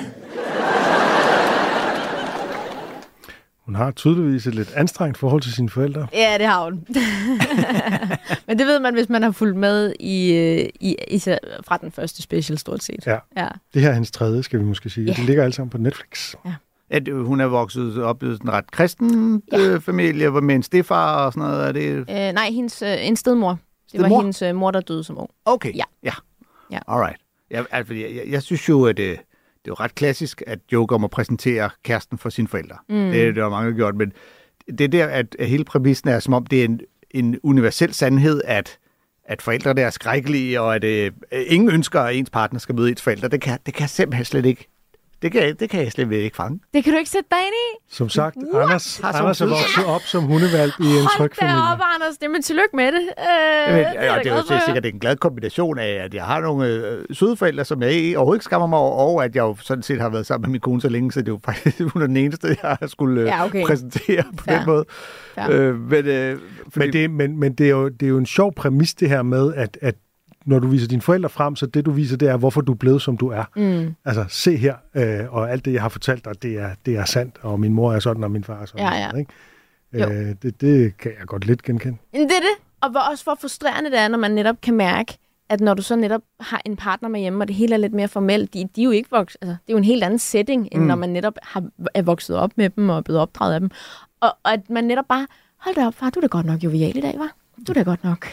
Hun 3.65 3.75
har 3.75 3.91
tydeligvis 3.91 4.47
et 4.47 4.55
lidt 4.55 4.73
anstrengt 4.75 5.17
forhold 5.17 5.41
til 5.41 5.53
sine 5.53 5.69
forældre. 5.69 6.07
Ja, 6.13 6.35
det 6.37 6.45
har 6.45 6.63
hun. 6.63 6.73
Men 8.47 8.59
det 8.59 8.67
ved 8.67 8.79
man, 8.79 8.93
hvis 8.93 9.09
man 9.09 9.23
har 9.23 9.31
fulgt 9.31 9.57
med 9.57 9.93
i, 9.99 10.33
øh, 10.33 10.69
i, 10.79 10.95
i 11.07 11.19
fra 11.67 11.77
den 11.77 11.91
første 11.91 12.21
special, 12.21 12.57
stort 12.57 12.83
set. 12.83 13.07
Ja. 13.07 13.17
ja. 13.37 13.47
Det 13.73 13.81
her 13.81 13.89
er 13.89 13.93
hendes 13.93 14.11
tredje, 14.11 14.43
skal 14.43 14.59
vi 14.59 14.65
måske 14.65 14.89
sige. 14.89 15.05
Ja. 15.05 15.13
De 15.13 15.21
ligger 15.25 15.43
alle 15.43 15.53
sammen 15.53 15.69
på 15.69 15.77
Netflix. 15.77 16.35
At 16.89 17.07
øh, 17.07 17.25
hun 17.25 17.41
er 17.41 17.45
vokset 17.45 18.03
op 18.03 18.23
i 18.23 18.25
en 18.25 18.49
ret 18.49 18.71
kristen 18.71 19.41
Ja. 19.51 19.59
øh, 19.59 19.81
familie, 19.81 20.29
hvor 20.29 20.41
med 20.41 20.55
en 20.55 20.63
stefar 20.63 21.25
og 21.25 21.33
sådan 21.33 21.49
noget. 21.49 21.67
Er 21.67 21.71
det... 21.71 21.97
Øh, 21.97 22.33
nej, 22.33 22.49
hendes, 22.51 22.81
øh, 22.81 23.07
en 23.07 23.15
stedmor. 23.15 23.59
Det 23.91 23.99
var 23.99 24.05
Stedmor? 24.05 24.21
hendes 24.21 24.41
øh, 24.41 24.55
mor, 24.55 24.71
der 24.71 24.81
døde 24.81 25.03
som 25.03 25.17
ung. 25.17 25.29
Okay. 25.45 25.75
Ja. 25.75 25.83
ja. 26.03 26.13
Ja. 26.71 26.79
Alright. 26.87 27.17
Jeg, 27.51 27.65
altså, 27.71 27.93
jeg, 27.93 28.15
jeg, 28.15 28.23
jeg 28.27 28.43
synes 28.43 28.69
jo, 28.69 28.85
at 28.85 28.97
det, 28.97 29.09
det 29.09 29.15
er 29.17 29.67
jo 29.67 29.73
ret 29.73 29.95
klassisk, 29.95 30.41
at 30.47 30.59
Joker 30.71 30.97
må 30.97 31.07
præsentere 31.07 31.69
kæresten 31.83 32.17
for 32.17 32.29
sine 32.29 32.47
forældre. 32.47 32.77
Mm. 32.89 32.95
Det, 32.95 33.35
det 33.35 33.43
har 33.43 33.49
mange 33.49 33.73
gjort, 33.73 33.95
men 33.95 34.13
det 34.77 34.91
der, 34.91 35.07
at, 35.07 35.35
at 35.39 35.47
hele 35.47 35.63
præmissen 35.63 36.09
er, 36.09 36.19
som 36.19 36.33
om 36.33 36.45
det 36.45 36.61
er 36.61 36.65
en, 36.65 36.79
en 37.11 37.39
universel 37.43 37.93
sandhed, 37.93 38.41
at 38.45 38.79
at 39.27 39.41
forældre 39.41 39.73
der 39.73 39.85
er 39.85 39.89
skrækkelige, 39.89 40.61
og 40.61 40.75
at 40.75 40.83
øh, 40.83 41.11
ingen 41.31 41.71
ønsker, 41.71 42.01
at 42.01 42.15
ens 42.15 42.29
partner 42.29 42.59
skal 42.59 42.75
møde 42.75 42.89
ens 42.89 43.01
forældre, 43.01 43.27
det 43.27 43.41
kan, 43.41 43.59
det 43.65 43.73
kan 43.73 43.81
jeg 43.81 43.89
simpelthen 43.89 44.25
slet 44.25 44.45
ikke. 44.45 44.67
Det 45.21 45.31
kan, 45.31 45.55
det 45.59 45.69
kan 45.69 45.83
jeg 45.83 45.91
slet 45.91 46.11
ikke 46.11 46.35
fange. 46.35 46.59
Det 46.73 46.83
kan 46.83 46.93
du 46.93 46.97
ikke 46.99 47.09
sætte 47.09 47.27
dig 47.31 47.37
ind 47.39 47.53
i? 47.55 47.95
Som 47.95 48.09
sagt, 48.09 48.37
What? 48.53 48.63
Anders, 48.63 48.97
Har 48.97 49.11
som 49.11 49.21
Anders 49.21 49.41
er 49.41 49.45
vokset 49.45 49.85
op 49.85 50.01
som 50.01 50.23
hundevalg 50.23 50.73
i 50.79 50.83
en 50.83 50.89
tryg 51.05 51.17
Hold 51.17 51.31
familie. 51.39 51.57
da 51.57 51.61
op, 51.73 51.79
Anders. 51.95 52.17
Det 52.17 52.31
men 52.31 52.41
tillykke 52.41 52.75
med 52.75 52.85
det. 52.85 52.93
Øh, 52.93 53.73
Men, 53.73 53.79
det 53.79 53.87
er 53.95 54.15
da 54.15 54.19
det 54.23 54.31
er 54.31 54.35
jo 54.55 54.61
sikkert 54.65 54.85
en 54.85 54.99
glad 54.99 55.15
kombination 55.15 55.79
af, 55.79 55.89
at 56.05 56.13
jeg 56.13 56.23
har 56.23 56.41
nogle 56.41 56.67
øh, 56.67 57.05
søde 57.11 57.35
forældre, 57.37 57.65
som 57.65 57.81
jeg 57.81 57.91
ikke- 57.91 58.17
overhovedet 58.17 58.37
ikke 58.37 58.43
skammer 58.43 58.67
mig 58.67 58.79
over, 58.79 58.95
og 59.15 59.23
at 59.25 59.35
jeg 59.35 59.41
jo 59.41 59.55
sådan 59.61 59.83
set 59.83 60.01
har 60.01 60.09
været 60.09 60.25
sammen 60.25 60.47
med 60.47 60.51
min 60.51 60.61
kone 60.61 60.81
så 60.81 60.89
længe, 60.89 61.11
så 61.11 61.19
det 61.21 61.27
er 61.27 61.31
jo 61.31 61.39
faktisk 61.45 61.79
hun 61.93 62.01
er 62.01 62.07
den 62.07 62.17
eneste, 62.17 62.47
jeg 62.63 62.77
har 62.81 62.87
skulle 62.87 63.21
øh, 63.21 63.27
Ja, 63.27 63.45
okay. 63.45 63.63
præsentere 63.65 64.23
på 64.37 64.43
Fair. 64.43 64.57
den 64.57 64.65
måde. 64.67 64.85
Fair. 65.35 65.47
Øh, 65.51 65.79
men, 65.79 66.05
øh, 66.05 66.39
fordi, 66.73 66.85
Men, 66.85 66.93
det, 66.93 67.11
men, 67.11 67.39
men 67.39 67.53
det, 67.53 67.65
er 67.65 67.69
jo, 67.71 67.89
det 67.89 68.03
er 68.05 68.09
jo 68.09 68.17
en 68.17 68.25
sjov 68.25 68.53
præmis, 68.55 68.93
det 68.93 69.09
her 69.09 69.21
med, 69.23 69.53
at, 69.53 69.77
at 69.81 69.95
når 70.47 70.59
du 70.59 70.67
viser 70.67 70.87
dine 70.87 71.01
forældre 71.01 71.29
frem, 71.29 71.55
så 71.55 71.65
det 71.65 71.85
du 71.85 71.91
viser, 71.91 72.17
det 72.17 72.27
er, 72.27 72.37
hvorfor 72.37 72.61
du 72.61 72.71
er 72.71 72.75
blevet, 72.75 73.01
som 73.01 73.17
du 73.17 73.27
er. 73.29 73.43
Mm. 73.55 73.95
Altså, 74.05 74.25
se 74.29 74.57
her, 74.57 74.75
øh, 74.95 75.33
og 75.33 75.51
alt 75.51 75.65
det, 75.65 75.73
jeg 75.73 75.81
har 75.81 75.89
fortalt 75.89 76.25
dig, 76.25 76.41
det 76.41 76.59
er, 76.59 76.69
det 76.85 76.97
er 76.97 77.05
sandt, 77.05 77.35
og 77.41 77.59
min 77.59 77.73
mor 77.73 77.93
er 77.93 77.99
sådan, 77.99 78.23
og 78.23 78.31
min 78.31 78.43
far 78.43 78.61
er 78.61 78.65
sådan. 78.65 78.85
Ja, 78.85 78.95
ja. 78.95 79.17
Ikke? 79.17 79.31
Jo. 79.93 80.09
Øh, 80.09 80.35
det, 80.41 80.61
det 80.61 80.97
kan 80.97 81.11
jeg 81.19 81.27
godt 81.27 81.45
lidt 81.45 81.63
genkende. 81.63 81.97
Men 82.13 82.21
det 82.21 82.31
er 82.31 82.39
det. 82.39 82.63
Og 82.81 82.89
hvor 82.91 82.99
også 82.99 83.23
hvor 83.23 83.37
frustrerende 83.41 83.91
det 83.91 83.99
er, 83.99 84.07
når 84.07 84.17
man 84.17 84.31
netop 84.31 84.61
kan 84.61 84.73
mærke, 84.73 85.17
at 85.49 85.61
når 85.61 85.73
du 85.73 85.81
så 85.81 85.95
netop 85.95 86.21
har 86.39 86.61
en 86.65 86.75
partner 86.75 87.09
med 87.09 87.19
hjemme, 87.19 87.43
og 87.43 87.47
det 87.47 87.55
hele 87.55 87.73
er 87.73 87.77
lidt 87.77 87.93
mere 87.93 88.07
formelt, 88.07 88.53
de, 88.53 88.69
de 88.75 88.81
er 88.81 88.85
jo 88.85 88.91
ikke 88.91 89.09
vokset, 89.11 89.37
altså, 89.41 89.51
det 89.51 89.69
er 89.69 89.73
jo 89.73 89.77
en 89.77 89.83
helt 89.83 90.03
anden 90.03 90.19
setting, 90.19 90.67
end 90.71 90.81
mm. 90.81 90.87
når 90.87 90.95
man 90.95 91.09
netop 91.09 91.33
har, 91.43 91.63
er 91.93 92.01
vokset 92.01 92.35
op 92.35 92.51
med 92.55 92.69
dem 92.69 92.89
og 92.89 92.97
er 92.97 93.01
blevet 93.01 93.21
opdraget 93.21 93.53
af 93.53 93.59
dem. 93.59 93.71
Og, 94.21 94.37
og 94.43 94.53
at 94.53 94.69
man 94.69 94.83
netop 94.83 95.05
bare, 95.09 95.27
hold 95.57 95.75
da 95.75 95.87
op, 95.87 95.93
far, 95.93 96.09
du 96.09 96.19
er 96.19 96.21
da 96.21 96.27
godt 96.27 96.45
nok 96.45 96.63
jovial 96.63 96.97
i 96.97 97.01
dag, 97.01 97.13
var? 97.17 97.31
Du 97.67 97.71
er 97.71 97.73
da 97.73 97.81
godt 97.81 98.03
nok 98.03 98.27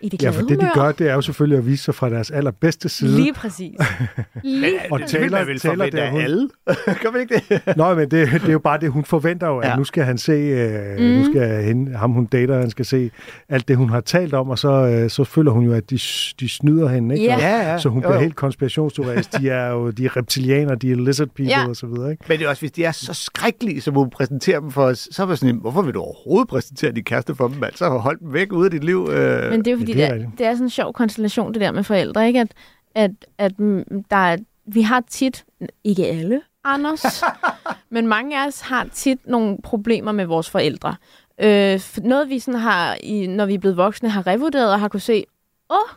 i 0.00 0.08
det 0.08 0.22
Ja, 0.22 0.30
for 0.30 0.42
det 0.42 0.60
de 0.60 0.70
gør, 0.74 0.92
det 0.92 1.08
er 1.10 1.14
jo 1.14 1.20
selvfølgelig 1.20 1.58
at 1.58 1.66
vise 1.66 1.84
sig 1.84 1.94
fra 1.94 2.10
deres 2.10 2.30
allerbedste 2.30 2.88
side. 2.88 3.16
Lige 3.16 3.34
præcis. 3.34 3.74
Lige 4.44 4.72
Og 4.90 4.98
det 5.00 5.08
taler- 5.08 5.44
vil 5.44 5.60
taler 5.60 5.84
af 5.94 6.10
hun- 6.10 6.20
alle. 6.20 6.48
Gør 7.02 7.10
man 7.12 7.20
ikke 7.20 7.42
det? 7.48 7.62
Nå, 7.76 7.94
men 7.94 8.10
det, 8.10 8.10
det 8.32 8.48
er 8.48 8.52
jo 8.52 8.58
bare 8.58 8.80
det, 8.80 8.90
hun 8.92 9.04
forventer 9.04 9.46
jo, 9.46 9.58
at 9.58 9.68
Ja. 9.68 9.76
nu 9.76 9.84
skal 9.84 10.04
han 10.04 10.18
se, 10.18 10.32
øh, 10.32 10.98
mm. 10.98 11.04
nu 11.04 11.24
skal 11.24 11.62
hende, 11.64 11.96
ham 11.96 12.10
hun 12.10 12.26
dater, 12.26 12.58
han 12.60 12.70
skal 12.70 12.84
se 12.84 13.10
alt 13.48 13.68
det, 13.68 13.76
hun 13.76 13.90
har 13.90 14.00
talt 14.00 14.34
om, 14.34 14.50
og 14.50 14.58
så, 14.58 14.68
øh, 14.70 15.10
så 15.10 15.24
føler 15.24 15.50
hun 15.50 15.64
jo, 15.64 15.72
at 15.72 15.90
de, 15.90 15.98
de 16.40 16.48
snyder 16.48 16.88
hende, 16.88 17.18
ikke? 17.18 17.34
Og- 17.34 17.40
Ja, 17.40 17.70
ja. 17.72 17.78
Så 17.78 17.88
hun 17.88 18.02
Jo, 18.02 18.08
bliver 18.08 18.14
jo. 18.14 18.20
helt 18.22 18.36
konspirationsteoretisk. 18.36 19.38
De 19.40 19.48
er 19.50 19.70
jo 19.72 19.90
de 19.90 20.04
er 20.04 20.16
reptilianer, 20.16 20.74
de 20.74 20.92
er 20.92 20.96
lizard 20.96 21.28
people 21.28 21.44
Ja. 21.52 21.68
og 21.68 21.76
så 21.76 21.86
videre, 21.86 22.10
ikke? 22.10 22.24
Men 22.28 22.38
det 22.38 22.44
er 22.44 22.48
også, 22.48 22.62
hvis 22.62 22.72
de 22.72 22.84
er 22.84 22.92
så 22.92 23.14
skrækkelige, 23.14 23.80
som 23.80 23.94
hun 23.94 24.10
præsenterer 24.10 24.60
dem 24.60 24.70
for 24.70 24.82
os, 24.84 25.08
så 25.10 25.22
er 25.22 25.26
man 25.26 25.36
sådan, 25.36 25.58
hvorfor 25.60 25.82
vil 25.82 25.94
du 25.94 26.00
overhovedet 26.00 26.48
præsentere 26.48 26.92
din 26.92 27.04
kæreste 27.04 27.34
for 27.34 27.48
dem? 27.48 27.64
Altså, 27.64 27.88
hold 27.88 28.18
dem 28.20 28.32
væk 28.32 28.52
ud 28.52 28.64
af 28.64 28.70
dit 28.70 28.84
liv. 28.84 29.08
Øh. 29.12 29.50
Men 29.50 29.64
det 29.64 29.75
jo 29.76 29.80
fordi, 29.80 29.92
det 29.92 30.04
er 30.04 30.14
det, 30.14 30.22
er, 30.22 30.30
det 30.38 30.46
er 30.46 30.52
sådan 30.52 30.66
en 30.66 30.70
sjov 30.70 30.92
konstellation, 30.92 31.54
det 31.54 31.60
der 31.60 31.72
med 31.72 31.84
forældre, 31.84 32.26
ikke? 32.26 32.40
At, 32.40 32.54
at, 32.94 33.10
at 33.38 33.58
mm, 33.58 34.04
der 34.10 34.16
er, 34.16 34.36
vi 34.66 34.82
har 34.82 35.02
tit, 35.10 35.44
ikke 35.84 36.06
alle, 36.06 36.40
Anders, 36.68 37.22
men 37.90 38.06
mange 38.06 38.42
af 38.42 38.46
os 38.46 38.60
har 38.60 38.88
tit 38.92 39.26
nogle 39.26 39.58
problemer 39.62 40.12
med 40.12 40.26
vores 40.26 40.50
forældre. 40.50 40.96
Øh, 41.40 41.80
noget 42.02 42.28
vi 42.28 42.38
sådan 42.38 42.60
har, 42.60 42.96
i, 43.02 43.26
når 43.26 43.46
vi 43.46 43.54
er 43.54 43.58
blevet 43.58 43.76
voksne, 43.76 44.08
har 44.08 44.26
revurderet 44.26 44.72
og 44.72 44.80
har 44.80 44.88
kunne 44.88 45.00
se, 45.00 45.24
åh, 45.70 45.76
oh, 45.76 45.88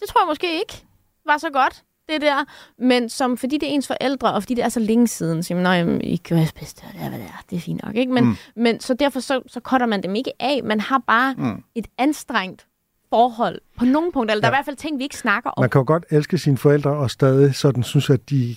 det 0.00 0.08
tror 0.08 0.20
jeg 0.20 0.28
måske 0.28 0.58
ikke 0.58 0.84
var 1.26 1.38
så 1.38 1.50
godt, 1.50 1.82
det 2.08 2.20
der. 2.20 2.44
Men 2.78 3.08
som, 3.08 3.36
fordi 3.36 3.58
det 3.58 3.68
er 3.68 3.72
ens 3.72 3.86
forældre, 3.86 4.32
og 4.32 4.42
fordi 4.42 4.54
det 4.54 4.64
er 4.64 4.68
så 4.68 4.80
længe 4.80 5.08
siden, 5.08 5.42
så 5.42 5.46
siger 5.46 5.62
man, 5.62 5.84
nej, 5.84 5.98
I 6.02 6.16
gør 6.16 6.36
jeres 6.36 6.52
bedste, 6.52 6.82
og 6.88 6.92
det 6.92 7.02
er, 7.02 7.08
hvad 7.08 7.18
det 7.18 7.26
er. 7.26 7.42
Det 7.50 7.56
er 7.56 7.60
fint 7.60 7.82
nok, 7.84 7.96
ikke? 7.96 8.12
Men, 8.12 8.24
mm. 8.24 8.36
men 8.56 8.80
så 8.80 8.94
derfor 8.94 9.20
så, 9.20 9.42
så 9.46 9.60
cutter 9.60 9.86
man 9.86 10.02
dem 10.02 10.14
ikke 10.14 10.32
af. 10.40 10.60
Man 10.64 10.80
har 10.80 10.98
bare 10.98 11.34
mm. 11.38 11.62
et 11.74 11.86
anstrengt 11.98 12.66
forhold 13.10 13.58
på 13.78 13.84
nogle 13.84 14.12
punkter. 14.12 14.32
Eller 14.34 14.40
der 14.40 14.48
er 14.48 14.52
i 14.52 14.56
hvert 14.56 14.64
fald 14.64 14.76
ting, 14.76 14.98
vi 14.98 15.02
ikke 15.02 15.16
snakker 15.16 15.50
om. 15.50 15.62
Man 15.62 15.70
kan 15.70 15.78
jo 15.78 15.84
godt 15.86 16.04
elske 16.10 16.38
sine 16.38 16.56
forældre, 16.58 16.90
og 16.90 17.10
stadig 17.10 17.54
sådan 17.54 17.82
synes, 17.82 18.10
at 18.10 18.30
de 18.30 18.56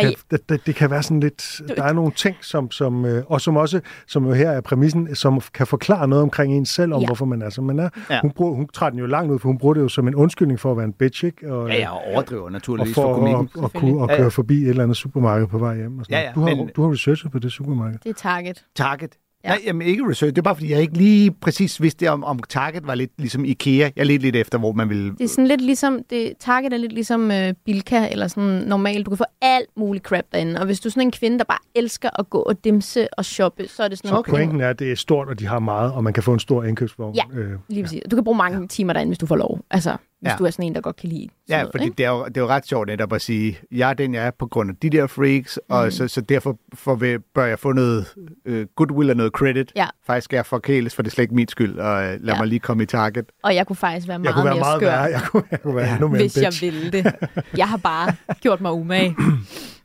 kan, 0.00 0.14
det, 0.30 0.48
det, 0.48 0.66
det 0.66 0.74
kan 0.74 0.90
være 0.90 1.02
sådan 1.02 1.20
lidt... 1.20 1.60
Der 1.76 1.82
er 1.82 1.92
nogle 1.92 2.12
ting, 2.12 2.36
som, 2.42 2.70
som, 2.70 3.04
øh, 3.04 3.24
og 3.26 3.40
som 3.40 3.56
også, 3.56 3.80
som 4.06 4.26
jo 4.26 4.32
her 4.32 4.50
er 4.50 4.60
præmissen, 4.60 5.14
som 5.14 5.40
kan 5.54 5.66
forklare 5.66 6.08
noget 6.08 6.22
omkring 6.22 6.52
en 6.56 6.66
selv, 6.66 6.92
om 6.94 7.00
Ja. 7.00 7.06
hvorfor 7.06 7.24
man 7.24 7.42
er, 7.42 7.50
som 7.50 7.64
man 7.64 7.78
er. 7.78 7.88
Ja. 8.10 8.20
Hun, 8.22 8.30
bruger, 8.30 8.54
hun 8.54 8.68
træder 8.68 8.90
den 8.90 8.98
jo 8.98 9.06
langt 9.06 9.32
ud, 9.32 9.38
for 9.38 9.48
hun 9.48 9.58
bruger 9.58 9.74
det 9.74 9.80
jo 9.80 9.88
som 9.88 10.08
en 10.08 10.14
undskyldning 10.14 10.60
for 10.60 10.70
at 10.70 10.76
være 10.76 10.86
en 10.86 10.92
bitch, 10.92 11.24
ikke? 11.24 11.52
Og, 11.54 11.68
Ja, 11.68 11.78
jeg 11.80 11.90
overdriver 12.14 12.42
og 12.42 12.52
naturligvis 12.52 12.94
for 12.94 13.02
for, 13.02 13.08
for 13.08 13.14
komikken. 13.18 13.48
at, 13.58 13.64
at, 13.64 13.72
kunne, 13.72 14.02
at 14.04 14.10
Ja, 14.10 14.16
køre 14.16 14.22
ja. 14.24 14.28
forbi 14.28 14.62
et 14.62 14.68
eller 14.68 14.82
andet 14.82 14.96
supermarked 14.96 15.46
på 15.46 15.58
vej 15.58 15.76
hjem. 15.76 15.98
Og 15.98 16.04
sådan 16.04 16.18
Ja, 16.18 16.26
ja, 16.26 16.32
du, 16.34 16.40
har, 16.40 16.54
men- 16.56 16.70
du 16.76 16.82
har 16.82 16.92
researchet 16.92 17.32
på 17.32 17.38
det 17.38 17.52
supermarked. 17.52 17.98
Det 18.04 18.10
er 18.10 18.14
target. 18.14 18.64
Target. 18.76 19.12
Ja. 19.44 19.48
Ja. 19.50 19.54
Nej, 19.56 19.62
jamen 19.66 19.82
ikke 19.88 20.02
research. 20.08 20.34
Det 20.34 20.38
er 20.38 20.42
bare, 20.42 20.54
fordi 20.56 20.70
jeg 20.72 20.80
ikke 20.80 20.96
lige 20.96 21.30
præcis 21.30 21.82
vidste, 21.82 22.10
om, 22.10 22.24
om 22.24 22.40
Target 22.48 22.86
var 22.86 22.94
lidt 22.94 23.10
ligesom 23.18 23.44
IKEA. 23.44 23.90
Jeg 23.96 24.06
ledte 24.06 24.22
lidt 24.22 24.36
efter, 24.36 24.58
hvor 24.58 24.72
man 24.72 24.88
ville... 24.88 25.10
Det 25.12 25.20
er 25.24 25.28
sådan 25.28 25.46
lidt 25.46 25.60
ligesom, 25.60 25.98
det, 26.10 26.32
Target 26.40 26.72
er 26.72 26.76
lidt 26.76 26.92
ligesom 26.92 27.30
øh, 27.30 27.54
Bilka, 27.64 28.08
eller 28.10 28.28
sådan 28.28 28.44
normalt. 28.66 29.06
Du 29.06 29.10
kan 29.10 29.18
få 29.18 29.24
alt 29.42 29.68
muligt 29.76 30.04
crap 30.04 30.24
derinde. 30.32 30.60
Og 30.60 30.66
hvis 30.66 30.80
du 30.80 30.88
er 30.88 30.90
sådan 30.90 31.02
en 31.06 31.10
kvinde, 31.12 31.38
der 31.38 31.44
bare 31.44 31.58
elsker 31.74 32.10
at 32.18 32.30
gå 32.30 32.38
og 32.38 32.64
dimse 32.64 33.14
og 33.14 33.24
shoppe, 33.24 33.68
så 33.68 33.82
er 33.82 33.88
det 33.88 33.98
sådan 33.98 34.16
Okay. 34.16 34.30
noget. 34.32 34.40
Pointen 34.40 34.60
er, 34.60 34.68
at 34.68 34.78
det 34.78 34.92
er 34.92 34.96
stort, 34.96 35.28
og 35.28 35.38
de 35.38 35.46
har 35.46 35.58
meget, 35.58 35.92
og 35.92 36.04
man 36.04 36.12
kan 36.12 36.22
få 36.22 36.32
en 36.32 36.38
stor 36.38 36.64
indkøbsvogn. 36.64 37.14
Ja. 37.14 37.22
Øh, 37.34 37.50
Lige 37.68 37.82
præcis. 37.82 38.02
Du 38.10 38.16
kan 38.16 38.24
bruge 38.24 38.36
mange 38.38 38.68
timer 38.68 38.92
derinde, 38.92 39.10
hvis 39.10 39.18
du 39.18 39.26
får 39.26 39.36
lov. 39.36 39.60
Altså, 39.70 39.96
hvis 40.20 40.30
Ja. 40.30 40.36
du 40.38 40.44
er 40.44 40.50
sådan 40.50 40.64
en, 40.66 40.74
der 40.74 40.80
godt 40.80 40.96
kan 40.96 41.08
lide 41.08 41.28
Ja, 41.48 41.56
noget, 41.58 41.70
fordi 41.72 41.84
ikke? 41.84 41.94
det 41.96 42.06
er, 42.06 42.10
jo, 42.10 42.24
det 42.24 42.36
er 42.36 42.40
jo 42.40 42.46
ret 42.48 42.66
sjovt 42.66 42.86
netop 42.88 43.12
at 43.12 43.22
sige, 43.22 43.58
jeg 43.72 43.90
er 43.90 43.94
den, 43.94 44.14
jeg 44.14 44.26
er 44.26 44.30
på 44.38 44.46
grund 44.46 44.70
af 44.70 44.76
de 44.82 44.90
der 44.90 45.06
freaks, 45.06 45.58
mm. 45.68 45.74
og 45.74 45.92
så, 45.92 46.08
så 46.08 46.20
derfor 46.20 46.58
for, 46.74 47.00
bør 47.34 47.44
jeg 47.44 47.58
få 47.58 47.72
noget 47.72 48.06
øh, 48.44 48.66
goodwill 48.76 49.10
og 49.10 49.16
noget 49.16 49.32
credit. 49.32 49.72
Ja. 49.76 49.86
Faktisk 50.06 50.24
skal 50.24 50.36
jeg 50.36 50.46
forkæles, 50.46 50.94
for 50.94 51.02
det 51.02 51.10
er 51.10 51.14
slet 51.14 51.22
ikke 51.22 51.34
min 51.34 51.48
skyld, 51.48 51.78
og 51.78 52.02
øh, 52.04 52.18
lad 52.20 52.34
Ja. 52.34 52.40
mig 52.40 52.46
lige 52.48 52.58
komme 52.60 52.82
i 52.82 52.86
target. 52.86 53.24
Og 53.42 53.54
jeg 53.54 53.66
kunne 53.66 53.76
faktisk 53.76 54.08
være 54.08 54.18
meget 54.18 54.26
Jeg 54.26 54.34
kunne 54.34 54.44
være 54.44 54.54
mere 54.54 54.60
meget 54.60 54.80
skør, 54.80 54.86
værre. 54.90 55.02
Jeg 55.16 55.22
kunne, 55.30 55.42
jeg 55.50 55.62
kunne 55.62 55.76
være 55.76 55.86
Ja. 55.86 55.92
endnu 55.92 56.08
mere 56.08 56.20
hvis 56.20 56.36
jeg 56.36 56.52
ville 56.60 56.90
det. 56.92 57.12
Jeg 57.56 57.68
har 57.68 57.76
bare 57.76 58.14
gjort 58.40 58.60
mig 58.60 58.72
umage. 58.72 59.16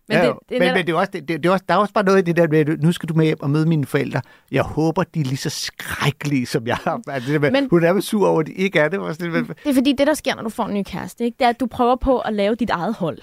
Men, 0.10 0.18
ja, 0.18 0.26
det, 0.28 0.36
det 0.50 0.56
er 0.56 0.60
men, 0.60 0.68
netop- 0.68 0.76
men 0.78 0.88
det 0.88 0.94
er 0.94 0.98
også, 0.98 1.12
det, 1.14 1.28
det, 1.28 1.46
er 1.46 1.52
også, 1.52 1.66
der 1.70 1.74
er 1.74 1.78
også 1.78 1.94
bare 1.94 2.04
noget 2.04 2.20
i 2.20 2.22
det 2.22 2.36
der 2.38 2.48
med, 2.48 2.78
nu 2.78 2.92
skal 2.92 3.10
du 3.10 3.14
med 3.14 3.26
hjem 3.26 3.38
og 3.42 3.50
møde 3.50 3.66
mine 3.66 3.86
forældre. 3.86 4.22
Jeg 4.52 4.64
håber, 4.64 5.04
de 5.04 5.20
er 5.20 5.24
lige 5.24 5.38
så 5.38 5.50
skrækkelige, 5.50 6.46
som 6.46 6.68
jeg 6.68 6.78
er. 6.86 7.00
Altså, 7.08 7.32
det 7.32 7.34
der 7.34 7.52
med, 7.52 7.62
Men- 7.62 7.68
hun 7.72 7.84
er 7.84 8.00
sur 8.02 8.28
over, 8.28 8.40
at 8.40 8.48
de 8.48 8.52
ikke 8.54 8.80
er 8.80 8.90
det. 8.90 9.00
Det 9.20 9.48
er 9.66 9.74
fordi, 9.74 9.94
det 9.98 10.08
der 10.08 10.14
sker, 10.14 10.36
når 10.36 10.44
du 10.44 10.50
får 10.50 10.66
en 10.66 10.74
ny 10.74 10.84
kæreste, 10.84 11.24
ikke? 11.24 11.36
det 11.40 11.46
er, 11.46 11.50
at 11.50 11.60
du 11.60 11.66
prøver 11.66 11.96
på 11.96 12.20
at 12.20 12.34
lave 12.34 12.56
dit 12.56 12.70
eget 12.70 12.94
hold. 12.96 13.18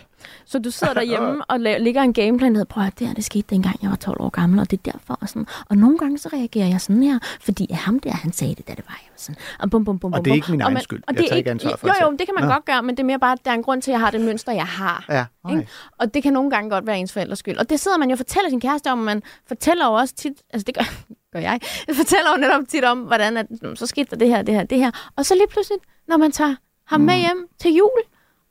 Så 0.45 0.59
du 0.59 0.71
sidder 0.71 0.95
derhjemme 1.01 1.45
og 1.45 1.57
la- 1.57 1.79
ligger 1.79 2.03
en 2.03 2.13
gameplan, 2.13 2.55
der 2.55 2.65
prøv 2.65 2.85
at 2.85 2.99
det 2.99 3.07
her, 3.07 3.15
det 3.15 3.25
skete 3.25 3.45
dengang, 3.51 3.77
jeg 3.83 3.91
var 3.91 3.97
12 3.97 4.21
år 4.21 4.29
gammel, 4.29 4.61
og 4.61 4.71
det 4.71 4.81
er 4.87 4.93
derfor. 4.93 5.19
Og, 5.21 5.29
sådan. 5.29 5.47
og 5.69 5.77
nogle 5.77 5.99
gange 5.99 6.19
så 6.19 6.29
reagerer 6.33 6.67
jeg 6.67 6.81
sådan 6.81 7.03
her, 7.03 7.19
fordi 7.41 7.73
ham 7.73 7.99
der, 8.01 8.11
han 8.13 8.33
sagde 8.33 8.55
det, 8.55 8.69
da 8.69 8.73
det 8.75 8.85
var, 8.89 8.99
jeg 9.03 9.09
var 9.11 9.17
sådan. 9.19 9.37
Og, 9.59 9.71
bum, 9.71 9.85
bum, 9.85 9.99
bum, 9.99 10.13
Og 10.13 10.17
bum, 10.17 10.25
det 10.25 10.31
er 10.31 10.35
ikke 10.35 10.51
min 10.51 10.61
Og 10.61 10.65
egen 10.67 10.75
man- 10.75 10.83
skyld. 10.83 10.99
Og 10.99 11.05
Jeg 11.09 11.17
det 11.19 11.25
er 11.25 11.29
tager 11.29 11.37
ikke 11.39 11.51
ansvar 11.51 11.77
for 11.77 11.89
Jo, 11.89 11.95
jo, 12.07 12.11
det 12.17 12.27
kan 12.27 12.35
man 12.39 12.45
Nå. 12.45 12.51
godt 12.53 12.65
gøre, 12.65 12.83
men 12.83 12.97
det 12.97 13.01
er 13.03 13.07
mere 13.07 13.19
bare, 13.19 13.33
at 13.33 13.45
der 13.45 13.51
er 13.51 13.55
en 13.55 13.63
grund 13.63 13.83
til, 13.83 13.91
at 13.91 13.93
jeg 13.93 14.01
har 14.01 14.11
det 14.11 14.21
mønster, 14.21 14.53
jeg 14.53 14.67
har. 14.67 15.05
ja, 15.09 15.25
Ikke? 15.51 15.69
Og 15.99 16.15
det 16.15 16.23
kan 16.23 16.33
nogle 16.33 16.51
gange 16.51 16.71
godt 16.71 16.87
være 16.87 16.99
ens 16.99 17.13
forældres 17.13 17.39
skyld. 17.39 17.57
Og 17.59 17.71
det 17.71 17.81
sidder 17.81 17.99
man 17.99 18.09
jo 18.09 18.13
og 18.13 18.19
fortæller 18.19 18.51
sin 18.51 18.61
kæreste 18.61 18.93
om, 18.93 18.99
og 18.99 19.05
man 19.05 19.23
fortæller 19.49 19.87
jo 19.87 19.93
også 19.93 20.15
tit, 20.15 20.33
altså 20.51 20.65
det 20.65 20.75
gør, 20.75 20.85
gør 21.33 21.41
jeg, 21.41 21.61
jeg 21.89 21.97
fortæller 21.97 22.31
jo 22.37 22.41
netop 22.41 22.63
tit 22.69 22.85
om, 22.85 22.99
hvordan 22.99 23.37
at, 23.37 23.47
"Nå, 23.63 23.75
så 23.75 23.87
skete 23.87 24.11
der 24.11 24.17
det 24.17 24.29
her, 24.29 24.43
det 24.43 24.55
her, 24.55 24.65
det 24.65 24.79
her. 24.79 24.91
Og 25.17 25.27
så 25.27 25.35
lige 25.35 25.49
pludselig, 25.51 25.79
når 26.09 26.17
man 26.17 26.33
tager 26.33 26.55
ham 26.87 27.01
med 27.01 27.15
hjem 27.19 27.47
til 27.61 27.73
jul, 27.75 27.91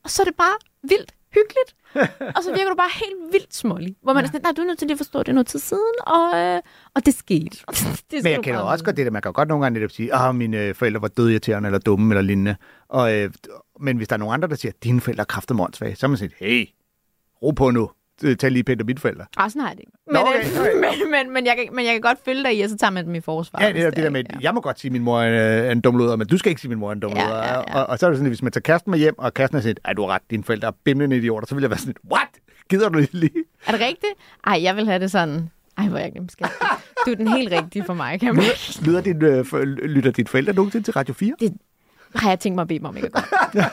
og 0.04 0.10
så 0.10 0.22
er 0.22 0.24
det 0.24 0.34
bare 0.34 0.56
vildt 0.82 1.12
hyggeligt. 1.34 1.70
og 2.36 2.42
så 2.42 2.50
virker 2.50 2.68
du 2.68 2.74
bare 2.74 2.90
helt 2.94 3.32
vildt 3.32 3.54
smålig. 3.54 3.96
Hvor 4.02 4.12
man 4.12 4.24
er 4.24 4.28
sådan, 4.28 4.40
nej, 4.42 4.52
du 4.56 4.62
er 4.62 4.66
nødt 4.66 4.78
til 4.78 4.86
lige 4.86 4.94
at 4.94 4.98
forstå, 4.98 5.18
det 5.18 5.28
er 5.28 5.32
noget 5.32 5.46
tid 5.46 5.58
siden, 5.58 5.94
og, 6.06 6.38
øh, 6.38 6.60
og 6.94 7.06
det 7.06 7.14
skete. 7.14 7.56
det 8.10 8.22
Men 8.22 8.32
jeg 8.32 8.42
kender 8.42 8.60
også 8.60 8.84
godt 8.84 8.96
det 8.96 9.06
der, 9.06 9.12
man 9.12 9.22
kan 9.22 9.28
jo 9.28 9.32
godt 9.34 9.48
nogle 9.48 9.64
gange 9.64 9.78
netop 9.78 9.90
sige, 9.90 10.14
at 10.14 10.34
mine 10.34 10.58
øh, 10.58 10.74
forældre 10.74 11.02
var 11.02 11.08
dødirriterende, 11.08 11.66
eller 11.66 11.78
dumme, 11.78 12.14
eller 12.14 12.22
lignende. 12.22 12.56
Og, 12.88 13.14
øh, 13.14 13.30
men 13.80 13.96
hvis 13.96 14.08
der 14.08 14.14
er 14.14 14.18
nogen 14.18 14.34
andre, 14.34 14.48
der 14.48 14.56
siger, 14.56 14.72
at 14.72 14.84
dine 14.84 15.00
forældre 15.00 15.24
er 15.48 15.54
mondsvage, 15.54 15.96
så 15.96 16.06
har 16.06 16.08
man 16.08 16.18
sagt, 16.18 16.32
hey, 16.38 16.68
ro 17.42 17.50
på 17.50 17.70
nu. 17.70 17.90
Øh, 18.22 18.36
Tag 18.36 18.50
lige 18.50 18.64
pænt 18.64 18.80
om 18.80 18.86
mine 18.86 18.98
forældre. 18.98 19.24
Ah, 19.36 19.50
sådan 19.50 19.62
har 19.62 19.68
jeg 19.68 19.76
det 19.76 19.80
ikke. 19.82 19.92
Nå, 20.06 20.18
Men, 20.18 20.28
okay, 20.28 20.74
øh, 20.74 20.80
men, 21.02 21.10
men, 21.10 21.32
men, 21.32 21.46
jeg 21.46 21.56
kan, 21.56 21.74
men 21.76 21.84
jeg 21.84 21.92
kan 21.94 22.00
godt 22.00 22.18
følge 22.24 22.42
dig 22.44 22.58
i, 22.58 22.60
og 22.62 22.70
så 22.70 22.76
tager 22.76 22.90
man 22.90 23.06
dem 23.06 23.14
i 23.14 23.20
forsvar. 23.20 23.62
Ja, 23.62 23.72
det 23.72 23.82
er 23.82 23.90
det 23.90 24.04
der 24.04 24.10
med, 24.10 24.24
ja. 24.32 24.36
jeg 24.40 24.54
må 24.54 24.60
godt 24.60 24.80
sige, 24.80 24.88
at 24.88 24.92
min 24.92 25.02
mor 25.02 25.20
er 25.20 25.70
en 25.72 25.80
dum 25.80 25.96
luder, 25.98 26.16
men 26.16 26.26
du 26.26 26.38
skal 26.38 26.50
ikke 26.50 26.60
sige, 26.60 26.68
at 26.68 26.70
min 26.70 26.78
mor 26.78 26.88
er 26.88 26.92
en 26.92 27.00
dum 27.00 27.12
Ja, 27.12 27.24
luder. 27.24 27.36
ja, 27.36 27.52
ja. 27.54 27.58
Og, 27.80 27.86
og, 27.86 27.98
så 27.98 28.06
er 28.06 28.10
det 28.10 28.16
sådan, 28.16 28.26
at 28.26 28.30
hvis 28.30 28.42
man 28.42 28.52
tager 28.52 28.62
kæresten 28.62 28.90
med 28.90 28.98
hjem, 28.98 29.18
og 29.18 29.34
kæresten 29.34 29.56
har 29.56 29.62
sagt, 29.62 29.80
at 29.84 29.96
du 29.96 30.02
har 30.02 30.08
ret, 30.14 30.22
dine 30.30 30.44
forældre 30.44 30.68
er 30.68 30.72
bimlende 30.84 31.16
idioter, 31.16 31.46
så 31.46 31.54
vil 31.54 31.62
jeg 31.62 31.70
være 31.70 31.78
sådan, 31.78 31.94
what? 32.12 32.28
Gider 32.70 32.88
du 32.88 32.98
lige? 33.12 33.30
Er 33.66 33.72
det 33.72 33.80
rigtigt? 33.80 34.12
Ej, 34.46 34.62
jeg 34.62 34.76
vil 34.76 34.86
have 34.86 34.98
det 34.98 35.10
sådan. 35.10 35.50
Ej, 35.78 35.88
hvor 35.88 35.98
er 35.98 36.02
jeg 36.02 36.12
glemt. 36.12 36.34
Du 37.06 37.10
er 37.10 37.14
den 37.14 37.28
helt 37.28 37.52
rigtige 37.52 37.84
for 37.84 37.94
mig, 37.94 38.20
kan 38.20 38.34
man. 38.36 38.44
Lyder 38.84 39.00
din, 39.00 39.22
øh, 39.24 39.62
lytter 39.64 40.10
dine 40.10 40.28
forældre 40.28 40.52
nogensinde 40.52 40.86
til 40.86 40.92
Radio 40.92 41.14
4? 41.14 41.32
Har 42.14 42.28
jeg 42.28 42.40
tænkt 42.40 42.54
mig 42.54 42.62
at 42.62 42.68
bede 42.68 42.78
mig 42.78 42.88
om 42.88 42.96
ikke 42.96 43.08
at. 43.14 43.24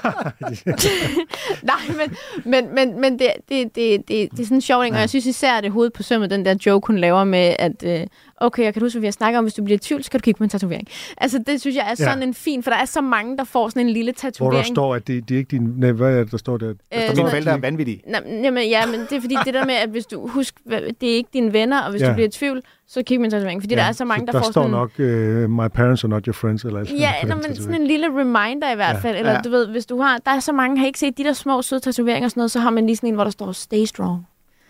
Nej, 1.64 1.76
men, 1.98 2.16
men, 2.46 2.76
men, 2.76 3.02
men 3.02 3.20
det, 3.20 3.32
det, 3.50 3.76
det, 3.76 4.08
det, 4.08 4.32
det 4.32 4.40
er 4.40 4.44
sådan 4.44 4.58
en 4.58 4.62
sjov 4.62 4.84
ting, 4.84 4.96
og 4.96 5.02
jeg 5.02 5.10
synes 5.10 5.26
især, 5.26 5.54
at 5.54 5.64
det 5.64 5.72
hovedet 5.72 5.94
på 5.94 6.04
sømmet, 6.04 6.30
den 6.30 6.46
der 6.46 6.56
joke, 6.66 6.88
hun 6.88 6.98
laver 6.98 7.24
med, 7.24 7.56
at 7.60 7.84
øh, 7.86 8.08
okay, 8.42 8.64
jeg 8.64 8.74
kan 8.74 8.82
huske, 8.82 8.96
hvad 8.96 9.02
vi 9.02 9.08
har 9.08 9.12
snakket 9.12 9.38
om, 9.38 9.44
hvis 9.46 9.54
du 9.54 9.64
bliver 9.64 9.76
i 9.76 9.80
tvivl, 9.80 10.04
så 10.04 10.06
skal 10.06 10.20
du 10.20 10.24
kigge 10.24 10.38
på 10.38 10.44
en 10.44 10.50
tatovering. 10.50 10.88
Altså, 11.18 11.44
det 11.48 11.62
synes 11.62 11.76
jeg 11.76 11.88
er 11.92 11.96
sådan 11.96 12.18
Ja. 12.20 12.24
en 12.24 12.34
fin, 12.34 12.64
for 12.64 12.72
der 12.72 12.78
er 12.78 12.86
så 12.86 13.02
mange, 13.02 13.38
der 13.38 13.44
får 13.44 13.70
sådan 13.70 13.82
en 13.82 13.90
lille 13.90 14.12
Hvor 14.12 14.30
tatovering. 14.30 14.66
der 14.68 14.74
står, 14.74 14.96
at 14.96 15.08
det, 15.08 15.30
det 15.30 15.36
er 15.36 15.40
ikke 15.40 15.52
din... 15.52 15.74
Nej, 15.78 15.92
hvad 15.92 16.14
er 16.16 16.24
det, 16.24 16.32
der 16.32 16.38
står 16.38 16.58
der? 16.58 16.70
Øh, 16.70 16.74
Så 16.92 16.98
mine 17.00 17.16
sådan- 17.16 17.30
forældre 17.30 17.52
er 17.52 17.58
vanvittige. 17.58 18.02
Nå, 18.08 18.18
jamen, 18.44 18.68
ja, 18.70 18.86
men 18.86 19.00
det 19.00 19.12
er 19.12 19.22
fordi 19.22 19.36
det 19.46 19.54
der 19.54 19.66
med, 19.66 19.76
at 19.76 19.90
hvis 19.90 20.06
du 20.06 20.28
husk, 20.28 20.56
det 21.02 21.10
er 21.12 21.16
ikke 21.16 21.30
dine 21.34 21.54
venner, 21.54 21.82
og 21.82 21.92
hvis 21.92 22.02
ja. 22.02 22.06
Ja. 22.06 22.12
du 22.12 22.16
bliver 22.16 22.28
i 22.28 22.32
tvivl, 22.32 22.62
så 22.88 23.04
kig 23.04 23.20
på 23.20 23.24
en 23.24 23.32
tatovering. 23.32 23.62
Fordi 23.62 23.76
ja, 23.76 23.82
der 23.82 23.88
er 23.88 23.92
så 23.92 24.06
mange, 24.06 24.26
der, 24.26 24.32
der 24.32 24.40
får 24.40 24.52
står 24.52 24.62
sådan... 24.62 24.72
nok, 24.72 24.92
uh, 25.00 25.50
my 25.64 25.68
parents 25.74 26.04
are 26.04 26.10
not 26.10 26.26
your 26.26 26.34
friends, 26.34 26.64
eller 26.64 26.80
alt 26.80 26.92
Ja, 27.00 27.12
den 27.22 27.30
men 27.48 27.56
sådan 27.56 27.82
en 27.82 27.88
lille 27.88 28.08
reminder 28.08 28.72
i 28.72 28.76
hvert 28.76 28.96
Ja. 28.96 29.00
fald. 29.00 29.18
Eller 29.18 29.32
Ja. 29.32 29.42
du 29.42 29.50
ved, 29.50 29.68
hvis 29.68 29.86
du 29.86 30.02
har... 30.02 30.18
Der 30.26 30.32
er 30.32 30.40
så 30.40 30.52
mange, 30.52 30.80
har 30.80 30.86
ikke 30.86 31.00
set 31.00 31.18
de 31.18 31.24
der 31.24 31.34
små 31.34 31.62
søde 31.62 31.82
tatoveringer 31.82 32.28
og 32.28 32.32
sådan 32.32 32.40
noget, 32.42 32.52
så 32.52 32.60
har 32.60 32.70
man 32.70 32.86
lige 32.86 32.96
sådan 32.96 33.10
en, 33.10 33.16
hvor 33.16 33.24
der 33.24 33.32
står 33.32 33.52
stay 33.52 33.86
strong. 33.86 34.28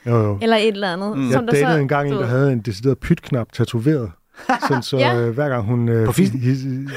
Jo, 0.09 0.15
jo. 0.23 0.37
Eller 0.41 0.57
et 0.57 0.67
eller 0.67 0.93
andet. 0.93 1.17
Mm. 1.17 1.23
Jeg 1.25 1.33
som 1.33 1.45
der 1.45 1.53
datede 1.53 1.73
så, 1.73 1.79
engang 1.79 2.07
en, 2.07 2.13
du 2.13 2.19
der 2.19 2.25
havde 2.27 2.51
en 2.53 2.59
decideret 2.61 2.97
pytknap 2.97 3.47
tatoveret. 3.53 4.11
Sådan, 4.67 4.83
så 4.83 4.97
Ja. 4.97 5.15
øh, 5.17 5.33
hver 5.33 5.49
gang 5.49 5.63
hun... 5.63 5.89
Øh, 5.89 6.05
På 6.05 6.11
fisen? 6.11 6.91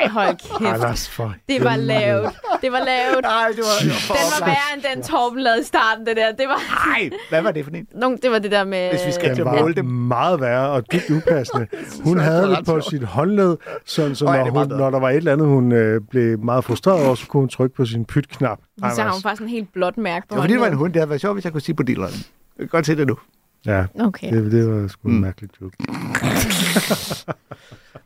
Ej, 0.00 0.08
hold 0.08 0.58
kæft. 0.58 0.72
Anders, 0.74 1.08
for 1.08 1.34
Det 1.48 1.64
var 1.64 1.76
lavt. 1.76 2.26
Det 2.62 2.72
var 2.72 2.78
lavt. 2.78 3.22
Nej, 3.22 3.48
det 3.48 3.58
var, 3.58 3.78
det 3.80 3.92
Den 4.08 4.30
var 4.40 4.46
værre 4.46 4.74
end 4.74 4.82
den 4.94 5.02
Torben 5.02 5.38
lavede 5.40 5.60
i 5.60 5.64
starten, 5.64 6.06
det 6.06 6.16
der. 6.16 6.32
Det 6.32 6.46
var, 6.48 6.88
Nej, 6.98 7.10
hvad 7.30 7.42
var 7.42 7.50
det 7.50 7.64
for 7.64 7.70
en? 7.72 7.86
Nogle, 7.94 8.18
det 8.22 8.30
var 8.30 8.38
det 8.38 8.50
der 8.50 8.64
med... 8.64 8.90
Hvis 8.90 9.06
vi 9.06 9.12
skal 9.12 9.36
Den 9.36 9.44
var 9.44 9.60
måle 9.60 9.74
dem. 9.74 9.84
meget 9.84 10.40
værre 10.40 10.68
og 10.70 10.92
dybt 10.92 11.10
upassende. 11.10 11.66
Hun 12.04 12.18
havde 12.18 12.48
det 12.48 12.58
på 12.66 12.80
sit 12.80 13.02
håndled, 13.04 13.56
sådan, 13.86 14.14
så 14.14 14.24
ja, 14.30 14.36
når, 14.36 14.44
det 14.44 14.52
hun, 14.52 14.78
når 14.78 14.90
der 14.90 14.98
var 15.00 15.10
et 15.10 15.16
eller 15.16 15.32
andet, 15.32 15.46
hun 15.46 15.72
øh, 15.72 16.00
blev 16.10 16.38
meget 16.38 16.64
frustreret 16.64 17.06
over, 17.06 17.14
så 17.14 17.26
kunne 17.26 17.40
hun 17.40 17.48
trykke 17.48 17.76
på 17.76 17.84
sin 17.86 18.04
pytknap. 18.04 18.58
Så 18.94 19.02
har 19.02 19.12
hun 19.12 19.22
faktisk 19.22 19.42
en 19.42 19.48
helt 19.48 19.72
blåt 19.72 19.98
mærke 19.98 20.28
på 20.28 20.32
Det 20.32 20.36
var 20.36 20.42
fordi, 20.42 20.52
det 20.52 20.60
var 20.60 20.66
en 20.66 20.72
hånden. 20.72 20.78
hund. 20.78 20.92
Det 20.92 21.00
havde 21.00 21.08
været 21.10 21.20
sjovt, 21.20 21.34
hvis 21.34 21.44
jeg 21.44 21.52
kunne 21.52 21.60
sige 21.62 21.74
på 21.74 21.82
dealeren. 21.82 22.14
Jeg 22.58 22.62
kan 22.64 22.68
godt 22.68 22.86
se 22.86 22.96
det 22.96 23.06
nu. 23.06 23.18
Ja, 23.66 23.84
Okay. 24.00 24.32
det, 24.32 24.52
det 24.52 24.68
var 24.70 24.88
sgu 24.88 25.08
en 25.08 25.14
Mm. 25.14 25.20
mærkelig 25.20 25.50
joke. 25.60 25.76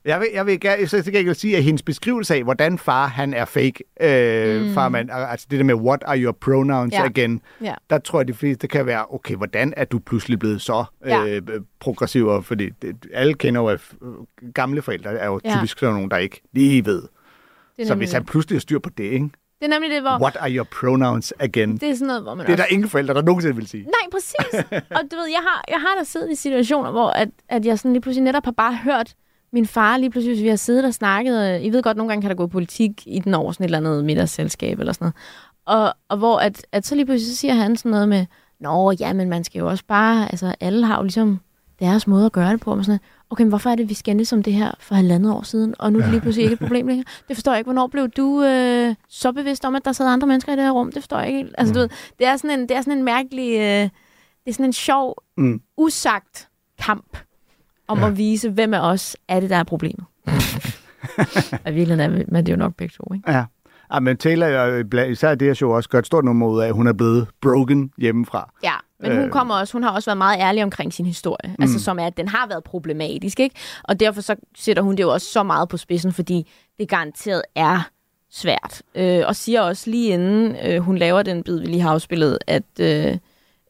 Jeg 0.05 0.21
vil, 0.21 0.29
jeg 0.35 0.47
vil 0.47 0.61
gerne 0.61 0.87
så 0.87 1.03
til 1.03 1.13
gengæld 1.13 1.35
sige, 1.35 1.57
at 1.57 1.63
hendes 1.63 1.83
beskrivelse 1.83 2.35
af, 2.35 2.43
hvordan 2.43 2.79
far 2.79 3.07
han 3.07 3.35
er 3.35 3.45
fake, 3.45 3.85
øh, 4.01 4.63
mm. 4.67 4.75
farmand, 4.75 5.09
altså 5.13 5.47
det 5.51 5.59
der 5.59 5.65
med, 5.65 5.75
what 5.75 6.03
are 6.07 6.19
your 6.23 6.33
pronouns 6.33 6.93
Ja. 6.95 7.05
again, 7.05 7.41
Ja. 7.63 7.75
der 7.91 7.99
tror 7.99 8.21
jeg, 8.21 8.29
de 8.29 8.35
fleste 8.35 8.69
kan 8.69 8.87
være, 8.87 9.05
okay, 9.15 9.37
hvordan 9.37 9.75
er 9.77 9.85
du 9.85 9.99
pludselig 9.99 10.39
blevet 10.39 10.61
så 10.63 10.85
Ja. 11.07 11.27
øh, 11.27 11.43
progressiv? 11.81 12.27
Og 12.27 12.45
Fordi 12.45 12.71
det, 12.83 12.97
alle 13.13 13.35
kender 13.35 13.61
jo, 13.61 13.67
at 13.67 13.81
gamle 14.55 14.83
forældre 14.83 15.11
er 15.11 15.27
jo 15.27 15.41
Ja. 15.45 15.55
typisk 15.57 15.79
sådan 15.79 15.95
nogen, 15.95 16.11
der 16.11 16.17
ikke 16.17 16.41
lige 16.53 16.85
ved. 16.87 17.03
Det 17.77 17.87
Så 17.87 17.95
hvis 17.95 18.13
han 18.13 18.25
pludselig 18.25 18.57
har 18.57 18.61
styr 18.61 18.79
på 18.79 18.91
det, 18.99 19.05
ikke? 19.05 19.31
Det 19.63 19.69
er 19.73 19.75
nemlig 19.75 19.91
det, 19.91 20.01
hvor... 20.01 20.21
What 20.21 20.37
are 20.41 20.51
your 20.51 20.65
pronouns 20.81 21.35
again? 21.39 21.77
Det 21.77 21.91
er 21.91 21.95
sådan 21.95 22.07
noget, 22.07 22.23
hvor 22.23 22.35
man 22.35 22.47
Det 22.47 22.53
er 22.53 22.57
der 22.57 22.63
også... 22.63 22.75
ingen 22.75 22.89
forældre, 22.89 23.15
der 23.15 23.23
nogensinde 23.23 23.57
vil 23.57 23.67
sige. 23.69 23.83
Nej, 23.83 24.11
præcis. 24.13 24.65
Og 24.97 25.03
du 25.11 25.17
ved, 25.17 25.27
jeg 25.27 25.43
har, 25.49 25.65
jeg 25.69 25.81
har 25.81 25.95
da 25.99 26.05
siddet 26.05 26.31
i 26.31 26.35
situationer, 26.35 26.91
hvor 26.91 27.09
at, 27.09 27.29
at 27.49 27.67
jeg 27.67 27.79
sådan 27.79 27.93
lige 27.93 28.01
pludselig 28.01 28.25
netop 28.25 28.45
har 28.45 28.53
bare 28.53 28.75
hørt 28.85 29.15
min 29.53 29.67
far 29.67 29.97
lige 29.97 30.11
pludselig, 30.11 30.37
hvis 30.37 30.45
vi 30.45 30.49
har 30.49 30.57
siddet 30.57 30.85
og 30.85 30.95
snakket, 30.95 31.61
I 31.63 31.71
ved 31.71 31.83
godt, 31.83 31.97
nogle 31.97 32.11
gange 32.11 32.23
kan 32.23 32.31
der 32.31 32.37
gå 32.37 32.47
politik 32.47 32.91
i 33.07 33.19
den 33.19 33.35
over 33.35 33.53
sådan 33.53 33.65
et 33.65 33.69
eller 33.69 33.79
andet 33.79 34.05
middagsselskab 34.05 34.79
eller 34.79 34.93
sådan 34.93 35.05
noget. 35.67 35.87
Og, 35.87 35.95
og 36.09 36.17
hvor 36.17 36.39
at, 36.39 36.67
at 36.73 36.87
så 36.87 36.95
lige 36.95 37.07
pludselig 37.07 37.35
så 37.35 37.37
siger 37.37 37.55
han 37.55 37.77
sådan 37.77 37.91
noget 37.91 38.09
med, 38.09 38.27
Nå, 38.63 38.93
ja, 39.01 39.13
men 39.13 39.29
man 39.29 39.45
skal 39.45 39.59
jo 39.59 39.69
også 39.69 39.85
bare, 39.89 40.31
altså 40.31 40.55
alle 40.61 40.87
har 40.87 40.97
jo 40.97 41.03
ligesom 41.03 41.41
deres 41.81 42.07
måde 42.07 42.27
at 42.27 42.33
gøre 42.33 42.53
det 42.53 42.61
på. 42.61 42.71
Og 42.71 42.85
sådan, 42.85 42.91
noget. 42.91 43.01
Okay, 43.33 43.43
men 43.43 43.49
hvorfor 43.49 43.71
er 43.71 43.75
det, 43.75 43.89
vi 43.89 43.95
skændes 43.95 44.33
om 44.33 44.43
det 44.43 44.53
her 44.53 44.71
for 44.81 44.95
halvandet 44.95 45.33
år 45.33 45.43
siden, 45.43 45.75
og 45.79 45.93
nu 45.93 45.99
er 45.99 46.03
det 46.03 46.11
lige 46.11 46.21
pludselig 46.21 46.43
ikke 46.45 46.53
et 46.53 46.59
problem 46.59 46.87
længere? 46.87 47.05
Det 47.29 47.37
forstår 47.37 47.53
jeg 47.53 47.59
ikke. 47.59 47.67
Hvornår 47.67 47.87
blev 47.87 48.09
du 48.09 48.43
øh, 48.45 48.95
så 49.09 49.33
bevidst 49.33 49.65
om, 49.65 49.75
at 49.75 49.85
der 49.85 49.93
sad 49.93 50.07
andre 50.07 50.27
mennesker 50.29 50.53
i 50.53 50.57
det 50.57 50.65
her 50.65 50.71
rum? 50.71 50.93
Det 50.93 51.03
forstår 51.03 51.19
jeg 51.19 51.29
ikke. 51.29 51.51
Altså, 51.59 51.75
du 51.75 51.81
ved, 51.81 51.89
det 52.19 52.27
er 52.27 52.37
sådan 52.37 52.61
en, 52.61 52.69
det 52.69 52.77
er 52.77 52.81
sådan 52.81 52.99
en 52.99 53.05
mærkelig, 53.05 53.53
øh, 53.55 53.61
det 53.61 53.91
er 54.47 54.53
sådan 54.53 54.67
en 54.67 54.73
sjov, 54.73 55.15
Mm. 55.37 55.61
usagt 55.77 56.49
kamp 56.79 57.17
om 57.89 57.99
ja. 57.99 58.07
at 58.07 58.19
vise, 58.19 58.51
hvem 58.51 58.75
af 58.75 58.91
os 58.91 59.17
er 59.29 59.41
det, 59.41 59.51
der 59.51 59.57
er 59.57 59.65
problemet. 59.65 60.05
og 61.65 61.71
i 61.71 61.75
virkeligheden 61.75 62.01
er 62.01 62.25
men 62.29 62.47
det 62.47 62.49
er 62.53 62.57
jo 62.57 62.59
nok 62.59 62.75
begge 62.75 62.93
to, 62.97 63.15
ikke? 63.15 63.31
Ja. 63.31 63.45
Ja, 63.95 64.01
men 64.01 64.17
Taylor, 64.17 65.03
især 65.03 65.35
det 65.35 65.47
her 65.49 65.55
show, 65.55 65.71
også 65.71 65.89
gør 65.89 65.99
et 65.99 66.07
stort 66.07 66.25
nummer 66.25 66.47
ud 66.49 66.61
af, 66.61 66.67
at 66.67 66.75
hun 66.75 66.87
er 66.87 66.93
blevet 66.93 67.29
broken 67.43 67.93
hjemmefra. 67.99 68.51
Ja, 68.63 68.75
men 69.03 69.13
hun, 69.17 69.25
Øh. 69.25 69.31
kommer 69.31 69.55
også, 69.55 69.73
hun 69.73 69.83
har 69.83 69.91
også 69.91 70.11
været 70.11 70.19
meget 70.19 70.41
ærlig 70.41 70.63
omkring 70.63 70.93
sin 70.93 71.07
historie. 71.07 71.51
Mm. 71.59 71.63
Altså 71.63 71.79
som 71.85 71.99
er, 71.99 72.07
at 72.07 72.17
den 72.17 72.29
har 72.29 72.47
været 72.49 72.65
problematisk, 72.65 73.41
ikke? 73.41 73.57
Og 73.85 74.01
derfor 74.01 74.21
så 74.21 74.37
sætter 74.57 74.83
hun 74.83 74.97
det 74.97 75.03
jo 75.03 75.13
også 75.13 75.27
så 75.27 75.43
meget 75.43 75.69
på 75.69 75.77
spidsen, 75.77 76.13
fordi 76.13 76.51
det 76.79 76.89
garanteret 76.89 77.43
er 77.55 77.89
svært. 78.31 78.83
Øh, 78.95 79.23
og 79.27 79.37
siger 79.37 79.61
også 79.61 79.91
lige 79.91 80.09
inden 80.13 80.57
øh, 80.67 80.79
hun 80.81 80.99
laver 80.99 81.23
den 81.23 81.43
bid, 81.43 81.59
vi 81.61 81.67
lige 81.67 81.81
har 81.81 81.91
afspillet, 81.91 82.39
at... 82.47 82.63
Øh, 82.81 83.07
øh, 83.07 83.19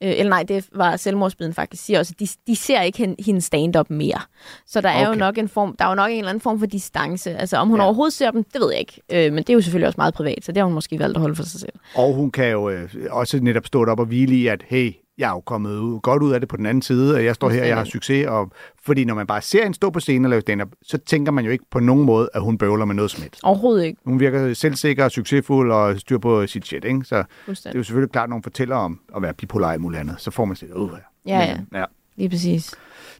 eller 0.01 0.31
nej, 0.31 0.43
det 0.43 0.69
var 0.75 0.97
selvmordsbiden 0.97 1.55
faktisk, 1.55 1.85
siger 1.85 1.99
også, 1.99 2.13
at 2.17 2.21
de, 2.21 2.29
de 2.47 2.57
ser 2.57 2.81
ikke 2.83 2.99
hende, 2.99 3.15
hendes 3.27 3.45
stand-up 3.45 3.91
mere. 3.91 4.21
Så 4.67 4.81
der 4.81 4.89
er 4.89 5.03
jo 5.03 5.09
Okay. 5.09 5.19
nok 5.19 5.39
en 5.39 5.49
form, 5.49 5.77
der 5.79 5.85
er 5.85 5.89
jo 5.89 5.95
nok 5.95 6.11
en 6.11 6.19
eller 6.19 6.29
anden 6.29 6.41
form 6.41 6.59
for 6.59 6.67
distance. 6.67 7.37
Altså 7.37 7.57
om 7.57 7.69
hun 7.69 7.79
ja. 7.79 7.85
overhovedet 7.85 8.13
ser 8.13 8.31
dem, 8.31 8.45
det 8.45 8.61
ved 8.61 8.71
jeg 8.71 8.81
ikke. 8.81 9.01
Øh, 9.13 9.33
men 9.33 9.39
det 9.45 9.51
er 9.51 9.55
jo 9.55 9.61
selvfølgelig 9.61 9.87
også 9.87 9.97
meget 9.99 10.15
privat, 10.15 10.45
så 10.45 10.53
det 10.53 10.59
har 10.61 10.65
hun 10.65 10.75
måske 10.75 10.99
valgt 10.99 11.17
at 11.17 11.21
holde 11.21 11.35
for 11.37 11.43
sig 11.43 11.61
selv. 11.61 11.73
Og 11.95 12.15
hun 12.15 12.31
kan 12.31 12.51
jo 12.51 12.71
øh, 12.71 12.89
også 13.11 13.39
netop 13.41 13.67
stå 13.67 13.85
op 13.85 14.01
og 14.01 14.07
hvile 14.07 14.35
i, 14.37 14.47
at 14.47 14.63
hey, 14.67 14.93
jeg 15.23 15.29
er 15.29 15.33
jo 15.35 15.41
kommet 15.41 15.79
ud, 15.79 16.01
godt 16.01 16.23
ud 16.23 16.33
af 16.33 16.41
det 16.41 16.49
på 16.49 16.57
den 16.57 16.67
anden 16.67 16.83
side, 16.83 17.15
og 17.15 17.25
jeg 17.25 17.35
står 17.35 17.49
her, 17.51 17.63
og 17.63 17.69
jeg 17.69 17.77
har 17.77 17.85
succes. 17.85 18.27
Og, 18.27 18.51
fordi 18.85 19.05
når 19.05 19.15
man 19.15 19.27
bare 19.27 19.43
ser 19.43 19.63
hende 19.63 19.75
stå 19.75 19.91
på 19.91 20.01
scenen 20.01 20.25
og 20.25 20.31
lave 20.31 20.41
stand-up, 20.41 20.69
så 20.83 20.99
tænker 20.99 21.33
man 21.33 21.45
jo 21.45 21.51
ikke 21.51 21.65
på 21.71 21.81
nogen 21.81 22.05
måde, 22.05 22.29
at 22.35 22.43
hun 22.43 22.59
bøvler 22.59 22.85
med 22.85 22.95
noget 22.95 23.11
som 23.11 23.23
helst. 23.23 23.41
Overhovedet 23.43 23.85
ikke. 23.85 24.01
Hun 24.05 24.21
virker 24.21 24.55
selvsikker 24.55 25.05
og 25.05 25.11
succesfuld 25.11 25.73
og 25.73 26.01
styr 26.01 26.19
på 26.19 26.47
sit 26.47 26.67
shit, 26.67 26.85
ikke? 26.85 27.05
Så 27.05 27.17
det 27.47 27.67
er 27.67 27.71
jo 27.75 27.83
selvfølgelig 27.83 28.13
klart, 28.13 28.29
når 28.29 28.35
hun 28.35 28.43
fortæller 28.43 28.77
om 28.77 29.01
at 29.17 29.23
være 29.23 29.35
bipolar 29.35 29.75
og 29.75 29.81
muligt 29.81 30.01
andet, 30.01 30.15
så 30.19 30.31
får 30.31 30.45
man 30.45 30.57
sit, 30.57 30.71
uh, 30.75 30.91
Ja, 31.27 31.39
ja. 31.39 31.79
ja. 31.81 31.85
Lige 32.17 32.29
præcis. 32.29 32.75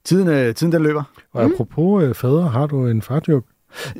Tiden, 0.05 0.29
øh, 0.29 0.55
tiden 0.55 0.73
der 0.73 0.79
løber. 0.79 1.03
Og 1.33 1.45
apropos 1.45 2.05
øh, 2.05 2.15
fædre, 2.15 2.43
har 2.49 2.67
du 2.67 2.87
en 2.87 3.03
farjoke? 3.03 3.47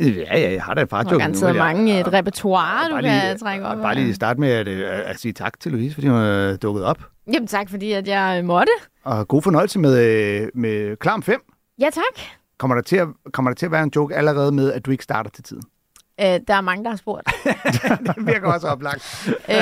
Ja, 0.01 0.39
ja, 0.39 0.53
jeg 0.53 0.63
har 0.63 0.75
da 0.75 0.81
et 0.83 0.91
Der 0.91 0.97
er 0.97 1.03
farjoke. 1.03 1.19
garanteret 1.19 1.57
mange 1.57 2.01
et 2.01 2.13
repertoire, 2.13 2.89
du 2.89 2.95
bare 2.95 3.03
kan 3.03 3.27
lige, 3.29 3.39
trække 3.39 3.67
op. 3.67 3.79
Bare 3.79 3.95
lige 3.95 4.15
starte 4.15 4.41
med 4.41 4.49
at, 4.49 4.69
øh, 4.69 4.85
at 5.05 5.19
sige 5.21 5.33
tak 5.33 5.61
til 5.61 5.73
Louise, 5.73 5.95
fordi 5.95 6.07
hun 6.09 6.17
er 6.17 6.57
dukket 6.57 6.85
op. 6.85 6.99
Jamen 7.27 7.47
tak, 7.47 7.71
fordi 7.71 7.93
at 7.93 8.09
jeg 8.09 8.39
øh, 8.39 8.45
måtte. 8.45 8.73
Og 9.05 9.29
god 9.29 9.43
fornøjelse 9.43 9.79
med, 9.79 9.99
øh, 9.99 10.49
med 10.55 10.97
Klam 10.97 11.23
5. 11.23 11.41
Ja, 11.81 11.91
tak. 11.93 12.23
Kommer 12.59 12.75
der, 12.75 12.83
til 12.83 12.97
at, 12.97 13.09
kommer 13.33 13.51
der 13.51 13.55
til 13.55 13.67
at 13.67 13.73
være 13.73 13.83
en 13.83 13.93
joke 13.97 14.17
allerede 14.17 14.53
med, 14.53 14.73
at 14.73 14.87
du 14.87 14.91
ikke 14.91 15.05
starter 15.05 15.31
til 15.31 15.45
tiden? 15.45 15.63
Øh, 16.21 16.27
der 16.27 16.55
er 16.55 16.61
mange, 16.61 16.85
der 16.85 16.91
har 16.91 16.97
spurgt. 16.97 17.29
Det 18.17 18.27
virker 18.27 18.53
også 18.53 18.67
oplagt. 18.69 19.29
øh, 19.29 19.55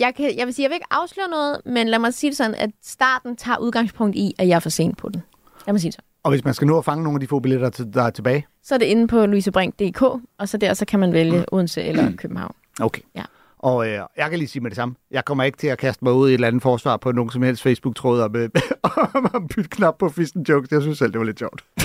jeg, 0.00 0.12
kan, 0.16 0.38
jeg 0.38 0.46
vil 0.46 0.54
sige, 0.54 0.64
jeg 0.64 0.70
vil 0.70 0.74
ikke 0.74 0.86
afsløre 0.90 1.28
noget, 1.28 1.60
men 1.66 1.88
lad 1.88 1.98
mig 1.98 2.14
sige 2.14 2.30
det 2.30 2.36
sådan, 2.36 2.54
at 2.54 2.70
starten 2.84 3.36
tager 3.36 3.58
udgangspunkt 3.58 4.16
i, 4.16 4.34
at 4.38 4.48
jeg 4.48 4.56
er 4.56 4.60
for 4.60 4.70
sent 4.70 4.98
på 4.98 5.08
den. 5.08 5.22
Lad 5.66 5.72
mig 5.72 5.80
sige 5.80 5.88
det 5.88 5.94
sådan. 5.94 6.04
Og 6.22 6.30
hvis 6.30 6.44
man 6.44 6.54
skal 6.54 6.66
nå 6.66 6.78
at 6.78 6.84
fange 6.84 7.04
nogle 7.04 7.16
af 7.16 7.20
de 7.20 7.26
få 7.26 7.38
billetter, 7.40 7.84
der 7.84 8.02
er 8.02 8.10
tilbage? 8.10 8.46
Så 8.62 8.74
er 8.74 8.78
det 8.78 8.86
inde 8.86 9.08
på 9.08 9.26
louisebrink.dk, 9.26 10.02
og 10.38 10.48
så 10.48 10.56
der 10.56 10.74
så 10.74 10.84
kan 10.84 11.00
man 11.00 11.12
vælge 11.12 11.44
Odense 11.52 11.82
eller 11.82 12.12
København. 12.16 12.54
Okay. 12.80 13.02
Ja. 13.14 13.22
Og 13.64 13.88
øh, 13.88 14.00
jeg 14.16 14.30
kan 14.30 14.38
lige 14.38 14.48
sige 14.48 14.62
med 14.62 14.70
det 14.70 14.76
samme. 14.76 14.94
Jeg 15.10 15.24
kommer 15.24 15.44
ikke 15.44 15.58
til 15.58 15.66
at 15.66 15.78
kaste 15.78 16.04
mig 16.04 16.12
ud 16.12 16.28
i 16.28 16.30
et 16.30 16.34
eller 16.34 16.48
andet 16.48 16.62
forsvar 16.62 16.96
på 16.96 17.12
nogen 17.12 17.30
som 17.30 17.42
helst 17.42 17.62
Facebook-tråd 17.62 18.20
om, 18.20 18.36
øh, 18.36 18.48
om 19.34 19.48
bytte 19.48 19.70
knap 19.70 19.98
på 19.98 20.08
fisten 20.08 20.46
jokes. 20.48 20.72
Jeg 20.72 20.82
synes 20.82 20.98
selv, 20.98 21.12
det 21.12 21.18
var 21.18 21.24
lidt 21.24 21.38
sjovt. 21.38 21.64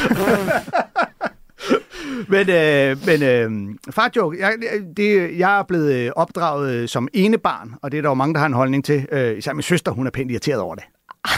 men 2.33 2.49
øh, 2.49 3.05
men 3.05 3.23
øh, 3.23 3.75
far 3.91 4.11
joke, 4.15 4.39
jeg, 4.39 4.53
det, 4.97 5.39
jeg 5.39 5.59
er 5.59 5.63
blevet 5.63 5.93
øh, 5.93 6.11
opdraget 6.15 6.73
øh, 6.73 6.87
som 6.87 7.07
ene 7.13 7.37
barn, 7.37 7.75
og 7.81 7.91
det 7.91 7.97
er 7.97 8.01
der 8.01 8.09
jo 8.09 8.13
mange, 8.13 8.33
der 8.33 8.39
har 8.39 8.47
en 8.47 8.53
holdning 8.53 8.85
til. 8.85 9.07
Øh, 9.11 9.37
især 9.37 9.53
min 9.53 9.61
søster, 9.61 9.91
hun 9.91 10.07
er 10.07 10.11
pænt 10.11 10.31
irriteret 10.31 10.61
over 10.61 10.75
det. 10.75 10.83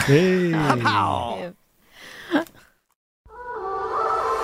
Hey. 0.06 0.54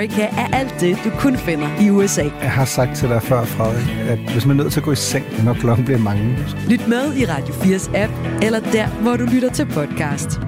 America 0.00 0.22
er 0.22 0.56
alt 0.56 0.74
det, 0.80 0.98
du 1.04 1.10
kun 1.18 1.36
finder 1.36 1.80
i 1.80 1.90
USA. 1.90 2.22
Jeg 2.22 2.50
har 2.50 2.64
sagt 2.64 2.96
til 2.96 3.08
dig 3.08 3.22
før, 3.22 3.44
Frederik, 3.44 3.88
at 4.08 4.18
hvis 4.32 4.46
man 4.46 4.58
er 4.58 4.62
nødt 4.62 4.72
til 4.72 4.80
at 4.80 4.84
gå 4.84 4.92
i 4.92 4.96
seng, 4.96 5.44
når 5.44 5.54
klokken 5.54 5.84
bliver 5.84 5.98
mange, 5.98 6.38
Lyt 6.68 6.88
med 6.88 7.16
i 7.16 7.24
Radio 7.24 7.54
4's 7.54 7.96
app, 7.96 8.12
eller 8.42 8.60
der, 8.60 8.86
hvor 8.88 9.16
du 9.16 9.24
lytter 9.24 9.50
til 9.50 9.66
podcast. 9.66 10.40